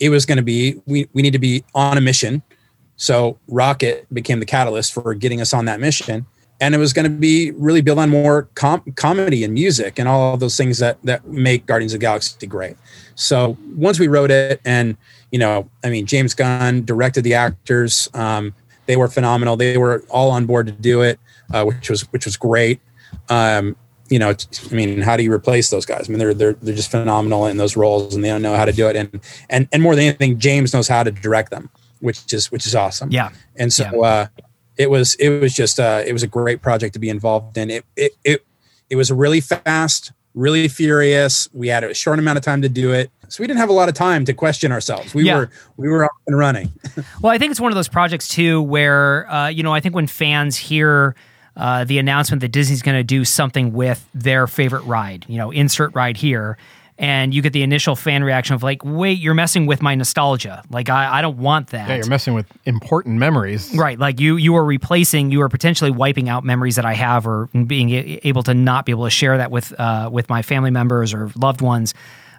It 0.00 0.08
was 0.08 0.24
going 0.24 0.36
to 0.36 0.42
be 0.42 0.80
we 0.86 1.08
we 1.12 1.22
need 1.22 1.34
to 1.34 1.38
be 1.38 1.64
on 1.74 1.98
a 1.98 2.00
mission. 2.00 2.42
So 2.96 3.38
Rocket 3.48 4.06
became 4.14 4.40
the 4.40 4.46
catalyst 4.46 4.94
for 4.94 5.12
getting 5.14 5.40
us 5.40 5.52
on 5.52 5.64
that 5.64 5.80
mission 5.80 6.26
and 6.62 6.76
it 6.76 6.78
was 6.78 6.92
going 6.92 7.04
to 7.04 7.10
be 7.10 7.50
really 7.52 7.80
built 7.80 7.98
on 7.98 8.08
more 8.08 8.48
com- 8.54 8.84
comedy 8.94 9.42
and 9.42 9.52
music 9.52 9.98
and 9.98 10.08
all 10.08 10.32
of 10.34 10.40
those 10.40 10.56
things 10.56 10.78
that 10.78 10.96
that 11.02 11.26
make 11.26 11.66
Guardians 11.66 11.92
of 11.92 11.98
the 11.98 12.06
Galaxy 12.06 12.46
great. 12.46 12.76
So 13.16 13.58
once 13.74 13.98
we 13.98 14.06
wrote 14.06 14.30
it, 14.30 14.60
and 14.64 14.96
you 15.32 15.40
know, 15.40 15.68
I 15.82 15.90
mean, 15.90 16.06
James 16.06 16.34
Gunn 16.34 16.84
directed 16.84 17.22
the 17.24 17.34
actors. 17.34 18.08
Um, 18.14 18.54
they 18.86 18.96
were 18.96 19.08
phenomenal. 19.08 19.56
They 19.56 19.76
were 19.76 20.04
all 20.08 20.30
on 20.30 20.46
board 20.46 20.66
to 20.66 20.72
do 20.72 21.02
it, 21.02 21.18
uh, 21.52 21.64
which 21.64 21.90
was 21.90 22.02
which 22.12 22.24
was 22.24 22.36
great. 22.36 22.80
Um, 23.28 23.74
you 24.08 24.20
know, 24.20 24.30
I 24.70 24.74
mean, 24.74 25.00
how 25.00 25.16
do 25.16 25.24
you 25.24 25.32
replace 25.32 25.68
those 25.70 25.84
guys? 25.84 26.08
I 26.08 26.10
mean, 26.10 26.20
they're 26.20 26.34
they're 26.34 26.52
they're 26.62 26.76
just 26.76 26.92
phenomenal 26.92 27.46
in 27.46 27.56
those 27.56 27.76
roles, 27.76 28.14
and 28.14 28.22
they 28.22 28.28
don't 28.28 28.42
know 28.42 28.54
how 28.54 28.66
to 28.66 28.72
do 28.72 28.88
it. 28.88 28.94
And 28.94 29.20
and 29.50 29.68
and 29.72 29.82
more 29.82 29.96
than 29.96 30.04
anything, 30.04 30.38
James 30.38 30.72
knows 30.72 30.86
how 30.86 31.02
to 31.02 31.10
direct 31.10 31.50
them, 31.50 31.70
which 32.00 32.32
is 32.32 32.52
which 32.52 32.66
is 32.66 32.76
awesome. 32.76 33.10
Yeah. 33.10 33.30
And 33.56 33.72
so 33.72 33.84
Yeah. 33.92 34.08
uh, 34.08 34.26
it 34.82 34.90
was 34.90 35.14
it 35.14 35.40
was 35.40 35.54
just 35.54 35.78
uh, 35.80 36.02
it 36.04 36.12
was 36.12 36.22
a 36.22 36.26
great 36.26 36.60
project 36.60 36.92
to 36.94 36.98
be 36.98 37.08
involved 37.08 37.56
in. 37.56 37.70
It 37.70 37.84
it 37.96 38.12
it 38.24 38.44
it 38.90 38.96
was 38.96 39.10
really 39.10 39.40
fast, 39.40 40.12
really 40.34 40.68
furious. 40.68 41.48
We 41.52 41.68
had 41.68 41.84
a 41.84 41.94
short 41.94 42.18
amount 42.18 42.36
of 42.38 42.44
time 42.44 42.60
to 42.62 42.68
do 42.68 42.92
it, 42.92 43.10
so 43.28 43.42
we 43.42 43.46
didn't 43.46 43.60
have 43.60 43.68
a 43.70 43.72
lot 43.72 43.88
of 43.88 43.94
time 43.94 44.24
to 44.26 44.32
question 44.34 44.72
ourselves. 44.72 45.14
We 45.14 45.24
Yeah. 45.24 45.36
were 45.38 45.50
we 45.76 45.88
were 45.88 46.04
up 46.04 46.10
and 46.26 46.36
running. 46.36 46.72
Well, 47.22 47.32
I 47.32 47.38
think 47.38 47.52
it's 47.52 47.60
one 47.60 47.70
of 47.72 47.76
those 47.76 47.88
projects 47.88 48.28
too 48.28 48.60
where 48.60 49.30
uh, 49.32 49.48
you 49.48 49.62
know 49.62 49.72
I 49.72 49.80
think 49.80 49.94
when 49.94 50.06
fans 50.08 50.56
hear 50.56 51.14
uh, 51.56 51.84
the 51.84 51.98
announcement 51.98 52.40
that 52.40 52.50
Disney's 52.52 52.82
going 52.82 52.96
to 52.98 53.04
do 53.04 53.24
something 53.24 53.72
with 53.72 54.06
their 54.14 54.46
favorite 54.46 54.82
ride, 54.84 55.24
you 55.28 55.36
know, 55.38 55.50
insert 55.50 55.94
ride 55.94 56.16
here, 56.16 56.56
and 57.02 57.34
you 57.34 57.42
get 57.42 57.52
the 57.52 57.64
initial 57.64 57.96
fan 57.96 58.22
reaction 58.22 58.54
of 58.54 58.62
like, 58.62 58.80
"Wait, 58.84 59.18
you're 59.18 59.34
messing 59.34 59.66
with 59.66 59.82
my 59.82 59.94
nostalgia. 59.96 60.62
Like, 60.70 60.88
I, 60.88 61.18
I 61.18 61.20
don't 61.20 61.36
want 61.36 61.70
that." 61.70 61.88
Yeah, 61.88 61.96
you're 61.96 62.06
messing 62.06 62.32
with 62.32 62.46
important 62.64 63.18
memories. 63.18 63.74
Right, 63.74 63.98
like 63.98 64.20
you 64.20 64.36
you 64.36 64.54
are 64.56 64.64
replacing, 64.64 65.32
you 65.32 65.42
are 65.42 65.48
potentially 65.48 65.90
wiping 65.90 66.28
out 66.28 66.44
memories 66.44 66.76
that 66.76 66.84
I 66.86 66.94
have, 66.94 67.26
or 67.26 67.48
being 67.66 67.90
able 68.22 68.44
to 68.44 68.54
not 68.54 68.86
be 68.86 68.92
able 68.92 69.04
to 69.04 69.10
share 69.10 69.36
that 69.36 69.50
with 69.50 69.78
uh, 69.78 70.08
with 70.10 70.30
my 70.30 70.42
family 70.42 70.70
members 70.70 71.12
or 71.12 71.30
loved 71.34 71.60
ones. 71.60 71.92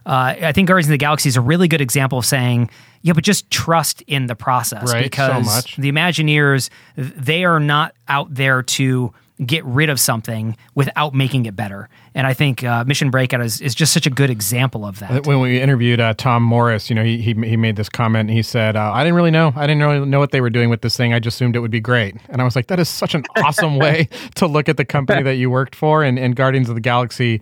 Uh, 0.06 0.36
I 0.42 0.52
think 0.52 0.68
Guardians 0.68 0.88
of 0.88 0.92
the 0.92 0.98
Galaxy 0.98 1.30
is 1.30 1.38
a 1.38 1.42
really 1.42 1.70
good 1.70 1.80
example 1.80 2.18
of 2.18 2.26
saying, 2.26 2.70
yeah, 3.04 3.14
but 3.14 3.24
just 3.24 3.50
trust 3.50 4.02
in 4.02 4.26
the 4.28 4.36
process 4.36 4.92
Right, 4.92 5.00
so 5.00 5.04
because 5.04 5.46
much. 5.46 5.76
the 5.78 5.90
Imagineers 5.90 6.70
they 6.98 7.46
are 7.46 7.60
not 7.60 7.96
out 8.10 8.34
there 8.34 8.64
to 8.64 9.14
get 9.46 9.66
rid 9.66 9.90
of 9.90 10.00
something 10.00 10.56
without 10.76 11.14
making 11.14 11.46
it 11.46 11.56
better. 11.56 11.90
And 12.14 12.28
I 12.28 12.34
think 12.34 12.64
uh, 12.64 12.84
Mission 12.86 13.10
Breakout 13.10 13.42
is, 13.42 13.62
is 13.62 13.74
just 13.74 13.94
such 13.94 14.06
a 14.06 14.10
good 14.10 14.30
example 14.30 14.86
of 14.86 15.00
that. 15.00 15.26
When 15.26 15.40
we 15.40 15.60
interviewed 15.60 16.00
uh, 16.00 16.14
Tom 16.14 16.44
Morris, 16.44 16.90
you 16.90 16.96
know, 16.96 17.04
he, 17.04 17.18
he 17.18 17.34
he 17.34 17.58
made 17.58 17.76
this 17.76 17.90
comment. 17.90 18.30
He 18.30 18.44
said, 18.44 18.76
uh, 18.76 18.92
"I 18.94 19.04
didn't 19.04 19.16
really 19.16 19.32
know. 19.32 19.52
I 19.56 19.66
didn't 19.66 19.82
really 19.82 20.06
know 20.06 20.20
what 20.20 20.32
they 20.32 20.42
were 20.42 20.52
doing 20.52 20.70
with 20.70 20.82
this 20.82 20.96
thing. 20.96 21.14
I 21.14 21.20
just 21.20 21.36
assumed 21.36 21.56
it 21.56 21.60
would 21.60 21.72
be 21.72 21.80
great." 21.80 22.16
And 22.30 22.42
I 22.42 22.46
was 22.46 22.56
like, 22.56 22.68
"That 22.68 22.80
is 22.80 22.90
such 22.90 23.16
an 23.16 23.24
awesome 23.38 23.78
way 23.78 24.08
to 24.36 24.48
look 24.48 24.70
at 24.70 24.78
the 24.78 24.86
company 24.86 25.24
that 25.24 25.36
you 25.36 25.50
worked 25.50 25.76
for." 25.76 26.04
And, 26.04 26.20
and 26.20 26.36
Guardians 26.36 26.70
of 26.70 26.76
the 26.76 26.82
Galaxy, 26.82 27.42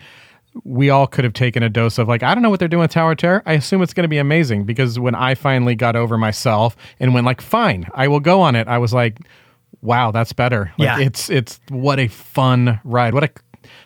we 0.63 0.89
all 0.89 1.07
could 1.07 1.23
have 1.23 1.33
taken 1.33 1.63
a 1.63 1.69
dose 1.69 1.97
of 1.97 2.07
like, 2.07 2.23
I 2.23 2.33
don't 2.33 2.41
know 2.43 2.49
what 2.49 2.59
they're 2.59 2.67
doing 2.67 2.81
with 2.81 2.91
Tower 2.91 3.15
Terror. 3.15 3.41
I 3.45 3.53
assume 3.53 3.81
it's 3.81 3.93
going 3.93 4.03
to 4.03 4.09
be 4.09 4.17
amazing 4.17 4.65
because 4.65 4.99
when 4.99 5.15
I 5.15 5.35
finally 5.35 5.75
got 5.75 5.95
over 5.95 6.17
myself 6.17 6.75
and 6.99 7.13
went 7.13 7.25
like, 7.25 7.41
"Fine, 7.41 7.87
I 7.93 8.07
will 8.07 8.19
go 8.21 8.41
on 8.41 8.55
it," 8.55 8.67
I 8.67 8.77
was 8.77 8.93
like, 8.93 9.19
"Wow, 9.81 10.11
that's 10.11 10.33
better." 10.33 10.71
Like, 10.77 10.85
Yeah. 10.87 10.99
it's 10.99 11.29
it's 11.29 11.59
what 11.69 11.99
a 11.99 12.07
fun 12.07 12.79
ride. 12.83 13.13
What 13.13 13.23
a 13.23 13.29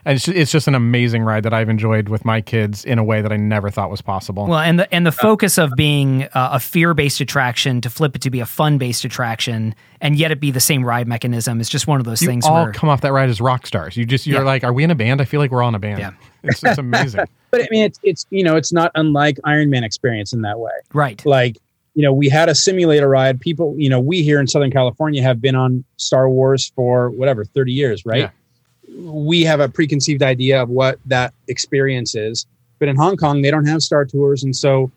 and 0.05 0.15
it's, 0.15 0.27
it's 0.27 0.51
just 0.51 0.67
an 0.67 0.75
amazing 0.75 1.23
ride 1.23 1.43
that 1.43 1.53
I've 1.53 1.67
enjoyed 1.69 2.09
with 2.09 2.23
my 2.25 2.39
kids 2.39 2.85
in 2.85 2.97
a 2.97 3.03
way 3.03 3.21
that 3.21 3.31
I 3.31 3.37
never 3.37 3.69
thought 3.69 3.91
was 3.91 4.01
possible. 4.01 4.47
Well, 4.47 4.59
and 4.59 4.79
the 4.79 4.93
and 4.93 5.05
the 5.05 5.11
focus 5.11 5.57
of 5.57 5.71
being 5.75 6.23
uh, 6.23 6.49
a 6.53 6.59
fear 6.59 6.93
based 6.93 7.19
attraction 7.21 7.81
to 7.81 7.89
flip 7.89 8.15
it 8.15 8.21
to 8.23 8.29
be 8.29 8.39
a 8.39 8.45
fun 8.45 8.77
based 8.77 9.03
attraction, 9.05 9.75
and 10.01 10.15
yet 10.17 10.31
it 10.31 10.39
be 10.39 10.49
the 10.51 10.59
same 10.59 10.83
ride 10.85 11.07
mechanism 11.07 11.59
is 11.59 11.69
just 11.69 11.87
one 11.87 11.99
of 11.99 12.05
those 12.05 12.19
things 12.19 12.27
where 12.27 12.31
you 12.31 12.35
things 12.41 12.45
all 12.45 12.63
where 12.63 12.73
come 12.73 12.89
off 12.89 13.01
that 13.01 13.11
ride 13.11 13.29
as 13.29 13.41
rock 13.41 13.67
stars. 13.67 13.97
You 13.97 14.05
just 14.05 14.25
you're 14.25 14.39
Yeah. 14.39 14.45
like, 14.45 14.63
are 14.63 14.73
we 14.73 14.83
in 14.83 14.91
a 14.91 14.95
band? 14.95 15.21
I 15.21 15.25
feel 15.25 15.39
like 15.39 15.51
we're 15.51 15.61
all 15.61 15.69
in 15.69 15.75
a 15.75 15.79
band. 15.79 15.99
Yeah. 15.99 16.11
It's, 16.43 16.63
it's 16.63 16.77
amazing. 16.77 17.25
But 17.51 17.61
I 17.61 17.67
mean, 17.71 17.83
it's 17.85 17.99
it's 18.03 18.25
you 18.31 18.43
know, 18.43 18.57
it's 18.57 18.73
not 18.73 18.91
unlike 18.95 19.39
Iron 19.45 19.69
Man 19.69 19.83
experience 19.85 20.33
in 20.33 20.41
that 20.41 20.59
way. 20.59 20.71
right, 20.93 21.25
like 21.25 21.57
you 21.95 22.01
know 22.01 22.13
we 22.13 22.29
had 22.29 22.49
a 22.49 22.55
simulator 22.55 23.09
ride. 23.09 23.39
People 23.39 23.73
you 23.77 23.89
know 23.89 23.99
we 23.99 24.21
here 24.21 24.39
in 24.39 24.47
southern 24.47 24.71
california 24.71 25.23
have 25.23 25.41
been 25.41 25.55
on 25.55 25.83
star 25.97 26.29
wars 26.29 26.71
for 26.75 27.09
whatever 27.09 27.43
30 27.43 27.71
years 27.71 28.05
right? 28.05 28.29
We 28.97 29.43
have 29.43 29.59
a 29.59 29.67
preconceived 29.67 30.21
idea 30.21 30.61
of 30.61 30.69
what 30.69 30.99
that 31.05 31.33
experience 31.47 32.13
is. 32.15 32.45
But 32.77 32.89
in 32.89 32.95
hong 32.95 33.17
kong 33.17 33.41
they 33.41 33.49
don't 33.49 33.65
have 33.65 33.81
star 33.81 34.05
tours 34.05 34.43
and 34.43 34.55
so 34.55 34.91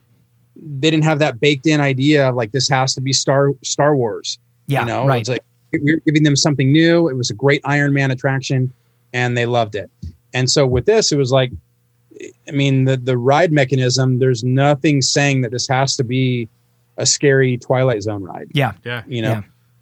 they 0.57 0.90
didn't 0.90 1.05
have 1.05 1.20
that 1.20 1.40
baked 1.40 1.66
in 1.66 1.80
idea 1.80 2.28
of 2.28 2.34
like 2.34 2.51
this 2.51 2.68
has 2.68 2.94
to 2.94 3.01
be 3.01 3.12
star 3.12 3.53
star 3.62 3.96
wars. 3.96 4.38
Yeah, 4.66 4.80
you 4.80 4.86
know 4.86 5.07
right, 5.07 5.20
it's 5.20 5.28
like 5.28 5.44
we 5.72 5.80
we're 5.82 6.01
giving 6.01 6.24
them 6.24 6.36
something 6.36 6.72
new. 6.72 7.09
It 7.09 7.16
was 7.16 7.30
a 7.30 7.34
great 7.34 7.62
iron 7.64 7.94
man 7.94 8.11
attraction 8.11 8.72
and 9.12 9.36
they 9.36 9.46
loved 9.46 9.76
it. 9.76 9.90
And 10.34 10.51
so 10.51 10.66
with 10.66 10.84
this 10.84 11.12
it 11.12 11.16
was 11.16 11.32
like 11.32 11.53
i 12.49 12.51
mean 12.51 12.84
the 12.84 12.96
the 12.96 13.16
ride 13.16 13.53
mechanism 13.53 14.18
there's 14.18 14.42
nothing 14.42 15.01
saying 15.01 15.40
that 15.40 15.53
this 15.53 15.68
has 15.68 15.94
to 15.94 16.03
be 16.03 16.49
a 16.99 17.07
scary 17.07 17.57
twilight 17.57 18.03
zone 18.03 18.22
ride 18.22 18.49
yeah, 18.53 18.72
Yeah. 18.84 19.03
you 19.07 19.22
know 19.22 19.30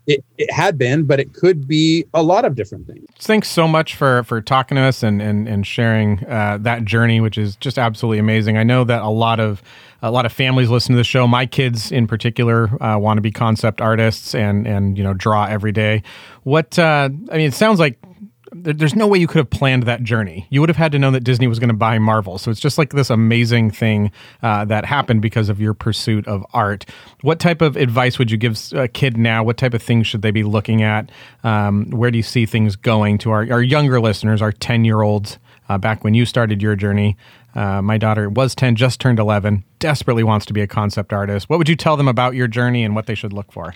Yeah. 0.06 0.14
it, 0.14 0.24
it 0.38 0.52
had 0.52 0.78
been 0.78 1.04
but 1.04 1.18
it 1.18 1.32
could 1.34 1.66
be 1.66 2.04
a 2.14 2.22
lot 2.22 2.44
of 2.44 2.54
different 2.54 2.86
things 2.86 3.04
Thanks 3.18 3.48
so 3.48 3.66
much 3.66 3.94
for 3.96 4.22
for 4.24 4.40
talking 4.40 4.76
to 4.76 4.82
us 4.82 5.02
and 5.02 5.20
and, 5.20 5.48
and 5.48 5.66
sharing 5.66 6.24
uh, 6.26 6.58
that 6.60 6.84
journey, 6.84 7.20
which 7.20 7.38
is 7.38 7.56
just 7.56 7.78
absolutely 7.78 8.18
amazing. 8.18 8.56
I 8.58 8.62
know 8.62 8.84
that 8.84 9.00
a 9.02 9.08
lot 9.08 9.40
of 9.40 9.62
a 10.02 10.10
lot 10.10 10.26
of 10.26 10.32
families 10.32 10.68
listen 10.68 10.92
to 10.92 10.98
the 10.98 11.02
show. 11.04 11.26
My 11.26 11.46
kids, 11.46 11.90
in 11.90 12.06
particular, 12.06 12.70
uh, 12.82 12.98
want 12.98 13.16
to 13.16 13.22
be 13.22 13.32
concept 13.32 13.80
artists 13.80 14.34
and 14.34 14.66
and 14.66 14.98
you 14.98 15.02
know 15.02 15.14
draw 15.14 15.46
every 15.46 15.72
day. 15.72 16.02
What 16.42 16.78
uh, 16.78 17.08
I 17.32 17.36
mean, 17.38 17.48
it 17.48 17.54
sounds 17.54 17.80
like 17.80 17.98
there- 18.02 18.12
there's 18.52 18.94
no 18.94 19.06
way 19.06 19.18
you 19.18 19.26
could 19.26 19.38
have 19.38 19.50
planned 19.50 19.84
that 19.84 20.02
journey. 20.02 20.46
You 20.50 20.60
would 20.60 20.68
have 20.68 20.76
had 20.76 20.92
to 20.92 20.98
know 20.98 21.10
that 21.10 21.24
Disney 21.24 21.46
was 21.46 21.58
going 21.58 21.68
to 21.68 21.76
buy 21.76 21.98
Marvel. 21.98 22.38
So 22.38 22.50
it's 22.50 22.60
just 22.60 22.78
like 22.78 22.90
this 22.90 23.10
amazing 23.10 23.70
thing 23.70 24.12
uh, 24.42 24.64
that 24.66 24.84
happened 24.84 25.22
because 25.22 25.48
of 25.48 25.60
your 25.60 25.74
pursuit 25.74 26.26
of 26.26 26.44
art. 26.52 26.84
What 27.22 27.40
type 27.40 27.60
of 27.60 27.76
advice 27.76 28.18
would 28.18 28.30
you 28.30 28.36
give 28.36 28.58
a 28.72 28.88
kid 28.88 29.16
now? 29.16 29.42
What 29.42 29.56
type 29.56 29.74
of 29.74 29.82
things 29.82 30.06
should 30.06 30.22
they 30.22 30.30
be 30.30 30.42
looking 30.42 30.82
at? 30.82 31.10
Um, 31.44 31.90
where 31.90 32.10
do 32.10 32.18
you 32.18 32.22
see 32.22 32.46
things 32.46 32.76
going 32.76 33.18
to 33.18 33.30
our, 33.30 33.50
our 33.50 33.62
younger 33.62 34.00
listeners, 34.00 34.40
our 34.42 34.52
10 34.52 34.84
year 34.84 35.02
olds? 35.02 35.38
Uh, 35.68 35.76
back 35.76 36.04
when 36.04 36.14
you 36.14 36.24
started 36.24 36.62
your 36.62 36.76
journey, 36.76 37.16
uh, 37.56 37.82
my 37.82 37.98
daughter 37.98 38.30
was 38.30 38.54
10, 38.54 38.76
just 38.76 39.00
turned 39.00 39.18
11, 39.18 39.64
desperately 39.80 40.22
wants 40.22 40.46
to 40.46 40.52
be 40.52 40.60
a 40.60 40.66
concept 40.66 41.12
artist. 41.12 41.48
What 41.48 41.58
would 41.58 41.68
you 41.68 41.74
tell 41.74 41.96
them 41.96 42.06
about 42.06 42.36
your 42.36 42.46
journey 42.46 42.84
and 42.84 42.94
what 42.94 43.06
they 43.06 43.16
should 43.16 43.32
look 43.32 43.50
for? 43.50 43.74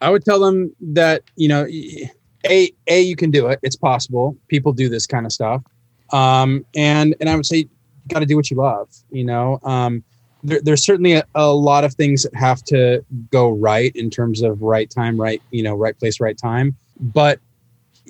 i 0.00 0.10
would 0.10 0.24
tell 0.24 0.38
them 0.38 0.74
that 0.80 1.22
you 1.36 1.48
know 1.48 1.66
a 2.44 2.72
a 2.86 3.00
you 3.00 3.16
can 3.16 3.30
do 3.30 3.46
it. 3.48 3.58
It's 3.62 3.76
possible. 3.76 4.36
People 4.48 4.72
do 4.72 4.88
this 4.88 5.06
kind 5.06 5.26
of 5.26 5.32
stuff. 5.32 5.62
Um 6.12 6.64
and 6.74 7.16
and 7.20 7.28
i 7.28 7.34
would 7.34 7.46
say 7.46 7.56
you 7.58 7.68
got 8.08 8.20
to 8.20 8.26
do 8.26 8.36
what 8.36 8.50
you 8.50 8.56
love 8.56 8.88
you 9.10 9.24
know? 9.24 9.58
Um 9.64 10.04
there, 10.44 10.60
there's 10.62 10.84
certainly 10.84 11.14
a, 11.14 11.24
a 11.34 11.52
lot 11.52 11.82
of 11.82 11.94
things 11.94 12.22
that 12.22 12.34
have 12.34 12.62
to 12.64 13.04
go 13.32 13.50
right 13.50 13.90
in 13.96 14.10
terms 14.10 14.42
of 14.42 14.62
right 14.62 14.88
time 14.88 15.20
right 15.20 15.42
you 15.50 15.62
know 15.62 15.74
right 15.74 15.98
place 15.98 16.20
right 16.20 16.38
time. 16.38 16.76
But 17.00 17.40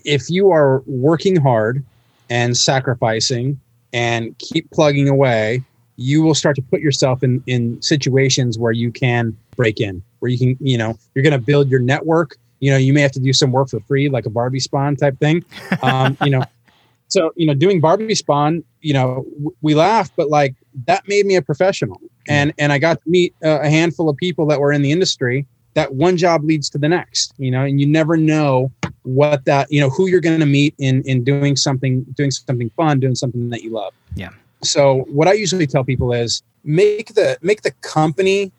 if 0.05 0.29
you 0.29 0.51
are 0.51 0.83
working 0.87 1.37
hard 1.37 1.83
and 2.29 2.57
sacrificing 2.57 3.59
and 3.93 4.37
keep 4.39 4.71
plugging 4.71 5.09
away 5.09 5.63
you 5.97 6.23
will 6.23 6.35
start 6.35 6.57
to 6.57 6.63
put 6.63 6.81
yourself 6.81 7.23
in 7.23 7.43
in 7.47 7.81
situations 7.83 8.59
where 8.59 8.73
you 8.73 8.93
can 8.93 9.37
break 9.57 9.81
in 9.81 10.03
where 10.19 10.31
you 10.31 10.39
can 10.39 10.57
you 10.61 10.79
know 10.79 10.97
you're 11.15 11.23
going 11.23 11.33
to 11.33 11.45
build 11.45 11.69
your 11.69 11.81
network 11.81 12.37
you 12.61 12.71
know 12.71 12.77
you 12.77 12.93
may 12.93 13.01
have 13.01 13.13
to 13.13 13.21
do 13.21 13.33
some 13.33 13.53
work 13.53 13.69
for 13.69 13.81
free 13.81 14.09
like 14.09 14.27
a 14.27 14.31
barbie 14.31 14.61
spawn 14.61 14.97
type 14.97 15.19
thing. 15.19 15.45
Um, 15.83 16.17
you 16.23 16.31
know 16.31 16.43
so 17.09 17.33
you 17.37 17.47
know 17.47 17.55
doing 17.55 17.81
barbie 17.81 18.15
spawn 18.15 18.65
you 18.81 18.93
know 18.93 19.25
w- 19.35 19.55
we 19.63 19.75
laugh 19.75 20.11
but 20.17 20.29
like 20.29 20.55
that 20.87 21.07
made 21.09 21.27
me 21.27 21.37
a 21.37 21.43
professional. 21.43 22.01
And 22.29 22.53
and 22.59 22.73
i 22.73 22.79
got 22.79 23.01
to 23.03 23.09
meet 23.09 23.35
uh, 23.45 23.61
a 23.61 23.71
handful 23.71 24.09
of 24.09 24.17
people 24.17 24.47
that 24.47 24.61
were 24.61 24.73
in 24.73 24.83
the 24.83 24.93
industry. 24.93 25.47
That 25.75 25.95
one 25.95 26.17
job 26.17 26.43
leads 26.43 26.71
to 26.71 26.79
the 26.79 26.89
next 26.89 27.35
you 27.39 27.51
know 27.51 27.63
and 27.63 27.81
you 27.81 27.87
never 27.87 28.17
know 28.17 28.71
what 29.03 29.45
that 29.45 29.71
you 29.71 29.81
know 29.81 29.91
who 29.91 30.09
you're 30.09 30.21
going 30.21 30.41
to 30.41 30.47
meet 30.47 30.75
in 30.79 31.03
in 31.03 31.23
doing 31.23 31.55
something 31.55 32.03
doing 32.17 32.31
something 32.31 32.71
fun 32.71 32.99
doing 32.99 33.15
something 33.15 33.51
that 33.51 33.63
you 33.63 33.71
love. 33.71 33.93
Yeah. 34.15 34.31
so 34.63 35.05
what 35.09 35.29
i 35.29 35.35
usually 35.35 35.67
tell 35.67 35.85
people 35.85 36.13
is 36.13 36.43
make 36.65 37.15
the 37.15 37.39
make 37.43 37.63
the 37.63 37.71
company 37.83 38.51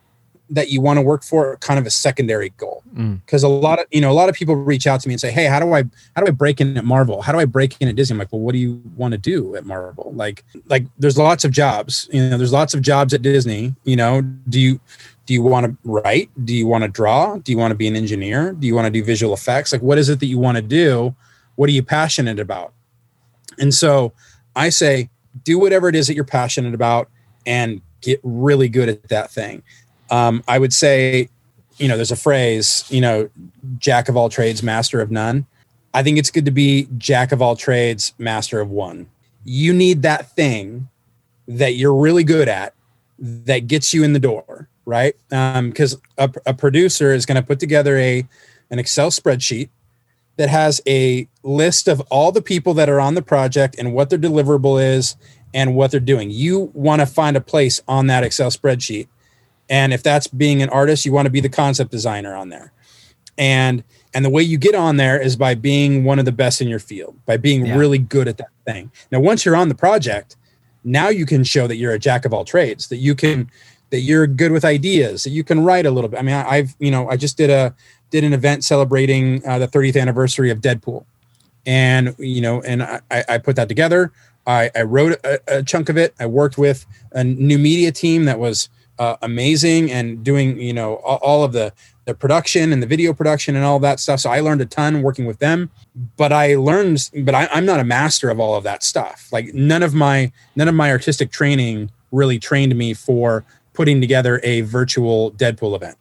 that 0.50 0.70
you 0.70 0.82
want 0.82 0.98
to 0.98 1.02
work 1.02 1.24
for 1.24 1.58
kind 1.58 1.80
of 1.80 1.86
a 1.86 1.90
secondary 1.90 2.50
goal. 2.58 2.84
Mm. 2.96 3.22
because 3.26 3.44
a 3.44 3.48
lot 3.48 3.80
of 3.80 3.86
you 3.92 4.02
know 4.02 4.10
a 4.10 4.14
lot 4.14 4.30
of 4.30 4.36
people 4.36 4.56
reach 4.56 4.88
out 4.88 5.02
to 5.02 5.08
me 5.08 5.14
and 5.14 5.22
say 5.22 5.30
hey 5.30 5.46
how 5.46 5.60
do 5.60 5.74
i 5.74 5.84
how 6.16 6.22
do 6.22 6.28
i 6.28 6.32
break 6.32 6.62
in 6.62 6.78
at 6.78 6.86
marvel? 6.86 7.22
How 7.22 7.32
do 7.32 7.40
i 7.40 7.46
break 7.46 7.76
in 7.80 7.88
at 7.88 7.96
disney? 7.96 8.16
I'm 8.16 8.20
like 8.20 8.32
well 8.32 8.42
what 8.42 8.54
do 8.54 8.60
you 8.60 8.82
want 8.96 9.12
to 9.12 9.18
do 9.18 9.56
at 9.56 9.66
marvel? 9.66 10.12
Like 10.16 10.44
like 10.68 10.86
there's 10.98 11.18
lots 11.18 11.44
of 11.46 11.52
jobs 11.52 12.10
you 12.12 12.30
know 12.30 12.38
there's 12.38 12.54
lots 12.54 12.74
of 12.74 12.82
jobs 12.82 13.14
at 13.14 13.22
disney 13.22 13.76
you 13.84 13.96
know? 13.96 14.22
Do 14.22 14.60
you 14.60 14.80
do 15.26 15.34
you 15.34 15.44
want 15.44 15.66
to 15.66 15.78
write? 15.84 16.30
Do 16.46 16.56
you 16.56 16.68
want 16.68 16.84
to 16.86 16.88
draw? 16.88 17.38
Do 17.38 17.52
you 17.52 17.58
want 17.58 17.72
to 17.72 17.76
be 17.76 17.88
an 17.88 17.98
engineer? 17.98 18.54
Do 18.54 18.66
you 18.66 18.74
want 18.74 18.86
to 18.86 18.92
do 18.92 19.04
visual 19.04 19.34
effects? 19.34 19.74
Like 19.74 19.82
what 19.82 19.98
is 19.98 20.10
it 20.10 20.20
that 20.22 20.28
you 20.28 20.40
want 20.40 20.56
to 20.56 20.62
do? 20.62 21.16
What 21.56 21.70
are 21.70 21.74
you 21.74 21.84
passionate 21.84 22.40
about? 22.40 22.74
And 23.60 23.74
so 23.74 24.14
i 24.58 24.70
say 24.70 25.10
do 25.44 25.60
whatever 25.60 25.88
it 25.88 25.96
is 25.96 26.08
that 26.08 26.16
you're 26.16 26.26
passionate 26.26 26.74
about 26.74 27.10
and 27.46 27.82
get 28.02 28.20
really 28.24 28.68
good 28.68 28.90
at 28.90 29.08
that 29.10 29.32
thing 29.32 29.64
um, 30.10 30.44
i 30.48 30.58
would 30.58 30.74
say 30.74 31.30
you 31.78 31.88
know 31.88 31.96
there's 31.96 32.12
a 32.12 32.16
phrase 32.16 32.86
you 32.90 33.02
know 33.02 33.30
jack 33.78 34.10
of 34.10 34.18
all 34.18 34.30
trades 34.30 34.64
master 34.64 35.02
of 35.02 35.12
none 35.12 35.46
I 35.98 36.04
think 36.04 36.20
it's 36.20 36.30
good 36.30 36.46
to 36.46 36.52
be 36.52 36.88
jack 37.00 37.32
of 37.32 37.42
all 37.42 37.56
trades, 37.56 38.14
master 38.20 38.60
of 38.60 38.70
one. 38.70 39.08
You 39.44 39.74
need 39.74 40.04
that 40.04 40.30
thing 40.30 40.90
that 41.48 41.74
you're 41.74 41.96
really 41.96 42.24
good 42.24 42.48
at 42.48 42.76
that 43.18 43.66
gets 43.66 43.96
you 43.96 44.04
in 44.04 44.14
the 44.14 44.20
door, 44.20 44.70
right? 44.86 45.16
Because 45.30 45.98
a, 46.20 46.32
a 46.46 46.54
producer 46.54 47.14
is 47.14 47.26
going 47.26 47.38
to 47.38 47.42
put 47.42 47.60
together 47.60 47.98
a 47.98 48.28
an 48.70 48.78
Excel 48.78 49.10
spreadsheet 49.10 49.70
that 50.36 50.50
has 50.50 50.82
a 50.86 51.28
list 51.42 51.88
of 51.88 52.02
all 52.12 52.32
the 52.32 52.44
people 52.44 52.76
that 52.76 52.90
are 52.90 53.00
on 53.00 53.16
the 53.16 53.24
project 53.24 53.76
and 53.80 53.92
what 53.92 54.12
their 54.12 54.20
deliverable 54.20 54.80
is 54.80 55.16
and 55.52 55.74
what 55.74 55.90
they're 55.90 56.00
doing. 56.00 56.30
You 56.30 56.70
want 56.76 57.00
to 57.00 57.08
find 57.08 57.36
a 57.36 57.42
place 57.42 57.82
on 57.88 58.06
that 58.06 58.24
Excel 58.24 58.52
spreadsheet. 58.52 59.08
And 59.70 59.94
if 59.94 60.02
that's 60.04 60.28
being 60.28 60.62
an 60.62 60.70
artist, 60.70 61.06
you 61.06 61.12
want 61.12 61.26
to 61.26 61.30
be 61.32 61.40
the 61.42 61.50
concept 61.50 61.92
designer 61.92 62.36
on 62.36 62.50
there. 62.50 62.72
And 63.38 63.84
and 64.14 64.24
the 64.26 64.30
way 64.30 64.42
you 64.42 64.58
get 64.58 64.74
on 64.74 64.98
there 64.98 65.22
is 65.22 65.36
by 65.36 65.54
being 65.54 66.04
one 66.04 66.18
of 66.18 66.26
the 66.26 66.32
best 66.32 66.62
in 66.62 66.68
your 66.68 66.80
field, 66.80 67.16
by 67.26 67.38
being 67.38 67.66
Yeah. 67.66 67.76
really 67.78 67.98
good 68.00 68.28
at 68.28 68.38
that 68.38 68.50
thing. 68.66 68.90
Now, 69.12 69.20
once 69.20 69.46
you're 69.46 69.56
on 69.56 69.70
the 69.70 69.76
project, 69.76 70.36
now 70.84 71.10
you 71.10 71.26
can 71.26 71.44
show 71.44 71.68
that 71.68 71.76
you're 71.76 71.92
a 71.92 72.00
jack 72.00 72.26
of 72.26 72.34
all 72.34 72.46
trades, 72.46 72.88
that 72.88 72.98
you 72.98 73.14
can 73.16 73.50
that 73.90 74.00
you're 74.00 74.28
good 74.28 74.52
with 74.52 74.66
ideas, 74.66 75.24
that 75.24 75.30
you 75.30 75.44
can 75.44 75.64
write 75.64 75.86
a 75.86 75.92
little 75.92 76.10
bit. 76.10 76.20
I 76.20 76.24
mean, 76.24 76.36
I- 76.36 76.50
I've 76.50 76.76
you 76.80 76.90
know 76.92 77.08
I 77.10 77.18
just 77.18 77.38
did 77.38 77.50
a 77.50 77.76
did 78.10 78.24
an 78.24 78.34
event 78.34 78.64
celebrating 78.64 79.46
uh, 79.46 79.60
the 79.60 79.68
30th 79.68 80.00
anniversary 80.00 80.50
of 80.50 80.62
Deadpool, 80.62 81.04
and 81.66 82.16
you 82.18 82.42
know, 82.42 82.62
and 82.62 82.82
I, 82.84 83.02
I 83.12 83.24
I 83.30 83.38
put 83.38 83.56
that 83.58 83.68
together. 83.68 84.12
I, 84.46 84.72
I 84.74 84.84
wrote 84.84 85.20
a, 85.26 85.40
a 85.60 85.64
chunk 85.64 85.90
of 85.90 85.98
it. 85.98 86.16
I 86.20 86.26
worked 86.26 86.58
with 86.58 86.86
a 87.12 87.22
new 87.24 87.58
media 87.60 87.92
team 87.92 88.24
that 88.26 88.40
was 88.40 88.70
uh, 89.00 89.18
amazing 89.22 89.92
and 89.92 90.24
doing 90.24 90.60
you 90.60 90.74
know 90.74 90.96
all, 90.98 91.18
all 91.18 91.44
of 91.44 91.54
the 91.54 91.74
the 92.06 92.14
production 92.14 92.72
and 92.72 92.82
the 92.82 92.88
video 92.88 93.14
production 93.14 93.56
and 93.56 93.66
all 93.66 93.80
that 93.80 94.00
stuff. 94.00 94.22
So 94.22 94.30
I 94.30 94.40
learned 94.40 94.62
a 94.62 94.66
ton 94.66 95.02
working 95.02 95.26
with 95.26 95.40
them. 95.40 95.70
But 96.16 96.32
I 96.32 96.56
learned, 96.56 97.10
but 97.24 97.36
I, 97.36 97.50
I'm 97.52 97.66
not 97.66 97.82
a 97.82 97.84
master 97.84 98.30
of 98.30 98.40
all 98.40 98.56
of 98.56 98.64
that 98.64 98.82
stuff. 98.82 99.28
Like 99.32 99.54
none 99.54 99.84
of 99.84 99.94
my 99.94 100.32
none 100.56 100.70
of 100.70 100.76
my 100.76 100.90
artistic 100.90 101.32
training 101.32 101.92
really 102.12 102.40
trained 102.40 102.76
me 102.76 102.94
for 102.94 103.44
putting 103.74 104.00
together 104.00 104.40
a 104.44 104.62
virtual 104.62 105.32
Deadpool 105.32 105.76
event 105.76 105.98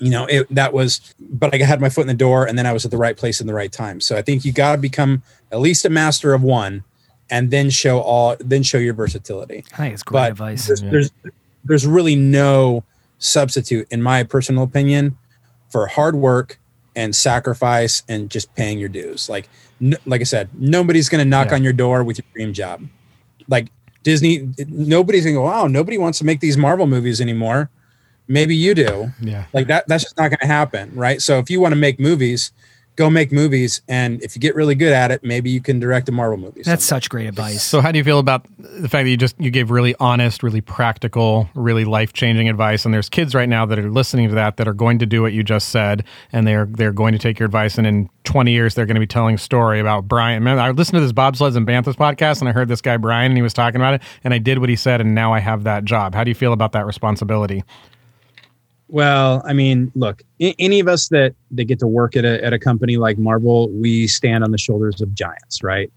you 0.00 0.10
know 0.10 0.24
it 0.26 0.52
that 0.52 0.72
was 0.72 1.14
but 1.18 1.54
i 1.54 1.58
had 1.58 1.78
my 1.78 1.90
foot 1.90 2.00
in 2.00 2.06
the 2.06 2.14
door 2.14 2.46
and 2.46 2.58
then 2.58 2.64
i 2.64 2.72
was 2.72 2.86
at 2.86 2.90
the 2.90 2.96
right 2.96 3.18
place 3.18 3.38
in 3.38 3.46
the 3.46 3.52
right 3.52 3.70
time 3.70 4.00
so 4.00 4.16
i 4.16 4.22
think 4.22 4.46
you 4.46 4.52
got 4.52 4.72
to 4.72 4.78
become 4.78 5.22
at 5.52 5.60
least 5.60 5.84
a 5.84 5.90
master 5.90 6.32
of 6.32 6.42
one 6.42 6.82
and 7.28 7.50
then 7.50 7.68
show 7.68 8.00
all 8.00 8.34
then 8.40 8.62
show 8.62 8.78
your 8.78 8.94
versatility 8.94 9.62
I 9.74 9.76
think 9.76 9.94
it's 9.94 10.02
great 10.02 10.20
but 10.20 10.30
advice. 10.32 10.66
there's, 10.66 10.80
there's 10.80 11.10
there's 11.64 11.86
really 11.86 12.16
no 12.16 12.84
substitute 13.18 13.86
in 13.90 14.02
my 14.02 14.22
personal 14.22 14.62
opinion 14.64 15.16
for 15.68 15.86
hard 15.86 16.16
work 16.16 16.58
and 16.96 17.14
sacrifice 17.14 18.02
and 18.08 18.30
just 18.30 18.52
paying 18.54 18.78
your 18.78 18.88
dues. 18.88 19.28
Like 19.28 19.48
n- 19.80 19.96
like 20.06 20.20
i 20.20 20.24
said 20.24 20.48
nobody's 20.58 21.08
going 21.08 21.22
to 21.24 21.28
knock 21.28 21.48
Yeah. 21.48 21.54
on 21.56 21.62
your 21.62 21.72
door 21.72 22.02
with 22.02 22.18
your 22.18 22.24
dream 22.34 22.52
job. 22.52 22.82
Like 23.48 23.68
disney 24.02 24.48
nobody's 24.68 25.24
going 25.24 25.34
to 25.36 25.40
go 25.40 25.44
wow 25.44 25.66
nobody 25.66 25.98
wants 25.98 26.16
to 26.18 26.24
make 26.24 26.40
these 26.40 26.56
marvel 26.56 26.86
movies 26.86 27.20
anymore. 27.20 27.70
Maybe 28.28 28.54
you 28.56 28.74
do. 28.74 29.12
Yeah. 29.20 29.44
like 29.52 29.66
that 29.68 29.86
that's 29.88 30.04
just 30.04 30.16
not 30.16 30.28
going 30.30 30.38
to 30.40 30.46
happen 30.46 30.90
right? 30.94 31.20
So 31.20 31.38
if 31.38 31.50
you 31.50 31.60
want 31.60 31.72
to 31.72 31.76
make 31.76 32.00
movies 32.00 32.52
go 33.00 33.08
make 33.08 33.32
movies 33.32 33.80
and 33.88 34.22
if 34.22 34.36
you 34.36 34.40
get 34.40 34.54
really 34.54 34.74
good 34.74 34.92
at 34.92 35.10
it 35.10 35.24
maybe 35.24 35.48
you 35.48 35.60
can 35.60 35.80
direct 35.80 36.06
a 36.08 36.12
marvel 36.12 36.36
movie 36.36 36.62
That's 36.62 36.84
someday. 36.84 37.00
such 37.00 37.08
great 37.08 37.26
advice. 37.26 37.62
So 37.62 37.80
how 37.80 37.90
do 37.92 37.98
you 37.98 38.04
feel 38.04 38.18
about 38.18 38.46
the 38.58 38.88
fact 38.88 39.04
that 39.04 39.10
you 39.10 39.16
just 39.16 39.34
you 39.40 39.50
gave 39.50 39.70
really 39.70 39.94
honest, 39.98 40.42
really 40.42 40.60
practical, 40.60 41.48
really 41.54 41.84
life-changing 41.84 42.48
advice 42.48 42.84
and 42.84 42.92
there's 42.92 43.08
kids 43.08 43.34
right 43.34 43.48
now 43.48 43.64
that 43.66 43.78
are 43.78 43.90
listening 43.90 44.28
to 44.28 44.34
that 44.34 44.58
that 44.58 44.68
are 44.68 44.74
going 44.74 44.98
to 44.98 45.06
do 45.06 45.22
what 45.22 45.32
you 45.32 45.42
just 45.42 45.70
said 45.70 46.04
and 46.32 46.46
they're 46.46 46.66
they're 46.66 46.92
going 46.92 47.12
to 47.12 47.18
take 47.18 47.38
your 47.38 47.46
advice 47.46 47.78
and 47.78 47.86
in 47.86 48.10
20 48.24 48.52
years 48.52 48.74
they're 48.74 48.86
going 48.86 48.96
to 48.96 49.00
be 49.00 49.06
telling 49.06 49.36
a 49.36 49.38
story 49.38 49.80
about 49.80 50.06
Brian. 50.06 50.42
Man, 50.42 50.58
I 50.58 50.70
listened 50.70 50.96
to 50.96 51.00
this 51.00 51.12
bobsleds 51.12 51.56
and 51.56 51.66
Banthas 51.66 51.96
podcast 51.96 52.40
and 52.40 52.48
I 52.48 52.52
heard 52.52 52.68
this 52.68 52.82
guy 52.82 52.98
Brian 52.98 53.32
and 53.32 53.38
he 53.38 53.42
was 53.42 53.54
talking 53.54 53.80
about 53.80 53.94
it 53.94 54.02
and 54.22 54.34
I 54.34 54.38
did 54.38 54.58
what 54.58 54.68
he 54.68 54.76
said 54.76 55.00
and 55.00 55.14
now 55.14 55.32
I 55.32 55.40
have 55.40 55.64
that 55.64 55.84
job. 55.84 56.14
How 56.14 56.22
do 56.22 56.30
you 56.30 56.34
feel 56.34 56.52
about 56.52 56.72
that 56.72 56.84
responsibility? 56.86 57.64
Well, 58.90 59.40
I 59.46 59.52
mean, 59.52 59.92
look, 59.94 60.22
a- 60.40 60.54
any 60.58 60.80
of 60.80 60.88
us 60.88 61.08
that 61.08 61.34
that 61.52 61.64
get 61.64 61.78
to 61.78 61.86
work 61.86 62.16
at 62.16 62.24
a 62.24 62.44
at 62.44 62.52
a 62.52 62.58
company 62.58 62.96
like 62.96 63.18
Marvel, 63.18 63.68
we 63.70 64.08
stand 64.08 64.42
on 64.42 64.50
the 64.50 64.58
shoulders 64.58 65.00
of 65.00 65.14
giants, 65.14 65.62
right? 65.62 65.90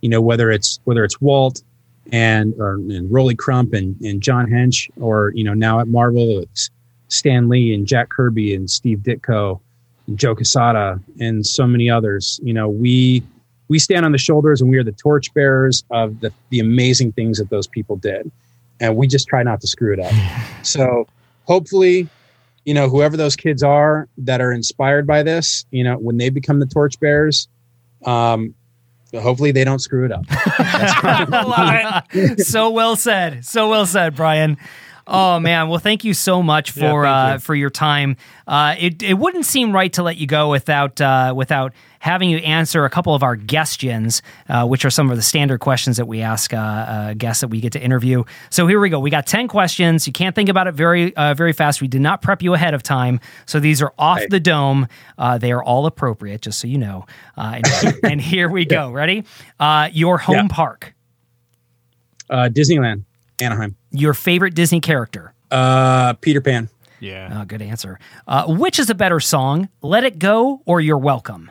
You 0.00 0.08
know, 0.08 0.20
whether 0.20 0.50
it's 0.50 0.80
whether 0.84 1.04
it's 1.04 1.20
Walt 1.20 1.62
and 2.10 2.54
or 2.58 2.74
and 2.74 3.10
Rolly 3.10 3.36
Crump 3.36 3.72
and 3.72 3.98
and 4.00 4.20
John 4.20 4.46
Hench, 4.48 4.90
or 5.00 5.32
you 5.34 5.44
know 5.44 5.54
now 5.54 5.78
at 5.78 5.86
Marvel 5.86 6.40
it's 6.40 6.70
Stan 7.08 7.48
Lee 7.48 7.72
and 7.72 7.86
Jack 7.86 8.08
Kirby 8.08 8.54
and 8.54 8.68
Steve 8.68 8.98
Ditko 8.98 9.60
and 10.08 10.18
Joe 10.18 10.34
Quesada 10.34 10.98
and 11.20 11.46
so 11.46 11.68
many 11.68 11.88
others. 11.88 12.40
You 12.42 12.52
know, 12.52 12.68
we 12.68 13.22
we 13.68 13.78
stand 13.78 14.04
on 14.04 14.10
the 14.10 14.18
shoulders 14.18 14.60
and 14.60 14.68
we 14.68 14.76
are 14.78 14.84
the 14.84 14.92
torchbearers 14.92 15.84
of 15.90 16.18
the 16.18 16.32
the 16.48 16.58
amazing 16.58 17.12
things 17.12 17.38
that 17.38 17.48
those 17.48 17.68
people 17.68 17.94
did, 17.94 18.28
and 18.80 18.96
we 18.96 19.06
just 19.06 19.28
try 19.28 19.44
not 19.44 19.60
to 19.60 19.68
screw 19.68 19.92
it 19.92 20.00
up. 20.00 20.12
So 20.62 21.06
hopefully 21.46 22.06
you 22.70 22.74
know, 22.74 22.88
whoever 22.88 23.16
those 23.16 23.34
kids 23.34 23.64
are 23.64 24.08
that 24.18 24.40
are 24.40 24.52
inspired 24.52 25.04
by 25.04 25.24
this, 25.24 25.64
you 25.72 25.82
know, 25.82 25.96
when 25.96 26.18
they 26.18 26.30
become 26.30 26.60
the 26.60 26.66
torchbearers, 26.66 27.48
um, 28.04 28.54
hopefully 29.12 29.50
they 29.50 29.64
don't 29.64 29.80
screw 29.80 30.04
it 30.04 30.12
up. 30.12 30.24
I 30.30 31.24
love 31.42 32.04
it. 32.12 32.46
So 32.46 32.70
well 32.70 32.94
said. 32.94 33.44
So 33.44 33.68
well 33.70 33.86
said, 33.86 34.14
Brian. 34.14 34.56
Oh 35.04 35.40
man, 35.40 35.68
well, 35.68 35.80
thank 35.80 36.04
you 36.04 36.14
so 36.14 36.44
much 36.44 36.70
for 36.70 37.02
thank 37.02 37.06
uh, 37.06 37.32
you. 37.32 37.38
for 37.40 37.56
your 37.56 37.70
time. 37.70 38.16
Uh, 38.46 38.76
it 38.78 39.02
it 39.02 39.14
wouldn't 39.14 39.46
seem 39.46 39.72
right 39.72 39.92
to 39.94 40.04
let 40.04 40.18
you 40.18 40.28
go 40.28 40.48
without 40.50 41.00
uh, 41.00 41.34
without 41.36 41.72
having 42.00 42.28
you 42.30 42.38
answer 42.38 42.84
a 42.84 42.90
couple 42.90 43.14
of 43.14 43.22
our 43.22 43.36
questions, 43.36 44.20
uh, 44.48 44.66
which 44.66 44.84
are 44.84 44.90
some 44.90 45.10
of 45.10 45.16
the 45.16 45.22
standard 45.22 45.60
questions 45.60 45.96
that 45.98 46.06
we 46.06 46.20
ask 46.22 46.52
uh, 46.52 46.56
uh, 46.56 47.14
guests 47.14 47.40
that 47.42 47.48
we 47.48 47.60
get 47.60 47.72
to 47.72 47.80
interview. 47.80 48.24
So 48.50 48.66
here 48.66 48.80
we 48.80 48.88
go. 48.90 48.98
We 48.98 49.10
got 49.10 49.26
ten 49.26 49.46
questions. 49.48 50.06
You 50.06 50.12
can't 50.12 50.34
think 50.34 50.48
about 50.48 50.66
it 50.66 50.72
very 50.74 51.14
uh, 51.16 51.34
very 51.34 51.52
fast. 51.52 51.80
We 51.80 51.88
did 51.88 52.00
not 52.00 52.20
prep 52.22 52.42
you 52.42 52.54
ahead 52.54 52.74
of 52.74 52.82
time, 52.82 53.20
so 53.46 53.60
these 53.60 53.80
are 53.80 53.92
off 53.98 54.18
Right. 54.18 54.30
the 54.30 54.40
dome. 54.40 54.88
Uh, 55.16 55.38
they 55.38 55.52
are 55.52 55.62
all 55.62 55.86
appropriate, 55.86 56.42
just 56.42 56.58
so 56.58 56.66
you 56.66 56.78
know. 56.78 57.06
Uh, 57.36 57.60
and, 57.84 57.94
and 58.12 58.20
here 58.20 58.48
we 58.48 58.64
go. 58.64 58.90
Ready? 58.90 59.24
Uh, 59.60 59.88
your 59.92 60.18
home 60.18 60.34
Yeah. 60.36 60.48
park. 60.50 60.94
Uh, 62.28 62.48
Disneyland, 62.50 63.04
Anaheim, 63.40 63.76
Your 63.90 64.14
favorite 64.14 64.54
Disney 64.54 64.80
character. 64.80 65.32
uh, 65.50 66.12
Peter 66.14 66.40
Pan, 66.40 66.68
Yeah. 67.00 67.40
Oh, 67.40 67.44
good 67.44 67.60
answer. 67.62 67.98
Uh, 68.28 68.46
which 68.46 68.78
is 68.78 68.88
a 68.88 68.94
better 68.94 69.18
song, 69.20 69.68
Let 69.82 70.04
It 70.04 70.18
Go 70.18 70.62
or 70.64 70.80
You're 70.80 70.96
Welcome? 70.98 71.50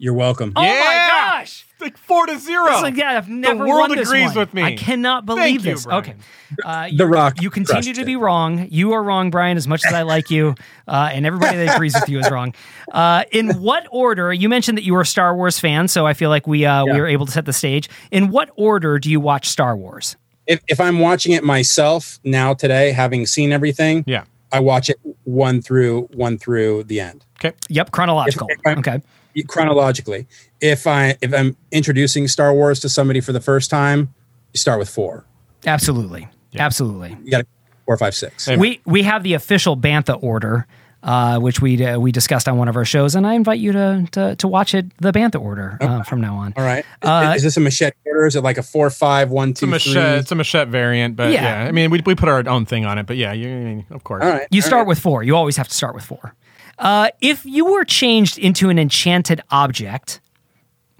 You're 0.00 0.14
welcome. 0.14 0.52
Oh 0.56 0.60
my 0.62 1.36
gosh! 1.38 1.64
Like 1.80 1.96
4 1.96 2.26
to 2.26 2.38
0. 2.38 2.66
It's 2.66 2.82
like, 2.82 2.96
yeah, 2.96 3.16
I've 3.16 3.28
never 3.28 3.64
world 3.66 3.88
won 3.90 3.96
this 3.96 4.08
agrees 4.08 4.30
one. 4.30 4.36
with 4.38 4.52
me. 4.54 4.62
I 4.62 4.76
cannot 4.76 5.24
believe 5.24 5.42
Thank 5.42 5.64
you, 5.64 5.72
this. 5.74 5.84
Brian. 5.84 6.00
Okay. 6.02 6.14
Uh, 6.64 6.86
The 6.88 6.90
you- 6.94 7.04
Rock 7.04 7.40
You 7.40 7.48
continue 7.48 7.80
crushed 7.82 7.94
to 7.94 8.02
it. 8.02 8.04
be 8.06 8.16
wrong. 8.16 8.66
You 8.72 8.92
are 8.92 9.02
wrong, 9.04 9.30
Brian, 9.30 9.56
as 9.56 9.68
much 9.68 9.82
as 9.86 9.92
I 9.94 10.02
like 10.02 10.30
you. 10.30 10.56
Uh, 10.88 11.08
and 11.12 11.24
everybody 11.24 11.56
that 11.56 11.76
agrees 11.76 11.94
with 11.94 12.08
you 12.08 12.18
is 12.18 12.28
wrong. 12.28 12.52
Uh, 12.90 13.22
in 13.30 13.50
what 13.62 13.86
order, 13.92 14.32
you 14.32 14.48
mentioned 14.48 14.76
that 14.76 14.82
you 14.82 14.92
were 14.92 15.02
a 15.02 15.06
Star 15.06 15.36
Wars 15.36 15.60
fan, 15.60 15.86
so 15.86 16.04
I 16.04 16.14
feel 16.14 16.30
like 16.30 16.48
we, 16.48 16.66
uh, 16.66 16.84
we 16.84 16.90
Yeah. 16.90 16.96
were 16.98 17.06
able 17.06 17.26
to 17.26 17.30
set 17.32 17.44
the 17.44 17.52
stage. 17.52 17.88
In 18.10 18.30
what 18.30 18.50
order 18.56 18.98
do 18.98 19.08
you 19.08 19.20
watch 19.20 19.48
Star 19.48 19.76
Wars? 19.76 20.16
If, 20.48 20.60
if 20.66 20.80
I'm 20.80 20.98
watching 20.98 21.32
it 21.32 21.44
myself 21.44 22.18
now 22.24 22.54
today, 22.54 22.90
having 22.90 23.24
seen 23.26 23.52
everything, 23.52 24.02
Yeah. 24.08 24.24
I 24.50 24.58
watch 24.58 24.90
it 24.90 24.98
one 25.22 25.62
through 25.62 26.08
one 26.12 26.36
through 26.38 26.82
the 26.84 26.98
end 26.98 27.24
Okay. 27.38 27.54
Yep, 27.68 27.92
chronological. 27.92 28.48
If- 28.50 28.58
if 28.66 28.78
okay. 28.78 29.00
Chronologically. 29.48 30.26
If 30.60 30.86
I 30.86 31.16
if 31.20 31.32
I'm 31.34 31.56
introducing 31.70 32.28
Star 32.28 32.52
Wars 32.54 32.80
to 32.80 32.88
somebody 32.88 33.20
for 33.20 33.32
the 33.32 33.40
first 33.40 33.70
time, 33.70 34.12
you 34.52 34.58
start 34.58 34.78
with 34.78 34.88
four. 34.88 35.24
Absolutely. 35.66 36.28
Absolutely. 36.56 37.16
You 37.24 37.30
got 37.30 37.46
four, 37.86 37.96
five, 37.96 38.14
six. 38.14 38.46
Hey, 38.46 38.56
We 38.56 38.80
we 38.84 39.02
have 39.02 39.22
the 39.22 39.34
official 39.34 39.76
Bantha 39.76 40.20
order, 40.22 40.66
uh, 41.02 41.38
which 41.38 41.60
we 41.62 41.84
uh, 41.84 41.98
we 41.98 42.12
discussed 42.12 42.48
on 42.48 42.58
one 42.58 42.68
of 42.68 42.76
our 42.76 42.84
shows, 42.84 43.14
and 43.14 43.26
I 43.26 43.34
invite 43.34 43.58
you 43.60 43.72
to 43.72 44.06
to, 44.12 44.36
to 44.36 44.48
watch 44.48 44.74
it 44.74 44.86
the 44.98 45.12
Bantha 45.12 45.40
order 45.40 45.78
uh, 45.80 46.02
from 46.02 46.20
now 46.20 46.34
on. 46.36 46.52
All 46.56 46.64
right. 46.64 46.84
Uh, 47.02 47.34
is 47.36 47.42
this 47.42 47.56
a 47.56 47.60
machete 47.60 47.96
order? 48.06 48.26
Is 48.26 48.36
it 48.36 48.42
like 48.42 48.58
a 48.58 48.62
four 48.62 48.90
five 48.90 49.30
one 49.30 49.48
two? 49.48 49.52
It's 49.52 49.62
a 49.62 49.66
machete. 49.66 49.92
three? 49.94 50.02
It's 50.18 50.32
a 50.32 50.34
machete 50.34 50.70
variant, 50.70 51.16
but 51.16 51.32
Yeah. 51.32 51.42
yeah. 51.62 51.68
I 51.68 51.72
mean, 51.72 51.90
we, 51.90 52.00
we 52.04 52.14
put 52.14 52.28
our 52.28 52.46
own 52.48 52.66
thing 52.66 52.84
on 52.84 52.98
it, 52.98 53.06
but 53.06 53.16
yeah, 53.16 53.32
you, 53.32 53.84
of 53.90 54.02
course. 54.04 54.24
All 54.24 54.30
right. 54.30 54.46
You 54.50 54.60
all 54.60 54.66
start 54.66 54.80
right. 54.80 54.88
with 54.88 54.98
four. 54.98 55.22
You 55.22 55.36
always 55.36 55.56
have 55.56 55.68
to 55.68 55.74
start 55.74 55.94
with 55.94 56.04
four. 56.04 56.34
Uh, 56.80 57.08
if 57.20 57.44
you 57.44 57.66
were 57.66 57.84
changed 57.84 58.38
into 58.38 58.68
an 58.70 58.78
enchanted 58.78 59.42
object, 59.50 60.20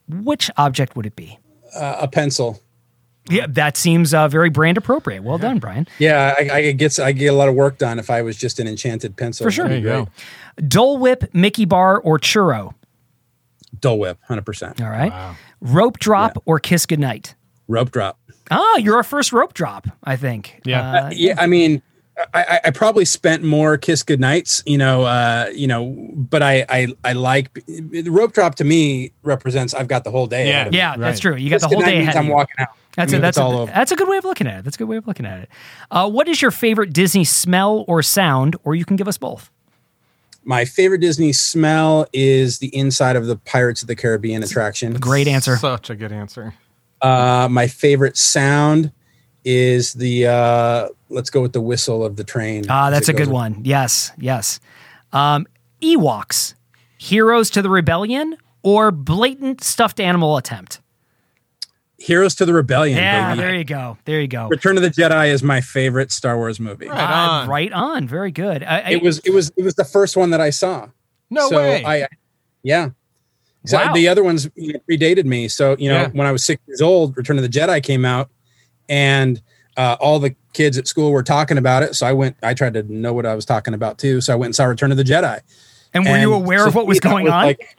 which 0.09 0.51
object 0.57 0.95
would 0.95 1.07
it 1.07 1.17
be? 1.17 1.39
uh, 1.75 1.99
a 2.01 2.09
pencil. 2.09 2.61
Yeah, 3.29 3.47
that 3.51 3.77
seems 3.77 4.13
uh, 4.13 4.27
very 4.29 4.51
brand 4.51 4.77
appropriate. 4.77 5.23
Well 5.23 5.39
done, 5.39 5.59
Brian. 5.59 5.87
Yeah, 6.01 6.35
I, 6.37 6.51
I 6.51 6.73
get 6.73 6.99
I 6.99 7.13
get 7.13 7.27
a 7.29 7.33
lot 7.33 7.49
of 7.49 7.55
work 7.55 7.79
done 7.79 7.99
if 8.01 8.11
I 8.11 8.23
was 8.23 8.37
just 8.37 8.59
an 8.59 8.67
enchanted 8.67 9.17
pencil. 9.17 9.45
For 9.45 9.51
sure. 9.53 9.69
There 9.69 9.79
you 9.79 9.85
go. 9.85 10.09
Dole 10.67 10.99
Whip, 10.99 11.33
Mickey 11.33 11.65
Bar, 11.65 12.01
or 12.01 12.19
Churro? 12.19 12.75
Dole 13.79 14.01
Whip, 14.01 14.19
hundred 14.27 14.47
percent. 14.47 14.83
All 14.83 14.91
right. 14.91 15.37
Rope 15.61 15.99
drop 16.01 16.43
or 16.45 16.59
kiss 16.59 16.87
goodnight? 16.87 17.37
Rope 17.69 17.93
drop. 17.93 18.19
Ah, 18.51 18.77
you're 18.79 18.97
our 18.97 19.05
first 19.05 19.33
rope 19.33 19.55
drop, 19.55 19.87
I 20.03 20.17
think. 20.17 20.61
Yeah. 20.65 21.05
Uh, 21.05 21.11
yeah, 21.13 21.35
I 21.39 21.47
mean, 21.47 21.83
I, 22.35 22.43
I- 22.43 22.61
I 22.67 22.71
probably 22.71 23.05
spent 23.05 23.43
more 23.43 23.77
kiss 23.79 24.03
goodnights, 24.03 24.63
you 24.67 24.79
know, 24.79 25.03
uh, 25.03 25.51
you 25.55 25.67
know, 25.67 25.97
but 26.15 26.43
I, 26.43 26.65
I, 26.69 26.87
I 27.05 27.13
like 27.15 27.53
the 27.67 28.09
rope 28.11 28.33
drop 28.33 28.55
to 28.57 28.65
me 28.65 29.13
represents 29.23 29.75
I've 29.75 29.89
got 29.89 30.05
the 30.05 30.11
whole 30.11 30.27
day. 30.27 30.47
Yeah. 30.49 30.51
ahead 30.53 30.67
of. 30.69 30.75
Yeah, 30.75 30.91
Right. 30.91 30.99
that's 31.01 31.21
true. 31.21 31.35
You 31.37 31.51
got 31.51 31.57
Kiss 31.57 31.63
the 31.63 31.69
whole 31.69 31.77
goodnight 31.79 31.93
day 31.93 31.99
means 31.99 32.09
ahead. 32.11 32.17
of 32.25 32.25
I'm 32.27 32.33
walking 32.33 32.55
out. 32.59 32.69
That's 32.97 33.13
I 33.13 33.17
a 33.17 33.19
mean, 33.19 33.23
that's 33.23 33.39
a, 33.39 33.43
all 33.43 33.59
over. 33.59 33.73
that's 33.73 33.93
a 33.93 33.97
good 33.97 34.09
way 34.09 34.17
of 34.17 34.25
looking 34.25 34.47
at 34.47 34.59
it. 34.59 34.65
That's 34.65 34.77
a 34.77 34.79
good 34.79 34.89
way 34.89 34.97
of 34.97 35.07
looking 35.07 35.25
at 35.27 35.41
it. 35.41 35.49
Uh, 35.91 36.11
what 36.11 36.29
is 36.29 36.43
your 36.43 36.51
favorite 36.51 36.93
Disney 36.93 37.25
smell 37.25 37.85
or 37.89 38.03
sound, 38.03 38.57
or 38.65 38.75
you 38.75 38.85
can 38.85 38.97
give 38.97 39.07
us 39.09 39.17
both? 39.19 39.51
My 40.45 40.65
favorite 40.65 41.01
Disney 41.01 41.33
smell 41.33 42.07
is 42.13 42.59
the 42.59 42.75
inside 42.75 43.15
of 43.17 43.27
the 43.27 43.37
Pirates 43.37 43.83
of 43.83 43.89
the 43.89 43.95
Caribbean 43.97 44.43
attraction. 44.43 44.95
Great 44.95 45.29
answer. 45.29 45.57
Such 45.57 45.91
a 45.91 45.95
good 45.95 46.13
answer. 46.13 46.55
Uh, 47.01 47.47
my 47.51 47.67
favorite 47.67 48.17
sound 48.17 48.91
is 49.45 49.93
the 49.95 50.27
uh, 50.27 50.89
let's 51.11 51.31
go 51.31 51.43
with 51.43 51.53
the 51.53 51.61
whistle 51.61 52.05
of 52.05 52.17
the 52.17 52.25
train. 52.25 52.65
Ah, 52.69 52.87
as 52.89 52.93
that's 52.95 53.09
a 53.09 53.13
good 53.13 53.27
goes- 53.27 53.29
one. 53.29 53.61
Yes, 53.65 54.13
yes. 54.19 54.61
Um, 55.13 55.47
Ewoks, 55.83 56.55
heroes 56.99 57.51
to 57.51 57.63
the 57.63 57.71
rebellion, 57.71 58.37
or 58.63 58.91
blatant 58.91 59.63
stuffed 59.63 60.01
animal 60.01 60.37
attempt. 60.37 60.81
Heroes 61.99 62.35
to 62.37 62.47
the 62.47 62.55
Rebellion. 62.55 62.97
Yeah, 62.97 63.33
baby. 63.35 63.43
there 63.43 63.55
you 63.55 63.65
go. 63.65 63.99
There 64.07 64.21
you 64.23 64.27
go. 64.29 64.49
Return 64.49 64.79
of 64.79 64.83
the 64.83 64.89
Jedi 64.89 65.29
is 65.29 65.43
my 65.43 65.61
favorite 65.61 66.11
Star 66.11 66.35
Wars 66.39 66.59
movie. 66.59 66.89
Right 66.89 66.99
Uh, 66.99 67.31
on. 67.43 67.49
right 67.49 67.71
on. 67.75 68.09
Very 68.09 68.31
good. 68.31 68.63
I, 68.63 68.79
I- 68.81 68.91
It 68.93 69.03
was 69.03 69.19
it 69.19 69.35
was 69.35 69.53
it 69.55 69.63
was 69.65 69.75
the 69.75 69.85
first 69.85 70.17
one 70.17 70.31
that 70.31 70.41
I 70.41 70.49
saw. 70.49 70.89
No 71.29 71.51
so 71.51 71.57
way. 71.59 71.85
I 71.85 72.07
yeah. 72.63 72.89
So 73.67 73.77
Wow. 73.77 73.93
the 73.93 74.09
other 74.09 74.25
ones 74.25 74.47
predated 74.89 75.27
me. 75.27 75.47
So 75.49 75.77
you 75.79 75.91
know 75.91 76.01
Yeah. 76.03 76.09
when 76.13 76.27
I 76.27 76.33
was 76.33 76.43
six 76.43 76.63
years 76.67 76.81
old, 76.81 77.15
Return 77.19 77.37
of 77.37 77.43
the 77.43 77.51
Jedi 77.51 77.83
came 77.83 78.07
out, 78.07 78.31
and 78.89 79.43
uh, 79.77 79.97
all 80.01 80.19
the 80.19 80.35
kids 80.53 80.77
at 80.79 80.87
school 80.89 81.13
were 81.13 81.23
talking 81.23 81.59
about 81.59 81.83
it. 81.83 81.95
So 81.95 82.07
I 82.07 82.13
went. 82.13 82.37
I 82.43 82.55
tried 82.55 82.75
to 82.75 82.83
know 82.85 83.13
what 83.13 83.27
I 83.27 83.35
was 83.35 83.45
talking 83.45 83.75
about 83.75 83.99
too. 83.99 84.21
So 84.21 84.33
I 84.33 84.37
went 84.37 84.49
and 84.49 84.57
saw 84.57 84.65
Return 84.65 84.91
of 84.91 84.97
the 84.97 85.05
Jedi. 85.05 85.41
and 85.95 86.05
were 86.05 86.19
you 86.19 86.33
aware 86.35 86.61
to 86.61 86.67
of 86.69 86.75
what 86.75 86.87
was 86.87 87.01
going 87.11 87.29
on? 87.29 87.45
like- 87.47 87.77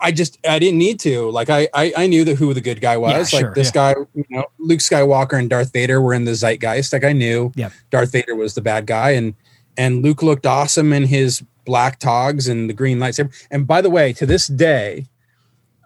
I 0.00 0.10
just 0.12 0.38
I 0.46 0.58
didn't 0.58 0.78
need 0.78 1.00
to. 1.00 1.30
Like 1.30 1.48
I 1.48 1.68
I, 1.72 1.92
I 1.96 2.06
knew 2.08 2.24
that 2.24 2.36
who 2.36 2.52
the 2.52 2.60
good 2.60 2.80
guy 2.80 2.96
was. 2.96 3.32
Yeah, 3.32 3.38
like 3.38 3.46
sure. 3.46 3.54
this 3.54 3.70
guy, 3.70 3.94
you 4.14 4.24
know, 4.28 4.44
Luke 4.58 4.80
Skywalker 4.80 5.38
and 5.38 5.48
Darth 5.48 5.72
Vader 5.72 6.00
were 6.00 6.12
in 6.12 6.24
the 6.24 6.32
zeitgeist. 6.34 6.92
Like 6.92 7.04
I 7.04 7.12
knew 7.12 7.52
Yep. 7.54 7.72
Darth 7.90 8.12
Vader 8.12 8.34
was 8.34 8.54
the 8.54 8.60
bad 8.60 8.86
guy, 8.86 9.10
and 9.10 9.34
and 9.78 10.02
Luke 10.02 10.22
looked 10.22 10.44
awesome 10.46 10.92
in 10.92 11.04
his 11.04 11.42
black 11.64 12.00
togs 12.00 12.48
and 12.48 12.68
the 12.68 12.74
green 12.74 12.98
lightsaber. 12.98 13.32
And 13.50 13.66
by 13.66 13.80
the 13.80 13.88
way, 13.88 14.12
to 14.14 14.26
this 14.26 14.46
day, 14.48 15.06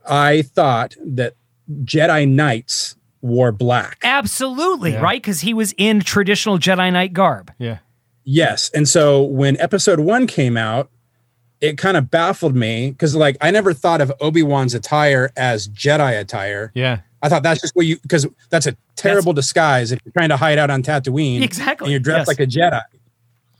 I 0.08 0.42
thought 0.42 0.96
that 1.04 1.34
Jedi 1.84 2.28
Knights 2.28 2.96
wore 3.22 3.52
black. 3.52 3.98
Absolutely, 4.04 4.92
Yeah. 4.92 5.00
right? 5.00 5.20
Because 5.20 5.40
he 5.40 5.54
was 5.54 5.74
in 5.76 6.00
traditional 6.00 6.58
Jedi 6.58 6.92
Knight 6.92 7.12
garb. 7.12 7.52
yeah. 7.58 7.78
Yes. 8.30 8.70
And 8.74 8.86
so 8.86 9.22
when 9.22 9.58
episode 9.58 10.00
one 10.00 10.26
came 10.26 10.58
out, 10.58 10.90
it 11.62 11.78
kind 11.78 11.96
of 11.96 12.10
baffled 12.10 12.54
me 12.54 12.90
because, 12.90 13.16
like, 13.16 13.38
I 13.40 13.50
never 13.50 13.72
thought 13.72 14.02
of 14.02 14.12
Obi 14.20 14.42
Wan's 14.42 14.74
attire 14.74 15.30
as 15.34 15.66
Jedi 15.68 16.20
attire. 16.20 16.70
Yeah. 16.74 17.00
I 17.22 17.30
thought 17.30 17.42
that's 17.42 17.60
just 17.62 17.74
what 17.74 17.86
you, 17.86 17.98
because 18.02 18.26
that's 18.50 18.66
a 18.66 18.76
terrible 18.96 19.32
disguise 19.32 19.92
if 19.92 19.98
you're 20.04 20.12
trying 20.12 20.28
to 20.28 20.36
hide 20.36 20.58
out 20.58 20.68
on 20.68 20.82
Tatooine. 20.82 21.40
Exactly, 21.42 21.86
And 21.86 21.90
you're 21.90 22.00
dressed 22.00 22.20
yes. 22.20 22.28
like 22.28 22.40
a 22.40 22.46
Jedi. 22.46 22.82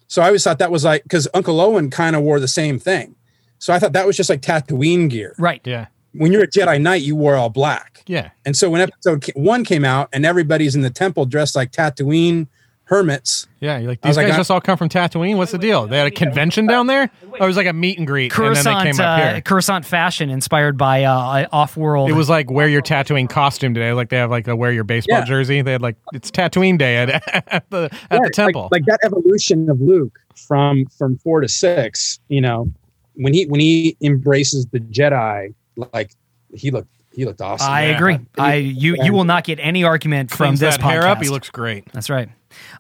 So 0.07 0.21
I 0.21 0.27
always 0.27 0.45
thought 0.45 0.59
that 0.59 0.71
was 0.71 0.85
like, 0.85 1.03
because 1.03 1.27
Uncle 1.33 1.61
Owen 1.63 1.89
kind 1.89 2.15
of 2.15 2.21
wore 2.23 2.39
the 2.39 2.47
same 2.47 2.79
thing. 2.79 3.15
So 3.59 3.73
I 3.73 3.79
thought 3.79 3.95
that 3.95 4.07
was 4.07 4.19
just 4.19 4.29
like 4.29 4.43
Tatooine 4.43 5.09
gear. 5.09 5.35
Right. 5.39 5.63
Yeah. 5.65 5.87
When 6.15 6.33
you're 6.33 6.43
a 6.45 6.49
Jedi 6.49 6.81
Knight, 6.81 7.03
you 7.03 7.15
wore 7.17 7.37
all 7.37 7.51
black. 7.51 8.03
Yeah. 8.07 8.31
And 8.47 8.57
so 8.57 8.71
when 8.71 8.81
episode 8.81 9.25
one 9.35 9.65
came 9.65 9.85
out 9.85 10.09
and 10.13 10.25
everybody's 10.25 10.75
in 10.75 10.81
the 10.83 10.91
temple 10.91 11.27
dressed 11.27 11.55
like 11.55 11.71
Tatooine 11.73 12.47
hermits, 12.85 13.47
Yeah. 13.61 13.77
You're 13.79 13.91
like, 13.91 14.01
these 14.01 14.17
guys 14.17 14.33
I- 14.33 14.37
just 14.37 14.51
all 14.51 14.63
come 14.63 14.79
from 14.79 14.89
Tatooine. 14.89 15.37
What's 15.37 15.53
the 15.53 15.59
deal? 15.59 15.87
They 15.87 15.99
had 15.99 16.07
a 16.07 16.11
convention 16.11 16.67
down 16.67 16.87
there? 16.87 17.11
Or 17.39 17.45
it 17.45 17.47
was 17.47 17.59
like 17.59 17.67
a 17.67 17.75
meet 17.75 17.99
and 17.99 18.07
greet. 18.07 18.33
And 18.35 18.57
then 18.57 18.65
they 18.65 18.71
Coruscant, 18.71 18.97
came 18.97 19.05
up 19.05 19.21
uh. 19.37 19.41
Coruscant 19.43 19.85
fashion 19.85 20.31
inspired 20.31 20.79
by 20.79 21.05
uh, 21.05 21.47
off-world. 21.53 22.09
It 22.09 22.15
was 22.15 22.31
like 22.31 22.51
wear 22.51 22.67
your 22.67 22.81
Tatooine 22.81 23.29
costume 23.29 23.75
today. 23.75 23.93
Like 23.93 24.09
they 24.09 24.17
have 24.17 24.31
like 24.31 24.49
a 24.49 24.57
wear 24.57 24.73
your 24.73 24.85
baseball 24.85 25.19
Yeah. 25.19 25.25
jersey. 25.27 25.61
They 25.61 25.73
had 25.73 25.83
like 25.83 25.97
it's 26.15 26.31
Tatooine 26.31 26.79
day 26.79 26.97
at, 26.97 27.11
at 27.53 27.69
the 27.71 27.85
at 27.85 27.91
the 27.91 28.17
Right, 28.17 28.23
like- 28.23 28.33
temple. 28.33 28.69
Like, 28.73 28.87
that 28.87 29.01
evolution 29.05 29.69
of 29.69 29.79
Luke 29.83 30.19
from 30.35 30.87
from 30.87 31.19
four 31.19 31.43
to 31.43 31.49
six, 31.49 32.19
you 32.29 32.41
know, 32.41 32.73
when 33.17 33.35
he 33.35 33.45
when 33.47 33.61
he 33.61 33.99
embraces 34.01 34.65
the 34.69 34.81
Jedi, 34.81 35.53
like 35.93 36.13
he 36.55 36.71
looked 36.71 36.89
he 37.13 37.25
looked 37.25 37.41
awesome. 37.41 37.71
I 37.71 37.87
Yeah. 37.89 37.97
agree. 37.97 38.19
I 38.39 38.55
you 38.57 38.97
you 39.03 39.13
will 39.13 39.25
not 39.25 39.45
get 39.45 39.59
any 39.61 39.85
argument 39.85 40.31
from 40.31 40.57
this 40.57 40.77
that 40.77 40.83
hair 40.85 41.07
up. 41.07 41.23
He 41.23 41.29
looks 41.29 41.51
great. 41.51 41.91
That's 41.93 42.11
right. 42.11 42.29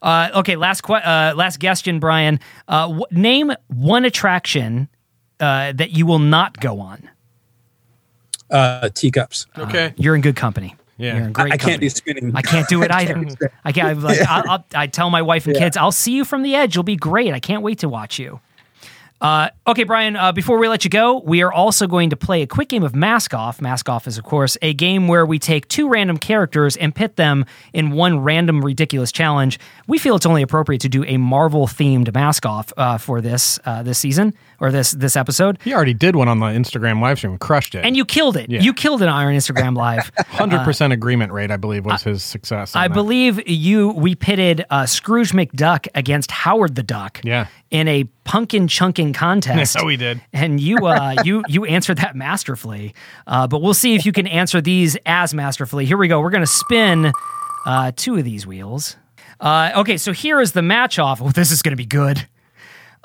Uh, 0.02 0.30
okay, 0.36 0.56
last 0.56 0.82
que- 0.82 0.94
uh, 0.96 1.34
last 1.36 1.60
question, 1.60 2.00
Brian. 2.00 2.40
Uh, 2.66 2.86
w- 2.88 3.04
name 3.10 3.52
one 3.68 4.04
attraction 4.04 4.88
uh, 5.40 5.72
that 5.72 5.90
you 5.90 6.06
will 6.06 6.18
not 6.18 6.58
go 6.58 6.80
on. 6.80 7.08
Uh, 8.50 8.88
teacups. 8.88 9.46
Okay. 9.58 9.92
You're 9.96 10.14
in 10.14 10.20
good 10.22 10.36
company. 10.36 10.74
Yeah. 10.96 11.14
You're 11.16 11.24
in 11.24 11.28
I, 11.28 11.32
great 11.32 11.46
I 11.52 11.56
can't 11.56 11.60
company. 11.60 11.78
do 11.78 11.90
spinning. 11.90 12.32
I 12.34 12.42
can't 12.42 12.68
do 12.68 12.82
it 12.82 12.90
either. 12.90 13.24
I 13.64 13.72
can't. 13.72 13.88
I'm 13.88 14.02
Like, 14.02 14.20
I'll, 14.26 14.42
I'll, 14.50 14.64
I 14.74 14.86
tell 14.86 15.10
my 15.10 15.22
wife 15.22 15.46
and 15.46 15.54
kids, 15.56 15.76
I'll 15.76 15.92
see 15.92 16.12
you 16.12 16.24
from 16.24 16.42
the 16.42 16.54
edge. 16.54 16.74
You'll 16.74 16.82
be 16.82 16.96
great. 16.96 17.34
I 17.34 17.40
can't 17.40 17.62
wait 17.62 17.78
to 17.80 17.88
watch 17.88 18.18
you. 18.18 18.40
Uh, 19.20 19.48
okay, 19.66 19.82
Brian, 19.82 20.14
uh, 20.14 20.30
before 20.30 20.58
we 20.58 20.68
let 20.68 20.84
you 20.84 20.90
go, 20.90 21.18
we 21.18 21.42
are 21.42 21.52
also 21.52 21.88
going 21.88 22.10
to 22.10 22.16
play 22.16 22.42
a 22.42 22.46
quick 22.46 22.68
game 22.68 22.84
of 22.84 22.92
Mascoff. 22.92 23.60
Mask 23.60 23.88
Off 23.88 24.06
is, 24.06 24.16
of 24.16 24.22
course, 24.22 24.56
a 24.62 24.72
game 24.74 25.08
where 25.08 25.26
we 25.26 25.40
take 25.40 25.66
two 25.66 25.88
random 25.88 26.18
characters 26.18 26.76
and 26.76 26.94
pit 26.94 27.16
them 27.16 27.44
in 27.72 27.90
one 27.90 28.20
random 28.20 28.64
ridiculous 28.64 29.10
challenge. 29.10 29.58
We 29.88 29.98
feel 29.98 30.14
it's 30.14 30.26
only 30.26 30.42
appropriate 30.42 30.82
to 30.82 30.88
do 30.88 31.04
a 31.04 31.16
Marvel 31.16 31.66
themed 31.66 32.08
Mascoff 32.12 32.72
uh, 32.76 32.98
for 32.98 33.20
this 33.20 33.58
uh, 33.64 33.82
this 33.82 33.98
season 33.98 34.34
or 34.60 34.70
this 34.70 34.92
this 34.92 35.16
episode. 35.16 35.58
He 35.62 35.72
already 35.72 35.94
did 35.94 36.16
one 36.16 36.28
on 36.28 36.40
the 36.40 36.46
Instagram 36.46 37.00
live 37.00 37.18
stream. 37.18 37.38
Crushed 37.38 37.74
it. 37.74 37.84
And 37.84 37.96
you 37.96 38.04
killed 38.04 38.36
it. 38.36 38.50
Yeah. 38.50 38.60
You 38.60 38.72
killed 38.72 39.02
it 39.02 39.08
on 39.08 39.24
our 39.24 39.30
Instagram 39.30 39.76
Live. 39.76 40.10
Hundred 40.28 40.64
percent 40.64 40.92
agreement 40.92 41.32
rate, 41.32 41.50
I 41.50 41.56
believe, 41.56 41.84
was 41.84 42.02
his 42.02 42.22
success. 42.22 42.74
I 42.74 42.88
that. 42.88 42.94
believe 42.94 43.48
you. 43.48 43.90
We 43.90 44.14
pitted 44.14 44.64
uh, 44.70 44.86
Scrooge 44.86 45.32
McDuck 45.32 45.86
against 45.94 46.30
Howard 46.30 46.74
the 46.74 46.82
Duck. 46.82 47.20
Yeah. 47.24 47.46
In 47.70 47.86
a 47.86 48.04
pumpkin 48.24 48.68
chunking 48.68 49.12
contest. 49.12 49.76
Yeah, 49.78 49.84
we 49.84 49.96
did. 49.96 50.20
And 50.32 50.58
you, 50.60 50.86
uh, 50.86 51.16
you, 51.24 51.42
you 51.48 51.64
answered 51.64 51.98
that 51.98 52.16
masterfully. 52.16 52.94
Uh, 53.26 53.46
but 53.46 53.60
we'll 53.62 53.74
see 53.74 53.94
if 53.94 54.06
you 54.06 54.12
can 54.12 54.26
answer 54.26 54.60
these 54.60 54.96
as 55.06 55.34
masterfully. 55.34 55.84
Here 55.84 55.96
we 55.96 56.08
go. 56.08 56.20
We're 56.20 56.30
going 56.30 56.42
to 56.42 56.46
spin 56.46 57.12
uh, 57.66 57.92
two 57.94 58.16
of 58.16 58.24
these 58.24 58.46
wheels. 58.46 58.96
Uh, 59.40 59.72
okay, 59.76 59.96
so 59.96 60.12
here 60.12 60.40
is 60.40 60.52
the 60.52 60.62
match 60.62 60.98
off. 60.98 61.20
Oh, 61.22 61.30
this 61.30 61.50
is 61.50 61.62
going 61.62 61.72
to 61.72 61.76
be 61.76 61.86
good. 61.86 62.26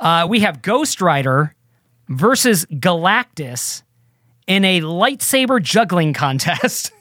Uh, 0.03 0.27
we 0.27 0.41
have 0.41 0.61
Ghost 0.61 0.99
Rider 0.99 1.55
versus 2.09 2.65
Galactus 2.65 3.83
in 4.47 4.65
a 4.65 4.81
lightsaber 4.81 5.63
juggling 5.63 6.11
contest. 6.11 6.91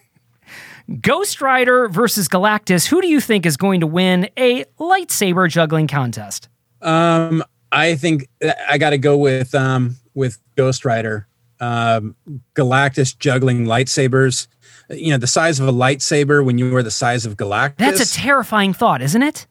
Ghost 1.01 1.41
Rider 1.41 1.89
versus 1.89 2.29
Galactus. 2.29 2.87
Who 2.87 3.01
do 3.01 3.09
you 3.09 3.21
think 3.21 3.45
is 3.45 3.57
going 3.57 3.81
to 3.81 3.89
win 3.89 4.29
a 4.37 4.65
lightsaber 4.79 5.51
juggling 5.51 5.89
contest? 5.89 6.49
Um, 6.81 7.43
I 7.73 7.97
think 7.97 8.29
I 8.69 8.79
got 8.79 8.91
to 8.91 8.99
go 8.99 9.17
with 9.17 9.53
um 9.53 9.97
with 10.15 10.39
Ghost 10.55 10.85
Rider. 10.85 11.27
Um, 11.59 12.15
Galactus 12.55 13.19
juggling 13.19 13.65
lightsabers. 13.65 14.47
You 14.91 15.11
know, 15.11 15.19
the 15.19 15.27
size 15.27 15.59
of 15.59 15.67
a 15.67 15.73
lightsaber 15.73 16.45
when 16.45 16.57
you 16.57 16.71
were 16.71 16.85
the 16.85 16.91
size 16.93 17.27
of 17.27 17.37
Galactus. 17.37 17.79
That's 17.79 18.15
a 18.15 18.15
terrifying 18.15 18.73
thought, 18.73 19.03
isn't 19.03 19.23
it? 19.23 19.49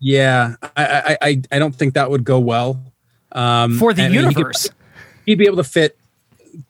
Yeah, 0.00 0.54
I, 0.76 0.84
I 0.84 1.18
I 1.28 1.42
I 1.52 1.58
don't 1.58 1.74
think 1.74 1.94
that 1.94 2.10
would 2.10 2.24
go 2.24 2.38
well. 2.38 2.80
Um, 3.32 3.78
For 3.78 3.92
the 3.92 4.04
I 4.04 4.08
mean, 4.08 4.18
he 4.20 4.26
could- 4.26 4.36
universe. 4.36 4.70
he'd 5.26 5.34
be 5.38 5.46
able 5.46 5.56
to 5.58 5.64
fit 5.64 5.98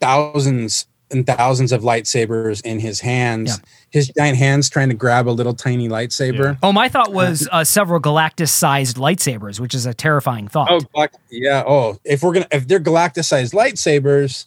thousands 0.00 0.86
and 1.10 1.26
thousands 1.26 1.72
of 1.72 1.82
lightsabers 1.82 2.60
in 2.64 2.78
his 2.80 3.00
hands. 3.00 3.50
Yeah. 3.50 3.64
His 3.90 4.08
giant 4.08 4.36
hands 4.36 4.68
trying 4.68 4.90
to 4.90 4.94
grab 4.94 5.26
a 5.26 5.30
little 5.30 5.54
tiny 5.54 5.88
lightsaber. 5.88 6.58
Oh, 6.62 6.72
my 6.72 6.90
thought 6.90 7.14
was 7.14 7.48
uh, 7.50 7.64
several 7.64 7.98
Galactus-sized 8.00 8.98
lightsabers, 8.98 9.58
which 9.58 9.74
is 9.74 9.86
a 9.86 9.94
terrifying 9.94 10.46
thought. 10.48 10.68
Oh, 10.94 11.06
yeah. 11.30 11.64
Oh, 11.66 11.98
if 12.04 12.22
we're 12.22 12.34
gonna 12.34 12.48
if 12.50 12.68
they're 12.68 12.80
Galactus-sized 12.80 13.54
lightsabers, 13.54 14.44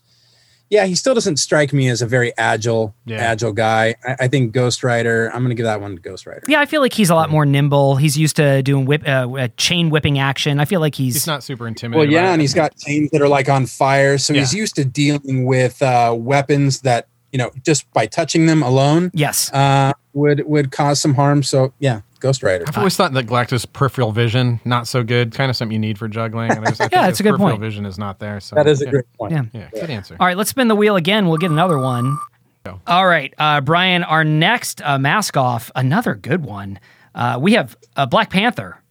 yeah, 0.71 0.85
he 0.85 0.95
still 0.95 1.13
doesn't 1.13 1.37
strike 1.37 1.73
me 1.73 1.87
as 1.89 2.01
a 2.01 2.07
very 2.07 2.31
agile, 2.37 2.95
Yeah. 3.05 3.17
agile 3.17 3.51
guy. 3.51 3.93
I, 4.03 4.15
I 4.21 4.27
think 4.29 4.53
Ghost 4.53 4.83
Rider. 4.83 5.29
I'm 5.33 5.43
gonna 5.43 5.53
give 5.53 5.65
that 5.65 5.81
one 5.81 5.95
to 5.97 6.01
Ghost 6.01 6.25
Rider. 6.25 6.41
Yeah, 6.47 6.61
I 6.61 6.65
feel 6.65 6.81
like 6.81 6.93
he's 6.93 7.09
a 7.11 7.15
lot 7.15 7.29
more 7.29 7.45
nimble. 7.45 7.97
He's 7.97 8.17
used 8.17 8.37
to 8.37 8.63
doing 8.63 8.85
whip, 8.85 9.03
uh, 9.05 9.27
uh, 9.29 9.47
chain 9.57 9.89
whipping 9.91 10.17
action. 10.17 10.59
I 10.59 10.65
feel 10.65 10.79
like 10.79 10.95
he's, 10.95 11.13
He's 11.13 11.27
not 11.27 11.43
super 11.43 11.67
intimidating. 11.67 11.97
Well, 11.99 12.03
intimidating. 12.05 12.25
yeah, 12.25 12.31
and 12.33 12.41
he's 12.41 12.53
got 12.53 12.75
chains 12.77 13.11
that 13.11 13.21
are 13.21 13.27
like 13.27 13.49
on 13.49 13.65
fire, 13.67 14.17
so 14.17 14.33
he's 14.33 14.53
used 14.55 14.75
to 14.75 14.85
dealing 14.85 15.45
with 15.45 15.81
uh, 15.83 16.15
weapons 16.17 16.81
that 16.81 17.07
you 17.31 17.37
know 17.37 17.51
just 17.63 17.91
by 17.93 18.05
touching 18.05 18.45
them 18.45 18.63
alone 18.63 19.11
yes. 19.13 19.51
uh, 19.53 19.93
would 20.13 20.45
would 20.47 20.71
cause 20.71 21.01
some 21.01 21.13
harm. 21.13 21.43
So 21.43 21.73
yeah, 21.79 22.01
Ghost 22.19 22.43
Rider. 22.43 22.65
I've 22.67 22.77
always 22.77 22.95
thought 22.95 23.13
that 23.13 23.25
Galactus' 23.27 23.65
peripheral 23.71 24.11
vision 24.11 24.59
not 24.65 24.87
so 24.87 25.03
good. 25.03 25.33
Kind 25.33 25.49
of 25.49 25.55
something 25.55 25.73
you 25.73 25.79
need 25.79 25.97
for 25.97 26.07
juggling. 26.07 26.51
And 26.51 26.65
I 26.65 26.69
just, 26.69 26.81
I 26.81 26.85
think 26.85 26.91
Yeah, 26.93 27.01
his 27.05 27.09
it's 27.11 27.19
a 27.19 27.23
good 27.23 27.29
peripheral 27.31 27.49
point. 27.51 27.61
vision 27.61 27.85
is 27.85 27.97
not 27.97 28.19
there. 28.19 28.39
So 28.39 28.55
That 28.55 28.67
is 28.67 28.81
a 28.81 28.85
yeah. 28.85 28.91
great 28.91 29.13
point. 29.17 29.31
Yeah. 29.33 29.43
Yeah, 29.53 29.69
good 29.73 29.89
answer. 29.89 30.17
All 30.19 30.27
right, 30.27 30.37
let's 30.37 30.49
spin 30.49 30.67
the 30.67 30.75
wheel 30.75 30.95
again. 30.95 31.27
We'll 31.27 31.37
get 31.37 31.51
another 31.51 31.77
one. 31.77 32.17
Go. 32.63 32.79
All 32.85 33.07
right, 33.07 33.33
uh, 33.39 33.61
Brian, 33.61 34.03
our 34.03 34.23
next 34.23 34.81
uh, 34.83 34.99
mask 34.99 35.35
off, 35.35 35.71
another 35.75 36.13
good 36.13 36.45
one. 36.45 36.79
Uh, 37.15 37.39
we 37.41 37.53
have 37.53 37.75
uh, 37.95 38.05
Black 38.05 38.29
Panther 38.29 38.81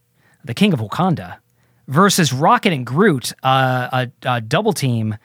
the 0.45 0.55
King 0.55 0.73
of 0.73 0.81
Wakanda, 0.81 1.39
versus 1.89 2.33
Rocket 2.33 2.73
and 2.73 2.87
Groot, 2.87 3.33
uh, 3.43 4.07
a, 4.23 4.29
a 4.37 4.41
double 4.41 4.73
team 4.73 5.17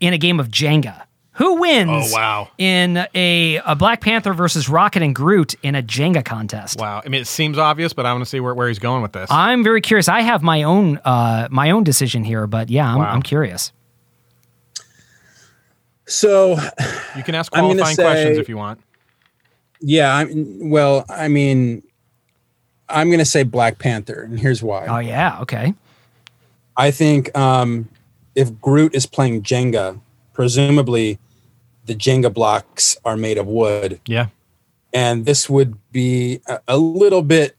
in 0.00 0.12
a 0.12 0.18
game 0.18 0.40
of 0.40 0.48
Jenga. 0.48 1.02
Who 1.38 1.60
wins? 1.60 2.12
Oh, 2.12 2.16
wow. 2.16 2.48
In 2.58 3.06
a, 3.14 3.60
a 3.64 3.76
Black 3.76 4.00
Panther 4.00 4.32
versus 4.34 4.68
Rocket 4.68 5.02
and 5.02 5.14
Groot 5.14 5.54
in 5.62 5.74
a 5.76 5.82
Jenga 5.82 6.24
contest. 6.24 6.80
Wow. 6.80 7.00
I 7.04 7.08
mean, 7.08 7.22
it 7.22 7.26
seems 7.28 7.58
obvious, 7.58 7.92
but 7.92 8.06
I 8.06 8.12
want 8.12 8.22
to 8.22 8.28
see 8.28 8.40
where, 8.40 8.54
where 8.54 8.66
he's 8.68 8.80
going 8.80 9.02
with 9.02 9.12
this. 9.12 9.30
I'm 9.30 9.62
very 9.62 9.80
curious. 9.80 10.08
I 10.08 10.20
have 10.20 10.42
my 10.42 10.64
own 10.64 10.98
uh, 11.04 11.46
my 11.50 11.70
own 11.70 11.84
decision 11.84 12.24
here, 12.24 12.46
but 12.48 12.70
yeah, 12.70 12.92
I'm, 12.92 12.98
Wow. 12.98 13.10
I'm 13.10 13.22
curious. 13.22 13.72
So, 16.06 16.56
you 17.16 17.22
can 17.22 17.34
ask 17.34 17.52
I'm 17.56 17.64
gonna 17.64 17.82
qualifying 17.82 17.96
questions 17.96 18.38
if 18.38 18.48
you 18.48 18.56
want. 18.56 18.80
yeah, 19.80 20.16
I'm 20.16 20.70
well. 20.70 21.04
I 21.08 21.28
mean, 21.28 21.82
I'm 22.88 23.08
going 23.08 23.18
to 23.18 23.24
say 23.26 23.42
Black 23.42 23.78
Panther, 23.78 24.22
and 24.22 24.40
here's 24.40 24.62
why. 24.62 24.86
Oh 24.86 24.98
yeah, 24.98 25.38
okay. 25.42 25.74
I 26.76 26.90
think 26.90 27.36
um, 27.36 27.88
if 28.34 28.58
Groot 28.60 28.94
is 28.94 29.04
playing 29.04 29.42
Jenga, 29.42 30.00
presumably 30.32 31.18
the 31.88 31.94
Jenga 31.96 32.32
blocks 32.32 32.96
are 33.04 33.16
made 33.16 33.36
of 33.38 33.46
wood, 33.46 34.00
Yeah. 34.06 34.26
and 34.92 35.26
this 35.26 35.50
would 35.50 35.76
be 35.90 36.40
a, 36.46 36.60
a 36.68 36.78
little 36.78 37.22
bit 37.22 37.56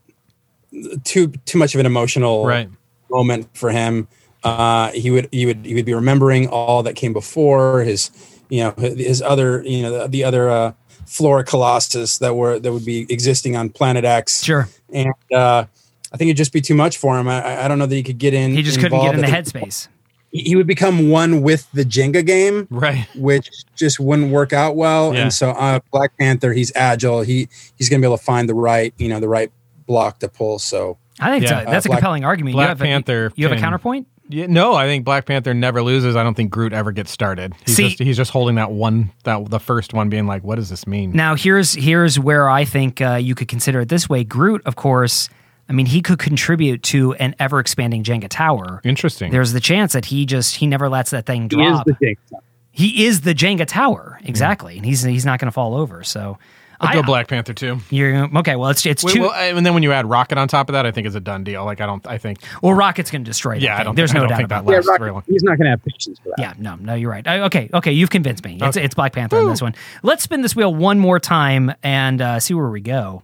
too 1.03 1.27
too 1.45 1.57
much 1.57 1.73
of 1.73 1.79
an 1.79 1.85
emotional 1.85 2.45
Right. 2.45 2.69
moment 3.09 3.49
for 3.57 3.71
him. 3.71 4.07
Uh, 4.43 4.91
he 4.91 5.11
would 5.11 5.27
he 5.31 5.45
would 5.45 5.65
he 5.65 5.73
would 5.73 5.85
be 5.85 5.93
remembering 5.93 6.47
all 6.47 6.83
that 6.83 6.95
came 6.95 7.11
before 7.11 7.81
his 7.83 8.09
you 8.49 8.61
know 8.63 8.71
his 8.77 9.21
other 9.21 9.61
you 9.65 9.81
know 9.81 9.91
the, 10.03 10.07
the 10.07 10.23
other 10.23 10.49
uh, 10.49 10.71
flora 11.05 11.43
colossus 11.43 12.19
that 12.19 12.35
were 12.35 12.57
that 12.59 12.71
would 12.71 12.85
be 12.85 13.05
existing 13.09 13.55
on 13.57 13.69
planet 13.69 14.05
X. 14.05 14.43
Sure. 14.43 14.69
and 14.93 15.09
uh, 15.33 15.65
I 16.13 16.17
think 16.17 16.29
it'd 16.29 16.37
just 16.37 16.53
be 16.53 16.61
too 16.61 16.73
much 16.75 16.97
for 16.97 17.19
him. 17.19 17.27
I- 17.27 17.65
I, 17.65 17.67
don't 17.67 17.77
know 17.77 17.85
that 17.85 17.95
he 17.95 18.01
could 18.03 18.17
get 18.17 18.33
in. 18.33 18.51
He 18.53 18.63
just 18.63 18.79
couldn't 18.79 18.99
get 19.01 19.13
in 19.13 19.21
the 19.21 19.27
think 19.27 19.45
headspace. 19.45 19.87
He 20.31 20.41
he 20.41 20.55
would 20.55 20.67
become 20.67 21.09
one 21.09 21.41
with 21.41 21.67
the 21.73 21.83
Jenga 21.83 22.25
game, 22.25 22.67
Right. 22.69 23.07
which 23.15 23.49
just 23.75 23.99
wouldn't 23.99 24.31
work 24.31 24.53
out 24.53 24.75
well. 24.75 25.13
Yeah. 25.13 25.21
And 25.23 25.33
so, 25.33 25.49
uh, 25.51 25.79
Black 25.91 26.17
Panther, 26.19 26.53
he's 26.53 26.71
agile. 26.75 27.21
He 27.21 27.47
he's 27.77 27.89
going 27.89 28.01
to 28.01 28.05
be 28.05 28.09
able 28.09 28.17
to 28.17 28.23
find 28.23 28.47
the 28.47 28.53
right 28.53 28.93
you 28.97 29.09
know 29.09 29.19
the 29.19 29.29
right 29.29 29.51
block 29.87 30.19
to 30.19 30.29
pull. 30.29 30.59
So 30.59 30.97
I 31.19 31.31
think 31.31 31.43
Yeah. 31.49 31.59
it's 31.61 31.67
a, 31.67 31.71
that's 31.71 31.85
a 31.85 31.89
Black- 31.89 31.99
compelling 31.99 32.25
argument. 32.25 32.53
Black 32.53 32.65
you 32.65 32.69
have 32.69 32.81
a- 32.81 32.83
Panther 32.83 33.31
you 33.35 33.47
have 33.47 33.57
a 33.57 33.59
counterpoint? 33.59 34.07
Yeah, 34.31 34.45
no, 34.45 34.75
I 34.75 34.85
think 34.85 35.05
Black 35.05 35.25
Panther 35.25 35.55
never 35.55 35.81
loses. 35.81 36.15
I 36.15 36.21
don't 36.21 36.35
think 36.35 36.51
Groot 36.51 36.71
ever 36.71 36.91
gets 36.91 37.09
started. 37.09 37.55
He's 37.65 37.75
See- 37.75 37.87
just 37.87 37.99
he's 37.99 38.15
just 38.15 38.29
holding 38.29 38.53
that 38.55 38.69
one 38.71 39.11
that 39.23 39.49
the 39.49 39.59
first 39.59 39.95
one 39.95 40.09
being 40.09 40.27
like, 40.27 40.43
what 40.43 40.57
does 40.57 40.69
this 40.69 40.85
mean? 40.85 41.11
Now 41.13 41.33
here's 41.33 41.73
here's 41.73 42.19
where 42.19 42.47
I 42.47 42.63
think 42.65 43.01
uh, 43.01 43.15
you 43.15 43.33
could 43.33 43.47
consider 43.47 43.81
it 43.81 43.89
this 43.89 44.07
way. 44.07 44.23
Groot, 44.23 44.61
of 44.67 44.75
course, 44.75 45.29
I 45.69 45.73
mean 45.73 45.85
he 45.85 46.01
could 46.01 46.17
contribute 46.19 46.81
to 46.83 47.13
an 47.13 47.35
ever 47.39 47.59
expanding 47.59 48.03
Jenga 48.03 48.27
tower. 48.29 48.81
Interesting. 48.83 49.31
There's 49.31 49.53
the 49.53 49.59
chance 49.59 49.93
that 49.93 50.05
he 50.05 50.25
just 50.25 50.55
he 50.55 50.65
never 50.67 50.89
lets 50.89 51.11
that 51.11 51.25
thing 51.25 51.49
he 51.49 51.61
is 51.61 51.69
drop. 51.71 51.85
the 51.85 51.93
Jenga. 51.93 52.39
he 52.71 53.05
is 53.05 53.21
the 53.21 53.33
Jenga 53.35 53.65
tower 53.67 54.19
exactly, 54.23 54.77
and 54.77 54.85
he's 54.85 55.03
he's 55.03 55.25
not 55.25 55.39
going 55.39 55.47
to 55.47 55.51
fall 55.51 55.75
over. 55.75 56.03
So 56.03 56.37
I'll 56.81 56.89
I- 56.89 56.93
go 56.93 57.03
Black 57.03 57.27
Panther 57.27 57.53
too. 57.53 57.79
You're 57.89 58.29
okay. 58.39 58.55
Well, 58.55 58.69
it's 58.69 58.85
it's 58.85 59.03
Wait, 59.03 59.13
two. 59.15 59.21
well, 59.23 59.33
and 59.33 59.65
then 59.65 59.73
when 59.73 59.83
you 59.83 59.91
add 59.91 60.09
Rocket 60.09 60.37
on 60.37 60.47
top 60.47 60.69
of 60.69 60.73
that, 60.73 60.85
I 60.85 60.91
think 60.91 61.05
it's 61.07 61.15
a 61.15 61.19
done 61.19 61.43
deal. 61.43 61.65
Like 61.65 61.81
I 61.81 61.85
don't, 61.85 62.07
I 62.07 62.17
think, 62.17 62.39
well, 62.63 62.73
Rocket's 62.73 63.11
going 63.11 63.23
to 63.23 63.29
destroy. 63.29 63.55
That 63.55 63.61
yeah, 63.61 63.77
I 63.77 63.83
don't. 63.83 63.95
There's 63.95 64.11
I 64.11 64.13
no 64.13 64.19
don't 64.21 64.29
doubt 64.29 64.37
think 64.37 64.45
about 64.45 64.65
that 64.65 64.71
that. 64.71 64.75
lasts 64.77 64.89
Yeah, 64.89 64.97
very 64.97 65.11
long. 65.11 65.17
Rocket, 65.19 65.31
he's 65.33 65.43
not 65.43 65.57
going 65.57 65.65
to 65.65 65.71
have 65.71 65.83
patience 65.83 66.19
for 66.19 66.29
that. 66.29 66.35
Yeah, 66.39 66.53
no, 66.57 66.75
no, 66.77 66.93
you're 66.95 67.11
right. 67.11 67.27
I, 67.27 67.41
okay, 67.41 67.69
okay, 67.73 67.91
you've 67.91 68.09
convinced 68.09 68.45
me. 68.45 68.57
It's, 68.61 68.77
it's 68.77 68.95
Black 68.95 69.11
Panther 69.13 69.37
on 69.37 69.49
this 69.49 69.61
one. 69.61 69.75
Let's 70.03 70.23
spin 70.23 70.41
this 70.41 70.55
wheel 70.55 70.73
one 70.73 70.99
more 70.99 71.19
time 71.19 71.73
and 71.83 72.21
uh, 72.21 72.39
see 72.39 72.53
where 72.53 72.69
we 72.69 72.79
go. 72.81 73.23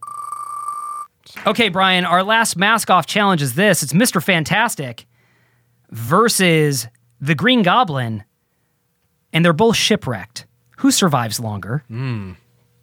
Okay, 1.48 1.70
Brian, 1.70 2.06
our 2.06 2.24
last 2.24 2.58
mask 2.58 2.90
off 2.90 3.06
challenge 3.06 3.42
is 3.42 3.56
this 3.56 3.84
it's 3.84 3.94
Mr. 3.94 4.22
Fantastic 4.22 5.06
versus 5.92 6.88
the 7.22 7.36
Green 7.36 7.62
Goblin, 7.64 8.24
and 9.34 9.44
they're 9.46 9.54
both 9.54 9.76
shipwrecked. 9.76 10.46
Who 10.78 10.92
survives 10.92 11.40
longer? 11.40 11.84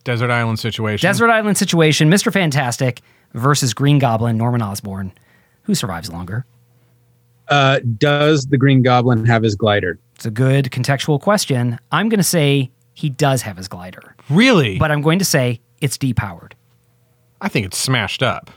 Desert 0.05 0.31
Island 0.31 0.59
situation. 0.59 1.07
Desert 1.07 1.31
Island 1.31 1.59
situation, 1.59 2.11
Mr. 2.11 2.33
Fantastic 2.33 3.01
versus 3.35 3.75
Green 3.75 3.99
Goblin, 3.99 4.37
Norman 4.37 4.63
Osborn. 4.63 5.13
Who 5.65 5.75
survives 5.75 6.11
longer? 6.11 6.45
Uh, 7.49 7.81
does 7.99 8.47
the 8.47 8.57
Green 8.57 8.83
Goblin 8.83 9.25
have 9.27 9.43
his 9.43 9.55
glider? 9.55 9.99
It's 10.15 10.25
a 10.27 10.31
good 10.31 10.67
contextual 10.67 11.21
question. 11.21 11.79
I'm 11.91 12.09
going 12.09 12.19
to 12.19 12.25
say 12.25 12.71
he 12.95 13.11
does 13.11 13.43
have 13.43 13.57
his 13.57 13.69
glider, 13.69 14.15
Really? 14.31 14.79
but 14.79 14.91
I'm 14.91 15.03
going 15.03 15.19
to 15.19 15.25
say 15.25 15.61
it's 15.81 15.99
depowered. 15.99 16.53
I 17.43 17.49
think 17.49 17.67
it's 17.67 17.77
smashed 17.79 18.23
up. 18.23 18.51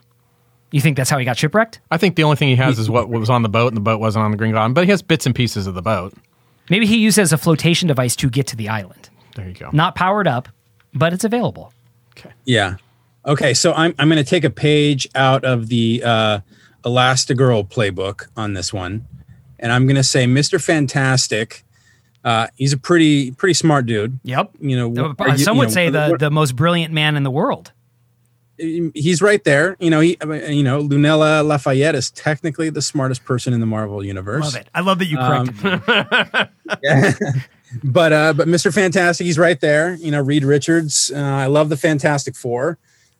You 0.71 0.79
think 0.81 0.95
that's 0.97 1.09
how 1.09 1.17
he 1.17 1.25
got 1.25 1.37
shipwrecked? 1.37 1.79
I 1.91 1.97
think 1.97 2.15
the 2.15 2.23
only 2.23 2.35
thing 2.37 2.49
he 2.49 2.55
has 2.55 2.79
is 2.79 2.89
what 2.89 3.09
was 3.09 3.29
on 3.29 3.43
the 3.43 3.49
boat, 3.49 3.67
and 3.67 3.77
the 3.77 3.81
boat 3.81 3.99
wasn't 3.99 4.23
on 4.25 4.31
the 4.31 4.37
Green 4.37 4.51
Goblin. 4.53 4.73
But 4.73 4.83
he 4.85 4.91
has 4.91 5.01
bits 5.01 5.25
and 5.25 5.33
pieces 5.33 5.67
of 5.67 5.73
the 5.73 5.81
boat. 5.81 6.13
Maybe 6.69 6.85
he 6.85 6.97
used 6.97 7.17
it 7.17 7.21
as 7.21 7.33
a 7.33 7.37
flotation 7.37 7.87
device 7.87 8.15
to 8.17 8.29
get 8.29 8.47
to 8.47 8.55
the 8.55 8.69
island. 8.69 9.09
There 9.35 9.47
you 9.47 9.53
go. 9.53 9.69
Not 9.73 9.95
powered 9.95 10.27
up, 10.27 10.49
but 10.93 11.13
it's 11.13 11.23
available. 11.23 11.73
Okay. 12.17 12.31
Yeah. 12.45 12.77
Okay, 13.25 13.53
so 13.53 13.73
I'm 13.73 13.93
I'm 13.99 14.07
going 14.09 14.23
to 14.23 14.29
take 14.29 14.43
a 14.43 14.49
page 14.49 15.07
out 15.15 15.43
of 15.45 15.67
the 15.69 16.01
uh, 16.05 16.39
Elastigirl 16.83 17.69
playbook 17.69 18.27
on 18.37 18.53
this 18.53 18.71
one, 18.73 19.05
and 19.59 19.71
I'm 19.71 19.85
going 19.87 19.95
to 19.95 20.03
say 20.03 20.25
Mr. 20.25 20.61
Fantastic. 20.61 21.63
Uh, 22.23 22.47
he's 22.55 22.73
a 22.73 22.77
pretty 22.77 23.31
pretty 23.31 23.53
smart 23.53 23.85
dude. 23.85 24.19
Yep. 24.23 24.51
You 24.59 24.77
know, 24.89 25.15
are 25.19 25.29
you- 25.29 25.37
Some 25.37 25.55
you 25.55 25.59
would 25.59 25.69
know, 25.69 25.73
say 25.73 25.89
the, 25.89 26.07
what- 26.09 26.19
the 26.19 26.31
most 26.31 26.55
brilliant 26.55 26.93
man 26.93 27.15
in 27.15 27.23
the 27.23 27.31
world. 27.31 27.71
He's 28.57 29.21
right 29.21 29.43
there. 29.43 29.75
You 29.79 29.89
know, 29.89 29.99
he 29.99 30.17
you 30.49 30.63
know 30.63 30.81
Lunella 30.81 31.45
Lafayette 31.45 31.95
is 31.95 32.11
technically 32.11 32.69
the 32.69 32.81
smartest 32.81 33.25
person 33.25 33.53
in 33.53 33.59
the 33.59 33.65
Marvel 33.65 34.03
universe. 34.03 34.43
Love 34.43 34.55
it. 34.55 34.69
I 34.73 34.81
love 34.81 34.99
that 34.99 35.05
you 35.05 35.17
Um, 35.17 35.47
corrected 35.47 36.49
me. 37.23 37.41
but 37.83 38.13
uh, 38.13 38.33
but 38.33 38.47
Mr. 38.47 38.73
Fantastic, 38.73 39.25
he's 39.25 39.37
right 39.37 39.59
there. 39.59 39.95
You 39.95 40.11
know, 40.11 40.21
Reed 40.21 40.43
Richards. 40.43 41.11
Uh, 41.13 41.19
I 41.19 41.47
love 41.47 41.69
the 41.69 41.77
Fantastic 41.77 42.35
Four. 42.35 42.77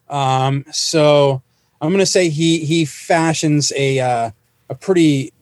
Um, 0.10 0.66
so 0.72 1.42
I'm 1.82 1.90
going 1.90 2.00
to 2.00 2.06
say 2.06 2.30
he 2.30 2.64
he 2.66 2.86
fashions 2.86 3.72
a 3.76 4.00
uh, 4.00 4.32
a 4.70 4.76
pretty 4.76 5.34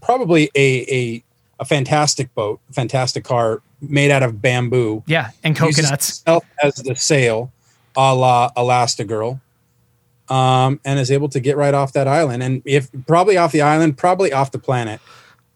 probably 0.00 0.50
a 0.54 0.80
a 0.94 1.24
a 1.60 1.64
fantastic 1.64 2.34
boat, 2.34 2.60
fantastic 2.72 3.24
car 3.24 3.62
made 3.80 4.10
out 4.10 4.22
of 4.22 4.40
bamboo. 4.42 5.02
Yeah, 5.06 5.30
and 5.44 5.54
coconuts. 5.56 6.22
as 6.62 6.74
the 6.76 6.94
sail, 6.96 7.52
a 7.96 8.14
la 8.14 8.50
Elastigirl. 8.56 9.40
Um, 10.28 10.80
and 10.84 10.98
is 10.98 11.10
able 11.10 11.28
to 11.30 11.40
get 11.40 11.56
right 11.58 11.74
off 11.74 11.92
that 11.92 12.08
island, 12.08 12.42
and 12.42 12.62
if 12.64 12.88
probably 13.06 13.36
off 13.36 13.52
the 13.52 13.60
island, 13.60 13.98
probably 13.98 14.32
off 14.32 14.50
the 14.50 14.58
planet, 14.58 15.00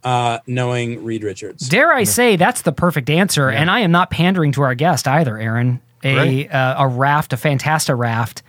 uh, 0.04 0.38
knowing 0.46 1.02
Reed 1.02 1.22
Richards. 1.24 1.66
Dare 1.68 1.92
I 1.94 2.04
say 2.04 2.36
that's 2.36 2.62
the 2.62 2.72
perfect 2.72 3.08
answer, 3.08 3.48
and 3.48 3.70
I 3.70 3.80
am 3.80 3.90
not 3.90 4.10
pandering 4.10 4.52
to 4.52 4.62
our 4.62 4.74
guest 4.74 5.08
either, 5.08 5.38
Aaron. 5.38 5.80
A 6.04 6.16
Right. 6.16 6.52
uh, 6.52 6.74
a 6.78 6.88
raft, 6.88 7.32
a 7.32 7.36
Fantasta 7.36 7.96
raft, 7.96 8.42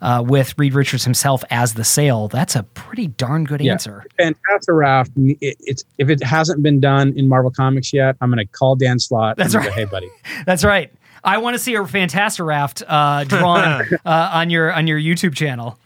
uh, 0.00 0.22
with 0.26 0.54
Reed 0.58 0.72
Richards 0.74 1.04
himself 1.04 1.44
as 1.50 1.74
the 1.74 1.84
sail. 1.84 2.28
That's 2.28 2.56
a 2.56 2.62
pretty 2.62 3.08
darn 3.08 3.44
good 3.44 3.60
Yeah. 3.60 3.72
answer. 3.72 4.04
Fantastic 4.16 4.74
Raft. 4.74 5.10
It, 5.16 5.56
it's 5.60 5.84
if 5.98 6.08
it 6.08 6.22
hasn't 6.22 6.62
been 6.62 6.80
done 6.80 7.12
in 7.16 7.28
Marvel 7.28 7.50
Comics 7.50 7.92
yet, 7.92 8.16
I'm 8.22 8.30
going 8.30 8.44
to 8.44 8.50
call 8.52 8.76
Dan 8.76 8.98
Slott. 8.98 9.36
That's 9.36 9.54
and 9.54 9.64
right. 9.64 9.68
Go, 9.70 9.74
hey, 9.74 9.84
buddy. 9.84 10.10
That's 10.46 10.64
right. 10.64 10.90
I 11.24 11.38
want 11.38 11.54
to 11.54 11.58
see 11.58 11.74
a 11.74 11.80
Fantastaraft 11.80 12.82
uh, 12.86 13.24
drawn 13.24 13.62
uh, 14.04 14.30
on 14.32 14.50
your 14.50 14.72
on 14.72 14.86
your 14.86 14.98
YouTube 14.98 15.34
channel. 15.34 15.78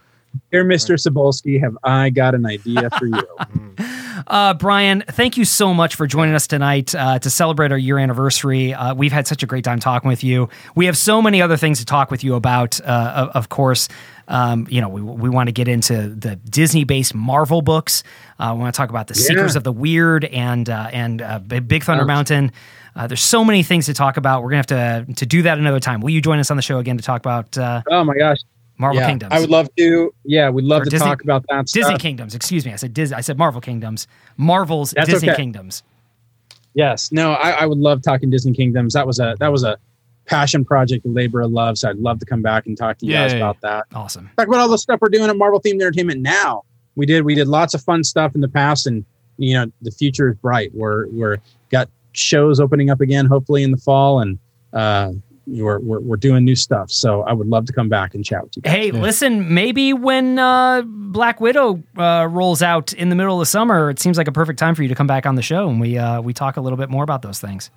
Dear 0.52 0.65
Mr. 0.65 0.97
Sobolski, 0.97 1.60
have 1.60 1.77
I 1.82 2.10
got 2.10 2.35
an 2.35 2.47
idea 2.47 2.90
for 2.90 3.06
you? 3.06 3.86
Uh, 4.27 4.52
Brian, 4.52 5.02
thank 5.09 5.36
you 5.36 5.44
so 5.44 5.73
much 5.73 5.94
for 5.94 6.06
joining 6.06 6.35
us 6.35 6.47
tonight 6.47 6.94
uh, 6.94 7.19
to 7.20 7.31
celebrate 7.31 7.73
our 7.73 7.78
year 7.78 7.98
anniversary. 7.98 8.74
Uh, 8.74 8.94
we've 8.94 9.12
had 9.12 9.27
such 9.27 9.43
a 9.43 9.47
great 9.47 9.65
time 9.65 9.78
talking 9.78 10.09
with 10.09 10.23
you. 10.24 10.48
We 10.74 10.86
have 10.86 10.97
so 10.97 11.23
many 11.23 11.40
other 11.40 11.56
things 11.56 11.78
to 11.78 11.85
talk 11.86 12.10
with 12.10 12.23
you 12.24 12.35
about, 12.35 12.81
uh, 12.81 13.12
of, 13.16 13.28
of 13.31 13.48
course. 13.48 13.89
Um, 14.27 14.66
you 14.69 14.81
know, 14.81 14.89
we, 14.89 15.01
we 15.01 15.31
want 15.31 15.47
to 15.48 15.52
get 15.52 15.69
into 15.69 16.09
the 16.09 16.36
Disney 16.36 16.85
based 16.85 17.15
Marvel 17.15 17.62
books. 17.62 18.02
Uh, 18.39 18.52
we 18.55 18.60
want 18.60 18.74
to 18.74 18.77
talk 18.77 18.90
about 18.90 19.06
the 19.06 19.15
Seekers 19.15 19.56
of 19.56 19.65
the 19.65 19.73
Weird 19.73 20.27
and 20.27 20.69
uh, 20.69 20.90
and 20.93 21.23
uh, 21.23 21.39
Big 21.39 21.66
Big 21.66 21.85
Thunder 21.85 22.05
Mountain. 22.05 22.52
Uh, 22.97 23.06
there's 23.06 23.23
so 23.23 23.44
many 23.44 23.62
things 23.62 23.86
to 23.86 23.94
talk 23.94 24.16
about. 24.16 24.43
We're 24.43 24.51
going 24.51 24.62
to 24.65 24.77
have 24.77 25.06
to, 25.06 25.15
to 25.15 25.27
do 25.27 25.43
that 25.43 25.59
another 25.59 25.81
time. 25.81 26.01
Will 26.01 26.10
you 26.10 26.20
join 26.20 26.39
us 26.39 26.51
on 26.51 26.56
the 26.56 26.62
show 26.62 26.78
again 26.78 26.97
to 26.97 27.02
talk 27.05 27.20
about 27.20 27.56
uh, 27.56 27.82
oh 27.90 28.05
my 28.05 28.15
gosh. 28.16 28.39
Marvel 28.78 29.01
yeah, 29.01 29.09
Kingdoms? 29.09 29.32
I 29.32 29.40
would 29.40 29.51
love 29.51 29.69
to. 29.77 30.15
Yeah, 30.24 30.51
we'd 30.51 30.65
love 30.65 30.82
Or 30.82 30.85
to 30.85 30.90
Disney- 30.90 31.06
talk 31.06 31.23
about 31.23 31.44
that. 31.48 31.66
Disney 31.66 31.82
stuff. 31.82 32.01
Kingdoms. 32.01 32.35
Excuse 32.35 32.65
me. 32.65 32.73
I 32.73 32.77
said 32.77 32.94
Dis- 32.94 33.12
I 33.12 33.20
said 33.20 33.39
Marvel 33.39 33.60
Kingdoms. 33.60 34.06
Marvel's 34.36 34.93
That's 34.93 35.09
Disney 35.09 35.31
okay. 35.31 35.36
Kingdoms. 35.36 35.82
Yes. 36.74 37.10
No, 37.10 37.32
I, 37.32 37.51
I 37.51 37.66
would 37.66 37.78
love 37.78 38.02
talking 38.02 38.31
Disney 38.31 38.52
Kingdoms. 38.52 38.94
That 38.94 39.06
was 39.06 39.19
a 39.19 39.35
that 39.40 39.51
was 39.51 39.65
a 39.65 39.78
passion 40.27 40.65
project, 40.65 41.05
a 41.06 41.09
labor 41.09 41.40
of 41.40 41.51
love. 41.51 41.78
So 41.78 41.89
I'd 41.89 41.97
love 41.98 42.19
to 42.20 42.27
come 42.27 42.43
back 42.43 42.66
and 42.66 42.77
talk 42.77 42.98
to 42.98 43.06
you 43.06 43.15
guys 43.15 43.32
about 43.32 43.60
that. 43.62 43.86
Awesome. 43.94 44.31
talk 44.36 44.47
about 44.47 44.60
all 44.60 44.69
the 44.69 44.78
stuff 44.78 45.01
we're 45.01 45.09
doing 45.09 45.28
at 45.28 45.36
Marvel 45.36 45.60
themed 45.60 45.81
entertainment 45.81 46.20
now. 46.20 46.65
We 46.97 47.06
did 47.06 47.24
we 47.24 47.35
did 47.35 47.48
lots 47.48 47.74
of 47.74 47.82
fun 47.82 48.05
stuff 48.05 48.35
in 48.35 48.40
the 48.40 48.48
past, 48.48 48.86
and 48.86 49.05
you 49.39 49.55
know 49.55 49.73
the 49.82 49.90
future 49.90 50.31
is 50.31 50.36
bright. 50.36 50.70
We're 50.74 51.09
we're 51.09 51.39
got 51.70 51.89
shows 52.19 52.61
opening 52.61 52.90
up 52.90 53.01
again, 53.01 53.27
hopefully 53.27 53.62
in 53.62 53.70
the 53.70 53.77
fall, 53.78 54.20
and 54.20 54.39
uh, 54.73 55.12
You're 55.47 55.81
we're, 55.81 56.01
we're 56.01 56.16
doing 56.16 56.45
new 56.45 56.55
stuff, 56.57 56.90
so 56.90 57.23
I 57.23 57.32
would 57.32 57.47
love 57.47 57.65
to 57.66 57.73
come 57.73 57.89
back 57.89 58.15
and 58.15 58.23
chat 58.24 58.45
with 58.45 58.57
you. 58.57 58.62
Guys. 58.62 58.73
Hey, 58.74 58.90
listen, 58.90 59.55
maybe 59.55 59.95
when 59.95 60.39
uh, 60.39 60.82
Black 60.85 61.40
Widow 61.40 61.82
uh, 61.97 62.28
rolls 62.31 62.61
out 62.61 62.93
in 62.93 63.09
the 63.09 63.16
middle 63.16 63.35
of 63.35 63.40
the 63.40 63.47
summer, 63.47 63.89
it 63.89 63.99
seems 63.99 64.19
like 64.19 64.28
a 64.28 64.32
perfect 64.32 64.59
time 64.59 64.74
for 64.74 64.82
you 64.82 64.89
to 64.89 64.95
come 64.95 65.07
back 65.07 65.24
on 65.24 65.36
the 65.36 65.43
show 65.43 65.69
and 65.70 65.81
we 65.81 65.97
uh, 65.97 66.20
we 66.20 66.35
talk 66.35 66.59
a 66.59 66.61
little 66.61 66.77
bit 66.77 66.90
more 66.90 67.03
about 67.03 67.23
those 67.23 67.40
things. 67.40 67.70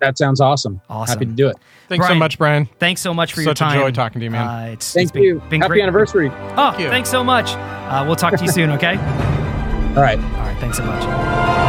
That 0.00 0.18
sounds 0.18 0.40
awesome. 0.40 0.80
Awesome. 0.90 1.12
Happy 1.14 1.26
to 1.26 1.32
do 1.32 1.48
it. 1.48 1.56
Thanks 1.88 2.08
so 2.08 2.14
much, 2.16 2.36
Brian. 2.36 2.66
Thanks 2.80 3.00
so 3.00 3.14
much 3.14 3.34
for 3.34 3.40
your 3.40 3.50
Such 3.50 3.60
a 3.60 3.64
time. 3.64 3.78
joy 3.78 3.90
talking 3.92 4.18
to 4.20 4.24
you, 4.24 4.30
man. 4.32 4.48
Uh, 4.48 4.72
it's, 4.72 4.92
Thank 4.92 5.04
it's 5.04 5.12
been, 5.12 5.22
you. 5.22 5.42
Been 5.48 5.60
Happy 5.60 5.74
great. 5.74 5.82
anniversary. 5.82 6.28
Oh, 6.56 6.76
you. 6.76 6.88
thanks 6.88 7.08
so 7.08 7.22
much. 7.22 7.50
Uh, 7.52 8.02
we'll 8.04 8.16
talk 8.16 8.34
to 8.36 8.44
you 8.44 8.50
soon. 8.50 8.70
Okay. 8.70 8.96
All 8.96 10.02
right. 10.02 10.18
All 10.18 10.40
right. 10.40 10.56
Thanks 10.58 10.78
so 10.78 10.84
much. 10.84 11.61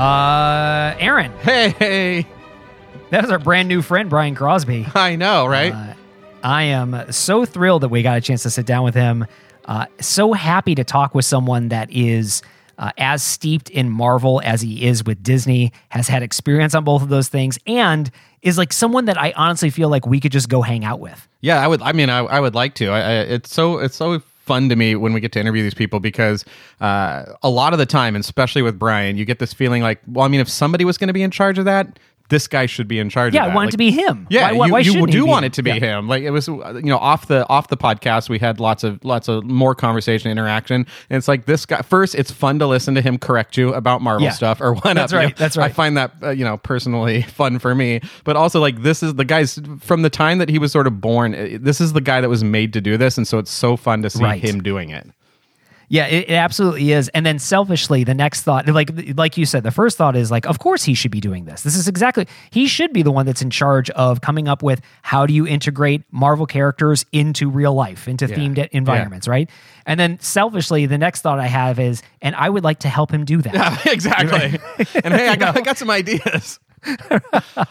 Uh, 0.00 0.96
Aaron, 0.98 1.30
Hey, 1.42 2.26
that 3.10 3.22
is 3.22 3.30
our 3.30 3.38
brand 3.38 3.68
new 3.68 3.82
friend, 3.82 4.08
Brian 4.08 4.34
Crosby. 4.34 4.86
I 4.94 5.16
know, 5.16 5.44
right? 5.44 5.74
Uh, 5.74 5.94
I 6.42 6.62
am 6.62 7.12
so 7.12 7.44
thrilled 7.44 7.82
that 7.82 7.90
we 7.90 8.00
got 8.02 8.16
a 8.16 8.22
chance 8.22 8.42
to 8.44 8.50
sit 8.50 8.64
down 8.64 8.82
with 8.82 8.94
him. 8.94 9.26
Uh, 9.66 9.84
so 10.00 10.32
happy 10.32 10.74
to 10.74 10.84
talk 10.84 11.14
with 11.14 11.26
someone 11.26 11.68
that 11.68 11.90
is 11.90 12.40
uh, 12.78 12.92
as 12.96 13.22
steeped 13.22 13.68
in 13.68 13.90
Marvel 13.90 14.40
as 14.42 14.62
he 14.62 14.86
is 14.86 15.04
with 15.04 15.22
Disney, 15.22 15.70
has 15.90 16.08
had 16.08 16.22
experience 16.22 16.74
on 16.74 16.82
both 16.82 17.02
of 17.02 17.10
those 17.10 17.28
things, 17.28 17.58
and 17.66 18.10
is 18.40 18.56
like 18.56 18.72
someone 18.72 19.04
that 19.04 19.20
I 19.20 19.32
honestly 19.36 19.68
feel 19.68 19.90
like 19.90 20.06
we 20.06 20.18
could 20.18 20.32
just 20.32 20.48
go 20.48 20.62
hang 20.62 20.82
out 20.82 20.98
with. 20.98 21.28
Yeah, 21.42 21.62
I 21.62 21.66
would. 21.66 21.82
I 21.82 21.92
mean, 21.92 22.08
I, 22.08 22.20
I 22.20 22.40
would 22.40 22.54
like 22.54 22.74
to. 22.76 22.88
I, 22.88 23.00
I, 23.00 23.12
it's 23.20 23.54
so 23.54 23.76
it's 23.76 23.96
so 23.96 24.22
fun 24.50 24.68
to 24.68 24.74
me 24.74 24.96
when 24.96 25.12
we 25.12 25.20
get 25.20 25.30
to 25.30 25.38
interview 25.38 25.62
these 25.62 25.74
people 25.74 26.00
because 26.00 26.44
uh, 26.80 27.24
a 27.40 27.48
lot 27.48 27.72
of 27.72 27.78
the 27.78 27.86
time, 27.86 28.16
especially 28.16 28.62
with 28.62 28.80
Brian, 28.80 29.16
you 29.16 29.24
get 29.24 29.38
this 29.38 29.52
feeling 29.52 29.80
like, 29.80 30.00
well, 30.08 30.24
I 30.24 30.28
mean, 30.28 30.40
if 30.40 30.48
somebody 30.48 30.84
was 30.84 30.98
going 30.98 31.06
to 31.06 31.12
be 31.12 31.22
in 31.22 31.30
charge 31.30 31.56
of 31.56 31.66
that, 31.66 32.00
this 32.30 32.48
guy 32.48 32.64
should 32.66 32.88
be 32.88 32.98
in 32.98 33.10
charge. 33.10 33.34
Yeah, 33.34 33.44
of 33.44 33.52
I 33.52 33.54
want 33.54 33.66
Like, 33.66 33.68
it 33.68 33.72
to 33.72 33.78
be 33.78 33.90
him. 33.90 34.26
Yeah, 34.30 34.52
why, 34.52 34.70
why, 34.70 34.78
you, 34.78 34.92
why 34.94 34.98
you 35.00 35.06
do 35.06 35.26
want 35.26 35.44
him? 35.44 35.48
it 35.48 35.52
to 35.54 35.62
be 35.62 35.70
Yeah. 35.72 35.98
him. 35.98 36.08
Like 36.08 36.22
it 36.22 36.30
was, 36.30 36.48
you 36.48 36.82
know, 36.82 36.96
off 36.98 37.26
the 37.26 37.46
off 37.48 37.68
the 37.68 37.76
podcast, 37.76 38.28
we 38.30 38.38
had 38.38 38.58
lots 38.60 38.82
of 38.84 39.04
lots 39.04 39.28
of 39.28 39.44
more 39.44 39.74
conversation 39.74 40.30
interaction. 40.30 40.86
And 41.10 41.16
it's 41.18 41.28
like 41.28 41.44
this 41.44 41.66
guy. 41.66 41.82
First, 41.82 42.14
it's 42.14 42.30
fun 42.30 42.58
to 42.60 42.66
listen 42.66 42.94
to 42.94 43.02
him 43.02 43.18
correct 43.18 43.56
you 43.58 43.74
about 43.74 44.00
Marvel 44.00 44.24
Yeah. 44.24 44.30
stuff 44.32 44.60
or 44.60 44.74
one 44.74 44.96
That's 44.96 45.12
up 45.12 45.20
you. 45.20 45.26
right, 45.26 45.36
that's 45.36 45.56
right. 45.56 45.70
I 45.70 45.72
find 45.72 45.96
that 45.96 46.12
uh, 46.22 46.30
you 46.30 46.44
know 46.44 46.56
personally 46.56 47.22
fun 47.40 47.58
for 47.58 47.74
me. 47.74 48.00
But 48.24 48.36
also 48.36 48.60
like 48.60 48.82
this 48.82 49.02
is 49.02 49.14
the 49.14 49.24
guys 49.24 49.60
from 49.80 50.02
the 50.02 50.10
time 50.10 50.38
that 50.38 50.48
he 50.48 50.58
was 50.58 50.72
sort 50.72 50.86
of 50.86 51.00
born. 51.00 51.34
uh, 51.34 51.58
This 51.60 51.80
is 51.80 51.92
the 51.92 52.00
guy 52.00 52.20
that 52.20 52.28
was 52.28 52.42
made 52.44 52.72
to 52.74 52.80
do 52.80 52.96
this, 52.96 53.18
and 53.18 53.26
so 53.28 53.38
it's 53.38 53.50
so 53.50 53.76
fun 53.76 54.02
to 54.02 54.10
see 54.10 54.22
Right. 54.22 54.40
him 54.42 54.62
doing 54.62 54.90
it. 54.90 55.08
Yeah, 55.92 56.06
it, 56.06 56.30
it 56.30 56.34
absolutely 56.34 56.92
is. 56.92 57.08
And 57.08 57.26
then 57.26 57.40
selfishly, 57.40 58.04
the 58.04 58.14
next 58.14 58.42
thought, 58.42 58.68
like 58.68 58.90
like 59.16 59.36
you 59.36 59.44
said, 59.44 59.64
the 59.64 59.72
first 59.72 59.98
thought 59.98 60.14
is 60.14 60.30
like, 60.30 60.46
of 60.46 60.60
course 60.60 60.84
he 60.84 60.94
should 60.94 61.10
be 61.10 61.20
doing 61.20 61.46
this. 61.46 61.62
This 61.62 61.74
is 61.76 61.88
exactly 61.88 62.28
he 62.50 62.68
should 62.68 62.92
be 62.92 63.02
the 63.02 63.10
one 63.10 63.26
that's 63.26 63.42
in 63.42 63.50
charge 63.50 63.90
of 63.90 64.20
coming 64.20 64.46
up 64.46 64.62
with 64.62 64.80
how 65.02 65.26
do 65.26 65.34
you 65.34 65.48
integrate 65.48 66.04
Marvel 66.12 66.46
characters 66.46 67.04
into 67.10 67.50
real 67.50 67.74
life, 67.74 68.06
into 68.06 68.28
themed 68.28 68.68
environments, 68.68 69.26
right? 69.26 69.50
And 69.84 69.98
then 69.98 70.20
selfishly, 70.20 70.86
the 70.86 70.96
next 70.96 71.22
thought 71.22 71.40
I 71.40 71.48
have 71.48 71.80
is, 71.80 72.02
and 72.22 72.36
I 72.36 72.48
would 72.48 72.62
like 72.62 72.78
to 72.80 72.88
help 72.88 73.10
him 73.10 73.24
do 73.24 73.42
that. 73.42 73.52
Yeah, 73.52 73.78
exactly. 73.92 74.60
and 75.02 75.12
hey, 75.12 75.26
I 75.26 75.34
got, 75.34 75.56
I 75.56 75.60
got 75.62 75.76
some 75.76 75.90
ideas. 75.90 76.60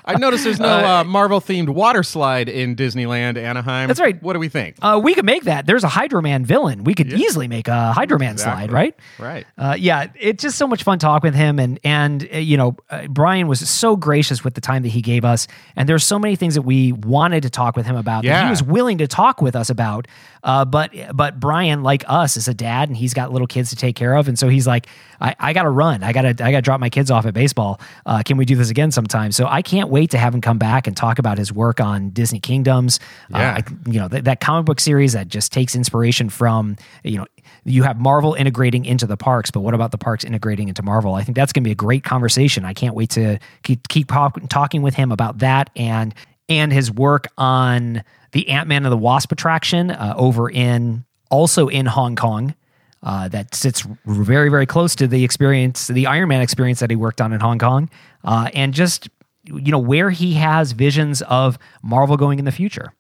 I've 0.06 0.20
noticed 0.20 0.44
there's 0.44 0.60
no 0.60 0.68
uh, 0.68 1.04
Marvel 1.04 1.42
themed 1.42 1.70
water 1.70 2.04
slide 2.04 2.50
in 2.50 2.76
Disneyland 2.76 3.38
Anaheim. 3.38 3.88
That's 3.88 4.00
right. 4.00 4.22
What 4.22 4.34
do 4.34 4.40
we 4.40 4.50
think? 4.50 4.78
Uh, 4.82 5.00
we 5.04 5.14
could 5.14 5.26
make 5.26 5.44
that. 5.44 5.66
There's 5.66 5.84
a 5.84 5.88
Hydro 5.88 6.22
Man 6.22 6.46
villain. 6.46 6.84
We 6.84 6.94
could 6.94 7.12
easily 7.12 7.48
make 7.48 7.68
a 7.68 7.92
Hydro 7.94 8.20
Man 8.20 8.38
slide, 8.38 8.72
right? 8.72 8.96
Right. 9.18 9.46
Uh, 9.58 9.76
yeah, 9.78 10.08
it's 10.20 10.42
just 10.42 10.58
so 10.58 10.68
much 10.68 10.84
fun 10.84 11.00
talking 11.00 11.28
with 11.30 11.36
him, 11.36 11.60
and 11.60 11.80
and 11.84 12.28
uh, 12.34 12.38
you 12.38 12.58
know, 12.58 12.76
uh, 12.90 13.08
Brian 13.08 13.48
was 13.48 13.68
so 13.68 13.96
gracious 13.96 14.44
with 14.44 14.54
the 14.54 14.62
time 14.62 14.84
that 14.84 14.90
he 14.90 15.02
gave 15.02 15.26
us, 15.26 15.48
and 15.76 15.90
there's 15.90 16.06
so 16.06 16.20
many 16.20 16.36
things 16.36 16.56
that 16.56 16.62
we 16.64 16.92
wanted 16.92 17.44
to 17.44 17.50
talk 17.50 17.76
with 17.76 17.86
him 17.86 17.96
about 17.96 18.24
that 18.24 18.46
he 18.46 18.50
was 18.50 18.64
willing 18.64 19.00
to 19.00 19.08
talk 19.08 19.42
with 19.42 19.56
us 19.56 19.70
about. 19.70 20.08
Uh, 20.44 20.66
but 20.66 20.92
but 21.14 21.40
Brian, 21.40 21.84
like 21.84 22.04
us, 22.08 22.38
is 22.38 22.48
a 22.48 22.54
dad, 22.54 22.90
and 22.90 22.98
he's 22.98 23.14
got 23.14 23.32
little 23.32 23.48
kids 23.48 23.70
to 23.72 23.76
take 23.76 23.96
care 23.96 24.16
of, 24.16 24.28
and 24.28 24.38
so 24.38 24.48
he's 24.48 24.68
like, 24.68 24.88
I, 25.20 25.36
I 25.40 25.54
got 25.54 25.64
to 25.64 25.70
run, 25.70 26.04
I 26.04 26.14
got 26.14 26.22
to 26.22 26.30
I 26.30 26.52
got 26.52 26.58
to 26.58 26.62
drop 26.62 26.80
my 26.80 26.90
kids 26.90 27.12
off 27.12 27.26
at 27.26 27.34
baseball. 27.34 27.80
Uh, 28.06 28.24
can 28.24 28.38
we 28.38 28.46
do 28.46 28.56
this 28.56 28.70
again 28.70 28.92
sometime? 28.92 29.32
So 29.32 29.48
I 29.48 29.62
can't 29.62 29.90
wait 29.90 30.12
to 30.12 30.18
have 30.18 30.34
him 30.34 30.42
come 30.42 30.58
back 30.58 30.88
and 30.88 30.96
talk 30.96 31.20
about 31.20 31.38
his 31.38 31.52
work 31.52 31.80
on 31.80 32.10
Disney 32.12 32.40
Kingdoms. 32.40 33.00
Yeah. 33.30 33.38
Uh, 33.38 33.62
I, 33.62 33.92
you 33.92 34.00
know 34.00 34.08
th- 34.08 34.24
that 34.24 34.40
comic 34.40 34.66
book 34.66 34.80
series 34.80 35.14
that 35.14 35.28
just 35.28 35.52
takes 35.52 35.76
inspiration 35.76 36.30
from 36.30 36.78
you 37.04 37.18
know 37.18 37.26
you 37.66 37.84
have 37.84 38.00
Marvel 38.00 38.34
integrating 38.34 38.86
into 38.86 39.06
the 39.06 39.18
parks, 39.18 39.52
but 39.52 39.62
what 39.62 39.74
about 39.74 39.92
the 39.92 39.98
parks 39.98 40.24
integrating 40.24 40.70
into 40.70 40.84
Marvel? 40.84 41.16
I 41.16 41.24
think 41.24 41.36
that's 41.36 41.52
going 41.52 41.64
to 41.64 41.68
be 41.68 41.72
a 41.72 41.76
great 41.76 42.04
conversation. 42.04 42.66
I 42.66 42.74
can't 42.74 42.96
wait 42.96 43.10
to 43.12 43.40
keep 43.64 43.88
keep 43.88 44.08
talking 44.08 44.82
with 44.82 44.96
him 44.96 45.12
about 45.12 45.40
that 45.40 45.70
and 45.76 46.14
and 46.48 46.74
his 46.74 46.92
work 46.92 47.28
on 47.38 48.04
the 48.32 48.50
Ant 48.50 48.68
Man 48.68 48.86
and 48.86 48.92
the 48.92 48.98
Wasp 48.98 49.32
attraction 49.32 49.92
uh, 49.92 50.14
over 50.18 50.50
in 50.50 51.06
also 51.30 51.68
in 51.68 51.86
Hong 51.86 52.16
Kong. 52.16 52.56
Uh, 53.02 53.30
that 53.30 53.56
sits 53.56 53.88
very 54.06 54.50
very 54.50 54.66
close 54.66 54.94
to 54.94 55.08
the 55.08 55.24
experience, 55.24 55.88
the 55.88 56.06
Iron 56.06 56.28
Man 56.28 56.42
experience 56.42 56.82
that 56.82 56.90
he 56.90 56.98
worked 56.98 57.22
on 57.22 57.32
in 57.32 57.40
Hong 57.40 57.58
Kong, 57.58 57.90
uh, 58.26 58.50
and 58.54 58.74
just 58.74 59.08
you 59.46 59.72
know 59.72 59.80
where 59.80 60.10
he 60.10 60.34
has 60.34 60.74
visions 60.74 61.22
of 61.22 61.58
Marvel 61.82 62.18
going 62.18 62.40
in 62.40 62.46
the 62.46 62.52
future. 62.52 62.94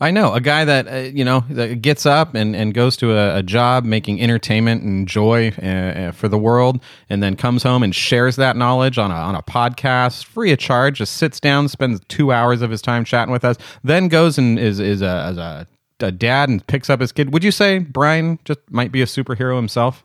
I 0.00 0.10
know 0.10 0.32
a 0.32 0.40
guy 0.40 0.64
that 0.64 0.88
uh, 0.88 0.96
you 0.96 1.24
know 1.24 1.44
that 1.50 1.82
gets 1.82 2.06
up 2.06 2.34
and, 2.34 2.56
and 2.56 2.72
goes 2.72 2.96
to 2.98 3.12
a, 3.12 3.38
a 3.38 3.42
job 3.42 3.84
making 3.84 4.20
entertainment 4.20 4.82
and 4.82 5.06
joy 5.06 5.52
uh, 5.62 5.66
uh, 5.66 6.12
for 6.12 6.28
the 6.28 6.38
world, 6.38 6.80
and 7.10 7.22
then 7.22 7.36
comes 7.36 7.62
home 7.62 7.82
and 7.82 7.94
shares 7.94 8.36
that 8.36 8.56
knowledge 8.56 8.96
on 8.96 9.10
a 9.10 9.14
on 9.14 9.34
a 9.34 9.42
podcast 9.42 10.24
free 10.24 10.52
of 10.52 10.58
charge. 10.58 10.98
Just 10.98 11.18
sits 11.18 11.38
down, 11.38 11.68
spends 11.68 12.00
two 12.08 12.32
hours 12.32 12.62
of 12.62 12.70
his 12.70 12.80
time 12.80 13.04
chatting 13.04 13.32
with 13.32 13.44
us, 13.44 13.56
then 13.84 14.08
goes 14.08 14.38
and 14.38 14.58
is 14.58 14.80
is 14.80 15.02
a, 15.02 15.66
a, 16.00 16.06
a 16.06 16.12
dad 16.12 16.48
and 16.48 16.66
picks 16.66 16.88
up 16.88 17.00
his 17.00 17.12
kid. 17.12 17.32
Would 17.34 17.44
you 17.44 17.52
say 17.52 17.78
Brian 17.78 18.38
just 18.44 18.60
might 18.70 18.92
be 18.92 19.02
a 19.02 19.06
superhero 19.06 19.56
himself? 19.56 20.04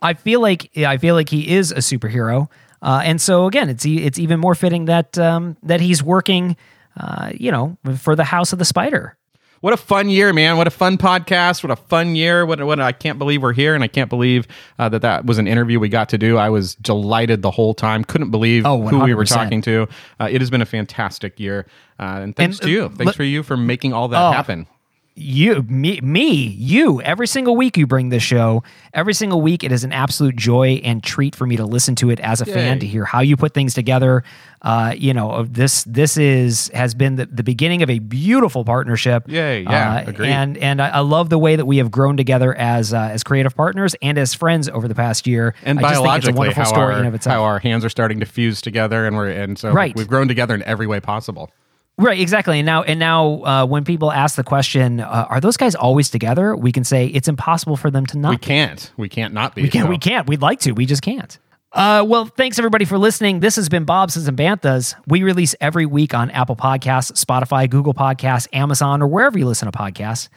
I 0.00 0.14
feel 0.14 0.40
like 0.40 0.70
I 0.76 0.98
feel 0.98 1.16
like 1.16 1.28
he 1.28 1.48
is 1.48 1.72
a 1.72 1.76
superhero, 1.76 2.48
uh, 2.80 3.02
and 3.04 3.20
so 3.20 3.46
again, 3.46 3.68
it's 3.68 3.84
it's 3.84 4.18
even 4.18 4.38
more 4.40 4.54
fitting 4.54 4.84
that 4.84 5.18
um, 5.18 5.56
that 5.62 5.80
he's 5.80 6.02
working, 6.02 6.56
uh, 6.98 7.30
you 7.34 7.50
know, 7.50 7.76
for 7.98 8.14
the 8.16 8.24
House 8.24 8.52
of 8.52 8.58
the 8.58 8.64
Spider. 8.64 9.16
What 9.60 9.72
a 9.72 9.76
fun 9.76 10.08
year, 10.08 10.32
man! 10.32 10.56
What 10.56 10.66
a 10.66 10.70
fun 10.70 10.98
podcast! 10.98 11.62
What 11.62 11.70
a 11.70 11.76
fun 11.76 12.16
year! 12.16 12.44
What 12.44 12.60
what 12.64 12.80
I 12.80 12.90
can't 12.90 13.16
believe 13.16 13.42
we're 13.42 13.52
here, 13.52 13.76
and 13.76 13.84
I 13.84 13.86
can't 13.86 14.10
believe 14.10 14.48
uh, 14.80 14.88
that 14.88 15.02
that 15.02 15.24
was 15.24 15.38
an 15.38 15.46
interview 15.46 15.78
we 15.78 15.88
got 15.88 16.08
to 16.08 16.18
do. 16.18 16.36
I 16.36 16.48
was 16.50 16.74
delighted 16.74 17.42
the 17.42 17.50
whole 17.52 17.72
time. 17.72 18.02
Couldn't 18.02 18.32
believe 18.32 18.66
Oh, 18.66 18.82
who 18.88 19.04
we 19.04 19.14
were 19.14 19.24
talking 19.24 19.62
to. 19.62 19.86
Uh, 20.18 20.28
it 20.28 20.40
has 20.40 20.50
been 20.50 20.62
a 20.62 20.66
fantastic 20.66 21.38
year, 21.38 21.66
uh, 22.00 22.18
and 22.22 22.34
thanks 22.34 22.58
And, 22.58 22.66
to 22.66 22.70
you. 22.72 22.84
uh, 22.86 22.88
Thanks 22.88 23.04
let- 23.06 23.14
for 23.14 23.22
you 23.22 23.44
for 23.44 23.56
making 23.56 23.92
all 23.92 24.08
that 24.08 24.20
Oh. 24.20 24.32
happen. 24.32 24.66
You, 25.14 25.62
me, 25.64 26.00
me, 26.00 26.32
you. 26.32 27.02
Every 27.02 27.26
single 27.26 27.54
week 27.54 27.76
you 27.76 27.86
bring 27.86 28.08
this 28.08 28.22
show. 28.22 28.62
Every 28.94 29.12
single 29.12 29.42
week 29.42 29.62
it 29.62 29.70
is 29.70 29.84
an 29.84 29.92
absolute 29.92 30.36
joy 30.36 30.80
and 30.82 31.02
treat 31.04 31.36
for 31.36 31.46
me 31.46 31.56
to 31.56 31.66
listen 31.66 31.94
to 31.96 32.08
it 32.08 32.18
as 32.20 32.40
a 32.40 32.46
fan 32.46 32.78
to 32.78 32.86
hear 32.86 33.04
how 33.04 33.20
you 33.20 33.36
put 33.36 33.52
things 33.52 33.74
together. 33.74 34.24
Uh, 34.62 34.94
you 34.96 35.12
know, 35.12 35.44
this 35.44 35.84
this 35.84 36.16
is 36.16 36.70
has 36.72 36.94
been 36.94 37.16
the, 37.16 37.26
the 37.26 37.42
beginning 37.42 37.82
of 37.82 37.90
a 37.90 37.98
beautiful 37.98 38.64
partnership. 38.64 39.24
Yay, 39.28 39.64
yeah, 39.64 39.96
uh, 39.96 40.04
agreed. 40.08 40.30
And 40.30 40.56
and 40.56 40.80
I, 40.80 40.88
I 40.88 41.00
love 41.00 41.28
the 41.28 41.38
way 41.38 41.56
that 41.56 41.66
we 41.66 41.76
have 41.76 41.90
grown 41.90 42.16
together 42.16 42.54
as 42.54 42.94
uh, 42.94 42.98
as 43.12 43.22
creative 43.22 43.54
partners 43.54 43.94
and 44.00 44.16
as 44.16 44.32
friends 44.32 44.68
over 44.70 44.88
the 44.88 44.94
past 44.94 45.26
year. 45.26 45.54
And 45.62 45.78
I 45.78 45.82
just 45.82 45.92
think 45.92 45.92
it's 45.92 45.98
a 45.98 46.02
biologically, 46.32 46.38
wonderful 46.38 46.62
how 46.62 46.68
story 46.70 46.94
our, 46.94 47.00
in 47.00 47.06
of 47.06 47.14
itself. 47.14 47.34
how 47.34 47.42
our 47.42 47.58
hands 47.58 47.84
are 47.84 47.90
starting 47.90 48.20
to 48.20 48.26
fuse 48.26 48.62
together, 48.62 49.04
and 49.06 49.14
we're 49.16 49.28
and 49.30 49.58
so 49.58 49.72
Right. 49.72 49.94
we've 49.94 50.08
grown 50.08 50.26
together 50.28 50.54
in 50.54 50.62
every 50.62 50.86
way 50.86 51.00
possible. 51.00 51.50
Right, 51.98 52.18
exactly. 52.18 52.58
And 52.58 52.66
now, 52.66 52.82
and 52.82 52.98
now, 52.98 53.44
uh, 53.44 53.66
when 53.66 53.84
people 53.84 54.10
ask 54.10 54.36
the 54.36 54.44
question, 54.44 55.00
uh, 55.00 55.26
"Are 55.28 55.40
those 55.40 55.56
guys 55.56 55.74
always 55.74 56.08
together?" 56.10 56.56
We 56.56 56.72
can 56.72 56.84
say 56.84 57.06
it's 57.06 57.28
impossible 57.28 57.76
for 57.76 57.90
them 57.90 58.06
to 58.06 58.18
not. 58.18 58.30
We 58.30 58.38
can't. 58.38 58.92
We 58.96 59.08
can't 59.08 59.34
not 59.34 59.54
be. 59.54 59.62
We 59.62 59.68
can't. 59.68 59.88
We 59.88 59.98
can't. 59.98 60.26
We'd 60.26 60.40
like 60.40 60.60
to. 60.60 60.72
We 60.72 60.86
just 60.86 61.02
can't. 61.02 61.38
Uh, 61.72 62.04
well, 62.06 62.26
thanks 62.26 62.58
everybody 62.58 62.84
for 62.84 62.98
listening. 62.98 63.40
This 63.40 63.56
has 63.56 63.68
been 63.68 63.84
Bob's 63.84 64.16
and 64.16 64.36
Banthas. 64.36 64.94
We 65.06 65.22
release 65.22 65.54
every 65.60 65.86
week 65.86 66.12
on 66.12 66.30
Apple 66.30 66.56
Podcasts, 66.56 67.12
Spotify, 67.22 67.68
Google 67.68 67.94
Podcasts, 67.94 68.46
Amazon, 68.52 69.00
or 69.00 69.06
wherever 69.06 69.38
you 69.38 69.46
listen 69.46 69.70
to 69.70 69.76
podcasts. 69.76 70.28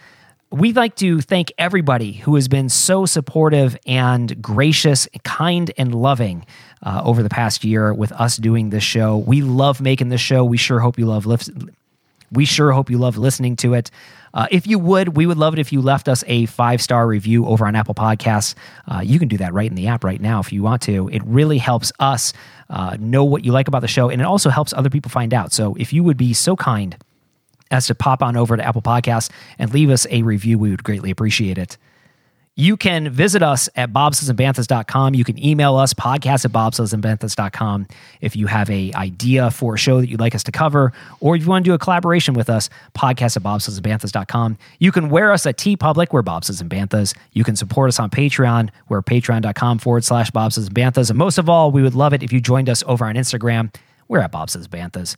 We'd 0.52 0.76
like 0.76 0.96
to 0.98 1.22
thank 1.22 1.52
everybody 1.58 2.14
who 2.14 2.36
has 2.36 2.48
been 2.48 2.70
so 2.70 3.06
supportive 3.06 3.78
and 3.86 4.42
gracious, 4.42 5.08
kind, 5.24 5.72
and 5.78 5.94
loving 5.94 6.46
uh, 6.84 7.02
over 7.04 7.24
the 7.24 7.30
past 7.30 7.64
year 7.64 7.94
with 7.94 8.12
us 8.14 8.38
doing 8.38 8.70
this 8.70 8.84
show. 8.84 9.18
We 9.18 9.42
love 9.42 9.82
making 9.82 10.10
this 10.10 10.22
show. 10.22 10.46
We 10.46 10.58
sure 10.58 10.80
hope 10.80 11.00
you 11.00 11.08
love 11.08 11.26
we 12.32 12.46
sure 12.46 12.72
hope 12.72 12.90
you 12.90 12.98
love 12.98 13.18
listening 13.18 13.56
to 13.58 13.74
it. 13.74 13.92
Uh, 14.34 14.48
if 14.52 14.68
you 14.68 14.78
would, 14.78 15.16
we 15.16 15.26
would 15.26 15.38
love 15.38 15.54
it 15.54 15.60
if 15.60 15.72
you 15.72 15.82
left 15.82 16.08
us 16.08 16.24
a 16.28 16.46
five 16.48 16.82
star 16.82 17.08
review 17.08 17.46
over 17.46 17.66
on 17.66 17.76
Apple 17.76 17.96
Podcasts. 17.96 18.54
Uh, 18.88 19.00
you 19.00 19.18
can 19.18 19.28
do 19.28 19.38
that 19.38 19.54
right 19.54 19.70
in 19.70 19.76
the 19.76 19.88
app 19.88 20.04
right 20.04 20.20
now 20.20 20.40
if 20.40 20.52
you 20.52 20.62
want 20.62 20.82
to. 20.84 21.08
It 21.10 21.24
really 21.26 21.58
helps 21.58 21.92
us 22.00 22.34
uh, 22.70 22.98
know 23.00 23.24
what 23.24 23.46
you 23.46 23.52
like 23.52 23.68
about 23.68 23.82
the 23.82 23.88
show, 23.88 24.10
and 24.10 24.22
it 24.22 24.26
also 24.26 24.50
helps 24.50 24.74
other 24.74 24.90
people 24.90 25.10
find 25.10 25.34
out. 25.34 25.54
So 25.54 25.76
if 25.80 25.94
you 25.94 26.04
would 26.04 26.18
be 26.18 26.34
so 26.34 26.56
kind 26.56 26.98
as 27.72 27.88
to 27.88 27.96
pop 27.96 28.22
on 28.22 28.38
over 28.38 28.56
to 28.58 28.66
Apple 28.66 28.82
Podcasts 28.82 29.30
and 29.58 29.74
leave 29.74 29.90
us 29.90 30.06
a 30.10 30.22
review. 30.22 30.58
We 30.60 30.70
would 30.72 30.84
greatly 30.84 31.12
appreciate 31.12 31.58
it. 31.58 31.78
You 32.58 32.78
can 32.78 33.10
visit 33.10 33.44
us 33.44 33.68
at 33.76 33.92
bobsesandbanthas.com. 33.92 35.14
You 35.14 35.26
can 35.26 35.44
email 35.44 35.76
us, 35.76 35.94
podcast 35.94 36.46
at 36.46 36.54
bobsesandbanthas.com, 36.54 37.88
if 38.22 38.38
you 38.38 38.48
have 38.48 38.70
a 38.70 38.94
idea 38.94 39.52
for 39.52 39.76
a 39.76 39.78
show 39.78 40.00
that 40.00 40.10
you'd 40.10 40.22
like 40.22 40.34
us 40.34 40.44
to 40.44 40.54
cover, 40.54 40.94
or 41.20 41.36
if 41.36 41.44
you 41.44 41.50
want 41.50 41.66
to 41.66 41.70
do 41.72 41.74
a 41.74 41.78
collaboration 41.78 42.34
with 42.34 42.50
us, 42.50 42.70
podcast 42.98 43.36
at 43.36 43.44
bobsesandbanthas.com. 43.44 44.58
You 44.80 44.94
can 44.94 45.10
wear 45.10 45.34
us 45.34 45.46
at 45.46 45.58
TeePublic, 45.58 46.14
we're 46.14 46.22
Bobses 46.22 46.62
and 46.62 46.70
Banthas. 46.70 47.14
You 47.34 47.44
can 47.44 47.58
support 47.58 47.90
us 47.90 48.00
on 48.00 48.10
Patreon, 48.10 48.70
we're 48.88 49.02
patreon.com 49.02 49.80
forward 49.80 50.06
slash 50.06 50.32
Bobses 50.32 50.68
and 50.68 50.76
Banthas. 50.76 51.10
And 51.10 51.20
most 51.20 51.38
of 51.38 51.50
all, 51.50 51.74
we 51.74 51.82
would 51.82 51.96
love 51.96 52.14
it 52.14 52.24
if 52.24 52.32
you 52.32 52.40
joined 52.40 52.70
us 52.70 52.86
over 52.88 53.06
on 53.06 53.16
Instagram. 53.16 53.76
We're 54.08 54.22
at 54.22 54.32
Bobses 54.32 54.70
Banthas. 54.70 55.18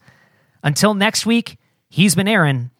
Until 0.64 0.96
next 0.96 1.28
week, 1.28 1.60
he's 1.90 2.16
been 2.16 2.28
Aaron. 2.28 2.72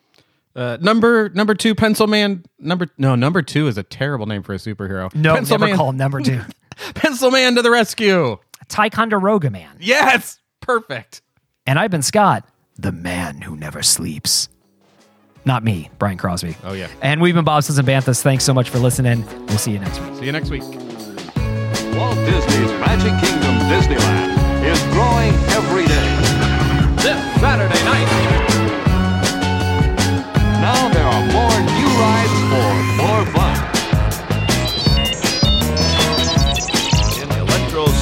Uh, 0.56 0.78
number 0.82 1.30
number 1.30 1.54
two, 1.54 1.76
Pencil 1.76 2.08
Man. 2.08 2.44
Number 2.60 2.88
no, 2.98 3.16
number 3.16 3.42
two 3.42 3.68
is 3.68 3.78
a 3.78 3.84
terrible 3.84 4.26
name 4.26 4.42
for 4.44 4.54
a 4.54 4.58
superhero. 4.58 5.14
No, 5.14 5.36
Pencil 5.36 5.58
never 5.58 5.70
Man, 5.70 5.78
call 5.78 5.90
him 5.90 5.98
number 5.98 6.22
two. 6.22 6.42
Pencil 6.96 7.30
Man 7.32 7.56
to 7.56 7.62
the 7.62 7.72
rescue. 7.72 8.38
Ticonderoga 8.68 9.50
Man. 9.50 9.78
Yes, 9.80 10.40
perfect. 10.62 11.22
And 11.66 11.78
I've 11.78 11.92
been 11.92 12.02
Scott, 12.02 12.48
the 12.78 12.92
man 12.92 13.42
who 13.42 13.56
never 13.56 13.84
sleeps. 13.84 14.50
Not 15.46 15.64
me, 15.64 15.90
Brian 15.98 16.18
Crosby. 16.18 16.58
Oh, 16.66 16.74
yeah. 16.74 16.90
And 17.02 17.22
we've 17.22 17.34
been 17.34 17.46
Bobsons 17.46 17.80
and 17.80 17.88
Banthas. 17.88 18.22
Thanks 18.22 18.44
so 18.44 18.54
much 18.54 18.70
for 18.70 18.80
listening. 18.80 19.26
We'll 19.48 19.58
see 19.58 19.72
you 19.72 19.80
next 19.80 20.00
week. 20.02 20.16
See 20.16 20.26
you 20.26 20.32
next 20.34 20.50
week. 20.50 20.64
Walt 21.96 22.16
Disney's 22.28 22.72
Magic 22.84 23.14
Kingdom 23.24 23.56
Disneyland 23.72 24.36
is 24.68 24.82
growing 24.92 25.34
every 25.56 25.88
day. 25.88 26.10
This 27.02 27.40
Saturday 27.40 27.87